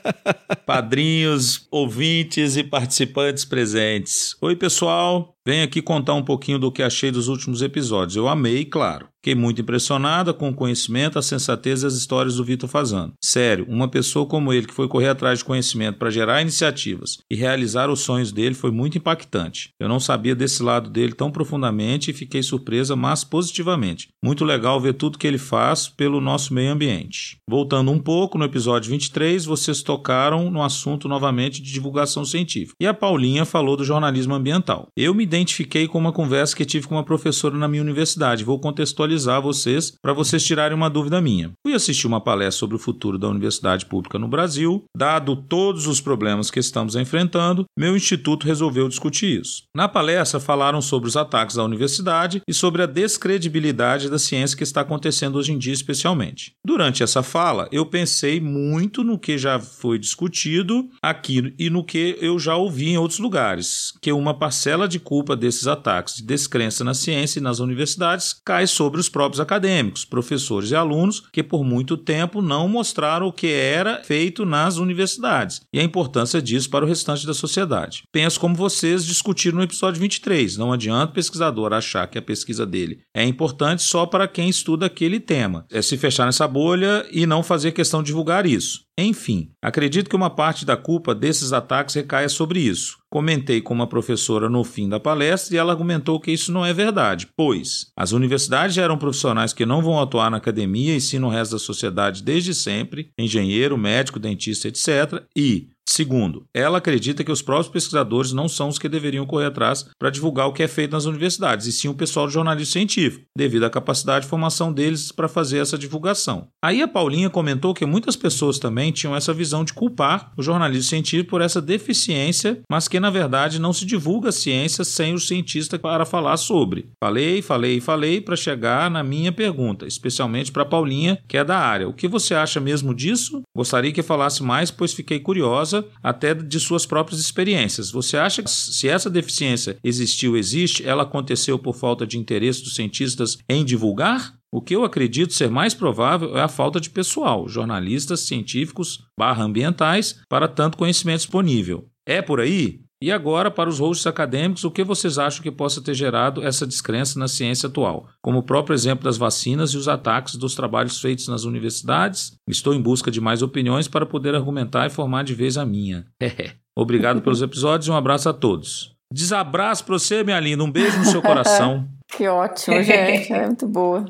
Padrinhos, 0.66 1.66
ouvintes 1.70 2.56
e 2.56 2.62
participantes 2.62 3.44
presentes. 3.44 4.36
Oi, 4.40 4.54
pessoal. 4.54 5.34
Venho 5.44 5.64
aqui 5.64 5.82
contar 5.82 6.14
um 6.14 6.22
pouquinho 6.22 6.58
do 6.58 6.70
que 6.70 6.82
achei 6.82 7.10
dos 7.10 7.26
últimos 7.26 7.62
episódios. 7.62 8.16
Eu 8.16 8.28
amei, 8.28 8.64
claro. 8.64 9.08
Fiquei 9.16 9.34
muito 9.34 9.60
impressionada 9.60 10.32
com 10.32 10.48
o 10.48 10.54
conhecimento, 10.54 11.18
a 11.18 11.22
sensatez 11.22 11.82
e 11.82 11.86
as 11.86 11.94
histórias 11.94 12.36
do 12.36 12.44
Vitor 12.44 12.68
Fazano. 12.68 13.12
Sério, 13.20 13.66
uma 13.68 13.88
pessoa 13.88 14.26
como 14.26 14.52
ele 14.52 14.66
que 14.66 14.74
foi 14.74 14.86
correr 14.86 15.08
atrás 15.08 15.40
de 15.40 15.44
conhecimento 15.44 15.98
para 15.98 16.10
gerar 16.10 16.42
iniciativas 16.42 17.18
e 17.28 17.34
realizar 17.34 17.90
os 17.90 18.01
sonhos 18.02 18.32
dele 18.32 18.54
foi 18.54 18.70
muito 18.70 18.98
impactante. 18.98 19.70
Eu 19.80 19.88
não 19.88 19.98
sabia 19.98 20.34
desse 20.34 20.62
lado 20.62 20.90
dele 20.90 21.12
tão 21.12 21.30
profundamente 21.30 22.10
e 22.10 22.14
fiquei 22.14 22.42
surpresa, 22.42 22.94
mas 22.94 23.24
positivamente. 23.24 24.08
Muito 24.22 24.44
legal 24.44 24.80
ver 24.80 24.94
tudo 24.94 25.18
que 25.18 25.26
ele 25.26 25.38
faz 25.38 25.88
pelo 25.88 26.20
nosso 26.20 26.52
meio 26.54 26.72
ambiente. 26.72 27.38
Voltando 27.48 27.90
um 27.90 27.98
pouco, 27.98 28.38
no 28.38 28.44
episódio 28.44 28.90
23, 28.90 29.44
vocês 29.44 29.82
tocaram 29.82 30.50
no 30.50 30.62
assunto 30.62 31.08
novamente 31.08 31.62
de 31.62 31.72
divulgação 31.72 32.24
científica. 32.24 32.76
E 32.80 32.86
a 32.86 32.94
Paulinha 32.94 33.44
falou 33.44 33.76
do 33.76 33.84
jornalismo 33.84 34.34
ambiental. 34.34 34.88
Eu 34.96 35.14
me 35.14 35.22
identifiquei 35.22 35.86
com 35.88 35.98
uma 35.98 36.12
conversa 36.12 36.56
que 36.56 36.64
tive 36.64 36.86
com 36.86 36.94
uma 36.94 37.04
professora 37.04 37.56
na 37.56 37.68
minha 37.68 37.82
universidade. 37.82 38.44
Vou 38.44 38.58
contextualizar 38.58 39.40
vocês 39.40 39.92
para 40.02 40.12
vocês 40.12 40.44
tirarem 40.44 40.76
uma 40.76 40.90
dúvida 40.90 41.20
minha. 41.20 41.52
Fui 41.66 41.74
assistir 41.74 42.06
uma 42.06 42.20
palestra 42.20 42.58
sobre 42.58 42.76
o 42.76 42.78
futuro 42.78 43.18
da 43.18 43.28
universidade 43.28 43.86
pública 43.86 44.18
no 44.18 44.28
Brasil. 44.28 44.84
Dado 44.96 45.36
todos 45.36 45.86
os 45.86 46.00
problemas 46.00 46.50
que 46.50 46.60
estamos 46.60 46.96
enfrentando, 46.96 47.64
meu 47.78 47.91
instituto 47.96 48.46
resolveu 48.46 48.88
discutir 48.88 49.40
isso. 49.40 49.64
Na 49.74 49.88
palestra, 49.88 50.40
falaram 50.40 50.80
sobre 50.80 51.08
os 51.08 51.16
ataques 51.16 51.58
à 51.58 51.64
universidade 51.64 52.42
e 52.46 52.54
sobre 52.54 52.82
a 52.82 52.86
descredibilidade 52.86 54.08
da 54.08 54.18
ciência 54.18 54.56
que 54.56 54.62
está 54.62 54.80
acontecendo 54.82 55.36
hoje 55.36 55.52
em 55.52 55.58
dia, 55.58 55.72
especialmente. 55.72 56.52
Durante 56.64 57.02
essa 57.02 57.22
fala, 57.22 57.68
eu 57.72 57.86
pensei 57.86 58.40
muito 58.40 59.02
no 59.02 59.18
que 59.18 59.38
já 59.38 59.58
foi 59.58 59.98
discutido 59.98 60.88
aqui 61.02 61.54
e 61.58 61.70
no 61.70 61.84
que 61.84 62.16
eu 62.20 62.38
já 62.38 62.56
ouvi 62.56 62.90
em 62.90 62.98
outros 62.98 63.18
lugares, 63.18 63.92
que 64.00 64.12
uma 64.12 64.34
parcela 64.34 64.86
de 64.86 64.98
culpa 64.98 65.36
desses 65.36 65.66
ataques 65.66 66.16
de 66.16 66.22
descrença 66.22 66.84
na 66.84 66.94
ciência 66.94 67.38
e 67.38 67.42
nas 67.42 67.58
universidades 67.58 68.34
cai 68.44 68.66
sobre 68.66 69.00
os 69.00 69.08
próprios 69.08 69.40
acadêmicos, 69.40 70.04
professores 70.04 70.70
e 70.70 70.76
alunos 70.76 71.22
que 71.32 71.42
por 71.42 71.64
muito 71.64 71.96
tempo 71.96 72.42
não 72.42 72.68
mostraram 72.68 73.26
o 73.26 73.32
que 73.32 73.48
era 73.48 74.02
feito 74.02 74.44
nas 74.44 74.76
universidades 74.76 75.60
e 75.72 75.80
a 75.80 75.82
importância 75.82 76.40
disso 76.40 76.70
para 76.70 76.84
o 76.84 76.88
restante 76.88 77.26
da 77.26 77.34
sociedade. 77.34 77.81
Penso 78.10 78.38
como 78.38 78.54
vocês 78.54 79.04
discutiram 79.04 79.58
no 79.58 79.64
episódio 79.64 80.00
23, 80.00 80.56
não 80.56 80.72
adianta 80.72 81.10
o 81.10 81.14
pesquisador 81.14 81.72
achar 81.72 82.06
que 82.06 82.18
a 82.18 82.22
pesquisa 82.22 82.66
dele 82.66 83.00
é 83.14 83.24
importante 83.24 83.82
só 83.82 84.06
para 84.06 84.28
quem 84.28 84.48
estuda 84.48 84.86
aquele 84.86 85.18
tema. 85.18 85.66
É 85.70 85.82
se 85.82 85.96
fechar 85.96 86.26
nessa 86.26 86.46
bolha 86.46 87.06
e 87.10 87.26
não 87.26 87.42
fazer 87.42 87.72
questão 87.72 88.02
de 88.02 88.06
divulgar 88.06 88.46
isso. 88.46 88.84
Enfim, 88.96 89.50
acredito 89.62 90.10
que 90.10 90.16
uma 90.16 90.28
parte 90.28 90.66
da 90.66 90.76
culpa 90.76 91.14
desses 91.14 91.52
ataques 91.52 91.94
recaia 91.94 92.28
sobre 92.28 92.60
isso. 92.60 92.98
Comentei 93.10 93.60
com 93.60 93.72
uma 93.72 93.86
professora 93.86 94.48
no 94.48 94.62
fim 94.64 94.88
da 94.88 95.00
palestra 95.00 95.54
e 95.54 95.58
ela 95.58 95.72
argumentou 95.72 96.20
que 96.20 96.30
isso 96.30 96.52
não 96.52 96.64
é 96.64 96.72
verdade, 96.74 97.28
pois 97.36 97.90
as 97.96 98.12
universidades 98.12 98.74
geram 98.74 98.98
profissionais 98.98 99.52
que 99.52 99.66
não 99.66 99.82
vão 99.82 100.00
atuar 100.00 100.30
na 100.30 100.36
academia 100.36 100.94
e 100.94 101.00
sim 101.00 101.18
no 101.18 101.28
resto 101.28 101.52
da 101.52 101.58
sociedade 101.58 102.22
desde 102.22 102.54
sempre, 102.54 103.10
engenheiro, 103.18 103.76
médico, 103.78 104.18
dentista, 104.18 104.68
etc. 104.68 105.22
E 105.34 105.68
Segundo, 105.88 106.46
ela 106.54 106.78
acredita 106.78 107.24
que 107.24 107.32
os 107.32 107.42
próprios 107.42 107.68
pesquisadores 107.68 108.32
não 108.32 108.48
são 108.48 108.68
os 108.68 108.78
que 108.78 108.88
deveriam 108.88 109.26
correr 109.26 109.46
atrás 109.46 109.84
para 109.98 110.10
divulgar 110.10 110.46
o 110.46 110.52
que 110.52 110.62
é 110.62 110.68
feito 110.68 110.92
nas 110.92 111.04
universidades, 111.04 111.66
e 111.66 111.72
sim 111.72 111.88
o 111.88 111.94
pessoal 111.94 112.26
do 112.26 112.32
jornalismo 112.32 112.72
científico, 112.72 113.24
devido 113.36 113.64
à 113.64 113.70
capacidade 113.70 114.24
de 114.24 114.30
formação 114.30 114.72
deles 114.72 115.12
para 115.12 115.28
fazer 115.28 115.58
essa 115.58 115.76
divulgação. 115.76 116.48
Aí 116.64 116.80
a 116.80 116.88
Paulinha 116.88 117.28
comentou 117.28 117.74
que 117.74 117.84
muitas 117.84 118.16
pessoas 118.16 118.58
também 118.58 118.92
tinham 118.92 119.14
essa 119.14 119.34
visão 119.34 119.64
de 119.64 119.72
culpar 119.72 120.32
o 120.36 120.42
jornalismo 120.42 120.88
científico 120.88 121.30
por 121.30 121.42
essa 121.42 121.60
deficiência, 121.60 122.60
mas 122.70 122.88
que 122.88 123.00
na 123.00 123.10
verdade 123.10 123.60
não 123.60 123.72
se 123.72 123.84
divulga 123.84 124.28
a 124.28 124.32
ciência 124.32 124.84
sem 124.84 125.12
o 125.14 125.18
cientista 125.18 125.78
para 125.78 126.04
falar 126.04 126.36
sobre. 126.36 126.88
Falei, 127.02 127.42
falei, 127.42 127.80
falei 127.80 128.20
para 128.20 128.36
chegar 128.36 128.90
na 128.90 129.02
minha 129.02 129.32
pergunta, 129.32 129.86
especialmente 129.86 130.52
para 130.52 130.64
Paulinha, 130.64 131.18
que 131.28 131.36
é 131.36 131.44
da 131.44 131.58
área. 131.58 131.88
O 131.88 131.92
que 131.92 132.08
você 132.08 132.34
acha 132.34 132.60
mesmo 132.60 132.94
disso? 132.94 133.42
Gostaria 133.54 133.92
que 133.92 134.02
falasse 134.02 134.42
mais, 134.42 134.70
pois 134.70 134.94
fiquei 134.94 135.18
curiosa 135.18 135.71
até 136.02 136.34
de 136.34 136.60
suas 136.60 136.84
próprias 136.84 137.20
experiências. 137.20 137.90
Você 137.90 138.16
acha 138.16 138.42
que 138.42 138.50
se 138.50 138.88
essa 138.88 139.08
deficiência 139.08 139.78
existiu, 139.82 140.36
existe, 140.36 140.86
ela 140.86 141.04
aconteceu 141.04 141.58
por 141.58 141.74
falta 141.74 142.06
de 142.06 142.18
interesse 142.18 142.62
dos 142.62 142.74
cientistas 142.74 143.38
em 143.48 143.64
divulgar? 143.64 144.34
O 144.54 144.60
que 144.60 144.76
eu 144.76 144.84
acredito 144.84 145.32
ser 145.32 145.50
mais 145.50 145.72
provável 145.72 146.36
é 146.36 146.42
a 146.42 146.48
falta 146.48 146.78
de 146.78 146.90
pessoal, 146.90 147.48
jornalistas, 147.48 148.20
científicos, 148.20 149.02
barra 149.18 149.44
ambientais, 149.44 150.20
para 150.28 150.46
tanto 150.46 150.76
conhecimento 150.76 151.20
disponível. 151.20 151.86
É 152.06 152.20
por 152.20 152.38
aí? 152.38 152.80
E 153.02 153.10
agora, 153.10 153.50
para 153.50 153.68
os 153.68 153.80
hosts 153.80 154.06
acadêmicos, 154.06 154.62
o 154.62 154.70
que 154.70 154.84
vocês 154.84 155.18
acham 155.18 155.42
que 155.42 155.50
possa 155.50 155.82
ter 155.82 155.92
gerado 155.92 156.40
essa 156.40 156.64
descrença 156.64 157.18
na 157.18 157.26
ciência 157.26 157.66
atual? 157.66 158.06
Como 158.22 158.38
o 158.38 158.42
próprio 158.44 158.74
exemplo 158.74 159.02
das 159.02 159.18
vacinas 159.18 159.72
e 159.72 159.76
os 159.76 159.88
ataques 159.88 160.36
dos 160.36 160.54
trabalhos 160.54 161.00
feitos 161.00 161.26
nas 161.26 161.42
universidades? 161.42 162.36
Estou 162.48 162.72
em 162.72 162.80
busca 162.80 163.10
de 163.10 163.20
mais 163.20 163.42
opiniões 163.42 163.88
para 163.88 164.06
poder 164.06 164.36
argumentar 164.36 164.86
e 164.86 164.90
formar 164.90 165.24
de 165.24 165.34
vez 165.34 165.58
a 165.58 165.66
minha. 165.66 166.06
Obrigado 166.78 167.20
pelos 167.22 167.42
episódios 167.42 167.88
e 167.88 167.90
um 167.90 167.96
abraço 167.96 168.28
a 168.28 168.32
todos. 168.32 168.94
Desabraço 169.12 169.84
para 169.84 169.98
você, 169.98 170.22
minha 170.22 170.38
linda. 170.38 170.62
Um 170.62 170.70
beijo 170.70 170.96
no 170.96 171.04
seu 171.04 171.20
coração. 171.20 171.88
que 172.06 172.28
ótimo, 172.28 172.80
gente. 172.84 173.32
É 173.32 173.46
muito 173.46 173.66
boa. 173.66 174.04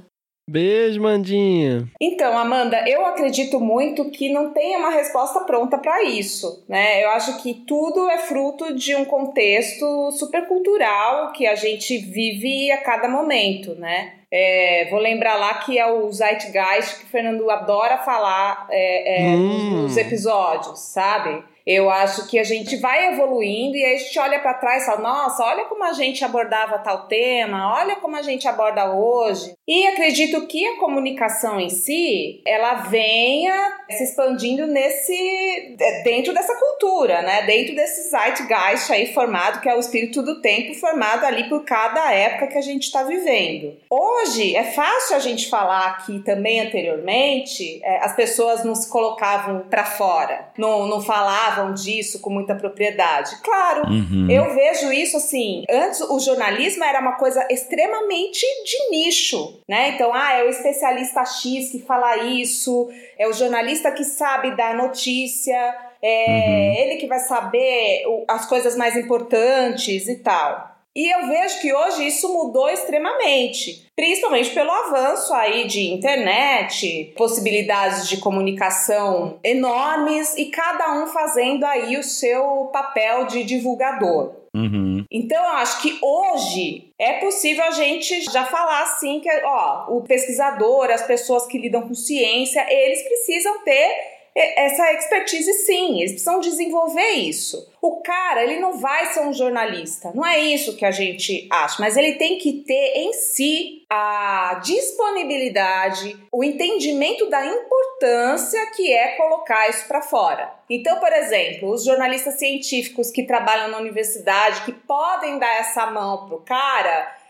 Beijo, 0.49 1.01
Mandinha. 1.01 1.89
Então, 2.01 2.37
Amanda, 2.37 2.85
eu 2.89 3.07
acredito 3.07 3.61
muito 3.61 4.11
que 4.11 4.29
não 4.29 4.53
tenha 4.53 4.79
uma 4.79 4.91
resposta 4.91 5.41
pronta 5.41 5.79
para 5.79 6.03
isso, 6.03 6.65
né? 6.69 7.03
Eu 7.05 7.11
acho 7.11 7.41
que 7.43 7.55
tudo 7.55 8.11
é 8.11 8.19
fruto 8.19 8.75
de 8.75 8.95
um 8.97 9.05
contexto 9.05 10.11
supercultural 10.11 11.33
que 11.33 11.47
a 11.47 11.55
gente 11.55 11.97
vive 11.99 12.73
a 12.73 12.79
cada 12.79 13.09
momento, 13.09 13.77
né? 13.77 14.15
É, 14.35 14.89
vou 14.91 14.99
lembrar 14.99 15.37
lá 15.37 15.55
que 15.59 15.79
é 15.79 15.87
o 15.87 16.11
Zeitgeist 16.11 17.01
que 17.01 17.05
o 17.05 17.09
Fernando 17.09 17.49
adora 17.51 17.99
falar 17.99 18.67
é, 18.71 19.25
é, 19.25 19.37
hum. 19.37 19.83
nos 19.83 19.97
episódios, 19.97 20.81
sabe? 20.81 21.45
Eu 21.67 21.91
acho 21.91 22.27
que 22.27 22.39
a 22.39 22.45
gente 22.45 22.77
vai 22.77 23.13
evoluindo 23.13 23.77
e 23.77 23.85
aí 23.85 23.95
a 23.95 23.99
gente 23.99 24.19
olha 24.19 24.41
para 24.41 24.55
trás 24.55 24.83
e 24.83 24.87
fala: 24.87 25.01
nossa, 25.01 25.45
olha 25.45 25.65
como 25.65 25.85
a 25.85 25.93
gente 25.93 26.25
abordava 26.25 26.79
tal 26.79 27.07
tema, 27.07 27.75
olha 27.75 27.97
como 27.97 28.17
a 28.17 28.23
gente 28.23 28.49
aborda 28.49 28.93
hoje. 28.93 29.55
E 29.67 29.87
acredito 29.87 30.47
que 30.47 30.67
a 30.67 30.79
comunicação 30.79 31.61
em 31.61 31.69
si, 31.69 32.43
ela 32.47 32.75
venha 32.75 33.81
se 33.91 34.05
expandindo 34.05 34.67
nesse 34.67 35.77
dentro 36.05 36.33
dessa 36.35 36.55
cultura, 36.55 37.23
né? 37.23 37.43
Dentro 37.43 37.75
desse 37.75 38.11
zeitgeist 38.11 38.93
aí 38.93 39.13
formado, 39.13 39.61
que 39.61 39.69
é 39.69 39.77
o 39.77 39.81
espírito 39.81 40.23
do 40.23 40.41
tempo 40.41 40.75
formado 40.75 41.25
ali 41.25 41.49
por 41.49 41.65
cada 41.65 42.13
época 42.13 42.49
que 42.49 42.59
a 42.59 42.63
gente 42.63 42.85
está 42.85 43.03
vivendo. 43.03 43.77
Hoje 43.89 44.57
é 44.57 44.65
fácil 44.65 45.17
a 45.17 45.21
gente 45.21 45.49
falar 45.49 45.87
aqui 45.89 46.19
também 46.21 46.61
anteriormente, 46.61 47.81
é, 47.83 47.99
as 47.99 48.15
pessoas 48.17 48.65
não 48.65 48.75
se 48.75 48.89
colocavam 48.89 49.61
para 49.71 49.85
fora, 49.85 50.49
não, 50.57 50.87
não 50.87 51.01
falavam 51.01 51.52
falavam 51.53 51.75
disso 51.75 52.21
com 52.21 52.31
muita 52.31 52.55
propriedade. 52.55 53.37
Claro, 53.43 53.89
uhum. 53.89 54.29
eu 54.31 54.55
vejo 54.55 54.93
isso 54.93 55.17
assim. 55.17 55.65
Antes 55.71 56.01
o 56.01 56.19
jornalismo 56.19 56.83
era 56.83 57.01
uma 57.01 57.13
coisa 57.13 57.47
extremamente 57.51 58.41
de 58.65 58.91
nicho, 58.91 59.61
né? 59.69 59.91
Então, 59.91 60.13
ah, 60.15 60.33
é 60.33 60.45
o 60.45 60.49
especialista 60.49 61.25
X 61.25 61.71
que 61.71 61.81
fala 61.81 62.17
isso, 62.25 62.89
é 63.19 63.29
o 63.29 63.33
jornalista 63.33 63.91
que 63.91 64.05
sabe 64.05 64.57
dar 64.57 64.75
notícia, 64.75 65.75
é 66.03 66.27
uhum. 66.29 66.83
ele 66.83 66.97
que 66.97 67.07
vai 67.07 67.21
saber 67.21 68.05
as 68.29 68.47
coisas 68.47 68.77
mais 68.77 68.97
importantes 68.97 70.09
e 70.09 70.17
tal. 70.17 70.72
E 70.95 71.09
eu 71.11 71.27
vejo 71.27 71.61
que 71.61 71.73
hoje 71.73 72.07
isso 72.07 72.31
mudou 72.31 72.69
extremamente, 72.69 73.89
principalmente 73.97 74.51
pelo 74.51 74.71
avanço 74.71 75.33
aí 75.33 75.67
de 75.67 75.91
internet, 75.91 77.15
possibilidades 77.17 78.09
de 78.09 78.19
comunicação 78.19 79.39
enormes 79.43 80.37
e 80.37 80.47
cada 80.47 81.03
um 81.03 81.07
fazendo 81.07 81.65
aí 81.65 81.97
o 81.97 82.03
seu 82.03 82.71
papel 82.73 83.27
de 83.27 83.43
divulgador. 83.43 84.43
Uhum. 84.55 85.07
Então, 85.11 85.43
eu 85.43 85.51
acho 85.53 85.81
que 85.81 85.99
hoje 86.03 86.93
é 86.99 87.15
possível 87.21 87.65
a 87.65 87.71
gente 87.71 88.21
já 88.25 88.45
falar 88.45 88.83
assim 88.83 89.19
que, 89.19 89.31
ó, 89.45 89.87
o 89.89 90.03
pesquisador, 90.03 90.91
as 90.91 91.07
pessoas 91.07 91.47
que 91.47 91.57
lidam 91.57 91.89
com 91.89 91.95
ciência, 91.95 92.67
eles 92.71 93.03
precisam 93.03 93.65
ter 93.65 94.22
essa 94.35 94.93
expertise 94.95 95.53
sim, 95.53 95.99
eles 95.99 96.13
precisam 96.13 96.41
desenvolver 96.41 97.11
isso. 97.11 97.71
O 97.83 98.01
cara, 98.01 98.43
ele 98.43 98.61
não 98.61 98.79
vai 98.79 99.07
ser 99.07 99.21
um 99.21 99.33
jornalista, 99.33 100.13
não 100.15 100.25
é 100.25 100.39
isso 100.39 100.77
que 100.77 100.85
a 100.85 100.91
gente 100.91 101.49
acha, 101.51 101.77
mas 101.81 101.97
ele 101.97 102.15
tem 102.15 102.39
que 102.39 102.53
ter 102.65 102.93
em 102.97 103.13
si 103.13 103.83
a 103.91 104.61
disponibilidade, 104.65 106.17
o 106.33 106.43
entendimento 106.43 107.29
da 107.29 107.45
importância 107.45 108.65
que 108.75 108.91
é 108.91 109.17
colocar 109.17 109.69
isso 109.69 109.87
para 109.87 110.01
fora. 110.01 110.51
Então, 110.71 110.99
por 110.99 111.13
exemplo, 111.13 111.71
os 111.71 111.85
jornalistas 111.85 112.39
científicos 112.39 113.11
que 113.11 113.25
trabalham 113.25 113.69
na 113.69 113.79
universidade, 113.79 114.63
que 114.63 114.73
podem 114.73 115.39
dar 115.39 115.61
essa 115.61 115.87
mão 115.91 116.27
pro 116.27 116.39
cara, 116.39 117.22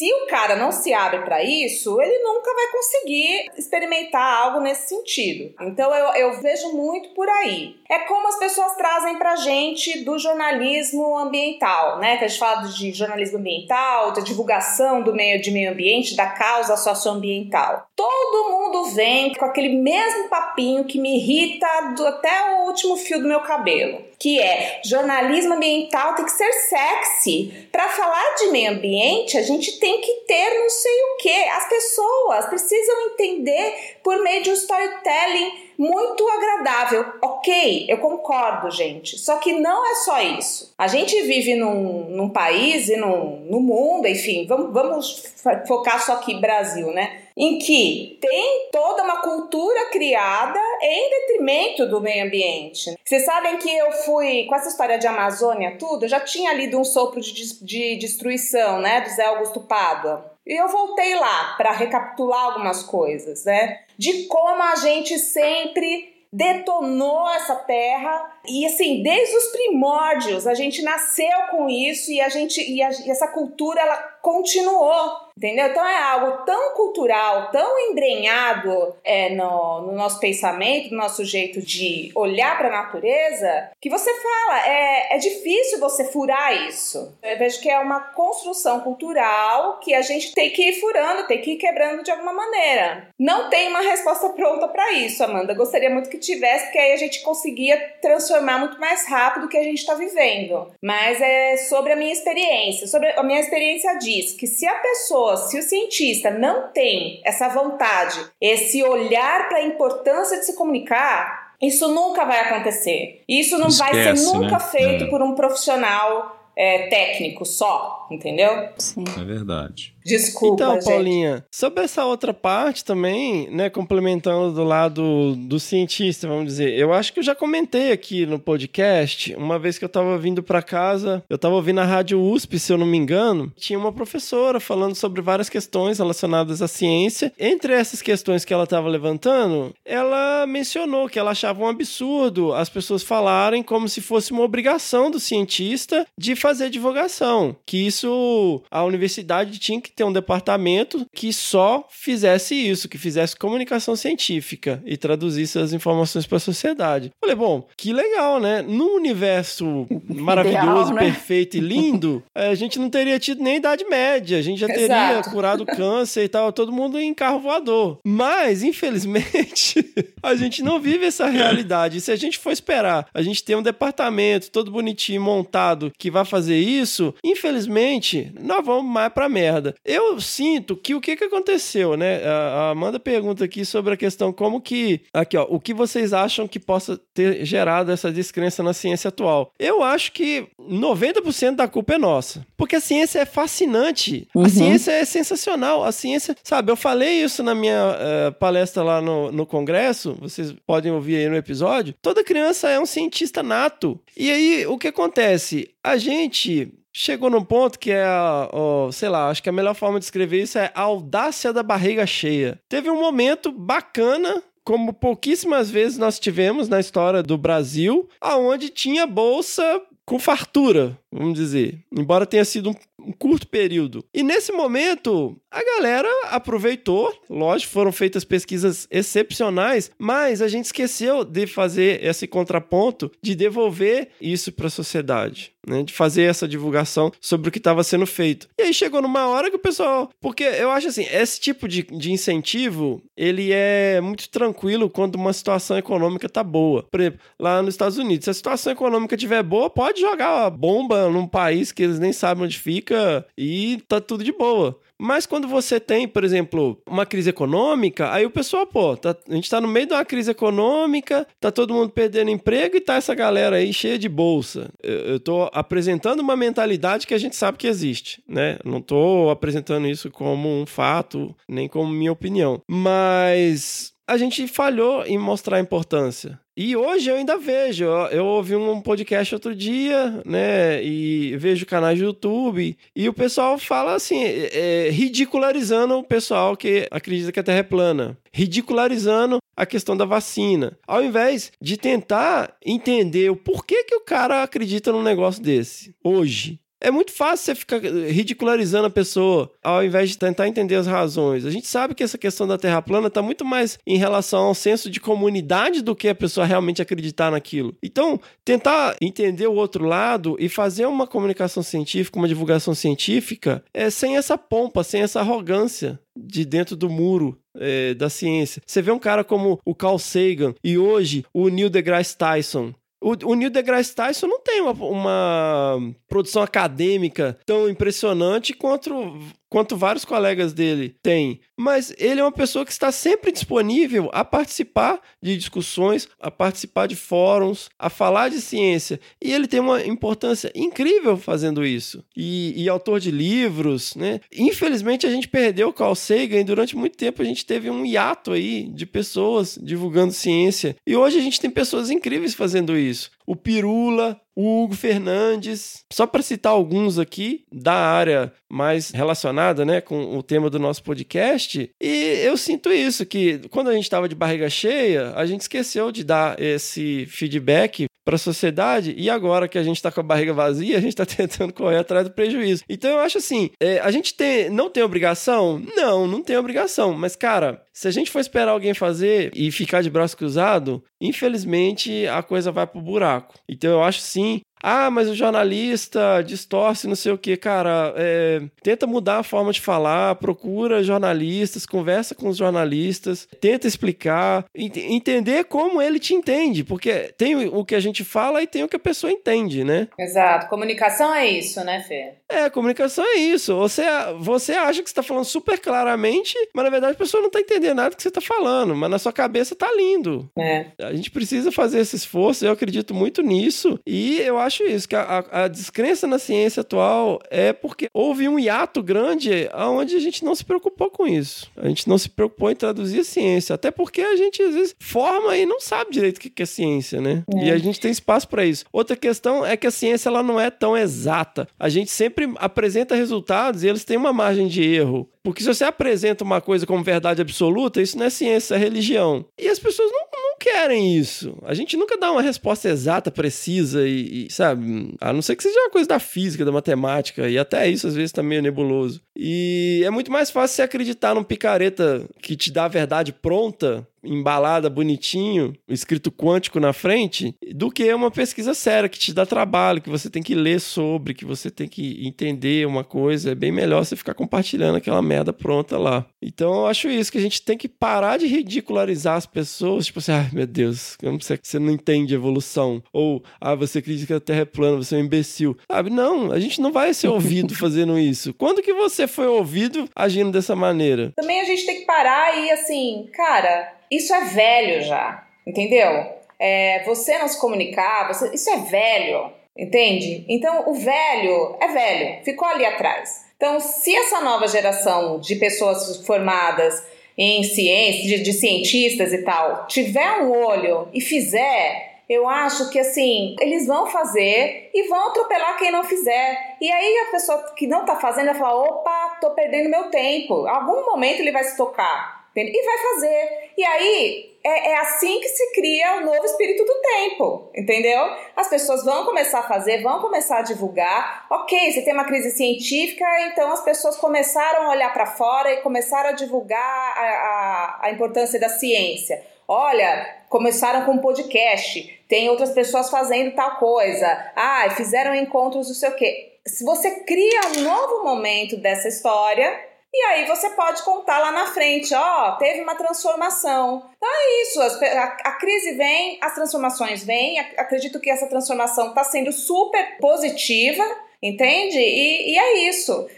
se 0.00 0.10
o 0.14 0.26
cara 0.28 0.56
não 0.56 0.72
se 0.72 0.94
abre 0.94 1.20
para 1.26 1.44
isso, 1.44 2.00
ele 2.00 2.20
nunca 2.20 2.54
vai 2.54 2.72
conseguir 2.72 3.50
experimentar 3.58 4.44
algo 4.44 4.58
nesse 4.58 4.88
sentido. 4.88 5.54
Então 5.60 5.94
eu, 5.94 6.14
eu 6.14 6.40
vejo 6.40 6.72
muito 6.72 7.10
por 7.10 7.28
aí. 7.28 7.76
É 7.86 7.98
como 7.98 8.26
as 8.28 8.38
pessoas 8.38 8.76
trazem 8.76 9.18
pra 9.18 9.36
gente 9.36 10.02
do 10.02 10.18
jornalismo 10.18 11.18
ambiental, 11.18 11.98
né? 11.98 12.16
Que 12.16 12.24
a 12.24 12.28
gente 12.28 12.40
fala 12.40 12.62
de 12.62 12.92
jornalismo 12.92 13.36
ambiental, 13.36 14.12
da 14.12 14.22
divulgação 14.22 15.02
do 15.02 15.14
meio 15.14 15.38
de 15.38 15.50
meio 15.50 15.70
ambiente, 15.70 16.16
da 16.16 16.30
causa 16.30 16.78
socioambiental. 16.78 17.86
Todo 17.94 18.48
mundo 18.48 18.84
vem 18.94 19.34
com 19.34 19.44
aquele 19.44 19.76
mesmo 19.82 20.30
papinho 20.30 20.86
que 20.86 20.98
me 20.98 21.18
irrita 21.18 21.66
do, 21.94 22.06
até 22.06 22.54
o 22.54 22.68
último 22.68 22.96
fio 22.96 23.20
do 23.20 23.28
meu 23.28 23.40
cabelo 23.40 24.09
que 24.20 24.38
é 24.38 24.82
jornalismo 24.84 25.54
ambiental 25.54 26.14
tem 26.14 26.26
que 26.26 26.32
ser 26.32 26.52
sexy. 26.52 27.68
Para 27.72 27.88
falar 27.88 28.34
de 28.34 28.48
meio 28.48 28.72
ambiente, 28.72 29.38
a 29.38 29.42
gente 29.42 29.80
tem 29.80 29.98
que 30.02 30.12
ter 30.26 30.60
não 30.60 30.68
sei 30.68 30.92
o 30.92 31.16
que. 31.16 31.48
As 31.48 31.68
pessoas 31.70 32.46
precisam 32.46 33.00
entender 33.06 33.96
por 34.04 34.22
meio 34.22 34.42
de 34.42 34.50
um 34.50 34.52
storytelling 34.52 35.70
muito 35.78 36.28
agradável. 36.28 37.06
Ok, 37.22 37.86
eu 37.88 37.96
concordo, 37.96 38.70
gente. 38.70 39.18
Só 39.18 39.36
que 39.36 39.54
não 39.54 39.90
é 39.90 39.94
só 39.94 40.20
isso. 40.20 40.74
A 40.76 40.86
gente 40.86 41.22
vive 41.22 41.54
num, 41.54 42.10
num 42.10 42.28
país 42.28 42.90
e 42.90 42.96
num, 42.98 43.40
no 43.48 43.58
mundo, 43.58 44.06
enfim, 44.06 44.46
vamos, 44.46 44.70
vamos 44.70 45.32
focar 45.66 46.04
só 46.04 46.16
aqui 46.16 46.38
Brasil, 46.38 46.88
né? 46.92 47.19
Em 47.36 47.58
que 47.58 48.18
tem 48.20 48.68
toda 48.72 49.02
uma 49.02 49.22
cultura 49.22 49.86
criada 49.90 50.58
em 50.82 51.10
detrimento 51.10 51.86
do 51.86 52.00
meio 52.00 52.26
ambiente. 52.26 52.94
Vocês 53.04 53.24
sabem 53.24 53.56
que 53.58 53.70
eu 53.70 53.92
fui, 53.92 54.44
com 54.46 54.54
essa 54.54 54.68
história 54.68 54.98
de 54.98 55.06
Amazônia, 55.06 55.76
tudo, 55.78 56.04
eu 56.04 56.08
já 56.08 56.20
tinha 56.20 56.52
lido 56.52 56.78
um 56.78 56.84
sopro 56.84 57.20
de, 57.20 57.64
de 57.64 57.96
destruição, 57.96 58.80
né, 58.80 59.00
do 59.00 59.10
Zé 59.10 59.24
Augusto 59.24 59.60
Pádua. 59.60 60.30
E 60.46 60.54
eu 60.60 60.68
voltei 60.68 61.14
lá 61.14 61.54
para 61.56 61.70
recapitular 61.70 62.46
algumas 62.46 62.82
coisas, 62.82 63.44
né? 63.44 63.84
De 63.96 64.24
como 64.24 64.62
a 64.62 64.74
gente 64.76 65.18
sempre 65.18 66.10
detonou 66.32 67.28
essa 67.30 67.56
terra 67.56 68.38
e 68.46 68.64
assim 68.64 69.02
desde 69.02 69.36
os 69.36 69.46
primórdios 69.48 70.46
a 70.46 70.54
gente 70.54 70.80
nasceu 70.80 71.48
com 71.50 71.68
isso 71.68 72.12
e 72.12 72.20
a 72.20 72.28
gente 72.28 72.60
e, 72.60 72.80
a, 72.80 72.90
e 73.04 73.10
essa 73.10 73.26
cultura 73.26 73.80
ela 73.80 73.96
continuou 74.22 75.29
Entendeu? 75.40 75.68
Então 75.68 75.86
é 75.86 76.02
algo 76.02 76.44
tão 76.44 76.74
cultural, 76.74 77.50
tão 77.50 77.78
embrenhado 77.78 78.94
é, 79.02 79.30
no, 79.30 79.80
no 79.86 79.92
nosso 79.92 80.20
pensamento, 80.20 80.90
no 80.90 80.98
nosso 80.98 81.24
jeito 81.24 81.62
de 81.62 82.12
olhar 82.14 82.58
para 82.58 82.68
a 82.68 82.82
natureza, 82.82 83.70
que 83.80 83.88
você 83.88 84.12
fala, 84.12 84.68
é, 84.68 85.14
é 85.14 85.18
difícil 85.18 85.80
você 85.80 86.04
furar 86.04 86.68
isso. 86.68 87.16
Eu 87.22 87.38
vejo 87.38 87.58
que 87.62 87.70
é 87.70 87.78
uma 87.78 88.00
construção 88.00 88.80
cultural 88.80 89.80
que 89.80 89.94
a 89.94 90.02
gente 90.02 90.34
tem 90.34 90.50
que 90.50 90.62
ir 90.62 90.80
furando, 90.80 91.26
tem 91.26 91.40
que 91.40 91.52
ir 91.52 91.56
quebrando 91.56 92.02
de 92.02 92.10
alguma 92.10 92.34
maneira. 92.34 93.08
Não 93.18 93.48
tem 93.48 93.68
uma 93.68 93.80
resposta 93.80 94.28
pronta 94.30 94.68
para 94.68 94.92
isso, 94.92 95.24
Amanda. 95.24 95.54
Gostaria 95.54 95.88
muito 95.88 96.10
que 96.10 96.18
tivesse, 96.18 96.64
porque 96.64 96.78
aí 96.78 96.92
a 96.92 96.98
gente 96.98 97.22
conseguia 97.22 97.78
transformar 98.02 98.58
muito 98.58 98.78
mais 98.78 99.08
rápido 99.08 99.46
o 99.46 99.48
que 99.48 99.56
a 99.56 99.64
gente 99.64 99.78
está 99.78 99.94
vivendo. 99.94 100.70
Mas 100.82 101.18
é 101.18 101.56
sobre 101.56 101.94
a 101.94 101.96
minha 101.96 102.12
experiência. 102.12 102.86
Sobre 102.86 103.08
a 103.12 103.22
minha 103.22 103.40
experiência 103.40 103.94
diz 103.94 104.34
que 104.34 104.46
se 104.46 104.66
a 104.66 104.74
pessoa 104.74 105.29
se 105.36 105.58
o 105.58 105.62
cientista 105.62 106.30
não 106.30 106.68
tem 106.68 107.20
essa 107.24 107.48
vontade, 107.48 108.18
esse 108.40 108.82
olhar 108.82 109.48
para 109.48 109.58
a 109.58 109.64
importância 109.64 110.38
de 110.38 110.46
se 110.46 110.54
comunicar, 110.54 111.54
isso 111.60 111.88
nunca 111.88 112.24
vai 112.24 112.40
acontecer. 112.40 113.22
Isso 113.28 113.58
não 113.58 113.68
Esquece, 113.68 113.92
vai 113.92 114.16
ser 114.16 114.32
nunca 114.32 114.58
né? 114.58 114.60
feito 114.60 115.04
é. 115.04 115.06
por 115.08 115.22
um 115.22 115.34
profissional 115.34 116.39
é, 116.60 116.88
técnico 116.88 117.46
só, 117.46 118.06
entendeu? 118.10 118.68
Sim. 118.76 119.04
É 119.18 119.24
verdade. 119.24 119.94
Desculpa, 120.04 120.54
Então, 120.54 120.74
gente. 120.74 120.84
Paulinha, 120.84 121.44
sobre 121.50 121.84
essa 121.84 122.04
outra 122.04 122.34
parte 122.34 122.84
também, 122.84 123.48
né, 123.50 123.70
complementando 123.70 124.52
do 124.52 124.64
lado 124.64 125.36
do 125.36 125.58
cientista, 125.60 126.26
vamos 126.28 126.46
dizer, 126.46 126.78
eu 126.78 126.92
acho 126.92 127.12
que 127.12 127.20
eu 127.20 127.22
já 127.22 127.34
comentei 127.34 127.92
aqui 127.92 128.26
no 128.26 128.38
podcast, 128.38 129.34
uma 129.36 129.58
vez 129.58 129.78
que 129.78 129.84
eu 129.84 129.88
tava 129.88 130.18
vindo 130.18 130.42
pra 130.42 130.62
casa, 130.62 131.22
eu 131.30 131.38
tava 131.38 131.54
ouvindo 131.54 131.80
a 131.80 131.84
Rádio 131.84 132.20
USP, 132.20 132.58
se 132.58 132.72
eu 132.72 132.78
não 132.78 132.86
me 132.86 132.96
engano, 132.98 133.52
tinha 133.56 133.78
uma 133.78 133.92
professora 133.92 134.60
falando 134.60 134.94
sobre 134.94 135.22
várias 135.22 135.48
questões 135.48 135.98
relacionadas 135.98 136.60
à 136.60 136.68
ciência. 136.68 137.32
Entre 137.38 137.72
essas 137.72 138.02
questões 138.02 138.44
que 138.44 138.52
ela 138.52 138.66
tava 138.66 138.88
levantando, 138.88 139.74
ela 139.84 140.46
mencionou 140.46 141.08
que 141.08 141.18
ela 141.18 141.30
achava 141.30 141.62
um 141.62 141.68
absurdo 141.68 142.52
as 142.52 142.68
pessoas 142.68 143.02
falarem 143.02 143.62
como 143.62 143.88
se 143.88 144.00
fosse 144.00 144.32
uma 144.32 144.42
obrigação 144.42 145.10
do 145.10 145.20
cientista 145.20 146.06
de 146.18 146.34
fazer 146.34 146.49
divulgação, 146.58 147.56
que 147.64 147.86
isso 147.86 148.62
a 148.70 148.84
universidade 148.84 149.58
tinha 149.58 149.80
que 149.80 149.92
ter 149.92 150.04
um 150.04 150.12
departamento 150.12 151.06
que 151.14 151.32
só 151.32 151.86
fizesse 151.88 152.54
isso, 152.54 152.88
que 152.88 152.98
fizesse 152.98 153.36
comunicação 153.36 153.96
científica 153.96 154.82
e 154.84 154.96
traduzisse 154.96 155.58
as 155.58 155.72
informações 155.72 156.26
para 156.26 156.36
a 156.36 156.40
sociedade. 156.40 157.12
Falei, 157.20 157.36
bom, 157.36 157.66
que 157.76 157.92
legal, 157.92 158.40
né? 158.40 158.62
Num 158.62 158.96
universo 158.96 159.86
maravilhoso, 160.08 160.92
Ideal, 160.92 160.94
né? 160.94 161.00
perfeito 161.00 161.56
e 161.56 161.60
lindo, 161.60 162.22
eh, 162.34 162.48
a 162.48 162.54
gente 162.54 162.78
não 162.78 162.90
teria 162.90 163.18
tido 163.18 163.42
nem 163.42 163.56
idade 163.56 163.84
média, 163.84 164.38
a 164.38 164.42
gente 164.42 164.58
já 164.58 164.66
teria 164.66 165.12
Exato. 165.12 165.30
curado 165.30 165.66
câncer 165.66 166.24
e 166.24 166.28
tal, 166.28 166.52
todo 166.52 166.72
mundo 166.72 166.98
em 166.98 167.14
carro 167.14 167.40
voador. 167.40 167.98
Mas, 168.04 168.62
infelizmente, 168.62 169.84
a 170.22 170.34
gente 170.34 170.62
não 170.62 170.80
vive 170.80 171.06
essa 171.06 171.26
realidade. 171.26 172.00
Se 172.00 172.10
a 172.10 172.16
gente 172.16 172.38
for 172.38 172.50
esperar 172.50 173.06
a 173.12 173.22
gente 173.22 173.42
ter 173.42 173.56
um 173.56 173.62
departamento 173.62 174.50
todo 174.50 174.70
bonitinho 174.70 175.20
montado 175.20 175.92
que 175.98 176.10
vai 176.10 176.24
fazer 176.30 176.58
isso, 176.58 177.14
infelizmente, 177.24 178.32
nós 178.40 178.64
vamos 178.64 178.90
mais 178.90 179.12
pra 179.12 179.28
merda. 179.28 179.74
Eu 179.84 180.20
sinto 180.20 180.76
que 180.76 180.94
o 180.94 181.00
que 181.00 181.16
que 181.16 181.24
aconteceu, 181.24 181.96
né? 181.96 182.24
A 182.24 182.70
Amanda 182.70 182.98
pergunta 182.98 183.44
aqui 183.44 183.64
sobre 183.64 183.94
a 183.94 183.96
questão 183.96 184.32
como 184.32 184.60
que, 184.60 185.02
aqui 185.12 185.36
ó, 185.36 185.46
o 185.48 185.60
que 185.60 185.74
vocês 185.74 186.12
acham 186.12 186.46
que 186.46 186.58
possa 186.58 186.98
ter 187.12 187.44
gerado 187.44 187.90
essa 187.90 188.10
descrença 188.10 188.62
na 188.62 188.72
ciência 188.72 189.08
atual? 189.08 189.52
Eu 189.58 189.82
acho 189.82 190.12
que 190.12 190.46
90% 190.60 191.56
da 191.56 191.68
culpa 191.68 191.94
é 191.94 191.98
nossa. 191.98 192.46
Porque 192.56 192.76
a 192.76 192.80
ciência 192.80 193.20
é 193.20 193.26
fascinante. 193.26 194.28
A 194.36 194.48
ciência 194.48 194.92
é 194.92 195.04
sensacional. 195.04 195.84
A 195.84 195.92
ciência, 195.92 196.36
sabe, 196.44 196.70
eu 196.70 196.76
falei 196.76 197.22
isso 197.22 197.42
na 197.42 197.54
minha 197.54 197.96
eh, 197.98 198.30
palestra 198.32 198.82
lá 198.82 199.00
no, 199.00 199.32
no 199.32 199.46
congresso, 199.46 200.16
vocês 200.20 200.54
podem 200.66 200.92
ouvir 200.92 201.16
aí 201.16 201.28
no 201.28 201.36
episódio. 201.36 201.94
Toda 202.00 202.24
criança 202.24 202.68
é 202.68 202.78
um 202.78 202.86
cientista 202.86 203.42
nato. 203.42 204.00
E 204.16 204.30
aí, 204.30 204.66
o 204.66 204.78
que 204.78 204.88
acontece? 204.88 205.70
A 205.82 205.96
gente 205.96 206.72
chegou 206.92 207.30
num 207.30 207.44
ponto 207.44 207.78
que 207.78 207.90
é, 207.90 208.04
ó, 208.52 208.90
sei 208.90 209.08
lá, 209.08 209.28
acho 209.28 209.42
que 209.42 209.48
a 209.48 209.52
melhor 209.52 209.74
forma 209.74 209.98
de 209.98 210.04
escrever 210.04 210.42
isso 210.42 210.58
é 210.58 210.70
a 210.74 210.82
audácia 210.82 211.52
da 211.52 211.62
barriga 211.62 212.06
cheia. 212.06 212.60
Teve 212.68 212.90
um 212.90 213.00
momento 213.00 213.50
bacana 213.50 214.42
como 214.64 214.92
pouquíssimas 214.92 215.70
vezes 215.70 215.98
nós 215.98 216.18
tivemos 216.18 216.68
na 216.68 216.78
história 216.78 217.22
do 217.22 217.38
Brasil, 217.38 218.08
aonde 218.20 218.68
tinha 218.68 219.06
bolsa 219.06 219.80
com 220.04 220.18
fartura, 220.18 220.98
vamos 221.10 221.34
dizer, 221.34 221.78
embora 221.96 222.26
tenha 222.26 222.44
sido 222.44 222.70
um, 222.70 222.74
um 223.06 223.12
curto 223.12 223.46
período. 223.46 224.04
E 224.12 224.22
nesse 224.22 224.52
momento, 224.52 225.36
a 225.50 225.62
galera 225.64 226.08
aproveitou, 226.30 227.12
lógico, 227.28 227.72
foram 227.72 227.92
feitas 227.92 228.24
pesquisas 228.24 228.86
excepcionais, 228.90 229.90
mas 229.98 230.40
a 230.40 230.48
gente 230.48 230.66
esqueceu 230.66 231.24
de 231.24 231.46
fazer 231.46 232.04
esse 232.04 232.26
contraponto, 232.26 233.10
de 233.20 233.34
devolver 233.34 234.08
isso 234.20 234.52
para 234.52 234.68
a 234.68 234.70
sociedade. 234.70 235.52
Né, 235.66 235.82
de 235.82 235.92
fazer 235.92 236.22
essa 236.22 236.48
divulgação 236.48 237.12
sobre 237.20 237.50
o 237.50 237.52
que 237.52 237.58
estava 237.58 237.84
sendo 237.84 238.06
feito. 238.06 238.48
E 238.58 238.62
aí 238.62 238.72
chegou 238.72 239.02
numa 239.02 239.28
hora 239.28 239.50
que 239.50 239.56
o 239.56 239.58
pessoal. 239.58 240.08
Porque 240.18 240.42
eu 240.42 240.70
acho 240.70 240.88
assim, 240.88 241.04
esse 241.12 241.38
tipo 241.38 241.68
de, 241.68 241.82
de 241.82 242.10
incentivo 242.10 243.02
ele 243.14 243.52
é 243.52 244.00
muito 244.00 244.30
tranquilo 244.30 244.88
quando 244.88 245.16
uma 245.16 245.34
situação 245.34 245.76
econômica 245.76 246.30
tá 246.30 246.42
boa. 246.42 246.84
Por 246.90 247.00
exemplo, 247.00 247.20
lá 247.38 247.60
nos 247.60 247.74
Estados 247.74 247.98
Unidos, 247.98 248.24
se 248.24 248.30
a 248.30 248.34
situação 248.34 248.72
econômica 248.72 249.14
estiver 249.14 249.42
boa, 249.42 249.68
pode 249.68 250.00
jogar 250.00 250.46
a 250.46 250.50
bomba 250.50 251.10
num 251.10 251.26
país 251.26 251.72
que 251.72 251.82
eles 251.82 251.98
nem 251.98 252.14
sabem 252.14 252.44
onde 252.44 252.58
fica 252.58 252.89
e 253.36 253.82
tá 253.88 254.00
tudo 254.00 254.24
de 254.24 254.32
boa. 254.32 254.78
Mas 255.02 255.24
quando 255.24 255.48
você 255.48 255.80
tem, 255.80 256.06
por 256.06 256.24
exemplo, 256.24 256.78
uma 256.86 257.06
crise 257.06 257.30
econômica, 257.30 258.12
aí 258.12 258.26
o 258.26 258.30
pessoal, 258.30 258.66
pô, 258.66 258.94
tá- 258.98 259.16
a 259.28 259.34
gente 259.34 259.48
tá 259.48 259.58
no 259.58 259.66
meio 259.66 259.86
de 259.86 259.94
uma 259.94 260.04
crise 260.04 260.30
econômica, 260.30 261.26
tá 261.40 261.50
todo 261.50 261.72
mundo 261.72 261.88
perdendo 261.90 262.30
emprego 262.30 262.76
e 262.76 262.80
tá 262.82 262.96
essa 262.96 263.14
galera 263.14 263.56
aí 263.56 263.72
cheia 263.72 263.98
de 263.98 264.10
bolsa. 264.10 264.68
Eu, 264.82 264.98
eu 265.12 265.20
tô 265.20 265.48
apresentando 265.54 266.20
uma 266.20 266.36
mentalidade 266.36 267.06
que 267.06 267.14
a 267.14 267.18
gente 267.18 267.34
sabe 267.34 267.56
que 267.56 267.66
existe, 267.66 268.22
né? 268.28 268.58
Não 268.62 268.82
tô 268.82 269.30
apresentando 269.30 269.86
isso 269.88 270.10
como 270.10 270.46
um 270.48 270.66
fato, 270.66 271.34
nem 271.48 271.66
como 271.66 271.90
minha 271.90 272.12
opinião. 272.12 272.60
Mas 272.68 273.92
a 274.06 274.18
gente 274.18 274.46
falhou 274.48 275.04
em 275.06 275.16
mostrar 275.16 275.56
a 275.56 275.60
importância. 275.60 276.38
E 276.62 276.76
hoje 276.76 277.08
eu 277.08 277.16
ainda 277.16 277.38
vejo. 277.38 277.86
Eu, 278.10 278.26
ouvi 278.26 278.54
um 278.54 278.82
podcast 278.82 279.34
outro 279.34 279.54
dia, 279.54 280.22
né? 280.26 280.84
E 280.84 281.34
vejo 281.38 281.64
canais 281.64 281.96
de 281.96 282.04
YouTube. 282.04 282.76
E 282.94 283.08
o 283.08 283.14
pessoal 283.14 283.56
fala 283.56 283.94
assim, 283.94 284.22
é, 284.22 284.88
é, 284.88 284.90
ridicularizando 284.90 285.94
o 285.94 286.04
pessoal 286.04 286.54
que 286.54 286.86
acredita 286.90 287.32
que 287.32 287.40
a 287.40 287.42
Terra 287.42 287.60
é 287.60 287.62
plana. 287.62 288.18
Ridicularizando 288.30 289.38
a 289.56 289.64
questão 289.64 289.96
da 289.96 290.04
vacina. 290.04 290.76
Ao 290.86 291.02
invés 291.02 291.50
de 291.62 291.78
tentar 291.78 292.54
entender 292.62 293.30
o 293.30 293.36
porquê 293.36 293.82
que 293.84 293.94
o 293.94 294.04
cara 294.04 294.42
acredita 294.42 294.92
num 294.92 295.02
negócio 295.02 295.42
desse 295.42 295.94
hoje. 296.04 296.59
É 296.80 296.90
muito 296.90 297.12
fácil 297.12 297.46
você 297.46 297.54
ficar 297.54 297.78
ridicularizando 297.78 298.86
a 298.86 298.90
pessoa 298.90 299.50
ao 299.62 299.84
invés 299.84 300.10
de 300.10 300.18
tentar 300.18 300.48
entender 300.48 300.76
as 300.76 300.86
razões. 300.86 301.44
A 301.44 301.50
gente 301.50 301.66
sabe 301.66 301.94
que 301.94 302.02
essa 302.02 302.16
questão 302.16 302.46
da 302.46 302.56
Terra 302.56 302.80
plana 302.80 303.08
está 303.08 303.20
muito 303.20 303.44
mais 303.44 303.78
em 303.86 303.98
relação 303.98 304.44
ao 304.44 304.54
senso 304.54 304.88
de 304.88 304.98
comunidade 304.98 305.82
do 305.82 305.94
que 305.94 306.08
a 306.08 306.14
pessoa 306.14 306.46
realmente 306.46 306.80
acreditar 306.80 307.30
naquilo. 307.30 307.76
Então, 307.82 308.18
tentar 308.44 308.96
entender 309.00 309.46
o 309.46 309.54
outro 309.54 309.84
lado 309.84 310.36
e 310.38 310.48
fazer 310.48 310.86
uma 310.86 311.06
comunicação 311.06 311.62
científica, 311.62 312.18
uma 312.18 312.28
divulgação 312.28 312.74
científica, 312.74 313.62
é 313.74 313.90
sem 313.90 314.16
essa 314.16 314.38
pompa, 314.38 314.82
sem 314.82 315.02
essa 315.02 315.20
arrogância 315.20 316.00
de 316.16 316.44
dentro 316.44 316.76
do 316.76 316.88
muro 316.88 317.38
é, 317.56 317.94
da 317.94 318.08
ciência. 318.08 318.62
Você 318.66 318.82
vê 318.82 318.90
um 318.90 318.98
cara 318.98 319.24
como 319.24 319.58
o 319.64 319.74
Carl 319.74 319.98
Sagan 319.98 320.54
e 320.62 320.78
hoje 320.78 321.24
o 321.32 321.48
Neil 321.48 321.70
deGrasse 321.70 322.16
Tyson. 322.16 322.72
O, 323.00 323.30
o 323.30 323.34
Neil 323.34 323.50
deGrasse 323.50 323.94
Tyson 323.94 324.26
não 324.26 324.40
tem 324.40 324.60
uma, 324.60 324.72
uma 324.72 325.94
produção 326.06 326.42
acadêmica 326.42 327.38
tão 327.46 327.68
impressionante 327.68 328.52
quanto, 328.52 329.18
quanto 329.50 329.76
vários 329.76 330.04
colegas 330.04 330.52
dele 330.52 330.94
têm. 331.02 331.40
Mas 331.58 331.92
ele 331.98 332.20
é 332.20 332.24
uma 332.24 332.32
pessoa 332.32 332.64
que 332.64 332.72
está 332.72 332.90
sempre 332.90 333.32
disponível 333.32 334.08
a 334.14 334.24
participar 334.24 335.00
de 335.20 335.36
discussões, 335.36 336.08
a 336.18 336.30
participar 336.30 336.86
de 336.86 336.96
fóruns, 336.96 337.68
a 337.78 337.90
falar 337.90 338.30
de 338.30 338.40
ciência. 338.40 338.98
E 339.20 339.32
ele 339.32 339.46
tem 339.46 339.60
uma 339.60 339.84
importância 339.84 340.50
incrível 340.54 341.16
fazendo 341.16 341.66
isso. 341.66 342.02
E, 342.16 342.54
e 342.56 342.68
autor 342.68 343.00
de 343.00 343.10
livros, 343.10 343.94
né? 343.96 344.20
Infelizmente 344.32 345.06
a 345.06 345.10
gente 345.10 345.28
perdeu 345.28 345.68
o 345.68 345.72
Carl 345.72 345.94
Sagan 345.94 346.40
e 346.40 346.44
durante 346.44 346.76
muito 346.76 346.96
tempo 346.96 347.20
a 347.20 347.24
gente 347.24 347.44
teve 347.44 347.68
um 347.68 347.84
hiato 347.84 348.32
aí 348.32 348.70
de 348.72 348.86
pessoas 348.86 349.58
divulgando 349.60 350.12
ciência. 350.12 350.76
E 350.86 350.96
hoje 350.96 351.18
a 351.18 351.22
gente 351.22 351.40
tem 351.40 351.50
pessoas 351.50 351.90
incríveis 351.90 352.34
fazendo 352.34 352.78
isso. 352.78 353.10
O 353.30 353.36
Pirula, 353.36 354.20
o 354.34 354.64
Hugo 354.64 354.74
Fernandes, 354.74 355.84
só 355.92 356.04
para 356.04 356.20
citar 356.20 356.50
alguns 356.50 356.98
aqui 356.98 357.44
da 357.52 357.74
área 357.74 358.32
mais 358.50 358.90
relacionada, 358.90 359.64
né, 359.64 359.80
com 359.80 360.18
o 360.18 360.20
tema 360.20 360.50
do 360.50 360.58
nosso 360.58 360.82
podcast. 360.82 361.70
E 361.80 362.22
eu 362.24 362.36
sinto 362.36 362.72
isso 362.72 363.06
que 363.06 363.38
quando 363.50 363.70
a 363.70 363.74
gente 363.74 363.84
estava 363.84 364.08
de 364.08 364.16
barriga 364.16 364.50
cheia, 364.50 365.12
a 365.14 365.24
gente 365.26 365.42
esqueceu 365.42 365.92
de 365.92 366.02
dar 366.02 366.40
esse 366.40 367.06
feedback 367.06 367.86
para 368.04 368.16
a 368.16 368.18
sociedade 368.18 368.92
e 368.98 369.08
agora 369.08 369.46
que 369.46 369.58
a 369.58 369.62
gente 369.62 369.76
está 369.76 369.92
com 369.92 370.00
a 370.00 370.02
barriga 370.02 370.32
vazia, 370.32 370.76
a 370.76 370.80
gente 370.80 370.98
está 370.98 371.06
tentando 371.06 371.52
correr 371.52 371.78
atrás 371.78 372.08
do 372.08 372.12
prejuízo. 372.12 372.64
Então 372.68 372.90
eu 372.90 372.98
acho 372.98 373.18
assim, 373.18 373.50
é, 373.62 373.78
a 373.78 373.92
gente 373.92 374.14
tem, 374.14 374.50
não 374.50 374.68
tem 374.68 374.82
obrigação? 374.82 375.62
Não, 375.76 376.08
não 376.08 376.20
tem 376.20 376.36
obrigação. 376.36 376.94
Mas 376.94 377.14
cara, 377.14 377.62
se 377.72 377.88
a 377.88 377.90
gente 377.90 378.10
for 378.10 378.20
esperar 378.20 378.50
alguém 378.52 378.74
fazer 378.74 379.30
e 379.34 379.50
ficar 379.50 379.82
de 379.82 379.90
braço 379.90 380.16
cruzado, 380.16 380.82
infelizmente 381.00 382.06
a 382.06 382.22
coisa 382.22 382.50
vai 382.50 382.66
pro 382.66 382.80
buraco. 382.80 383.34
Então 383.48 383.70
eu 383.70 383.82
acho 383.82 384.00
sim. 384.00 384.40
Ah, 384.62 384.90
mas 384.90 385.08
o 385.08 385.14
jornalista 385.14 386.20
distorce, 386.22 386.86
não 386.86 386.94
sei 386.94 387.10
o 387.12 387.16
que, 387.16 387.34
cara. 387.34 387.94
é, 387.96 388.42
tenta 388.62 388.86
mudar 388.86 389.16
a 389.20 389.22
forma 389.22 389.50
de 389.52 389.60
falar, 389.60 390.14
procura 390.16 390.82
jornalistas, 390.82 391.64
conversa 391.64 392.14
com 392.14 392.28
os 392.28 392.36
jornalistas, 392.36 393.26
tenta 393.40 393.66
explicar, 393.66 394.44
ent- 394.54 394.76
entender 394.76 395.44
como 395.44 395.80
ele 395.80 395.98
te 395.98 396.12
entende, 396.12 396.62
porque 396.62 397.10
tem 397.16 397.34
o 397.48 397.64
que 397.64 397.74
a 397.74 397.80
gente 397.80 398.04
fala 398.04 398.42
e 398.42 398.46
tem 398.46 398.62
o 398.62 398.68
que 398.68 398.76
a 398.76 398.80
pessoa 398.80 399.10
entende, 399.10 399.64
né? 399.64 399.88
Exato. 399.98 400.50
Comunicação 400.50 401.14
é 401.14 401.26
isso, 401.26 401.64
né, 401.64 401.80
Fê? 401.88 402.16
É, 402.28 402.50
comunicação 402.50 403.02
é 403.02 403.16
isso. 403.16 403.56
Você, 403.56 403.82
você 404.18 404.52
acha 404.52 404.82
que 404.82 404.88
está 404.90 405.02
falando 405.02 405.24
super 405.24 405.58
claramente, 405.58 406.34
mas 406.54 406.64
na 406.66 406.70
verdade 406.70 406.92
a 406.92 406.98
pessoa 406.98 407.22
não 407.22 407.28
está 407.28 407.40
entendendo 407.40 407.59
entender 407.60 407.74
nada 407.74 407.90
do 407.90 407.96
que 407.96 408.02
você 408.02 408.10
tá 408.10 408.20
falando, 408.20 408.74
mas 408.74 408.90
na 408.90 408.98
sua 408.98 409.12
cabeça 409.12 409.54
tá 409.54 409.70
lindo. 409.76 410.28
É. 410.38 410.66
A 410.80 410.92
gente 410.94 411.10
precisa 411.10 411.52
fazer 411.52 411.80
esse 411.80 411.96
esforço, 411.96 412.44
eu 412.44 412.52
acredito 412.52 412.94
muito 412.94 413.22
nisso, 413.22 413.78
e 413.86 414.18
eu 414.20 414.38
acho 414.38 414.64
isso, 414.64 414.88
que 414.88 414.96
a, 414.96 415.24
a- 415.30 415.48
descrença 415.48 416.06
na 416.06 416.18
ciência 416.18 416.60
atual 416.62 417.18
é 417.30 417.52
porque 417.52 417.88
houve 417.92 418.28
um 418.28 418.38
hiato 418.38 418.82
grande 418.82 419.48
onde 419.54 419.96
a 419.96 420.00
gente 420.00 420.24
não 420.24 420.34
se 420.34 420.44
preocupou 420.44 420.90
com 420.90 421.06
isso. 421.06 421.50
A 421.56 421.68
gente 421.68 421.88
não 421.88 421.98
se 421.98 422.08
preocupou 422.08 422.50
em 422.50 422.54
traduzir 422.56 423.00
a 423.00 423.04
ciência, 423.04 423.54
até 423.54 423.70
porque 423.70 424.00
a 424.00 424.16
gente 424.16 424.42
às 424.42 424.54
vezes 424.54 424.74
forma 424.80 425.36
e 425.36 425.44
não 425.46 425.60
sabe 425.60 425.90
direito 425.92 426.16
o 426.18 426.20
que 426.20 426.30
que 426.30 426.42
é 426.42 426.46
ciência, 426.46 427.00
né? 427.00 427.22
E 427.34 427.50
a 427.50 427.58
gente 427.58 427.78
tem 427.80 427.90
espaço 427.90 428.28
para 428.28 428.44
isso. 428.44 428.64
Outra 428.72 428.96
questão 428.96 429.44
é 429.44 429.56
que 429.56 429.66
a 429.66 429.70
ciência 429.70 430.08
ela 430.08 430.22
não 430.22 430.40
é 430.40 430.50
tão 430.50 430.76
exata. 430.76 431.46
A 431.58 431.68
gente 431.68 431.90
sempre 431.90 432.32
apresenta 432.36 432.94
resultados 432.94 433.62
e 433.62 433.68
eles 433.68 433.84
têm 433.84 433.96
uma 433.96 434.12
margem 434.12 434.46
de 434.48 434.62
erro. 434.62 435.08
Porque 435.22 435.42
se 435.42 435.48
você 435.48 435.64
apresenta 435.64 436.24
uma 436.24 436.40
coisa 436.40 436.66
como 436.66 436.82
verdade 436.82 437.20
absoluta, 437.20 437.82
isso 437.82 437.98
não 437.98 438.06
é 438.06 438.10
ciência, 438.10 438.54
é 438.54 438.58
religião. 438.58 439.26
E 439.38 439.48
as 439.48 439.58
pessoas 439.58 439.90
não, 439.92 440.00
não 440.12 440.38
querem 440.38 440.96
isso. 440.96 441.36
A 441.42 441.52
gente 441.52 441.76
nunca 441.76 441.98
dá 441.98 442.10
uma 442.10 442.22
resposta 442.22 442.68
exata, 442.68 443.10
precisa 443.10 443.86
e, 443.86 444.26
e, 444.26 444.32
sabe? 444.32 444.94
A 445.00 445.12
não 445.12 445.20
ser 445.20 445.36
que 445.36 445.42
seja 445.42 445.60
uma 445.60 445.70
coisa 445.70 445.88
da 445.88 445.98
física, 445.98 446.44
da 446.44 446.52
matemática, 446.52 447.28
e 447.28 447.38
até 447.38 447.68
isso 447.68 447.86
às 447.86 447.94
vezes 447.94 448.12
tá 448.12 448.22
meio 448.22 448.42
nebuloso. 448.42 449.02
E 449.22 449.82
é 449.84 449.90
muito 449.90 450.10
mais 450.10 450.30
fácil 450.30 450.56
você 450.56 450.62
acreditar 450.62 451.14
num 451.14 451.22
picareta 451.22 452.08
que 452.22 452.34
te 452.34 452.50
dá 452.50 452.64
a 452.64 452.68
verdade 452.68 453.12
pronta, 453.12 453.86
embalada, 454.02 454.70
bonitinho, 454.70 455.52
escrito 455.68 456.10
quântico 456.10 456.58
na 456.58 456.72
frente, 456.72 457.34
do 457.54 457.70
que 457.70 457.92
uma 457.92 458.10
pesquisa 458.10 458.54
séria 458.54 458.88
que 458.88 458.98
te 458.98 459.12
dá 459.12 459.26
trabalho, 459.26 459.82
que 459.82 459.90
você 459.90 460.08
tem 460.08 460.22
que 460.22 460.34
ler 460.34 460.58
sobre, 460.58 461.12
que 461.12 461.24
você 461.24 461.50
tem 461.50 461.68
que 461.68 462.06
entender 462.06 462.66
uma 462.66 462.82
coisa. 462.82 463.32
É 463.32 463.34
bem 463.34 463.52
melhor 463.52 463.84
você 463.84 463.96
ficar 463.96 464.14
compartilhando 464.14 464.76
aquela 464.76 465.02
merda 465.02 465.32
pronta 465.32 465.76
lá. 465.76 466.06
Então 466.22 466.52
eu 466.54 466.66
acho 466.66 466.88
isso, 466.88 467.12
que 467.12 467.18
a 467.18 467.20
gente 467.22 467.42
tem 467.42 467.58
que 467.58 467.68
parar 467.68 468.18
de 468.18 468.26
ridicularizar 468.26 469.16
as 469.16 469.26
pessoas, 469.26 469.86
tipo 469.86 469.98
assim, 469.98 470.12
ai 470.12 470.30
meu 470.32 470.46
Deus, 470.46 470.96
você 471.42 471.58
não 471.58 471.70
entende 471.70 472.14
evolução. 472.14 472.82
Ou, 472.92 473.22
ah, 473.40 473.54
você 473.54 473.78
acredita 473.80 474.06
que 474.06 474.12
a 474.14 474.20
Terra 474.20 474.40
é 474.40 474.44
plana, 474.46 474.78
você 474.78 474.94
é 474.94 474.98
um 474.98 475.02
imbecil. 475.02 475.56
Sabe, 475.70 475.90
não, 475.90 476.32
a 476.32 476.40
gente 476.40 476.60
não 476.60 476.72
vai 476.72 476.94
ser 476.94 477.08
ouvido 477.08 477.54
fazendo 477.54 477.98
isso. 477.98 478.32
Quando 478.32 478.62
que 478.62 478.72
você 478.72 479.06
foi 479.10 479.26
ouvido 479.26 479.88
agindo 479.94 480.32
dessa 480.32 480.56
maneira? 480.56 481.12
Também 481.16 481.40
a 481.40 481.44
gente 481.44 481.66
tem 481.66 481.80
que 481.80 481.84
parar 481.84 482.38
e 482.38 482.50
assim, 482.50 483.08
cara, 483.12 483.74
isso 483.90 484.14
é 484.14 484.24
velho 484.24 484.82
já, 484.82 485.26
entendeu? 485.46 486.06
É, 486.38 486.82
você 486.84 487.18
não 487.18 487.28
se 487.28 487.38
comunicar, 487.38 488.08
você, 488.08 488.34
isso 488.34 488.48
é 488.48 488.56
velho, 488.56 489.30
entende? 489.56 490.24
Então 490.28 490.70
o 490.70 490.74
velho 490.74 491.56
é 491.60 491.68
velho, 491.68 492.24
ficou 492.24 492.48
ali 492.48 492.64
atrás. 492.64 493.28
Então, 493.36 493.58
se 493.58 493.94
essa 493.96 494.20
nova 494.20 494.46
geração 494.46 495.18
de 495.18 495.34
pessoas 495.36 496.04
formadas 496.06 496.82
em 497.16 497.42
ciência, 497.42 498.02
de, 498.02 498.22
de 498.22 498.32
cientistas 498.34 499.14
e 499.14 499.24
tal, 499.24 499.66
tiver 499.66 500.22
um 500.22 500.30
olho 500.30 500.88
e 500.92 501.00
fizer, 501.00 501.89
eu 502.10 502.28
acho 502.28 502.70
que 502.70 502.78
assim, 502.80 503.36
eles 503.38 503.68
vão 503.68 503.86
fazer 503.86 504.68
e 504.74 504.88
vão 504.88 505.10
atropelar 505.10 505.56
quem 505.56 505.70
não 505.70 505.84
fizer. 505.84 506.56
E 506.60 506.68
aí 506.68 506.98
a 507.06 507.12
pessoa 507.12 507.54
que 507.54 507.68
não 507.68 507.84
tá 507.84 507.94
fazendo 508.00 508.26
vai 508.26 508.34
falar: 508.34 508.56
opa, 508.56 509.18
tô 509.20 509.30
perdendo 509.30 509.70
meu 509.70 509.90
tempo. 509.90 510.44
Em 510.44 510.50
algum 510.50 510.84
momento 510.86 511.20
ele 511.20 511.30
vai 511.30 511.44
se 511.44 511.56
tocar. 511.56 512.18
E 512.34 512.64
vai 512.64 512.78
fazer. 512.78 513.52
E 513.56 513.64
aí 513.64 514.38
é, 514.42 514.70
é 514.70 514.76
assim 514.78 515.20
que 515.20 515.28
se 515.28 515.52
cria 515.52 515.98
o 515.98 516.00
novo 516.00 516.24
espírito 516.24 516.64
do 516.64 516.80
tempo, 516.80 517.50
entendeu? 517.54 518.00
As 518.34 518.48
pessoas 518.48 518.84
vão 518.84 519.04
começar 519.04 519.40
a 519.40 519.48
fazer, 519.48 519.82
vão 519.82 520.00
começar 520.00 520.38
a 520.38 520.42
divulgar. 520.42 521.26
Ok, 521.30 521.70
você 521.70 521.82
tem 521.82 521.94
uma 521.94 522.04
crise 522.04 522.32
científica, 522.32 523.04
então 523.26 523.52
as 523.52 523.62
pessoas 523.62 523.96
começaram 523.96 524.66
a 524.66 524.70
olhar 524.70 524.92
para 524.92 525.06
fora 525.06 525.52
e 525.52 525.58
começaram 525.58 526.10
a 526.10 526.12
divulgar 526.12 526.58
a, 526.96 527.02
a, 527.02 527.78
a 527.82 527.90
importância 527.92 528.40
da 528.40 528.48
ciência. 528.48 529.22
Olha, 529.52 530.06
começaram 530.28 530.84
com 530.86 530.98
podcast, 530.98 532.04
tem 532.08 532.30
outras 532.30 532.52
pessoas 532.52 532.88
fazendo 532.88 533.34
tal 533.34 533.56
coisa. 533.56 534.06
Ah, 534.36 534.70
fizeram 534.76 535.12
encontros, 535.12 535.66
não 535.66 535.74
sei 535.74 535.88
o 535.88 535.96
quê. 535.96 536.38
Se 536.46 536.64
você 536.64 537.00
cria 537.00 537.40
um 537.56 537.62
novo 537.62 538.04
momento 538.04 538.56
dessa 538.56 538.86
história, 538.86 539.52
e 539.92 540.00
aí 540.04 540.24
você 540.24 540.50
pode 540.50 540.84
contar 540.84 541.18
lá 541.18 541.32
na 541.32 541.46
frente, 541.48 541.92
ó, 541.92 542.36
teve 542.36 542.62
uma 542.62 542.76
transformação. 542.76 543.90
Então 543.96 544.08
é 544.08 544.42
isso, 544.42 544.62
a, 544.62 545.04
a 545.24 545.32
crise 545.32 545.72
vem, 545.72 546.16
as 546.22 546.32
transformações 546.32 547.02
vêm, 547.02 547.40
ac- 547.40 547.58
acredito 547.58 547.98
que 547.98 548.08
essa 548.08 548.28
transformação 548.28 548.90
está 548.90 549.02
sendo 549.02 549.32
super 549.32 549.98
positiva, 549.98 550.84
entende? 551.20 551.76
E, 551.76 552.34
e 552.34 552.38
é 552.38 552.68
isso. 552.68 553.08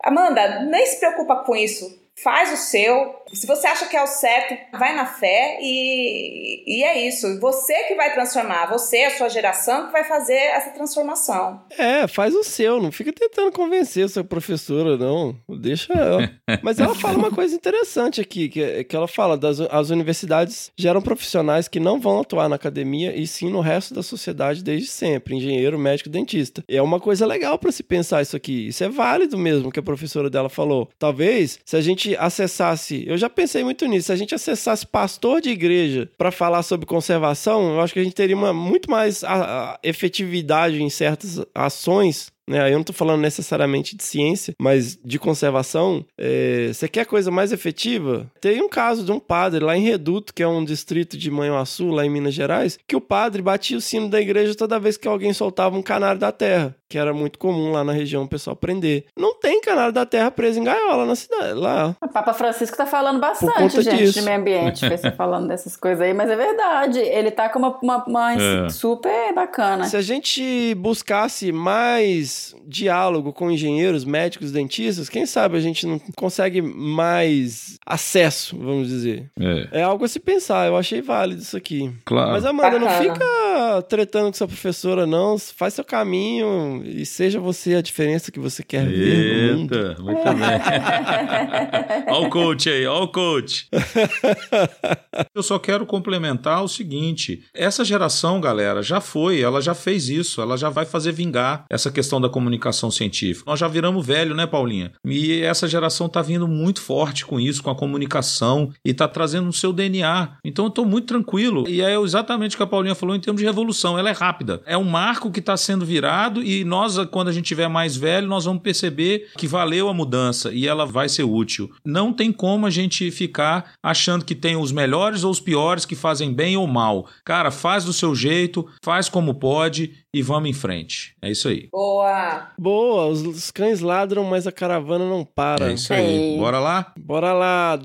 Amanda, 0.00 0.60
nem 0.60 0.86
se 0.86 1.00
preocupa 1.00 1.42
com 1.44 1.56
isso. 1.56 2.00
Faz 2.22 2.52
o 2.52 2.56
seu. 2.56 3.16
Se 3.32 3.46
você 3.46 3.66
acha 3.66 3.86
que 3.86 3.96
é 3.96 4.02
o 4.02 4.06
certo, 4.06 4.54
vai 4.78 4.94
na 4.94 5.06
fé 5.06 5.58
e, 5.60 6.62
e 6.66 6.84
é 6.84 7.06
isso. 7.08 7.40
Você 7.40 7.72
que 7.84 7.94
vai 7.94 8.12
transformar, 8.12 8.66
você, 8.66 9.04
a 9.04 9.16
sua 9.16 9.28
geração, 9.28 9.86
que 9.86 9.92
vai 9.92 10.04
fazer 10.04 10.34
essa 10.34 10.70
transformação. 10.70 11.62
É, 11.78 12.06
faz 12.06 12.34
o 12.34 12.44
seu, 12.44 12.80
não 12.80 12.92
fica 12.92 13.12
tentando 13.12 13.50
convencer 13.52 14.08
sua 14.08 14.22
professora, 14.22 14.96
não. 14.96 15.34
Deixa 15.48 15.92
ela. 15.94 16.30
Mas 16.62 16.78
ela 16.78 16.94
fala 16.94 17.16
uma 17.18 17.30
coisa 17.30 17.54
interessante 17.54 18.20
aqui, 18.20 18.48
que, 18.48 18.62
é- 18.62 18.84
que 18.84 18.94
ela 18.94 19.08
fala 19.08 19.36
das 19.36 19.60
as 19.60 19.90
universidades 19.90 20.70
geram 20.76 21.00
profissionais 21.00 21.68
que 21.68 21.80
não 21.80 21.98
vão 22.00 22.20
atuar 22.20 22.48
na 22.48 22.56
academia 22.56 23.16
e 23.16 23.26
sim 23.26 23.50
no 23.50 23.60
resto 23.60 23.94
da 23.94 24.02
sociedade 24.02 24.62
desde 24.62 24.88
sempre, 24.88 25.34
engenheiro, 25.34 25.78
médico, 25.78 26.08
dentista. 26.10 26.62
É 26.68 26.82
uma 26.82 27.00
coisa 27.00 27.24
legal 27.26 27.58
para 27.58 27.72
se 27.72 27.82
pensar 27.82 28.20
isso 28.22 28.36
aqui. 28.36 28.68
Isso 28.68 28.84
é 28.84 28.88
válido 28.88 29.38
mesmo 29.38 29.70
que 29.72 29.78
a 29.80 29.82
professora 29.82 30.28
dela 30.28 30.48
falou. 30.50 30.88
Talvez 30.98 31.58
se 31.64 31.76
a 31.76 31.80
gente 31.80 32.11
acessasse, 32.18 33.04
eu 33.06 33.16
já 33.16 33.28
pensei 33.30 33.62
muito 33.64 33.86
nisso, 33.86 34.06
se 34.06 34.12
a 34.12 34.16
gente 34.16 34.34
acessasse 34.34 34.86
pastor 34.86 35.40
de 35.40 35.50
igreja 35.50 36.10
para 36.16 36.30
falar 36.30 36.62
sobre 36.62 36.86
conservação, 36.86 37.74
eu 37.74 37.80
acho 37.80 37.92
que 37.94 38.00
a 38.00 38.04
gente 38.04 38.14
teria 38.14 38.36
uma 38.36 38.52
muito 38.52 38.90
mais 38.90 39.22
a- 39.24 39.72
a 39.74 39.78
efetividade 39.82 40.82
em 40.82 40.90
certas 40.90 41.40
ações 41.54 42.30
né? 42.44 42.68
Eu 42.72 42.76
não 42.76 42.82
tô 42.82 42.92
falando 42.92 43.20
necessariamente 43.20 43.96
de 43.96 44.02
ciência, 44.02 44.52
mas 44.60 44.98
de 45.04 45.16
conservação. 45.16 46.04
É, 46.18 46.70
Você 46.74 46.88
quer 46.88 47.06
coisa 47.06 47.30
mais 47.30 47.52
efetiva? 47.52 48.28
Tem 48.40 48.60
um 48.60 48.68
caso 48.68 49.04
de 49.04 49.12
um 49.12 49.20
padre 49.20 49.64
lá 49.64 49.76
em 49.76 49.82
Reduto, 49.84 50.34
que 50.34 50.42
é 50.42 50.48
um 50.48 50.64
distrito 50.64 51.16
de 51.16 51.30
Manhuaçu, 51.30 51.86
lá 51.90 52.04
em 52.04 52.10
Minas 52.10 52.34
Gerais, 52.34 52.76
que 52.86 52.96
o 52.96 53.00
padre 53.00 53.40
batia 53.42 53.76
o 53.76 53.80
sino 53.80 54.08
da 54.08 54.20
igreja 54.20 54.56
toda 54.56 54.80
vez 54.80 54.96
que 54.96 55.06
alguém 55.06 55.32
soltava 55.32 55.76
um 55.78 55.82
canário 55.82 56.20
da 56.20 56.32
terra, 56.32 56.74
que 56.92 56.98
era 56.98 57.14
muito 57.14 57.38
comum 57.38 57.72
lá 57.72 57.82
na 57.82 57.92
região 57.92 58.24
o 58.24 58.28
pessoal 58.28 58.54
prender. 58.54 59.06
Não 59.16 59.34
tem 59.38 59.62
canário 59.62 59.94
da 59.94 60.04
terra 60.04 60.30
preso 60.30 60.60
em 60.60 60.64
gaiola 60.64 61.06
na 61.06 61.16
cidade, 61.16 61.54
lá. 61.54 61.96
O 62.04 62.08
Papa 62.08 62.34
Francisco 62.34 62.76
tá 62.76 62.84
falando 62.84 63.18
bastante, 63.18 63.80
gente, 63.80 63.96
disso. 63.96 64.12
de 64.18 64.22
meio 64.22 64.38
ambiente, 64.38 64.86
você 64.86 65.10
falando 65.10 65.48
dessas 65.48 65.74
coisas 65.74 66.02
aí, 66.02 66.12
mas 66.12 66.28
é 66.28 66.36
verdade. 66.36 66.98
Ele 66.98 67.30
tá 67.30 67.48
com 67.48 67.58
uma, 67.58 67.78
uma, 67.82 68.04
uma 68.04 68.32
É. 68.34 68.68
super 68.68 69.32
bacana. 69.34 69.84
Se 69.86 69.96
a 69.96 70.02
gente 70.02 70.74
buscasse 70.74 71.50
mais 71.50 72.54
diálogo 72.66 73.32
com 73.32 73.50
engenheiros, 73.50 74.04
médicos, 74.04 74.52
dentistas, 74.52 75.08
quem 75.08 75.24
sabe 75.24 75.56
a 75.56 75.60
gente 75.60 75.86
não 75.86 75.98
consegue 76.14 76.60
mais 76.60 77.78
acesso, 77.86 78.58
vamos 78.58 78.88
dizer. 78.88 79.30
É, 79.40 79.80
É 79.80 79.82
algo 79.82 80.04
a 80.04 80.08
se 80.08 80.20
pensar, 80.20 80.66
eu 80.66 80.76
achei 80.76 81.00
válido 81.00 81.40
isso 81.40 81.56
aqui. 81.56 81.90
claro. 82.04 82.32
Mas, 82.32 82.44
Amanda, 82.44 82.78
não 82.78 82.86
Bacana. 82.86 83.14
fica 83.14 83.82
tretando 83.88 84.26
com 84.26 84.32
sua 84.34 84.46
professora, 84.46 85.06
não. 85.06 85.38
Faz 85.38 85.72
seu 85.74 85.84
caminho 85.84 86.81
e 86.84 87.06
seja 87.06 87.40
você 87.40 87.74
a 87.74 87.82
diferença 87.82 88.30
que 88.30 88.40
você 88.40 88.62
quer 88.62 88.86
ver 88.86 89.52
no 89.52 89.58
mundo. 89.58 89.74
Eita, 89.74 90.02
muito 90.02 90.24
bem. 90.24 92.02
Olha 92.08 92.26
o 92.26 92.30
coach 92.30 92.68
aí, 92.68 92.86
olha 92.86 93.04
o 93.04 93.08
coach. 93.08 93.68
Eu 95.34 95.42
só 95.42 95.58
quero 95.58 95.84
complementar 95.86 96.62
o 96.62 96.68
seguinte: 96.68 97.44
essa 97.54 97.84
geração, 97.84 98.40
galera, 98.40 98.82
já 98.82 99.00
foi, 99.00 99.40
ela 99.40 99.60
já 99.60 99.74
fez 99.74 100.08
isso, 100.08 100.40
ela 100.40 100.56
já 100.56 100.68
vai 100.70 100.84
fazer 100.84 101.12
vingar 101.12 101.64
essa 101.68 101.90
questão 101.90 102.20
da 102.20 102.28
comunicação 102.28 102.90
científica. 102.90 103.50
Nós 103.50 103.60
já 103.60 103.68
viramos 103.68 104.06
velho, 104.06 104.34
né, 104.34 104.46
Paulinha? 104.46 104.92
E 105.04 105.40
essa 105.42 105.68
geração 105.68 106.08
tá 106.08 106.22
vindo 106.22 106.48
muito 106.48 106.80
forte 106.80 107.24
com 107.24 107.38
isso, 107.38 107.62
com 107.62 107.70
a 107.70 107.76
comunicação, 107.76 108.72
e 108.84 108.94
tá 108.94 109.06
trazendo 109.06 109.46
no 109.46 109.52
seu 109.52 109.72
DNA. 109.72 110.36
Então 110.44 110.66
eu 110.66 110.70
tô 110.70 110.84
muito 110.84 111.06
tranquilo. 111.06 111.68
E 111.68 111.82
é 111.82 111.98
exatamente 111.98 112.54
o 112.54 112.56
que 112.56 112.62
a 112.62 112.66
Paulinha 112.66 112.94
falou 112.94 113.14
em 113.14 113.20
termos 113.20 113.40
de 113.40 113.46
revolução. 113.46 113.98
Ela 113.98 114.10
é 114.10 114.12
rápida. 114.12 114.62
É 114.66 114.76
um 114.76 114.84
marco 114.84 115.30
que 115.30 115.40
está 115.40 115.56
sendo 115.56 115.84
virado, 115.84 116.42
e 116.42 116.64
nós, 116.72 116.96
quando 117.10 117.28
a 117.28 117.32
gente 117.32 117.44
tiver 117.44 117.68
mais 117.68 117.98
velho, 117.98 118.26
nós 118.26 118.46
vamos 118.46 118.62
perceber 118.62 119.28
que 119.36 119.46
valeu 119.46 119.90
a 119.90 119.94
mudança 119.94 120.50
e 120.50 120.66
ela 120.66 120.86
vai 120.86 121.06
ser 121.06 121.22
útil. 121.22 121.70
Não 121.84 122.14
tem 122.14 122.32
como 122.32 122.64
a 122.64 122.70
gente 122.70 123.10
ficar 123.10 123.72
achando 123.82 124.24
que 124.24 124.34
tem 124.34 124.56
os 124.56 124.72
melhores 124.72 125.22
ou 125.22 125.30
os 125.30 125.38
piores 125.38 125.84
que 125.84 125.94
fazem 125.94 126.32
bem 126.32 126.56
ou 126.56 126.66
mal. 126.66 127.06
Cara, 127.26 127.50
faz 127.50 127.84
do 127.84 127.92
seu 127.92 128.14
jeito, 128.14 128.66
faz 128.82 129.10
como 129.10 129.34
pode 129.34 129.92
e 130.14 130.22
vamos 130.22 130.48
em 130.48 130.54
frente. 130.54 131.14
É 131.20 131.30
isso 131.30 131.46
aí. 131.46 131.68
Boa! 131.70 132.48
Boa, 132.58 133.06
os, 133.08 133.20
os 133.20 133.50
cães 133.50 133.80
ladram, 133.80 134.24
mas 134.24 134.46
a 134.46 134.52
caravana 134.52 135.06
não 135.06 135.26
para. 135.26 135.70
É 135.70 135.74
isso 135.74 135.92
aí. 135.92 136.06
Ei. 136.06 136.38
Bora 136.38 136.58
lá? 136.58 136.90
Bora 136.98 137.34
lá. 137.34 137.78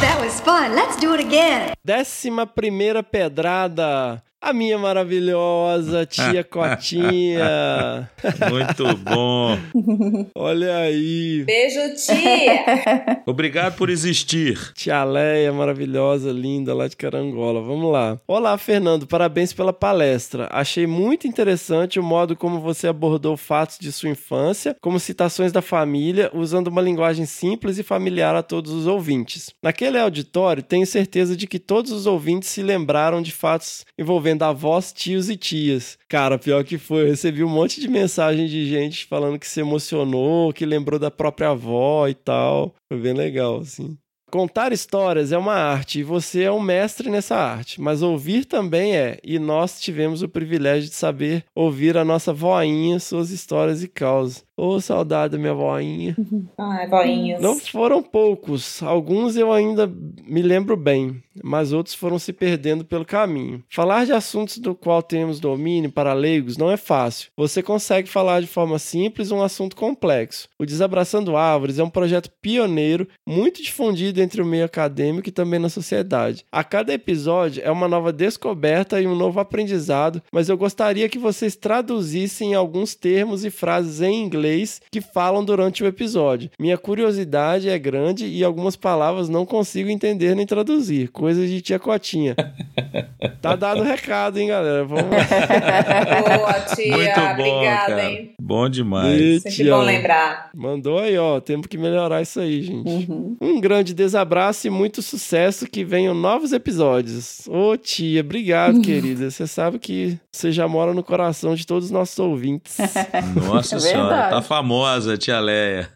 That 0.00 0.20
was 0.20 0.38
fun. 0.40 0.74
Let's 0.74 0.96
do 1.00 1.12
it 1.12 1.24
again. 1.24 1.72
Décima 1.82 2.46
primeira 2.46 3.02
pedrada. 3.02 4.22
A 4.40 4.52
minha 4.52 4.78
maravilhosa 4.78 6.04
tia 6.04 6.44
Cotinha. 6.44 8.08
Muito 8.50 8.96
bom. 8.98 9.58
Olha 10.36 10.76
aí. 10.76 11.42
Beijo, 11.44 11.80
tia! 11.94 13.22
Obrigado 13.26 13.76
por 13.76 13.88
existir. 13.88 14.72
Tia 14.74 15.02
Leia, 15.04 15.52
maravilhosa, 15.52 16.30
linda, 16.30 16.74
lá 16.74 16.86
de 16.86 16.96
Carangola. 16.96 17.62
Vamos 17.62 17.90
lá. 17.90 18.20
Olá, 18.28 18.56
Fernando. 18.58 19.06
Parabéns 19.06 19.52
pela 19.54 19.72
palestra. 19.72 20.48
Achei 20.52 20.86
muito 20.86 21.26
interessante 21.26 21.98
o 21.98 22.02
modo 22.02 22.36
como 22.36 22.60
você 22.60 22.86
abordou 22.86 23.36
fatos 23.36 23.78
de 23.78 23.90
sua 23.90 24.10
infância, 24.10 24.76
como 24.82 25.00
citações 25.00 25.50
da 25.50 25.62
família, 25.62 26.30
usando 26.34 26.68
uma 26.68 26.82
linguagem 26.82 27.24
simples 27.24 27.78
e 27.78 27.82
familiar 27.82 28.36
a 28.36 28.42
todos 28.42 28.70
os 28.70 28.86
ouvintes. 28.86 29.50
Naquele 29.62 29.98
auditório, 29.98 30.62
tenho 30.62 30.86
certeza 30.86 31.34
de 31.34 31.46
que 31.46 31.58
todos 31.58 31.90
os 31.90 32.06
ouvintes 32.06 32.50
se 32.50 32.62
lembraram 32.62 33.22
de 33.22 33.32
fatos 33.32 33.84
envolvendo 33.98 34.25
avós, 34.42 34.92
tios 34.92 35.28
e 35.28 35.36
tias. 35.36 35.98
Cara, 36.08 36.38
pior 36.38 36.64
que 36.64 36.78
foi, 36.78 37.02
eu 37.02 37.06
recebi 37.08 37.42
um 37.44 37.48
monte 37.48 37.80
de 37.80 37.88
mensagem 37.88 38.46
de 38.46 38.66
gente 38.66 39.06
falando 39.06 39.38
que 39.38 39.46
se 39.48 39.60
emocionou, 39.60 40.52
que 40.52 40.66
lembrou 40.66 40.98
da 40.98 41.10
própria 41.10 41.50
avó 41.50 42.08
e 42.08 42.14
tal. 42.14 42.74
Foi 42.88 43.00
bem 43.00 43.14
legal, 43.14 43.60
assim. 43.60 43.96
Contar 44.28 44.72
histórias 44.72 45.30
é 45.30 45.38
uma 45.38 45.54
arte 45.54 46.00
e 46.00 46.02
você 46.02 46.42
é 46.42 46.50
um 46.50 46.60
mestre 46.60 47.08
nessa 47.08 47.36
arte, 47.36 47.80
mas 47.80 48.02
ouvir 48.02 48.44
também 48.44 48.96
é, 48.96 49.18
e 49.22 49.38
nós 49.38 49.80
tivemos 49.80 50.20
o 50.20 50.28
privilégio 50.28 50.90
de 50.90 50.96
saber 50.96 51.44
ouvir 51.54 51.96
a 51.96 52.04
nossa 52.04 52.32
voinha, 52.32 52.98
suas 52.98 53.30
histórias 53.30 53.84
e 53.84 53.88
causas. 53.88 54.44
Ô, 54.58 54.68
oh, 54.68 54.80
saudade 54.80 55.32
da 55.32 55.38
minha 55.38 55.52
voinha. 55.52 56.16
Ai, 56.58 56.88
voinhas. 56.90 57.40
Não 57.42 57.58
foram 57.60 58.02
poucos, 58.02 58.82
alguns 58.82 59.36
eu 59.36 59.52
ainda 59.52 59.86
me 59.86 60.40
lembro 60.40 60.76
bem, 60.76 61.22
mas 61.44 61.72
outros 61.72 61.94
foram 61.94 62.18
se 62.18 62.32
perdendo 62.32 62.82
pelo 62.82 63.04
caminho. 63.04 63.62
Falar 63.68 64.06
de 64.06 64.12
assuntos 64.12 64.56
do 64.56 64.74
qual 64.74 65.02
temos 65.02 65.38
domínio 65.38 65.92
para 65.92 66.14
leigos 66.14 66.56
não 66.56 66.70
é 66.70 66.78
fácil. 66.78 67.30
Você 67.36 67.62
consegue 67.62 68.08
falar 68.08 68.40
de 68.40 68.46
forma 68.46 68.78
simples 68.78 69.30
um 69.30 69.42
assunto 69.42 69.76
complexo. 69.76 70.48
O 70.58 70.64
Desabraçando 70.64 71.36
Árvores 71.36 71.78
é 71.78 71.84
um 71.84 71.90
projeto 71.90 72.30
pioneiro, 72.40 73.06
muito 73.28 73.62
difundido 73.62 74.22
entre 74.26 74.42
o 74.42 74.46
meio 74.46 74.64
acadêmico 74.64 75.28
e 75.28 75.32
também 75.32 75.58
na 75.60 75.68
sociedade. 75.68 76.44
A 76.50 76.62
cada 76.64 76.92
episódio 76.92 77.62
é 77.64 77.70
uma 77.70 77.86
nova 77.88 78.12
descoberta 78.12 79.00
e 79.00 79.06
um 79.06 79.14
novo 79.14 79.38
aprendizado, 79.40 80.20
mas 80.32 80.48
eu 80.48 80.56
gostaria 80.58 81.08
que 81.08 81.18
vocês 81.18 81.54
traduzissem 81.56 82.54
alguns 82.54 82.94
termos 82.94 83.44
e 83.44 83.50
frases 83.50 84.00
em 84.00 84.22
inglês 84.22 84.80
que 84.90 85.00
falam 85.00 85.44
durante 85.44 85.82
o 85.84 85.86
episódio. 85.86 86.50
Minha 86.58 86.76
curiosidade 86.76 87.68
é 87.68 87.78
grande 87.78 88.26
e 88.26 88.42
algumas 88.42 88.74
palavras 88.76 89.28
não 89.28 89.46
consigo 89.46 89.88
entender 89.88 90.34
nem 90.34 90.44
traduzir. 90.46 91.08
Coisas 91.08 91.48
de 91.48 91.60
tia 91.60 91.78
Cotinha. 91.78 92.34
tá 93.40 93.54
dado 93.54 93.80
o 93.80 93.84
recado, 93.84 94.38
hein, 94.38 94.48
galera? 94.48 94.84
Vamos 94.84 95.04
Boa, 95.06 96.52
tia. 96.74 96.96
Muito 96.96 97.20
bom, 97.20 97.30
Obrigada, 97.32 97.86
cara. 97.86 98.10
hein? 98.10 98.30
Bom 98.40 98.68
demais. 98.68 99.20
E, 99.20 99.40
Sempre 99.40 99.56
tia, 99.56 99.72
bom 99.76 99.82
lembrar. 99.82 100.50
Mandou 100.54 100.98
aí, 100.98 101.16
ó. 101.16 101.40
Temos 101.40 101.66
que 101.66 101.78
melhorar 101.78 102.22
isso 102.22 102.40
aí, 102.40 102.62
gente. 102.62 103.08
Um 103.40 103.60
grande 103.60 103.94
desabraço 104.06 104.66
e 104.66 104.70
muito 104.70 105.02
sucesso. 105.02 105.66
Que 105.66 105.84
venham 105.84 106.14
novos 106.14 106.52
episódios. 106.52 107.46
Ô, 107.48 107.76
tia, 107.76 108.20
obrigado, 108.20 108.80
querida. 108.80 109.30
Você 109.30 109.46
sabe 109.46 109.78
que 109.78 110.18
você 110.32 110.50
já 110.52 110.66
mora 110.68 110.94
no 110.94 111.02
coração 111.02 111.54
de 111.54 111.66
todos 111.66 111.86
os 111.86 111.90
nossos 111.90 112.18
ouvintes. 112.18 112.76
Nossa 113.46 113.76
É 113.76 113.80
senhora, 113.80 114.08
verdade. 114.08 114.30
tá 114.30 114.42
famosa, 114.42 115.18
tia 115.18 115.40
Leia. 115.40 115.90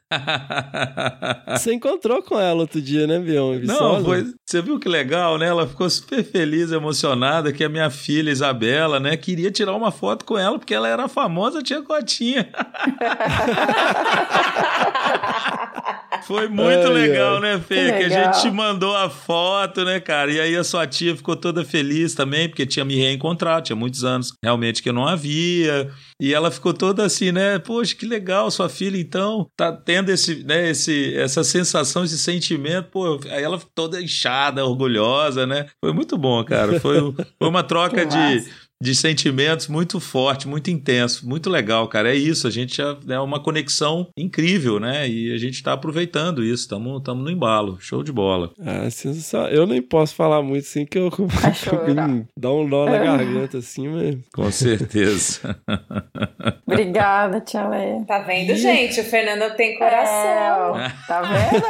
Você 1.56 1.72
encontrou 1.72 2.20
com 2.22 2.38
ela 2.38 2.60
outro 2.62 2.82
dia, 2.82 3.06
né, 3.06 3.18
Bion? 3.20 3.60
Não, 3.62 4.04
foi, 4.04 4.26
você 4.44 4.60
viu 4.60 4.78
que 4.78 4.88
legal, 4.88 5.38
né? 5.38 5.46
Ela 5.46 5.66
ficou 5.68 5.88
super 5.88 6.24
feliz, 6.24 6.72
emocionada 6.72 7.52
que 7.52 7.62
a 7.62 7.68
minha 7.68 7.88
filha 7.90 8.30
Isabela, 8.30 8.98
né, 8.98 9.16
queria 9.16 9.50
tirar 9.52 9.74
uma 9.74 9.92
foto 9.92 10.24
com 10.24 10.36
ela 10.36 10.58
porque 10.58 10.74
ela 10.74 10.88
era 10.88 11.04
a 11.04 11.08
famosa 11.08 11.62
tia 11.62 11.80
Cotinha. 11.82 12.48
Foi 16.26 16.48
muito 16.48 16.86
Ai, 16.86 16.92
legal, 16.92 17.34
ai. 17.36 17.40
né, 17.40 17.60
Fê? 17.60 17.92
Que 17.92 17.98
Que, 17.98 18.04
a 18.04 18.08
gente 18.08 18.42
te 18.42 18.50
mandou 18.50 18.96
a 18.96 19.08
foto, 19.10 19.84
né, 19.84 20.00
cara? 20.00 20.30
E 20.30 20.40
aí 20.40 20.56
a 20.56 20.64
sua 20.64 20.86
tia 20.86 21.16
ficou 21.16 21.36
toda 21.36 21.64
feliz 21.64 22.14
também, 22.14 22.48
porque 22.48 22.66
tinha 22.66 22.84
me 22.84 22.96
reencontrado, 22.96 23.66
tinha 23.66 23.76
muitos 23.76 24.04
anos 24.04 24.32
realmente 24.42 24.82
que 24.82 24.88
eu 24.88 24.92
não 24.92 25.06
havia. 25.06 25.90
E 26.20 26.34
ela 26.34 26.50
ficou 26.50 26.74
toda 26.74 27.04
assim, 27.04 27.32
né? 27.32 27.58
Poxa, 27.58 27.94
que 27.94 28.06
legal, 28.06 28.50
sua 28.50 28.68
filha 28.68 28.98
então 28.98 29.48
tá 29.56 29.72
tendo 29.72 30.10
esse, 30.10 30.44
né, 30.44 30.70
esse, 30.70 31.14
essa 31.16 31.42
sensação, 31.42 32.04
esse 32.04 32.18
sentimento. 32.18 32.88
Pô, 32.90 33.18
aí 33.30 33.42
ela 33.42 33.58
ficou 33.58 33.72
toda 33.74 34.00
inchada, 34.02 34.64
orgulhosa, 34.64 35.46
né? 35.46 35.66
Foi 35.82 35.92
muito 35.92 36.16
bom, 36.18 36.44
cara. 36.44 36.78
Foi, 36.80 36.98
foi 37.38 37.48
uma 37.48 37.62
troca 37.64 38.04
de, 38.04 38.16
massa. 38.16 38.50
De 38.82 38.94
sentimentos 38.94 39.68
muito 39.68 40.00
forte, 40.00 40.48
muito 40.48 40.70
intenso, 40.70 41.28
muito 41.28 41.50
legal, 41.50 41.86
cara. 41.86 42.10
É 42.10 42.16
isso, 42.16 42.46
a 42.46 42.50
gente 42.50 42.76
já 42.76 42.96
é 43.08 43.20
uma 43.20 43.38
conexão 43.38 44.08
incrível, 44.16 44.80
né? 44.80 45.06
E 45.06 45.32
a 45.34 45.36
gente 45.36 45.62
tá 45.62 45.74
aproveitando 45.74 46.42
isso, 46.42 46.62
estamos 46.62 47.02
no 47.02 47.30
embalo. 47.30 47.76
Show 47.80 48.02
de 48.02 48.10
bola. 48.10 48.50
Ah, 48.64 48.88
sensacional. 48.90 49.48
Eu 49.50 49.66
nem 49.66 49.82
posso 49.82 50.14
falar 50.14 50.42
muito 50.42 50.64
assim, 50.64 50.86
que 50.86 50.98
eu 50.98 51.10
dá 52.36 52.50
um 52.50 52.66
nó 52.66 52.86
na 52.86 52.98
garganta 52.98 53.58
assim, 53.58 53.88
mas. 53.88 54.16
Com 54.32 54.50
certeza. 54.50 55.56
Obrigada, 56.66 57.40
tia 57.40 57.68
Leia. 57.68 58.02
Tá 58.06 58.20
vendo, 58.20 58.56
gente? 58.56 59.00
O 59.00 59.04
Fernando 59.04 59.54
tem 59.56 59.78
coração. 59.78 60.78
É, 60.78 60.92
tá 61.06 61.22
vendo? 61.22 61.60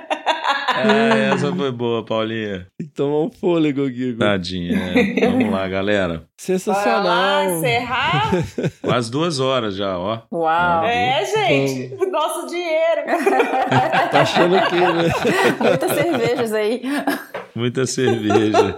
É, 0.82 1.30
essa 1.34 1.54
foi 1.54 1.72
boa, 1.72 2.04
Paulinha. 2.04 2.66
Tem 2.78 2.86
que 2.86 2.94
tomar 2.94 3.26
um 3.26 3.30
fôlego, 3.30 3.88
Guigo. 3.88 4.18
Tadinha. 4.18 4.78
é. 4.78 5.09
Vamos 5.30 5.50
lá, 5.52 5.68
galera. 5.68 6.08
Bora 6.08 6.20
lá, 6.20 6.24
Sensacional. 6.36 7.44
encerrar? 7.50 8.30
Quase 8.82 9.10
duas 9.10 9.40
horas 9.40 9.76
já, 9.76 9.98
ó. 9.98 10.20
Uau. 10.32 10.84
É, 10.84 11.24
gente. 11.24 11.94
Nosso 12.10 12.46
dinheiro. 12.46 13.02
Tá 14.10 14.22
achando 14.22 14.56
o 14.56 14.66
quê, 14.68 14.76
né? 14.80 15.12
Muitas 15.60 15.92
cervejas 15.92 16.52
aí. 16.52 16.82
Muita 17.54 17.86
cerveja. 17.86 18.74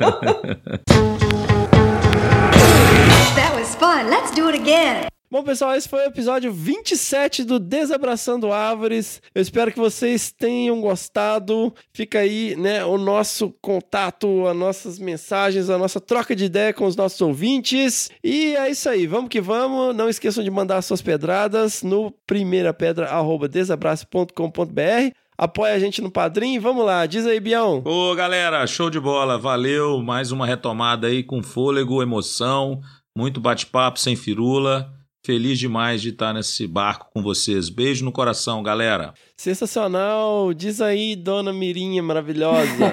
That 3.34 3.54
was 3.54 3.74
fun. 3.76 4.10
Let's 4.10 4.30
do 4.32 4.48
it 4.48 4.58
again. 4.60 5.11
Bom, 5.32 5.42
pessoal, 5.42 5.74
esse 5.74 5.88
foi 5.88 6.00
o 6.00 6.08
episódio 6.08 6.52
27 6.52 7.44
do 7.44 7.58
Desabraçando 7.58 8.52
Árvores. 8.52 9.22
Eu 9.34 9.40
espero 9.40 9.72
que 9.72 9.78
vocês 9.78 10.30
tenham 10.30 10.78
gostado. 10.78 11.72
Fica 11.90 12.18
aí, 12.18 12.54
né, 12.54 12.84
o 12.84 12.98
nosso 12.98 13.50
contato, 13.62 14.46
as 14.46 14.54
nossas 14.54 14.98
mensagens, 14.98 15.70
a 15.70 15.78
nossa 15.78 15.98
troca 15.98 16.36
de 16.36 16.44
ideia 16.44 16.74
com 16.74 16.84
os 16.84 16.96
nossos 16.96 17.18
ouvintes. 17.22 18.10
E 18.22 18.54
é 18.56 18.70
isso 18.70 18.90
aí, 18.90 19.06
vamos 19.06 19.30
que 19.30 19.40
vamos. 19.40 19.96
Não 19.96 20.06
esqueçam 20.06 20.44
de 20.44 20.50
mandar 20.50 20.82
suas 20.82 21.00
pedradas 21.00 21.82
no 21.82 22.10
primeirapedra@desabrace.com.br. 22.26 25.14
Apoia 25.38 25.72
a 25.72 25.78
gente 25.78 26.02
no 26.02 26.10
Padrim. 26.10 26.58
Vamos 26.58 26.84
lá, 26.84 27.06
diz 27.06 27.24
aí, 27.24 27.40
Bião. 27.40 27.80
Ô, 27.86 28.14
galera, 28.14 28.66
show 28.66 28.90
de 28.90 29.00
bola. 29.00 29.38
Valeu. 29.38 30.02
Mais 30.02 30.30
uma 30.30 30.46
retomada 30.46 31.06
aí 31.06 31.22
com 31.22 31.42
fôlego, 31.42 32.02
emoção, 32.02 32.82
muito 33.16 33.40
bate-papo 33.40 33.98
sem 33.98 34.14
firula. 34.14 34.92
Feliz 35.24 35.56
demais 35.56 36.02
de 36.02 36.08
estar 36.08 36.34
nesse 36.34 36.66
barco 36.66 37.06
com 37.14 37.22
vocês. 37.22 37.68
Beijo 37.68 38.04
no 38.04 38.10
coração, 38.10 38.60
galera. 38.60 39.14
Sensacional. 39.36 40.52
Diz 40.52 40.80
aí, 40.80 41.14
dona 41.14 41.52
Mirinha 41.52 42.02
maravilhosa. 42.02 42.66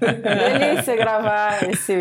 Delícia 0.00 0.96
gravar 0.96 1.62
esse 1.70 1.92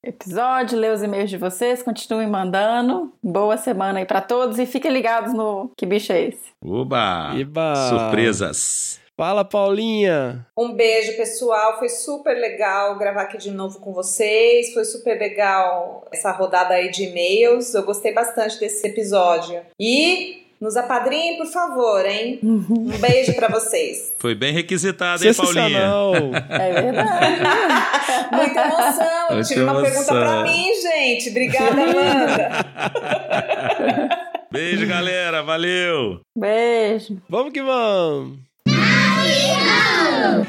episódio, 0.00 0.78
ler 0.78 0.92
os 0.92 1.02
e-mails 1.02 1.28
de 1.28 1.36
vocês. 1.36 1.82
Continuem 1.82 2.28
mandando. 2.28 3.12
Boa 3.20 3.56
semana 3.56 3.98
aí 3.98 4.06
pra 4.06 4.20
todos 4.20 4.60
e 4.60 4.66
fiquem 4.66 4.92
ligados 4.92 5.34
no 5.34 5.72
Que 5.76 5.84
Bicho 5.84 6.12
é 6.12 6.28
Esse? 6.28 6.52
Oba! 6.64 7.32
Eba. 7.36 7.74
Surpresas. 7.88 9.00
Fala, 9.16 9.44
Paulinha. 9.44 10.44
Um 10.58 10.72
beijo, 10.74 11.16
pessoal. 11.16 11.78
Foi 11.78 11.88
super 11.88 12.34
legal 12.36 12.98
gravar 12.98 13.22
aqui 13.22 13.38
de 13.38 13.52
novo 13.52 13.78
com 13.78 13.92
vocês. 13.92 14.72
Foi 14.74 14.84
super 14.84 15.16
legal 15.16 16.04
essa 16.12 16.32
rodada 16.32 16.74
aí 16.74 16.90
de 16.90 17.04
e-mails. 17.04 17.72
Eu 17.74 17.84
gostei 17.84 18.12
bastante 18.12 18.58
desse 18.58 18.84
episódio. 18.84 19.60
E 19.78 20.42
nos 20.60 20.76
apadrinhem, 20.76 21.36
por 21.36 21.46
favor, 21.46 22.04
hein? 22.04 22.40
Um 22.42 22.98
beijo 22.98 23.34
pra 23.34 23.46
vocês. 23.46 24.12
Foi 24.18 24.34
bem 24.34 24.52
requisitado, 24.52 25.24
hein, 25.24 25.32
Paulinha? 25.32 25.92
É 26.50 26.72
verdade. 26.82 27.40
Muita 28.32 28.60
emoção. 28.62 29.26
Eu 29.28 29.34
Muita 29.36 29.48
tive 29.48 29.62
uma 29.62 29.74
pergunta 29.80 30.12
emoção. 30.12 30.20
pra 30.20 30.42
mim, 30.42 30.70
gente. 30.82 31.30
Obrigada, 31.30 31.82
Amanda. 31.82 32.50
Beijo, 34.50 34.86
galera. 34.88 35.40
Valeu. 35.44 36.20
Beijo. 36.36 37.22
Vamos 37.28 37.52
que 37.52 37.62
vamos. 37.62 38.38
Tony 39.24 39.54
O! 39.56 40.34